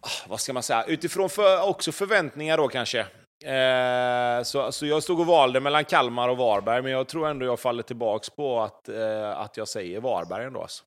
Ah, 0.00 0.26
vad 0.28 0.40
ska 0.40 0.52
man 0.52 0.62
säga? 0.62 0.84
Utifrån 0.84 1.30
för, 1.30 1.68
också 1.68 1.92
förväntningar 1.92 2.56
då 2.56 2.68
kanske. 2.68 3.06
Eh, 3.44 4.42
så, 4.42 4.72
så 4.72 4.86
jag 4.86 5.02
stod 5.02 5.20
och 5.20 5.26
valde 5.26 5.60
mellan 5.60 5.84
Kalmar 5.84 6.28
och 6.28 6.36
Varberg, 6.36 6.82
men 6.82 6.92
jag 6.92 7.08
tror 7.08 7.28
ändå 7.28 7.46
jag 7.46 7.60
faller 7.60 7.82
tillbaks 7.82 8.30
på 8.30 8.60
att, 8.60 8.88
eh, 8.88 9.38
att 9.38 9.56
jag 9.56 9.68
säger 9.68 10.00
Varberg 10.00 10.44
ändå. 10.44 10.62
Alltså. 10.62 10.84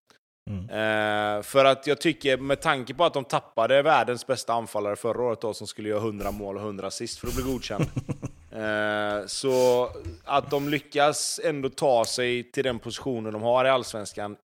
Mm. 0.49 0.69
Eh, 0.69 1.41
för 1.41 1.65
att 1.65 1.87
jag 1.87 2.01
tycker, 2.01 2.37
med 2.37 2.61
tanke 2.61 2.93
på 2.93 3.05
att 3.05 3.13
de 3.13 3.25
tappade 3.25 3.81
världens 3.81 4.27
bästa 4.27 4.53
anfallare 4.53 4.95
förra 4.95 5.21
året 5.21 5.41
då, 5.41 5.53
som 5.53 5.67
skulle 5.67 5.89
göra 5.89 5.99
100 5.99 6.31
mål 6.31 6.55
och 6.55 6.61
100 6.61 6.87
assist 6.87 7.19
för 7.19 7.27
att 7.27 7.35
bli 7.35 7.43
godkänd. 7.43 7.85
eh, 8.51 9.25
så 9.27 9.89
att 10.23 10.49
de 10.51 10.69
lyckas 10.69 11.39
ändå 11.43 11.69
ta 11.69 12.05
sig 12.05 12.51
till 12.51 12.63
den 12.63 12.79
positionen 12.79 13.33
de 13.33 13.41
har 13.41 13.65
i 13.65 13.69
Allsvenskan. 13.69 14.35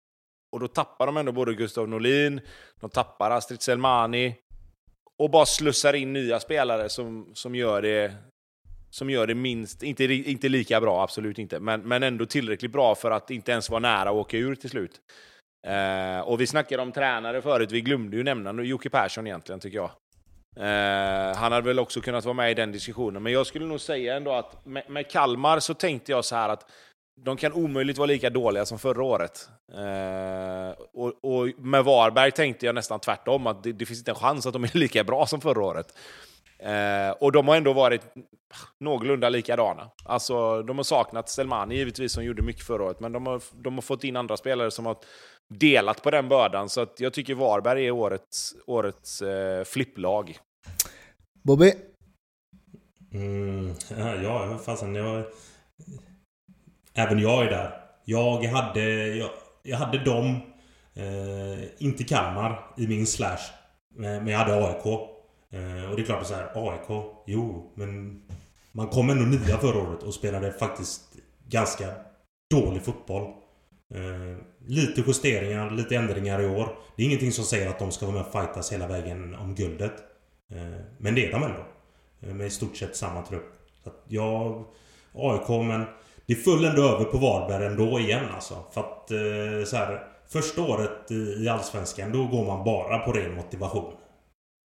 Och 0.51 0.59
då 0.59 0.67
tappar 0.67 1.05
de 1.05 1.17
ändå 1.17 1.31
både 1.31 1.53
Gustav 1.53 1.89
Norlin, 1.89 2.41
de 2.79 2.89
tappar 2.89 3.31
Astrid 3.31 3.61
Selmani, 3.61 4.35
och 5.23 5.29
bara 5.29 5.45
slussar 5.45 5.93
in 5.93 6.13
nya 6.13 6.39
spelare 6.39 6.89
som, 6.89 7.31
som 7.33 7.55
gör 7.55 7.81
det 7.81 8.13
som 8.89 9.09
gör 9.09 9.27
det 9.27 9.35
minst, 9.35 9.83
inte, 9.83 10.03
inte 10.03 10.49
lika 10.49 10.81
bra, 10.81 11.03
absolut 11.03 11.39
inte, 11.39 11.59
men, 11.59 11.81
men 11.81 12.03
ändå 12.03 12.25
tillräckligt 12.25 12.71
bra 12.71 12.95
för 12.95 13.11
att 13.11 13.31
inte 13.31 13.51
ens 13.51 13.69
vara 13.69 13.79
nära 13.79 14.09
att 14.09 14.15
åka 14.15 14.37
ur 14.37 14.55
till 14.55 14.69
slut. 14.69 15.01
Eh, 15.67 16.19
och 16.19 16.41
vi 16.41 16.47
snackade 16.47 16.81
om 16.81 16.91
tränare 16.91 17.41
förut, 17.41 17.71
vi 17.71 17.81
glömde 17.81 18.17
ju 18.17 18.23
nämna 18.23 18.63
Jocke 18.63 18.89
Persson 18.89 19.27
egentligen, 19.27 19.59
tycker 19.59 19.77
jag. 19.77 19.91
Eh, 20.57 21.35
han 21.37 21.51
hade 21.51 21.67
väl 21.67 21.79
också 21.79 22.01
kunnat 22.01 22.25
vara 22.25 22.33
med 22.33 22.51
i 22.51 22.53
den 22.53 22.71
diskussionen, 22.71 23.23
men 23.23 23.33
jag 23.33 23.47
skulle 23.47 23.65
nog 23.65 23.81
säga 23.81 24.15
ändå 24.15 24.31
att 24.31 24.65
med, 24.65 24.89
med 24.89 25.11
Kalmar 25.11 25.59
så 25.59 25.73
tänkte 25.73 26.11
jag 26.11 26.25
så 26.25 26.35
här 26.35 26.49
att 26.49 26.71
de 27.21 27.37
kan 27.37 27.53
omöjligt 27.53 27.97
vara 27.97 28.05
lika 28.05 28.29
dåliga 28.29 28.65
som 28.65 28.79
förra 28.79 29.03
året. 29.03 29.49
Eh, 29.73 30.83
och, 30.93 31.13
och, 31.23 31.49
med 31.57 31.83
Varberg 31.83 32.31
tänkte 32.31 32.65
jag 32.65 32.75
nästan 32.75 32.99
tvärtom, 32.99 33.47
att 33.47 33.63
det, 33.63 33.71
det, 33.71 33.85
finns 33.85 33.99
inte 33.99 34.11
en 34.11 34.15
chans 34.15 34.45
att 34.45 34.53
de 34.53 34.63
är 34.63 34.77
lika 34.77 35.03
bra 35.03 35.25
som 35.25 35.41
förra 35.41 35.63
året. 35.63 35.97
Eh, 36.59 37.11
och 37.19 37.31
de 37.31 37.47
har 37.47 37.55
ändå 37.55 37.73
varit 37.73 38.01
någorlunda 38.79 39.29
likadana. 39.29 39.91
Alltså, 40.05 40.63
de 40.63 40.77
har 40.77 40.83
saknat 40.83 41.29
Selmani 41.29 41.75
givetvis, 41.75 42.11
som 42.11 42.23
gjorde 42.23 42.41
mycket 42.41 42.65
förra 42.65 42.83
året, 42.83 42.99
men 42.99 43.11
de 43.11 43.25
har, 43.25 43.41
de 43.63 43.73
har 43.73 43.81
fått 43.81 44.03
in 44.03 44.15
andra 44.15 44.37
spelare 44.37 44.71
som 44.71 44.85
har 44.85 44.97
delat 45.49 46.03
på 46.03 46.11
den 46.11 46.29
bördan. 46.29 46.69
Så 46.69 46.87
jag 46.97 47.13
tycker 47.13 47.35
Varberg 47.35 47.87
är 47.87 47.91
årets, 47.91 48.55
årets 48.67 49.21
eh, 49.21 49.63
flipplag. 49.63 50.37
Bobby? 51.43 51.73
Mm, 53.13 53.73
ja, 54.23 54.59
fasen, 54.65 54.95
jag... 54.95 55.25
Även 56.95 57.19
jag 57.19 57.45
är 57.45 57.49
där. 57.49 57.81
Jag 58.05 58.43
hade, 58.43 59.07
jag, 59.07 59.29
jag 59.63 59.77
hade 59.77 59.97
dem, 59.97 60.41
eh, 60.93 61.63
inte 61.77 62.03
Kalmar, 62.03 62.71
i 62.77 62.87
min 62.87 63.07
slash. 63.07 63.39
Men 63.95 64.27
jag 64.27 64.39
hade 64.39 64.67
AIK. 64.67 64.85
Eh, 64.85 65.89
och 65.89 65.95
det 65.95 66.01
är 66.01 66.05
klart 66.05 66.21
att 66.21 66.27
så 66.27 66.33
här, 66.35 66.71
AIK, 66.71 67.05
jo, 67.25 67.71
men 67.75 68.21
man 68.71 68.87
kom 68.87 69.09
ändå 69.09 69.25
nia 69.25 69.57
förra 69.57 69.89
året 69.89 70.03
och 70.03 70.13
spelade 70.13 70.51
faktiskt 70.51 71.01
ganska 71.47 71.93
dålig 72.49 72.81
fotboll. 72.81 73.23
Eh, 73.93 74.37
lite 74.67 75.03
justeringar, 75.07 75.71
lite 75.71 75.95
ändringar 75.95 76.41
i 76.41 76.47
år. 76.47 76.77
Det 76.95 77.03
är 77.03 77.07
ingenting 77.07 77.31
som 77.31 77.45
säger 77.45 77.69
att 77.69 77.79
de 77.79 77.91
ska 77.91 78.05
vara 78.05 78.15
med 78.15 78.25
och 78.25 78.31
fightas 78.31 78.73
hela 78.73 78.87
vägen 78.87 79.35
om 79.35 79.55
guldet. 79.55 79.93
Eh, 80.51 80.81
men 80.97 81.15
det 81.15 81.27
är 81.27 81.31
de 81.31 81.43
ändå. 81.43 81.65
Eh, 82.21 82.33
med 82.33 82.47
i 82.47 82.49
stort 82.49 82.77
sett 82.77 82.95
samma 82.95 83.21
trupp. 83.21 83.53
Så 83.83 83.89
att 83.89 84.03
jag... 84.07 84.65
AIK, 85.13 85.49
men 85.49 85.85
det 86.25 86.35
föll 86.35 86.65
ändå 86.65 86.81
över 86.81 87.05
på 87.05 87.17
Varberg 87.17 87.65
ändå 87.65 87.99
igen 87.99 88.25
alltså. 88.35 88.63
För 88.71 88.81
att 88.81 89.11
eh, 89.11 89.65
så 89.65 89.77
här, 89.77 90.15
Första 90.27 90.61
året 90.61 91.11
i 91.11 91.49
Allsvenskan, 91.49 92.11
då 92.11 92.27
går 92.27 92.45
man 92.45 92.63
bara 92.63 92.99
på 92.99 93.11
ren 93.11 93.35
motivation. 93.35 93.93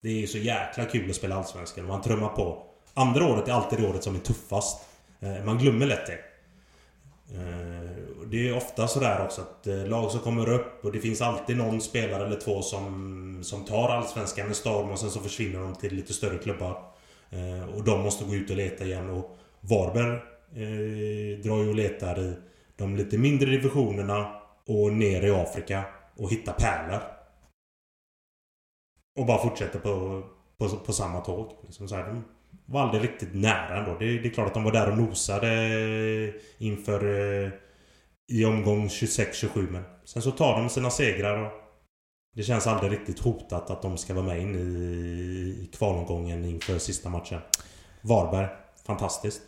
Det 0.01 0.23
är 0.23 0.27
så 0.27 0.37
jäkla 0.37 0.85
kul 0.85 1.09
att 1.09 1.15
spela 1.15 1.35
Allsvenskan. 1.35 1.85
Man 1.85 2.01
trummar 2.01 2.29
på. 2.29 2.63
Andra 2.93 3.25
året 3.25 3.47
är 3.47 3.51
alltid 3.51 3.79
det 3.79 3.87
året 3.87 4.03
som 4.03 4.15
är 4.15 4.19
tuffast. 4.19 4.85
Eh, 5.19 5.45
man 5.45 5.57
glömmer 5.57 5.85
lätt 5.85 6.05
det. 6.07 6.19
Eh, 7.33 7.89
det 8.27 8.49
är 8.49 8.57
ofta 8.57 8.87
sådär 8.87 9.25
också 9.25 9.41
att 9.41 9.67
eh, 9.67 9.87
lag 9.87 10.11
som 10.11 10.19
kommer 10.19 10.53
upp 10.53 10.85
och 10.85 10.91
det 10.91 10.99
finns 10.99 11.21
alltid 11.21 11.57
någon 11.57 11.81
spelare 11.81 12.25
eller 12.25 12.39
två 12.39 12.61
som, 12.61 13.39
som 13.43 13.65
tar 13.65 13.89
Allsvenskan 13.89 14.47
med 14.47 14.55
storm 14.55 14.91
och 14.91 14.99
sen 14.99 15.11
så 15.11 15.19
försvinner 15.19 15.59
de 15.59 15.75
till 15.75 15.95
lite 15.95 16.13
större 16.13 16.37
klubbar. 16.37 16.81
Eh, 17.29 17.75
och 17.75 17.83
de 17.83 18.01
måste 18.01 18.25
gå 18.25 18.35
ut 18.35 18.49
och 18.49 18.57
leta 18.57 18.83
igen 18.83 19.09
och 19.09 19.37
Varberg 19.61 20.19
eh, 20.55 21.39
drar 21.43 21.63
ju 21.63 21.69
och 21.69 21.75
letar 21.75 22.19
i 22.19 22.33
de 22.75 22.95
lite 22.95 23.17
mindre 23.17 23.51
divisionerna 23.51 24.41
och 24.67 24.93
ner 24.93 25.21
i 25.25 25.31
Afrika 25.31 25.85
och 26.15 26.31
hittar 26.31 26.53
pärlor. 26.53 27.01
Och 29.19 29.25
bara 29.25 29.43
fortsätter 29.43 29.79
på, 29.79 30.23
på, 30.57 30.69
på 30.69 30.93
samma 30.93 31.21
tåg. 31.21 31.51
Liksom 31.63 31.87
så 31.87 31.95
här, 31.95 32.07
de 32.07 32.23
var 32.65 32.81
aldrig 32.81 33.03
riktigt 33.03 33.35
nära 33.35 33.79
ändå. 33.79 33.97
Det, 33.99 34.19
det 34.19 34.29
är 34.29 34.33
klart 34.33 34.47
att 34.47 34.53
de 34.53 34.63
var 34.63 34.71
där 34.71 34.91
och 34.91 34.97
nosade 34.97 36.33
inför 36.57 37.05
eh, 37.45 37.51
i 38.27 38.45
omgång 38.45 38.87
26-27 38.87 39.71
men 39.71 39.83
sen 40.05 40.21
så 40.21 40.31
tar 40.31 40.59
de 40.59 40.69
sina 40.69 40.89
segrar 40.89 41.45
och 41.45 41.51
det 42.35 42.43
känns 42.43 42.67
aldrig 42.67 42.91
riktigt 42.91 43.19
hotat 43.19 43.69
att 43.69 43.81
de 43.81 43.97
ska 43.97 44.13
vara 44.13 44.25
med 44.25 44.41
in 44.41 44.55
i, 44.55 44.59
i 45.63 45.69
kvalomgången 45.77 46.45
inför 46.45 46.77
sista 46.77 47.09
matchen. 47.09 47.39
Varberg, 48.01 48.47
fantastiskt. 48.85 49.41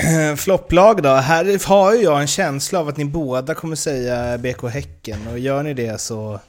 Flopplag 0.36 1.02
då? 1.02 1.08
Här 1.08 1.68
har 1.68 1.94
ju 1.94 2.02
jag 2.02 2.20
en 2.20 2.26
känsla 2.26 2.80
av 2.80 2.88
att 2.88 2.96
ni 2.96 3.04
båda 3.04 3.54
kommer 3.54 3.76
säga 3.76 4.38
BK 4.38 4.62
Häcken 4.62 5.26
och 5.32 5.38
gör 5.38 5.62
ni 5.62 5.74
det 5.74 6.00
så 6.00 6.40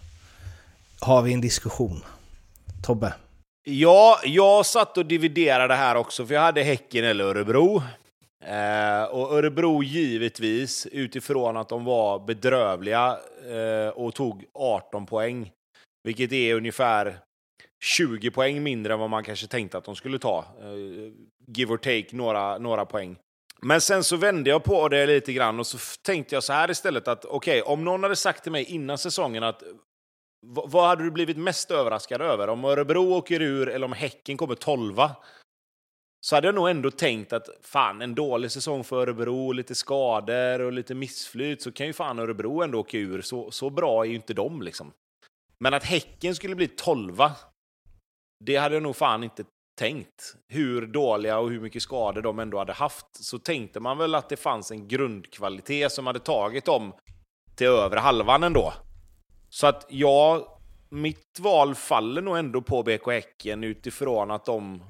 har 0.99 1.21
vi 1.21 1.33
en 1.33 1.41
diskussion. 1.41 2.03
Tobbe? 2.83 3.13
Ja, 3.63 4.19
jag 4.23 4.65
satt 4.65 4.97
och 4.97 5.05
dividerade 5.05 5.75
här 5.75 5.95
också 5.95 6.25
för 6.25 6.33
jag 6.33 6.41
hade 6.41 6.63
Häcken 6.63 7.05
eller 7.05 7.23
Örebro. 7.23 7.83
Eh, 8.45 9.03
och 9.03 9.37
Örebro 9.37 9.83
givetvis 9.83 10.87
utifrån 10.91 11.57
att 11.57 11.69
de 11.69 11.85
var 11.85 12.19
bedrövliga 12.19 13.17
eh, 13.51 13.89
och 13.89 14.13
tog 14.13 14.45
18 14.53 15.05
poäng. 15.05 15.51
Vilket 16.03 16.31
är 16.31 16.55
ungefär 16.55 17.17
20 17.83 18.31
poäng 18.31 18.63
mindre 18.63 18.93
än 18.93 18.99
vad 18.99 19.09
man 19.09 19.23
kanske 19.23 19.47
tänkte 19.47 19.77
att 19.77 19.83
de 19.83 19.95
skulle 19.95 20.19
ta. 20.19 20.45
Eh, 20.59 21.11
give 21.47 21.73
or 21.73 21.77
take 21.77 22.15
några, 22.15 22.57
några 22.57 22.85
poäng. 22.85 23.15
Men 23.65 23.81
sen 23.81 24.03
så 24.03 24.17
vände 24.17 24.49
jag 24.49 24.63
på 24.63 24.87
det 24.89 25.05
lite 25.05 25.33
grann 25.33 25.59
och 25.59 25.67
så 25.67 25.77
tänkte 26.01 26.35
jag 26.35 26.43
så 26.43 26.53
här 26.53 26.71
istället 26.71 27.07
att 27.07 27.25
okej, 27.25 27.61
okay, 27.61 27.73
om 27.73 27.83
någon 27.83 28.03
hade 28.03 28.15
sagt 28.15 28.43
till 28.43 28.51
mig 28.51 28.63
innan 28.63 28.97
säsongen 28.97 29.43
att 29.43 29.63
vad 30.45 30.87
hade 30.87 31.03
du 31.03 31.11
blivit 31.11 31.37
mest 31.37 31.71
överraskad 31.71 32.21
över? 32.21 32.47
Om 32.47 32.65
Örebro 32.65 33.13
åker 33.13 33.41
ur 33.41 33.69
eller 33.69 33.85
om 33.85 33.93
Häcken 33.93 34.37
kommer 34.37 34.55
tolva? 34.55 35.15
Så 36.25 36.35
hade 36.35 36.47
jag 36.47 36.55
nog 36.55 36.69
ändå 36.69 36.91
tänkt 36.91 37.33
att 37.33 37.49
fan, 37.61 38.01
en 38.01 38.15
dålig 38.15 38.51
säsong 38.51 38.83
för 38.83 39.01
Örebro, 39.01 39.51
lite 39.51 39.75
skador 39.75 40.61
och 40.61 40.71
lite 40.71 40.95
missflyt, 40.95 41.61
så 41.61 41.71
kan 41.71 41.87
ju 41.87 41.93
fan 41.93 42.19
Örebro 42.19 42.61
ändå 42.61 42.79
åka 42.79 42.97
ur. 42.97 43.21
Så, 43.21 43.51
så 43.51 43.69
bra 43.69 44.05
är 44.05 44.09
ju 44.09 44.15
inte 44.15 44.33
de 44.33 44.61
liksom. 44.61 44.91
Men 45.59 45.73
att 45.73 45.83
Häcken 45.83 46.35
skulle 46.35 46.55
bli 46.55 46.67
tolva, 46.67 47.31
det 48.45 48.55
hade 48.55 48.75
jag 48.75 48.83
nog 48.83 48.95
fan 48.95 49.23
inte 49.23 49.43
tänkt. 49.81 50.35
Hur 50.47 50.87
dåliga 50.87 51.39
och 51.39 51.49
hur 51.49 51.59
mycket 51.59 51.83
skador 51.83 52.21
de 52.21 52.39
ändå 52.39 52.57
hade 52.57 52.73
haft. 52.73 53.05
Så 53.11 53.39
tänkte 53.39 53.79
man 53.79 53.97
väl 53.97 54.15
att 54.15 54.29
det 54.29 54.37
fanns 54.37 54.71
en 54.71 54.87
grundkvalitet 54.87 55.91
som 55.91 56.07
hade 56.07 56.19
tagit 56.19 56.65
dem 56.65 56.93
till 57.55 57.67
övre 57.67 57.99
halvan 57.99 58.43
ändå. 58.43 58.73
Så 59.49 59.67
att 59.67 59.85
ja, 59.89 60.47
mitt 60.89 61.39
val 61.39 61.75
faller 61.75 62.21
nog 62.21 62.37
ändå 62.37 62.61
på 62.61 62.83
BK 62.83 63.07
Häcken 63.07 63.63
utifrån 63.63 64.31
att 64.31 64.45
de... 64.45 64.83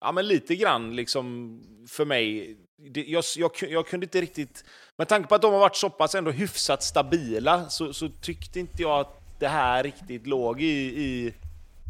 Ja, 0.00 0.12
men 0.12 0.26
lite 0.26 0.56
grann 0.56 0.96
liksom 0.96 1.60
för 1.88 2.04
mig. 2.04 2.56
Det, 2.90 3.04
jag, 3.04 3.24
jag, 3.36 3.50
jag, 3.68 3.86
kunde 3.86 4.06
inte 4.06 4.20
riktigt... 4.20 4.64
Med 4.96 5.08
tanke 5.08 5.28
på 5.28 5.34
att 5.34 5.42
de 5.42 5.52
har 5.52 5.60
varit 5.60 5.76
så 5.76 5.90
pass 5.90 6.14
ändå 6.14 6.30
hyfsat 6.30 6.82
stabila 6.82 7.68
så, 7.68 7.92
så 7.92 8.08
tyckte 8.08 8.60
inte 8.60 8.82
jag 8.82 9.00
att 9.00 9.40
det 9.40 9.48
här 9.48 9.82
riktigt 9.82 10.26
låg 10.26 10.62
i, 10.62 11.02
i 11.04 11.34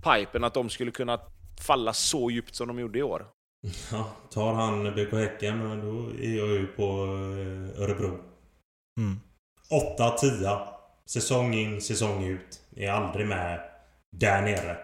pipen 0.04 0.44
att 0.44 0.54
de 0.54 0.70
skulle 0.70 0.90
kunna 0.90 1.20
falla 1.60 1.92
så 1.92 2.30
djupt 2.30 2.54
som 2.54 2.68
de 2.68 2.78
gjorde 2.78 2.98
i 2.98 3.02
år. 3.02 3.26
Ja, 3.92 4.10
tar 4.30 4.54
han 4.54 4.94
BK 4.94 5.12
Häcken 5.12 5.80
då 5.80 6.24
är 6.24 6.36
jag 6.36 6.48
ju 6.48 6.66
på 6.66 6.82
eh, 6.82 7.82
Örebro. 7.82 8.18
Mm. 9.00 9.20
8-10. 9.98 10.66
Säsong 11.06 11.54
in, 11.54 11.80
säsong 11.80 12.24
ut. 12.24 12.60
Är 12.76 12.90
aldrig 12.90 13.26
med 13.26 13.60
där 14.10 14.42
nere. 14.42 14.76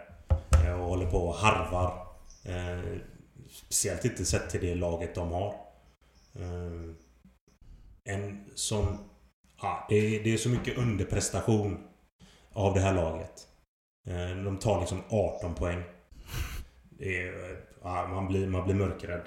Eh, 0.64 0.80
och 0.80 0.88
håller 0.88 1.10
på 1.10 1.18
och 1.18 1.34
harvar. 1.34 2.06
Eh, 2.44 3.00
speciellt 3.46 4.04
inte 4.04 4.24
sett 4.24 4.50
till 4.50 4.60
det 4.60 4.74
laget 4.74 5.14
de 5.14 5.32
har. 5.32 5.54
En 8.04 8.44
sån... 8.54 8.98
Ja, 9.62 9.86
det, 9.88 9.94
är, 9.94 10.24
det 10.24 10.32
är 10.32 10.36
så 10.36 10.48
mycket 10.48 10.78
underprestation 10.78 11.78
av 12.52 12.74
det 12.74 12.80
här 12.80 12.94
laget. 12.94 13.46
De 14.44 14.58
tar 14.58 14.80
liksom 14.80 15.02
18 15.10 15.54
poäng. 15.54 15.82
Är, 17.00 17.32
man, 18.08 18.28
blir, 18.28 18.46
man 18.46 18.64
blir 18.64 18.74
mörkrädd. 18.74 19.22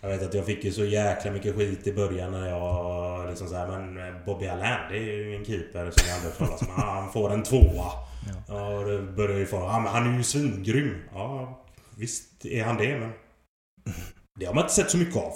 Jag 0.00 0.08
vet 0.08 0.22
att 0.22 0.34
jag 0.34 0.46
fick 0.46 0.64
ju 0.64 0.72
så 0.72 0.84
jäkla 0.84 1.30
mycket 1.30 1.56
skit 1.56 1.86
i 1.86 1.92
början 1.92 2.32
när 2.32 2.48
jag 2.48 3.28
liksom 3.28 3.48
såhär 3.48 3.80
men 3.80 4.14
Bobby 4.26 4.46
Allen 4.46 4.78
det 4.90 4.96
är 4.96 5.02
ju 5.02 5.36
en 5.36 5.44
keeper 5.44 5.90
som 5.90 6.08
jag 6.08 6.16
aldrig 6.16 6.34
talas 6.38 6.62
om. 6.62 6.68
Han 6.70 7.12
får 7.12 7.32
en 7.32 7.42
tvåa. 7.42 7.90
Ja. 8.48 8.66
Och 8.66 8.84
det 8.84 9.02
börjar 9.02 9.38
ju 9.38 9.46
få... 9.46 9.56
Ja, 9.56 9.80
men 9.80 9.92
han 9.92 10.12
är 10.12 10.16
ju 10.16 10.22
svingrym. 10.22 10.94
Ja, 11.14 11.60
visst 11.98 12.44
är 12.44 12.64
han 12.64 12.76
det 12.76 12.98
men... 12.98 13.12
Det 14.40 14.46
har 14.46 14.54
man 14.54 14.64
inte 14.64 14.74
sett 14.74 14.90
så 14.90 14.96
mycket 14.98 15.16
av. 15.16 15.32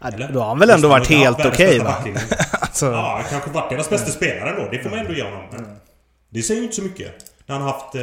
Ja, 0.00 0.08
Eller? 0.08 0.32
då 0.32 0.40
har 0.40 0.46
han 0.46 0.58
väl 0.58 0.70
ändå 0.70 0.88
varit 0.88 1.08
helt 1.08 1.46
okej 1.46 1.80
bästa 1.80 1.84
va? 1.84 2.20
Alltså, 2.60 2.86
Ja, 2.86 3.24
kanske 3.30 3.50
varit 3.50 3.70
deras 3.70 3.90
bästa 3.90 4.10
spelare 4.10 4.62
då. 4.64 4.70
Det 4.70 4.78
får 4.78 4.90
man 4.90 4.98
ändå 4.98 5.12
ge 5.12 5.22
honom. 5.22 5.44
Det 6.30 6.42
säger 6.42 6.60
ju 6.60 6.64
inte 6.64 6.76
så 6.76 6.82
mycket. 6.82 7.35
När 7.46 7.58
han 7.58 7.64
haft 7.68 7.94
eh, 7.94 8.00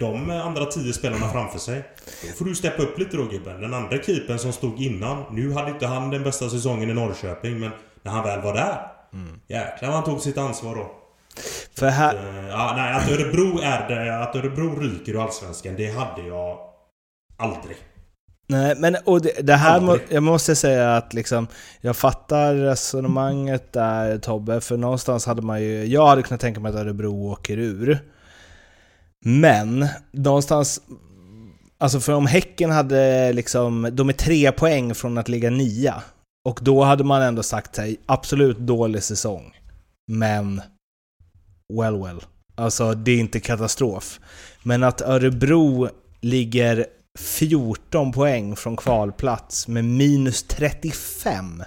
de 0.00 0.30
andra 0.30 0.66
tio 0.66 0.92
spelarna 0.92 1.28
framför 1.28 1.58
sig. 1.58 1.84
Då 2.22 2.28
får 2.38 2.44
du 2.44 2.54
steppa 2.54 2.82
upp 2.82 2.98
lite 2.98 3.16
då 3.16 3.24
gubben. 3.24 3.60
Den 3.60 3.74
andra 3.74 4.02
keepern 4.02 4.38
som 4.38 4.52
stod 4.52 4.80
innan. 4.80 5.24
Nu 5.30 5.52
hade 5.52 5.70
inte 5.70 5.86
han 5.86 6.10
den 6.10 6.22
bästa 6.22 6.48
säsongen 6.50 6.90
i 6.90 6.94
Norrköping 6.94 7.60
men 7.60 7.70
när 8.02 8.12
han 8.12 8.24
väl 8.24 8.42
var 8.42 8.54
där. 8.54 8.96
Jäklar 9.48 9.88
vad 9.88 9.96
han 9.96 10.04
tog 10.04 10.20
sitt 10.20 10.38
ansvar 10.38 10.74
då. 10.74 10.90
för 11.78 11.86
här, 11.86 12.14
Eh, 12.14 12.48
ja, 12.48 12.72
nej, 12.76 12.92
att 12.94 13.10
Örebro 13.10 13.60
är 13.62 13.88
det, 13.88 14.22
Att 14.22 14.36
Örebro 14.36 14.80
ryker 14.80 15.12
ur 15.12 15.22
Allsvenskan, 15.22 15.74
det 15.76 15.90
hade 15.90 16.28
jag 16.28 16.58
aldrig. 17.36 17.76
Nej, 18.48 18.74
men 18.78 18.96
och 19.04 19.20
det, 19.22 19.46
det 19.46 19.54
här 19.54 19.80
må, 19.80 19.98
jag 20.08 20.22
måste 20.22 20.56
säga 20.56 20.96
att 20.96 21.14
liksom, 21.14 21.46
jag 21.80 21.96
fattar 21.96 22.54
resonemanget 22.54 23.72
där 23.72 24.18
Tobbe, 24.18 24.60
för 24.60 24.76
någonstans 24.76 25.26
hade 25.26 25.42
man 25.42 25.62
ju, 25.62 25.84
jag 25.84 26.06
hade 26.06 26.22
kunnat 26.22 26.40
tänka 26.40 26.60
mig 26.60 26.70
att 26.70 26.76
Örebro 26.76 27.30
åker 27.30 27.58
ur. 27.58 27.98
Men, 29.24 29.88
någonstans, 30.10 30.80
alltså 31.78 32.00
för 32.00 32.12
om 32.12 32.26
Häcken 32.26 32.70
hade 32.70 33.32
liksom, 33.32 33.88
de 33.92 34.08
är 34.08 34.12
tre 34.12 34.52
poäng 34.52 34.94
från 34.94 35.18
att 35.18 35.28
ligga 35.28 35.50
nia. 35.50 36.02
Och 36.48 36.58
då 36.62 36.84
hade 36.84 37.04
man 37.04 37.22
ändå 37.22 37.42
sagt 37.42 37.74
sig, 37.74 37.96
absolut 38.06 38.58
dålig 38.58 39.02
säsong. 39.02 39.56
Men, 40.12 40.62
well 41.72 42.02
well. 42.02 42.20
Alltså 42.54 42.94
det 42.94 43.12
är 43.12 43.18
inte 43.18 43.40
katastrof. 43.40 44.20
Men 44.62 44.82
att 44.82 45.00
Örebro 45.00 45.88
ligger 46.20 46.86
14 47.18 48.12
poäng 48.12 48.56
från 48.56 48.76
kvalplats 48.76 49.68
med 49.68 49.84
minus 49.84 50.42
35. 50.42 51.62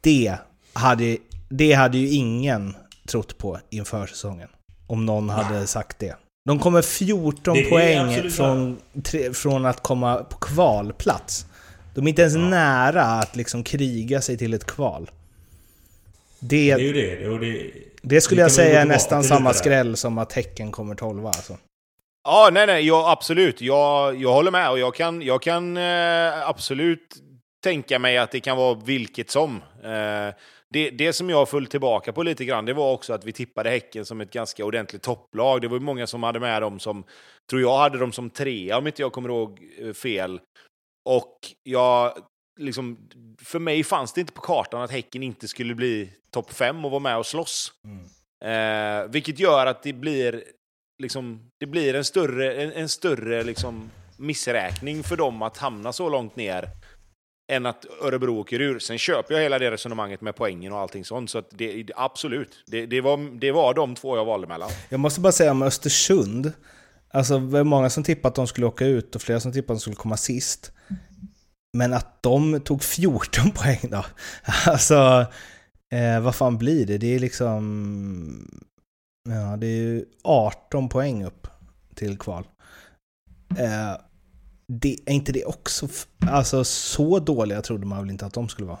Det 0.00 0.36
hade, 0.72 1.16
det 1.48 1.72
hade 1.72 1.98
ju 1.98 2.08
ingen 2.08 2.76
trott 3.08 3.38
på 3.38 3.58
inför 3.70 4.06
säsongen. 4.06 4.48
Om 4.86 5.06
någon 5.06 5.28
hade 5.28 5.66
sagt 5.66 5.98
det. 5.98 6.16
De 6.44 6.58
kommer 6.58 6.82
14 6.82 7.54
Det 7.54 7.60
är 7.60 7.70
poäng 7.70 8.30
från, 8.30 8.78
tre, 9.04 9.32
från 9.32 9.66
att 9.66 9.80
komma 9.82 10.16
på 10.16 10.36
kvalplats. 10.38 11.46
De 11.94 12.04
är 12.04 12.08
inte 12.08 12.22
ens 12.22 12.34
Ja. 12.34 12.40
nära 12.40 13.02
att 13.02 13.36
liksom 13.36 13.64
kriga 13.64 14.20
sig 14.20 14.38
till 14.38 14.54
ett 14.54 14.66
kval. 14.66 15.10
Det 16.38 16.70
är 16.70 16.76
Det, 16.76 16.82
ju 16.82 16.92
det. 16.92 17.38
Det, 17.38 17.72
det 18.02 18.20
skulle 18.20 18.40
det 18.40 18.44
jag 18.44 18.52
säga 18.52 18.80
är 18.80 18.86
nästan 18.86 19.24
samma 19.24 19.52
skräll 19.52 19.96
som 19.96 20.18
att 20.18 20.32
Häcken 20.32 20.72
kommer 20.72 20.94
12 20.94 21.26
alltså. 21.26 21.56
Ja, 22.24 22.50
nej, 22.52 22.66
nej, 22.66 22.86
ja, 22.86 23.12
absolut. 23.12 23.60
Jag, 23.60 24.16
jag 24.22 24.32
håller 24.32 24.50
med 24.50 24.70
och 24.70 24.78
jag 24.78 24.94
kan, 24.94 25.22
jag 25.22 25.42
kan 25.42 25.76
eh, 25.76 26.48
absolut 26.48 27.14
tänka 27.64 27.98
mig 27.98 28.18
att 28.18 28.30
det 28.30 28.40
kan 28.40 28.56
vara 28.56 28.74
vilket 28.84 29.30
som. 29.30 29.62
Eh, 29.84 30.34
det, 30.74 30.90
det 30.90 31.12
som 31.12 31.30
jag 31.30 31.48
föll 31.48 31.66
tillbaka 31.66 32.12
på 32.12 32.22
lite 32.22 32.44
grann, 32.44 32.64
det 32.64 32.72
var 32.72 32.92
också 32.92 33.12
att 33.12 33.24
vi 33.24 33.32
tippade 33.32 33.70
Häcken 33.70 34.06
som 34.06 34.20
ett 34.20 34.30
ganska 34.30 34.64
ordentligt 34.64 35.02
topplag. 35.02 35.60
Det 35.60 35.68
var 35.68 35.78
många 35.78 36.06
som 36.06 36.22
hade 36.22 36.40
med 36.40 36.62
dem 36.62 36.80
som, 36.80 37.04
tror 37.50 37.62
jag 37.62 37.78
hade 37.78 37.98
dem 37.98 38.12
som 38.12 38.30
trea 38.30 38.78
om 38.78 38.86
inte 38.86 39.02
jag 39.02 39.12
kommer 39.12 39.28
ihåg 39.28 39.62
eh, 39.78 39.92
fel. 39.92 40.40
Och 41.08 41.38
jag, 41.62 42.18
liksom, 42.60 43.08
för 43.38 43.58
mig 43.58 43.84
fanns 43.84 44.12
det 44.12 44.20
inte 44.20 44.32
på 44.32 44.40
kartan 44.40 44.82
att 44.82 44.90
Häcken 44.90 45.22
inte 45.22 45.48
skulle 45.48 45.74
bli 45.74 46.10
topp 46.30 46.52
fem 46.52 46.84
och 46.84 46.90
vara 46.90 47.00
med 47.00 47.18
och 47.18 47.26
slåss. 47.26 47.72
Eh, 48.44 49.10
vilket 49.10 49.38
gör 49.38 49.66
att 49.66 49.82
det 49.82 49.92
blir, 49.92 50.44
liksom, 51.02 51.50
det 51.60 51.66
blir 51.66 51.94
en 51.94 52.04
större, 52.04 52.54
en, 52.62 52.72
en 52.72 52.88
större 52.88 53.42
liksom, 53.42 53.90
missräkning 54.16 55.02
för 55.02 55.16
dem 55.16 55.42
att 55.42 55.56
hamna 55.56 55.92
så 55.92 56.08
långt 56.08 56.36
ner 56.36 56.68
än 57.52 57.66
att 57.66 57.86
Örebro 58.02 58.38
åker 58.38 58.60
ur. 58.60 58.78
Sen 58.78 58.98
köper 58.98 59.34
jag 59.34 59.42
hela 59.42 59.58
det 59.58 59.70
resonemanget 59.70 60.20
med 60.20 60.36
poängen 60.36 60.72
och 60.72 60.78
allting 60.78 61.04
sånt. 61.04 61.30
Så 61.30 61.38
att 61.38 61.50
det, 61.50 61.90
absolut, 61.96 62.64
det, 62.66 62.86
det, 62.86 63.00
var, 63.00 63.40
det 63.40 63.52
var 63.52 63.74
de 63.74 63.94
två 63.94 64.16
jag 64.16 64.24
valde 64.24 64.46
mellan. 64.46 64.70
Jag 64.88 65.00
måste 65.00 65.20
bara 65.20 65.32
säga 65.32 65.50
om 65.50 65.62
Östersund. 65.62 66.52
Alltså 67.10 67.38
det 67.38 67.46
var 67.46 67.64
många 67.64 67.90
som 67.90 68.04
tippade 68.04 68.28
att 68.28 68.34
de 68.34 68.46
skulle 68.46 68.66
åka 68.66 68.86
ut 68.86 69.14
och 69.14 69.22
flera 69.22 69.40
som 69.40 69.52
tippade 69.52 69.72
att 69.72 69.78
de 69.78 69.80
skulle 69.80 69.96
komma 69.96 70.16
sist. 70.16 70.72
Men 71.76 71.92
att 71.92 72.22
de 72.22 72.60
tog 72.60 72.82
14 72.82 73.50
poäng 73.54 73.80
då. 73.82 74.04
Alltså, 74.66 75.26
eh, 75.92 76.20
vad 76.20 76.34
fan 76.34 76.58
blir 76.58 76.86
det? 76.86 76.98
Det 76.98 77.14
är 77.14 77.18
liksom... 77.18 78.60
Ja, 79.28 79.56
det 79.56 79.66
är 79.66 79.76
ju 79.76 80.04
18 80.24 80.88
poäng 80.88 81.24
upp 81.24 81.46
till 81.94 82.18
kval. 82.18 82.44
Eh, 83.58 83.96
det, 84.66 84.96
är 85.06 85.12
inte 85.12 85.32
det 85.32 85.44
också... 85.44 85.88
Alltså 86.30 86.64
så 86.64 87.18
dåliga 87.18 87.62
trodde 87.62 87.86
man 87.86 88.00
väl 88.00 88.10
inte 88.10 88.26
att 88.26 88.34
de 88.34 88.48
skulle 88.48 88.68
vara? 88.68 88.78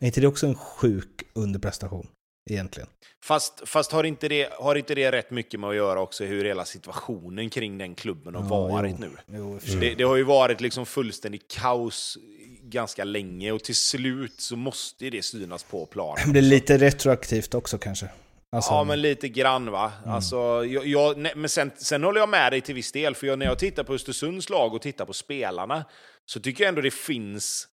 Är 0.00 0.06
inte 0.06 0.20
det 0.20 0.26
också 0.26 0.46
en 0.46 0.54
sjuk 0.54 1.22
underprestation? 1.32 2.06
Egentligen. 2.50 2.88
Fast, 3.24 3.62
fast 3.66 3.92
har, 3.92 4.04
inte 4.04 4.28
det, 4.28 4.48
har 4.52 4.74
inte 4.74 4.94
det 4.94 5.12
rätt 5.12 5.30
mycket 5.30 5.60
med 5.60 5.70
att 5.70 5.76
göra 5.76 6.00
också 6.00 6.24
hur 6.24 6.44
hela 6.44 6.64
situationen 6.64 7.50
kring 7.50 7.78
den 7.78 7.94
klubben 7.94 8.34
har 8.34 8.42
Ja, 8.42 8.66
varit 8.66 8.96
jo. 9.00 9.06
nu? 9.06 9.38
Jo, 9.38 9.60
sig. 9.60 9.76
Det, 9.80 9.94
det 9.94 10.04
har 10.04 10.16
ju 10.16 10.22
varit 10.22 10.60
liksom 10.60 10.86
fullständigt 10.86 11.48
kaos 11.48 12.18
ganska 12.62 13.04
länge 13.04 13.52
och 13.52 13.64
till 13.64 13.76
slut 13.76 14.40
så 14.40 14.56
måste 14.56 15.04
ju 15.04 15.10
det 15.10 15.22
synas 15.22 15.62
på 15.62 15.86
planen. 15.86 16.22
Det 16.26 16.32
blir 16.32 16.42
lite 16.42 16.78
retroaktivt 16.78 17.54
också 17.54 17.78
kanske. 17.78 18.08
Alltså, 18.56 18.72
Ja, 18.72 18.84
men 18.84 19.00
lite 19.00 19.28
grann 19.28 19.70
va. 19.70 19.92
Alltså, 20.06 20.36
jag, 20.64 20.86
jag, 20.86 21.18
nej, 21.18 21.32
men 21.36 21.48
sen, 21.48 21.70
sen 21.76 22.04
håller 22.04 22.20
jag 22.20 22.28
med 22.28 22.52
dig 22.52 22.60
till 22.60 22.74
viss 22.74 22.92
del, 22.92 23.14
för 23.14 23.26
jag, 23.26 23.38
när 23.38 23.46
jag 23.46 23.58
tittar 23.58 23.84
på 23.84 23.94
Östersunds 23.94 24.50
lag 24.50 24.74
och 24.74 24.82
tittar 24.82 25.04
på 25.04 25.12
spelarna 25.12 25.84
så 26.26 26.40
tycker 26.40 26.64
jag 26.64 26.68
ändå 26.68 26.80
det 26.80 26.94
finns, 26.94 27.68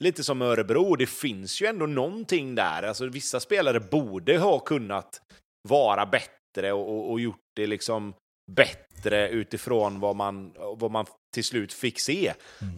lite 0.00 0.24
som 0.24 0.42
Örebro, 0.42 0.96
det 0.96 1.06
finns 1.06 1.62
ju 1.62 1.66
ändå 1.66 1.86
någonting 1.86 2.54
där. 2.54 2.82
Alltså, 2.82 3.06
vissa 3.06 3.40
spelare 3.40 3.80
borde 3.80 4.38
ha 4.38 4.58
kunnat 4.58 5.20
vara 5.68 6.06
bättre 6.06 6.72
och, 6.72 6.88
och, 6.88 7.10
och 7.10 7.20
gjort 7.20 7.40
det 7.56 7.66
liksom 7.66 8.14
bättre 8.52 9.28
utifrån 9.28 10.00
vad 10.00 10.16
man, 10.16 10.52
vad 10.76 10.90
man 10.90 11.06
till 11.34 11.44
slut 11.44 11.72
fick 11.72 12.00
se. 12.00 12.34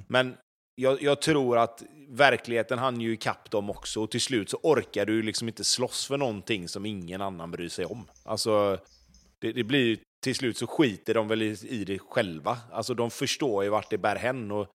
Men 0.09 0.37
jag, 0.75 1.03
jag 1.03 1.23
tror 1.23 1.59
att 1.59 1.83
verkligheten 2.09 2.79
hann 2.79 3.01
ju 3.01 3.13
ikapp 3.13 3.51
dem 3.51 3.71
också 3.71 4.03
och 4.03 4.11
till 4.11 4.21
slut 4.21 4.51
så 4.51 4.59
orkar 4.63 5.07
du 5.07 5.23
liksom 5.23 5.49
inte 5.49 5.65
slåss 5.65 6.07
för 6.07 6.17
någonting 6.17 6.69
som 6.69 6.87
ingen 6.87 7.21
annan 7.23 7.51
bryr 7.51 7.69
sig 7.69 7.85
om. 7.85 8.05
Alltså, 8.25 8.79
det, 9.41 9.53
det 9.53 9.65
blir 9.65 9.87
ju, 9.87 9.97
till 10.25 10.35
slut 10.35 10.57
så 10.59 10.67
skiter 10.67 11.15
de 11.15 11.29
väl 11.29 11.43
i, 11.43 11.59
i 11.69 11.85
det 11.85 11.99
själva. 11.99 12.59
Alltså 12.73 12.95
de 12.95 13.11
förstår 13.11 13.65
ju 13.65 13.71
vart 13.71 13.91
det 13.91 13.99
bär 13.99 14.17
hän 14.17 14.51
och 14.51 14.67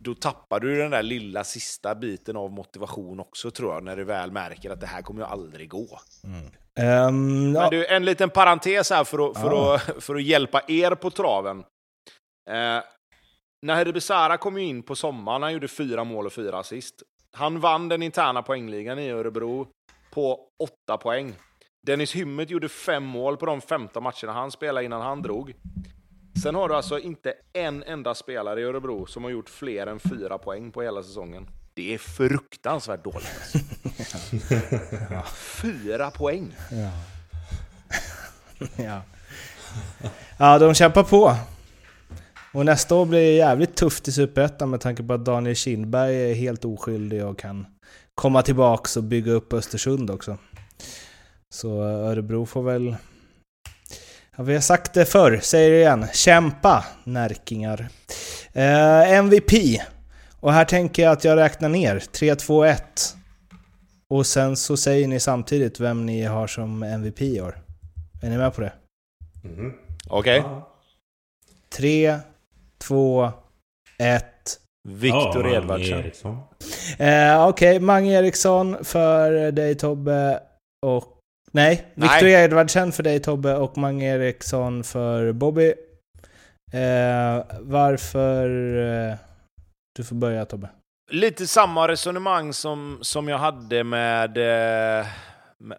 då 0.00 0.14
tappar 0.14 0.60
du 0.60 0.78
den 0.78 0.90
där 0.90 1.02
lilla 1.02 1.44
sista 1.44 1.94
biten 1.94 2.36
av 2.36 2.50
motivation 2.52 3.20
också 3.20 3.50
tror 3.50 3.74
jag, 3.74 3.84
när 3.84 3.96
du 3.96 4.04
väl 4.04 4.30
märker 4.32 4.70
att 4.70 4.80
det 4.80 4.86
här 4.86 5.02
kommer 5.02 5.20
ju 5.20 5.26
aldrig 5.26 5.68
gå. 5.70 6.00
Ehm, 6.80 7.54
ja, 7.54 7.60
Men 7.60 7.70
du, 7.70 7.86
en 7.86 8.04
liten 8.04 8.30
parentes 8.30 8.90
här 8.90 9.04
för 9.04 9.30
att, 9.30 9.40
för 9.40 9.50
Ja. 9.50 9.74
att, 9.74 10.04
för 10.04 10.14
att 10.14 10.22
hjälpa 10.22 10.62
er 10.68 10.94
på 10.94 11.10
traven. 11.10 11.58
Eh, 12.50 12.82
Nahir 13.66 13.92
Besara 13.92 14.36
kom 14.36 14.58
ju 14.58 14.64
in 14.64 14.82
på 14.82 14.96
sommaren, 14.96 15.42
han 15.42 15.52
gjorde 15.52 15.68
fyra 15.68 16.04
mål 16.04 16.26
och 16.26 16.32
fyra 16.32 16.58
assist. 16.58 17.02
Han 17.32 17.60
vann 17.60 17.88
den 17.88 18.02
interna 18.02 18.42
poängligan 18.42 18.98
i 18.98 19.10
Örebro 19.10 19.68
på 20.10 20.40
åtta 20.62 20.96
poäng. 20.96 21.34
Dennis 21.86 22.14
Hymmet 22.14 22.50
gjorde 22.50 22.68
fem 22.68 23.04
mål 23.04 23.36
på 23.36 23.46
de 23.46 23.60
15 23.60 24.02
matcherna 24.02 24.32
han 24.32 24.50
spelade 24.50 24.84
innan 24.86 25.02
han 25.02 25.22
drog. 25.22 25.54
Sen 26.42 26.54
har 26.54 26.68
du 26.68 26.74
alltså 26.74 26.98
inte 26.98 27.34
en 27.52 27.82
enda 27.82 28.14
spelare 28.14 28.60
i 28.60 28.64
Örebro 28.64 29.06
som 29.06 29.24
har 29.24 29.30
gjort 29.30 29.48
fler 29.48 29.86
än 29.86 30.00
fyra 30.00 30.38
poäng 30.38 30.72
på 30.72 30.82
hela 30.82 31.02
säsongen. 31.02 31.46
Det 31.74 31.94
är 31.94 31.98
fruktansvärt 31.98 33.04
dåligt. 33.04 33.54
Alltså. 35.12 35.34
Fyra 35.62 36.10
poäng! 36.10 36.56
ja. 38.76 39.02
ja, 40.38 40.58
de 40.58 40.74
kämpar 40.74 41.02
på. 41.02 41.36
Och 42.54 42.66
nästa 42.66 42.94
år 42.94 43.06
blir 43.06 43.20
det 43.20 43.32
jävligt 43.32 43.76
tufft 43.76 44.08
i 44.08 44.12
Superettan 44.12 44.70
med 44.70 44.80
tanke 44.80 45.02
på 45.02 45.12
att 45.12 45.24
Daniel 45.24 45.56
Kindberg 45.56 46.30
är 46.30 46.34
helt 46.34 46.64
oskyldig 46.64 47.24
och 47.24 47.38
kan 47.38 47.66
komma 48.14 48.42
tillbaks 48.42 48.96
och 48.96 49.02
bygga 49.02 49.32
upp 49.32 49.52
Östersund 49.52 50.10
också. 50.10 50.38
Så 51.54 51.82
Örebro 51.82 52.46
får 52.46 52.62
väl... 52.62 52.96
Ja, 54.36 54.42
vi 54.42 54.54
har 54.54 54.60
sagt 54.60 54.94
det 54.94 55.04
förr, 55.04 55.38
säger 55.42 55.70
det 55.70 55.76
igen. 55.76 56.06
Kämpa, 56.12 56.84
närkingar. 57.04 57.88
Eh, 58.52 59.10
MVP. 59.12 59.52
Och 60.40 60.52
här 60.52 60.64
tänker 60.64 61.02
jag 61.02 61.12
att 61.12 61.24
jag 61.24 61.36
räknar 61.38 61.68
ner. 61.68 61.98
3, 61.98 62.34
2, 62.34 62.64
1. 62.64 63.16
Och 64.08 64.26
sen 64.26 64.56
så 64.56 64.76
säger 64.76 65.08
ni 65.08 65.20
samtidigt 65.20 65.80
vem 65.80 66.06
ni 66.06 66.22
har 66.22 66.46
som 66.46 66.82
MVP 66.82 67.20
i 67.22 67.40
år. 67.40 67.62
Är 68.22 68.30
ni 68.30 68.36
med 68.38 68.54
på 68.54 68.60
det? 68.60 68.72
Mhm. 69.44 69.72
Okej. 70.08 70.36
Ja. 70.44 70.68
3, 71.76 72.18
2, 72.82 73.30
1. 73.98 74.24
Viktor 74.88 75.48
Ja, 75.48 75.56
Edvardsen. 75.56 75.98
Eriksson. 75.98 76.38
Eh, 76.98 77.48
Okej, 77.48 77.80
Mange 77.80 78.18
Eriksson 78.18 78.84
för 78.84 79.52
dig 79.52 79.74
Tobbe 79.74 80.40
och... 80.86 81.18
Nej, 81.52 81.86
Nej. 81.94 82.08
Viktor 82.08 82.28
Edvardsen 82.28 82.92
för 82.92 83.02
dig 83.02 83.20
Tobbe 83.20 83.56
och 83.56 83.78
Mange 83.78 84.14
Eriksson 84.14 84.84
för 84.84 85.32
Bobby. 85.32 85.68
Eh, 86.72 87.44
varför... 87.60 88.46
Eh, 89.10 89.16
du 89.96 90.04
får 90.04 90.16
börja 90.16 90.44
Tobbe. 90.44 90.68
Lite 91.10 91.46
samma 91.46 91.88
resonemang 91.88 92.52
som, 92.52 92.98
som 93.00 93.28
jag 93.28 93.38
hade 93.38 93.84
med, 93.84 94.36
eh, 95.00 95.06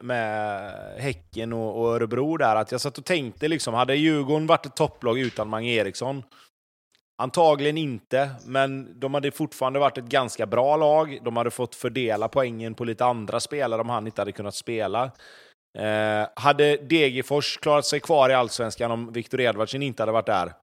med 0.01 0.71
Häcken 0.97 1.53
och, 1.53 1.81
och 1.81 1.95
Örebro 1.95 2.37
där. 2.37 2.55
Att 2.55 2.71
jag 2.71 2.81
satt 2.81 2.97
och 2.97 3.05
tänkte 3.05 3.47
liksom, 3.47 3.73
hade 3.73 3.95
Djurgården 3.95 4.47
varit 4.47 4.65
ett 4.65 4.75
topplag 4.75 5.19
utan 5.19 5.49
Mange 5.49 5.69
Eriksson? 5.71 6.23
Antagligen 7.17 7.77
inte, 7.77 8.29
men 8.45 8.99
de 8.99 9.13
hade 9.13 9.31
fortfarande 9.31 9.79
varit 9.79 9.97
ett 9.97 10.05
ganska 10.05 10.45
bra 10.45 10.77
lag. 10.77 11.19
De 11.23 11.37
hade 11.37 11.51
fått 11.51 11.75
fördela 11.75 12.27
poängen 12.27 12.73
på 12.73 12.83
lite 12.83 13.05
andra 13.05 13.39
spelare 13.39 13.81
om 13.81 13.89
han 13.89 14.05
inte 14.07 14.21
hade 14.21 14.31
kunnat 14.31 14.55
spela. 14.55 15.11
Eh, 15.77 16.27
hade 16.35 16.77
Degerfors 16.77 17.57
klarat 17.57 17.85
sig 17.85 17.99
kvar 17.99 18.29
i 18.29 18.33
Allsvenskan 18.33 18.91
om 18.91 19.13
Viktor 19.13 19.41
Edvardsen 19.41 19.83
inte 19.83 20.01
hade 20.01 20.11
varit 20.11 20.25
där? 20.25 20.53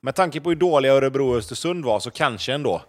Med 0.00 0.14
tanke 0.14 0.40
på 0.40 0.48
hur 0.48 0.56
dåliga 0.56 0.92
Örebro 0.92 1.30
och 1.30 1.36
Östersund 1.36 1.84
var, 1.84 2.00
så 2.00 2.10
kanske 2.10 2.52
ändå. 2.52 2.82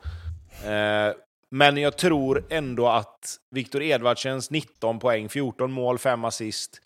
Eh, 0.65 1.13
men 1.51 1.77
jag 1.77 1.97
tror 1.97 2.45
ändå 2.49 2.87
att 2.87 3.37
Viktor 3.51 3.81
Edvardsens 3.81 4.51
19 4.51 4.99
poäng, 4.99 5.29
14 5.29 5.71
mål, 5.71 5.97
5 5.97 6.25
assist, 6.25 6.81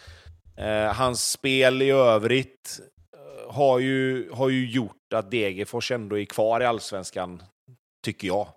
eh, 0.57 0.93
hans 0.93 1.31
spel 1.31 1.81
i 1.81 1.89
övrigt 1.91 2.79
har 3.53 3.79
ju, 3.79 4.29
har 4.31 4.49
ju 4.49 4.69
gjort 4.69 5.13
att 5.13 5.31
Degerfors 5.31 5.91
ändå 5.91 6.19
är 6.19 6.25
kvar 6.25 6.61
i 6.61 6.65
Allsvenskan, 6.65 7.43
tycker 8.05 8.27
jag. 8.27 8.47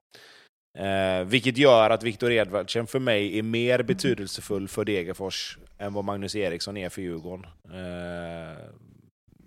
Eh, 0.79 1.25
vilket 1.25 1.59
gör 1.59 1.91
att 1.91 2.03
Viktor 2.03 2.33
Edvardsen 2.33 2.87
för 2.87 2.99
mig 2.99 3.39
är 3.39 3.43
mer 3.43 3.83
betydelsefull 3.83 4.69
för 4.69 4.85
Degerfors 4.85 5.59
än 5.79 5.93
vad 5.93 6.05
Magnus 6.05 6.37
Eriksson 6.37 6.77
är 6.77 6.89
för 6.89 7.03
Djurgården. 7.03 7.47
Eh, 7.65 8.59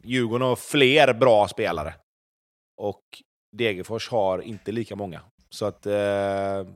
Djurgården 0.03 0.47
har 0.47 0.55
fler 0.55 1.13
bra 1.13 1.47
spelare. 1.47 1.93
Och 2.81 3.03
Degerfors 3.57 4.09
har 4.09 4.41
inte 4.41 4.71
lika 4.71 4.95
många. 4.95 5.21
Så 5.49 5.65
att 5.65 5.85
eh, 5.85 6.67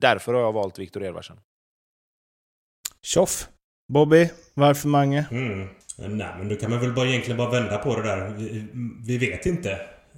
därför 0.00 0.34
har 0.34 0.40
jag 0.40 0.52
valt 0.52 0.78
Viktor 0.78 1.04
Edvardsen. 1.04 1.40
Tjoff! 3.02 3.48
Bobby, 3.92 4.30
varför 4.54 4.88
Mange? 4.88 5.26
Mm. 5.30 5.68
Eh, 5.98 6.08
nej, 6.08 6.28
men 6.38 6.48
då 6.48 6.56
kan 6.56 6.70
man 6.70 6.80
väl 6.80 6.92
bara 6.92 7.06
egentligen 7.06 7.36
bara 7.36 7.50
vända 7.50 7.78
på 7.78 7.96
det 7.96 8.02
där. 8.02 8.28
Vi, 8.28 8.66
vi 9.06 9.18
vet 9.18 9.46
inte 9.46 9.70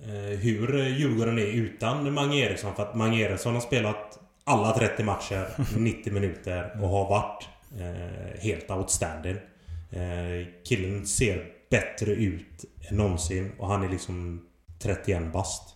eh, 0.03 0.39
hur 0.39 0.87
Djurgården 0.89 1.39
är 1.39 1.47
utan 1.47 2.13
Mange 2.13 2.37
Eriksson. 2.37 2.75
För 2.75 2.83
att 2.83 2.95
Mange 2.95 3.21
Eriksson 3.21 3.55
har 3.55 3.61
spelat 3.61 4.19
alla 4.45 4.73
30 4.73 5.03
matcher, 5.05 5.49
90 5.79 6.13
minuter 6.13 6.83
och 6.83 6.89
har 6.89 7.09
varit 7.09 7.49
eh, 7.79 8.41
helt 8.41 8.71
outstanding. 8.71 9.37
Eh, 9.91 10.47
killen 10.65 11.07
ser 11.07 11.45
bättre 11.71 12.13
ut 12.13 12.65
än 12.91 12.97
någonsin 12.97 13.53
och 13.59 13.69
han 13.69 13.85
är 13.85 13.89
liksom 13.89 14.47
31 14.79 15.33
bast. 15.33 15.75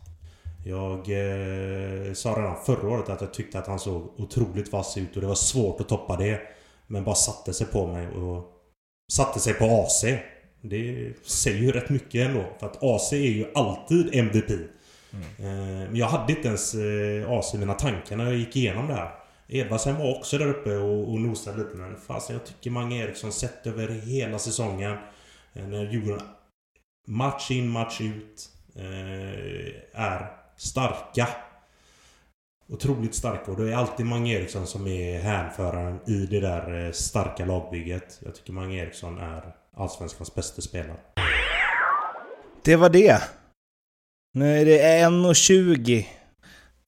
Jag 0.65 0.99
eh, 0.99 2.13
sa 2.13 2.31
redan 2.31 2.65
förra 2.65 2.89
året 2.89 3.09
att 3.09 3.21
jag 3.21 3.35
tyckte 3.35 3.59
att 3.59 3.67
han 3.67 3.79
såg 3.79 4.21
otroligt 4.21 4.73
vass 4.73 4.97
ut 4.97 5.15
och 5.15 5.21
det 5.21 5.29
var 5.29 5.35
svårt 5.35 5.81
att 5.81 5.89
toppa 5.89 6.17
det. 6.17 6.41
Men 6.87 7.05
bara 7.05 7.15
satte 7.15 7.53
sig 7.53 7.67
på 7.67 7.87
mig 7.87 8.09
och 8.09 8.53
satte 9.13 9.41
sig 9.41 9.55
på 9.55 9.65
AC. 9.65 10.05
Det 10.61 11.13
säger 11.25 11.59
ju 11.59 11.73
rätt 11.73 11.89
mycket 11.91 12.29
ändå. 12.29 12.45
För 12.61 12.67
att 12.67 12.83
AC 12.83 13.13
är 13.13 13.17
ju 13.17 13.47
alltid 13.55 14.15
MVP. 14.15 14.51
Mm. 14.51 14.67
Eh, 15.39 15.89
men 15.91 15.97
jag 15.97 16.07
hade 16.07 16.33
inte 16.33 16.49
ens 16.49 16.75
eh, 16.75 17.31
AC 17.31 17.55
i 17.55 17.59
mina 17.59 17.75
tankar 17.75 18.17
när 18.17 18.25
jag 18.25 18.35
gick 18.35 18.57
igenom 18.57 18.89
det 18.89 18.95
här. 18.95 19.11
Edvardsen 19.49 19.99
var 19.99 20.19
också 20.19 20.39
där 20.39 20.49
uppe 20.49 20.77
och, 20.77 21.13
och 21.13 21.21
nosade 21.21 21.59
lite 21.59 21.77
men 21.77 21.97
fasen 21.97 22.37
jag 22.37 22.47
tycker 22.47 22.71
Mange 22.71 23.05
Eriksson 23.05 23.33
sett 23.33 23.67
över 23.67 23.89
hela 23.89 24.39
säsongen. 24.39 24.97
Eh, 25.53 25.67
när 25.67 25.93
Djurgården 25.93 26.27
match 27.07 27.51
in 27.51 27.69
match 27.69 28.01
ut 28.01 28.49
är 29.93 30.27
starka. 30.57 31.29
Otroligt 32.73 33.15
starka 33.15 33.51
och 33.51 33.57
det 33.57 33.73
är 33.73 33.77
alltid 33.77 34.07
Mange 34.07 34.35
Eriksson 34.35 34.67
som 34.67 34.87
är 34.87 35.21
hänföraren 35.21 35.99
i 36.07 36.27
det 36.27 36.41
där 36.41 36.87
eh, 36.87 36.93
starka 36.93 37.45
lagbygget. 37.45 38.21
Jag 38.25 38.35
tycker 38.35 38.53
Mange 38.53 38.83
Eriksson 38.83 39.19
är 39.19 39.57
Allsvenskans 39.77 40.35
bästa 40.35 40.63
spelare. 40.63 40.97
Det 42.65 42.77
var 42.77 42.89
det. 42.89 43.23
Nu 44.35 44.59
är 44.59 44.65
det 44.65 45.07
1.20 45.07 46.05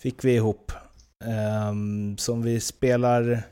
fick 0.00 0.24
vi 0.24 0.34
ihop. 0.34 0.72
Um, 1.70 2.18
som 2.18 2.42
vi 2.42 2.60
spelar 2.60 3.42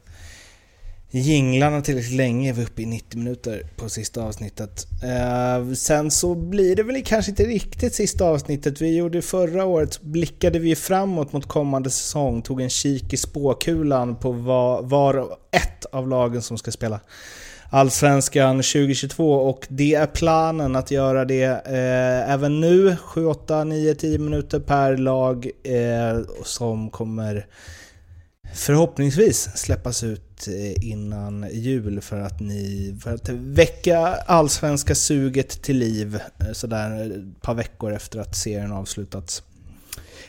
jinglarna 1.18 1.80
tillräckligt 1.80 2.16
länge, 2.16 2.52
vi 2.52 2.62
är 2.62 2.66
uppe 2.66 2.82
i 2.82 2.86
90 2.86 3.18
minuter 3.18 3.66
på 3.76 3.88
sista 3.88 4.22
avsnittet. 4.22 4.86
Eh, 5.02 5.72
sen 5.74 6.10
så 6.10 6.34
blir 6.34 6.76
det 6.76 6.82
väl 6.82 7.04
kanske 7.04 7.30
inte 7.30 7.44
riktigt 7.44 7.94
sista 7.94 8.24
avsnittet. 8.24 8.80
Vi 8.80 8.96
gjorde 8.96 9.22
förra 9.22 9.64
året, 9.64 10.02
blickade 10.02 10.58
vi 10.58 10.76
framåt 10.76 11.32
mot 11.32 11.48
kommande 11.48 11.90
säsong, 11.90 12.42
tog 12.42 12.60
en 12.60 12.70
kik 12.70 13.12
i 13.12 13.16
spåkulan 13.16 14.16
på 14.16 14.32
var, 14.32 14.82
var 14.82 15.36
ett 15.50 15.84
av 15.92 16.08
lagen 16.08 16.42
som 16.42 16.58
ska 16.58 16.70
spela 16.70 17.00
Allsvenskan 17.74 18.56
2022 18.56 19.32
och 19.34 19.66
det 19.68 19.94
är 19.94 20.06
planen 20.06 20.76
att 20.76 20.90
göra 20.90 21.24
det 21.24 21.44
eh, 21.44 22.32
även 22.32 22.60
nu, 22.60 22.96
7, 22.96 23.26
8, 23.26 23.64
9, 23.64 23.94
10 23.94 24.18
minuter 24.18 24.60
per 24.60 24.96
lag 24.96 25.50
eh, 25.62 26.20
som 26.44 26.90
kommer 26.90 27.46
förhoppningsvis 28.54 29.56
släppas 29.56 30.04
ut 30.04 30.48
eh, 30.48 30.90
innan 30.90 31.46
jul 31.52 32.00
för 32.00 32.20
att 32.20 32.40
ni 32.40 32.98
för 33.02 33.14
att 33.14 33.28
väcka 33.28 33.98
allsvenska 34.26 34.94
suget 34.94 35.62
till 35.62 35.76
liv 35.78 36.14
eh, 36.14 36.52
sådär 36.52 37.10
ett 37.10 37.42
par 37.42 37.54
veckor 37.54 37.92
efter 37.92 38.18
att 38.18 38.36
serien 38.36 38.72
avslutats. 38.72 39.42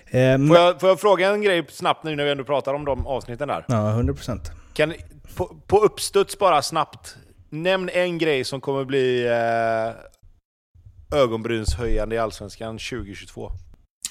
Eh, 0.06 0.48
får, 0.48 0.58
jag, 0.58 0.80
får 0.80 0.90
jag 0.90 1.00
fråga 1.00 1.30
en 1.30 1.42
grej 1.42 1.66
snabbt 1.70 2.04
nu 2.04 2.16
när 2.16 2.24
vi 2.26 2.32
ändå 2.32 2.44
pratar 2.44 2.74
om 2.74 2.86
de 2.86 3.08
avsnitten 3.08 3.48
där? 3.48 3.66
Ja, 3.68 3.76
100%. 3.76 4.40
Kan, 4.74 4.94
på, 5.36 5.56
på 5.68 5.78
uppstuds 5.78 6.40
bara 6.40 6.62
snabbt, 6.62 7.18
nämn 7.50 7.90
en 7.90 8.18
grej 8.18 8.44
som 8.44 8.62
kommer 8.62 8.86
bli 8.86 9.26
eh, 9.26 11.20
ögonbrynshöjande 11.20 12.16
i 12.16 12.20
Allsvenskan 12.20 12.78
2022. 12.78 13.52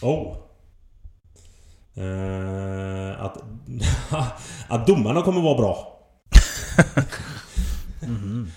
Oh. 0.02 0.51
Uh, 1.98 3.24
att, 3.24 3.44
att 4.68 4.86
domarna 4.86 5.22
kommer 5.22 5.42
vara 5.42 5.58
bra. 5.58 5.98
mm. 8.02 8.50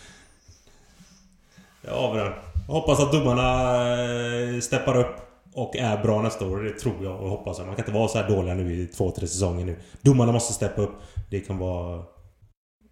Jag 1.82 1.94
har 1.94 2.18
den. 2.18 2.34
Jag 2.68 2.74
hoppas 2.74 3.00
att 3.00 3.12
domarna 3.12 3.78
eh, 4.00 4.60
steppar 4.60 4.98
upp 4.98 5.16
och 5.54 5.76
är 5.76 6.04
bra 6.04 6.22
nästa 6.22 6.48
år. 6.48 6.64
Det 6.64 6.80
tror 6.80 7.04
jag 7.04 7.22
och 7.22 7.30
hoppas. 7.30 7.60
Man 7.60 7.76
kan 7.76 7.80
inte 7.80 7.92
vara 7.92 8.08
så 8.08 8.18
här 8.18 8.30
dåliga 8.30 8.54
nu 8.54 8.74
i 8.74 8.88
två, 8.88 9.12
tre 9.12 9.28
säsonger 9.28 9.66
nu. 9.66 9.80
Domarna 10.02 10.32
måste 10.32 10.54
steppa 10.54 10.82
upp. 10.82 10.96
Det 11.30 11.40
kan 11.40 11.58
vara 11.58 12.04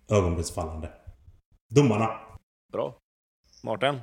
ögonblicksfallande. 0.09 0.89
Domarna. 1.69 2.09
Bra. 2.71 2.97
Martin? 3.63 3.99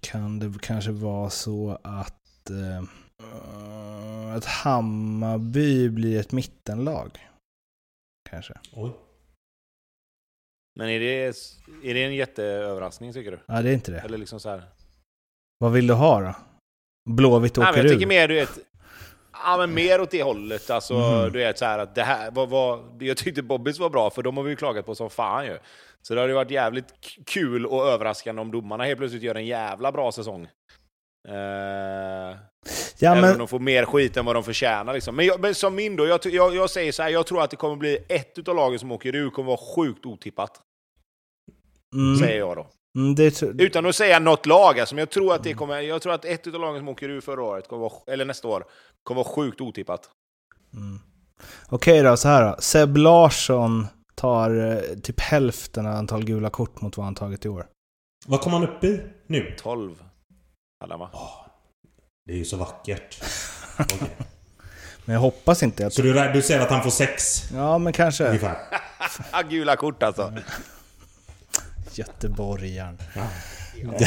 Kan 0.00 0.38
det 0.38 0.58
kanske 0.62 0.90
vara 0.90 1.30
så 1.30 1.78
att... 1.82 2.50
Eh 2.50 2.82
att 4.36 4.44
Hammarby 4.44 5.88
blir 5.88 6.20
ett 6.20 6.32
mittenlag. 6.32 7.10
Kanske. 8.30 8.54
Oj. 8.72 8.92
Men 10.78 10.88
är 10.88 11.00
det, 11.00 11.26
är 11.84 11.94
det 11.94 12.04
en 12.04 12.14
jätteöverraskning 12.14 13.12
tycker 13.12 13.30
du? 13.30 13.40
Ja, 13.46 13.62
det 13.62 13.70
är 13.70 13.74
inte 13.74 13.92
det. 13.92 13.98
Eller 13.98 14.18
liksom 14.18 14.40
så 14.40 14.48
här. 14.48 14.62
Vad 15.58 15.72
vill 15.72 15.86
du 15.86 15.94
ha 15.94 16.20
då? 16.20 16.34
Blåvitt 17.10 17.58
åker 17.58 17.64
Nej, 17.64 17.72
men 17.72 17.82
Jag 17.82 17.92
tycker 17.92 18.06
mer 18.06 18.28
du 18.28 18.34
vet... 18.34 18.58
Ja, 19.32 19.56
men 19.56 19.74
mer 19.74 20.00
åt 20.00 20.10
det 20.10 20.22
hållet. 20.22 20.70
Alltså, 20.70 20.94
mm. 20.94 21.32
du 21.32 21.38
vet 21.38 21.58
så 21.58 21.64
här 21.64 21.78
att 21.78 21.94
det 21.94 22.02
här 22.02 22.30
var, 22.30 22.46
var... 22.46 22.84
Jag 22.98 23.16
tyckte 23.16 23.42
Bobbys 23.42 23.78
var 23.78 23.90
bra, 23.90 24.10
för 24.10 24.22
de 24.22 24.36
har 24.36 24.44
vi 24.44 24.50
ju 24.50 24.56
klagat 24.56 24.86
på 24.86 24.94
som 24.94 25.10
fan 25.10 25.46
ju. 25.46 25.58
Så 26.02 26.14
det 26.14 26.20
hade 26.20 26.32
varit 26.32 26.50
jävligt 26.50 26.94
kul 27.26 27.66
och 27.66 27.86
överraskande 27.86 28.42
om 28.42 28.50
domarna 28.50 28.84
helt 28.84 28.98
plötsligt 28.98 29.22
gör 29.22 29.34
en 29.34 29.46
jävla 29.46 29.92
bra 29.92 30.12
säsong. 30.12 30.48
Uh, 31.28 32.36
Ja, 32.98 33.10
Även 33.10 33.20
men... 33.20 33.32
om 33.32 33.38
de 33.38 33.48
får 33.48 33.58
mer 33.58 33.84
skit 33.84 34.16
än 34.16 34.24
vad 34.24 34.36
de 34.36 34.44
förtjänar. 34.44 34.94
Liksom. 34.94 35.16
Men, 35.16 35.26
jag, 35.26 35.40
men 35.40 35.54
som 35.54 35.74
min 35.74 35.96
då, 35.96 36.06
jag, 36.06 36.20
jag, 36.24 36.54
jag, 36.54 36.70
säger 36.70 36.92
så 36.92 37.02
här, 37.02 37.10
jag 37.10 37.26
tror 37.26 37.42
att 37.42 37.50
det 37.50 37.56
kommer 37.56 37.76
bli 37.76 37.98
ett 38.08 38.48
av 38.48 38.56
lagen 38.56 38.78
som 38.78 38.92
åker 38.92 39.14
ur 39.14 39.30
kommer 39.30 39.46
vara 39.46 39.74
sjukt 39.76 40.06
otippat. 40.06 40.60
Mm. 41.94 42.16
Säger 42.16 42.38
jag 42.38 42.56
då. 42.56 42.66
Mm, 42.98 43.14
det... 43.14 43.42
Utan 43.42 43.86
att 43.86 43.96
säga 43.96 44.18
något 44.18 44.46
lag, 44.46 44.80
alltså, 44.80 44.94
men 44.94 45.02
jag 45.02 45.10
tror 45.10 45.34
att 45.34 45.44
det 45.44 45.54
kommer, 45.54 45.80
jag 45.80 46.02
tror 46.02 46.12
att 46.12 46.24
ett 46.24 46.46
av 46.46 46.52
lagen 46.52 46.80
som 46.80 46.88
åker 46.88 47.08
ur 47.08 47.20
förra 47.20 47.42
året, 47.42 47.68
kommer 47.68 47.82
vara, 47.82 47.92
eller 48.06 48.24
nästa 48.24 48.48
år, 48.48 48.64
kommer 49.02 49.24
vara 49.24 49.34
sjukt 49.34 49.60
otippat. 49.60 50.10
Mm. 50.74 50.98
Okej 51.68 52.02
då, 52.02 52.16
så 52.16 52.28
här 52.28 52.50
då. 52.50 52.56
Seb 52.60 52.96
Larsson 52.96 53.86
tar 54.14 54.72
eh, 54.72 54.98
typ 55.02 55.20
hälften 55.20 55.86
av 55.86 55.94
antal 55.94 56.24
gula 56.24 56.50
kort 56.50 56.80
mot 56.80 56.96
vad 56.96 57.04
han 57.04 57.14
tagit 57.14 57.44
i 57.44 57.48
år. 57.48 57.66
Vad 58.26 58.40
kom 58.40 58.52
han 58.52 58.64
upp 58.64 58.84
i 58.84 59.00
nu? 59.26 59.54
12. 59.58 60.04
Alla 60.84 60.96
va? 60.96 61.10
Oh, 61.12 61.49
det 62.30 62.36
är 62.36 62.38
ju 62.38 62.44
så 62.44 62.56
vackert. 62.56 63.22
Okay. 63.80 64.08
Men 65.04 65.14
jag 65.14 65.20
hoppas 65.20 65.62
inte 65.62 65.86
att... 65.86 65.92
Så 65.92 66.02
du, 66.02 66.12
du 66.32 66.42
säger 66.42 66.60
att 66.60 66.70
han 66.70 66.82
får 66.82 66.90
sex? 66.90 67.44
Ja, 67.54 67.78
men 67.78 67.92
kanske. 67.92 68.24
Ungefär. 68.24 68.56
Gula 69.50 69.76
kort 69.76 70.02
alltså. 70.02 70.32
Göteborgaren. 71.92 72.98
Ja. 73.14 73.22
Ja. 73.82 74.06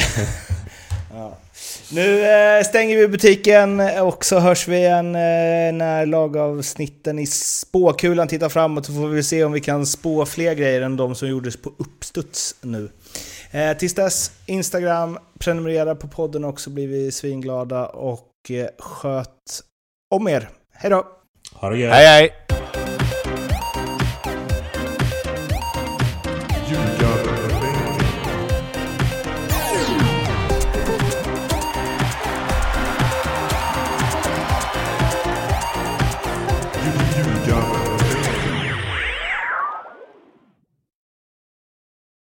Ja. 1.14 1.38
Nu 1.92 2.24
eh, 2.24 2.64
stänger 2.64 2.96
vi 2.96 3.08
butiken 3.08 3.80
och 3.80 4.24
så 4.24 4.38
hörs 4.38 4.68
vi 4.68 4.76
igen 4.76 5.06
eh, 5.06 5.72
när 5.72 6.06
lagavsnitten 6.06 7.18
i 7.18 7.26
spåkulan 7.26 8.28
tittar 8.28 8.48
framåt. 8.48 8.86
Så 8.86 8.92
får 8.92 9.08
vi 9.08 9.22
se 9.22 9.44
om 9.44 9.52
vi 9.52 9.60
kan 9.60 9.86
spå 9.86 10.26
fler 10.26 10.54
grejer 10.54 10.82
än 10.82 10.96
de 10.96 11.14
som 11.14 11.28
gjordes 11.28 11.56
på 11.56 11.72
uppstuds 11.78 12.54
nu. 12.60 12.88
Eh, 13.54 13.76
tills 13.76 13.94
dess, 13.94 14.32
Instagram, 14.46 15.18
prenumerera 15.38 15.94
på 15.94 16.08
podden 16.08 16.44
också 16.44 16.70
blir 16.70 16.88
vi 16.88 17.12
svinglada 17.12 17.86
och 17.86 18.50
eh, 18.50 18.66
sköt 18.78 19.62
om 20.14 20.28
er. 20.28 20.48
Hej 20.72 20.90
då! 20.90 21.06
Ha 21.52 21.70
det 21.70 21.78
gött. 21.78 21.92
Hej 21.92 22.06
hej! 22.06 22.43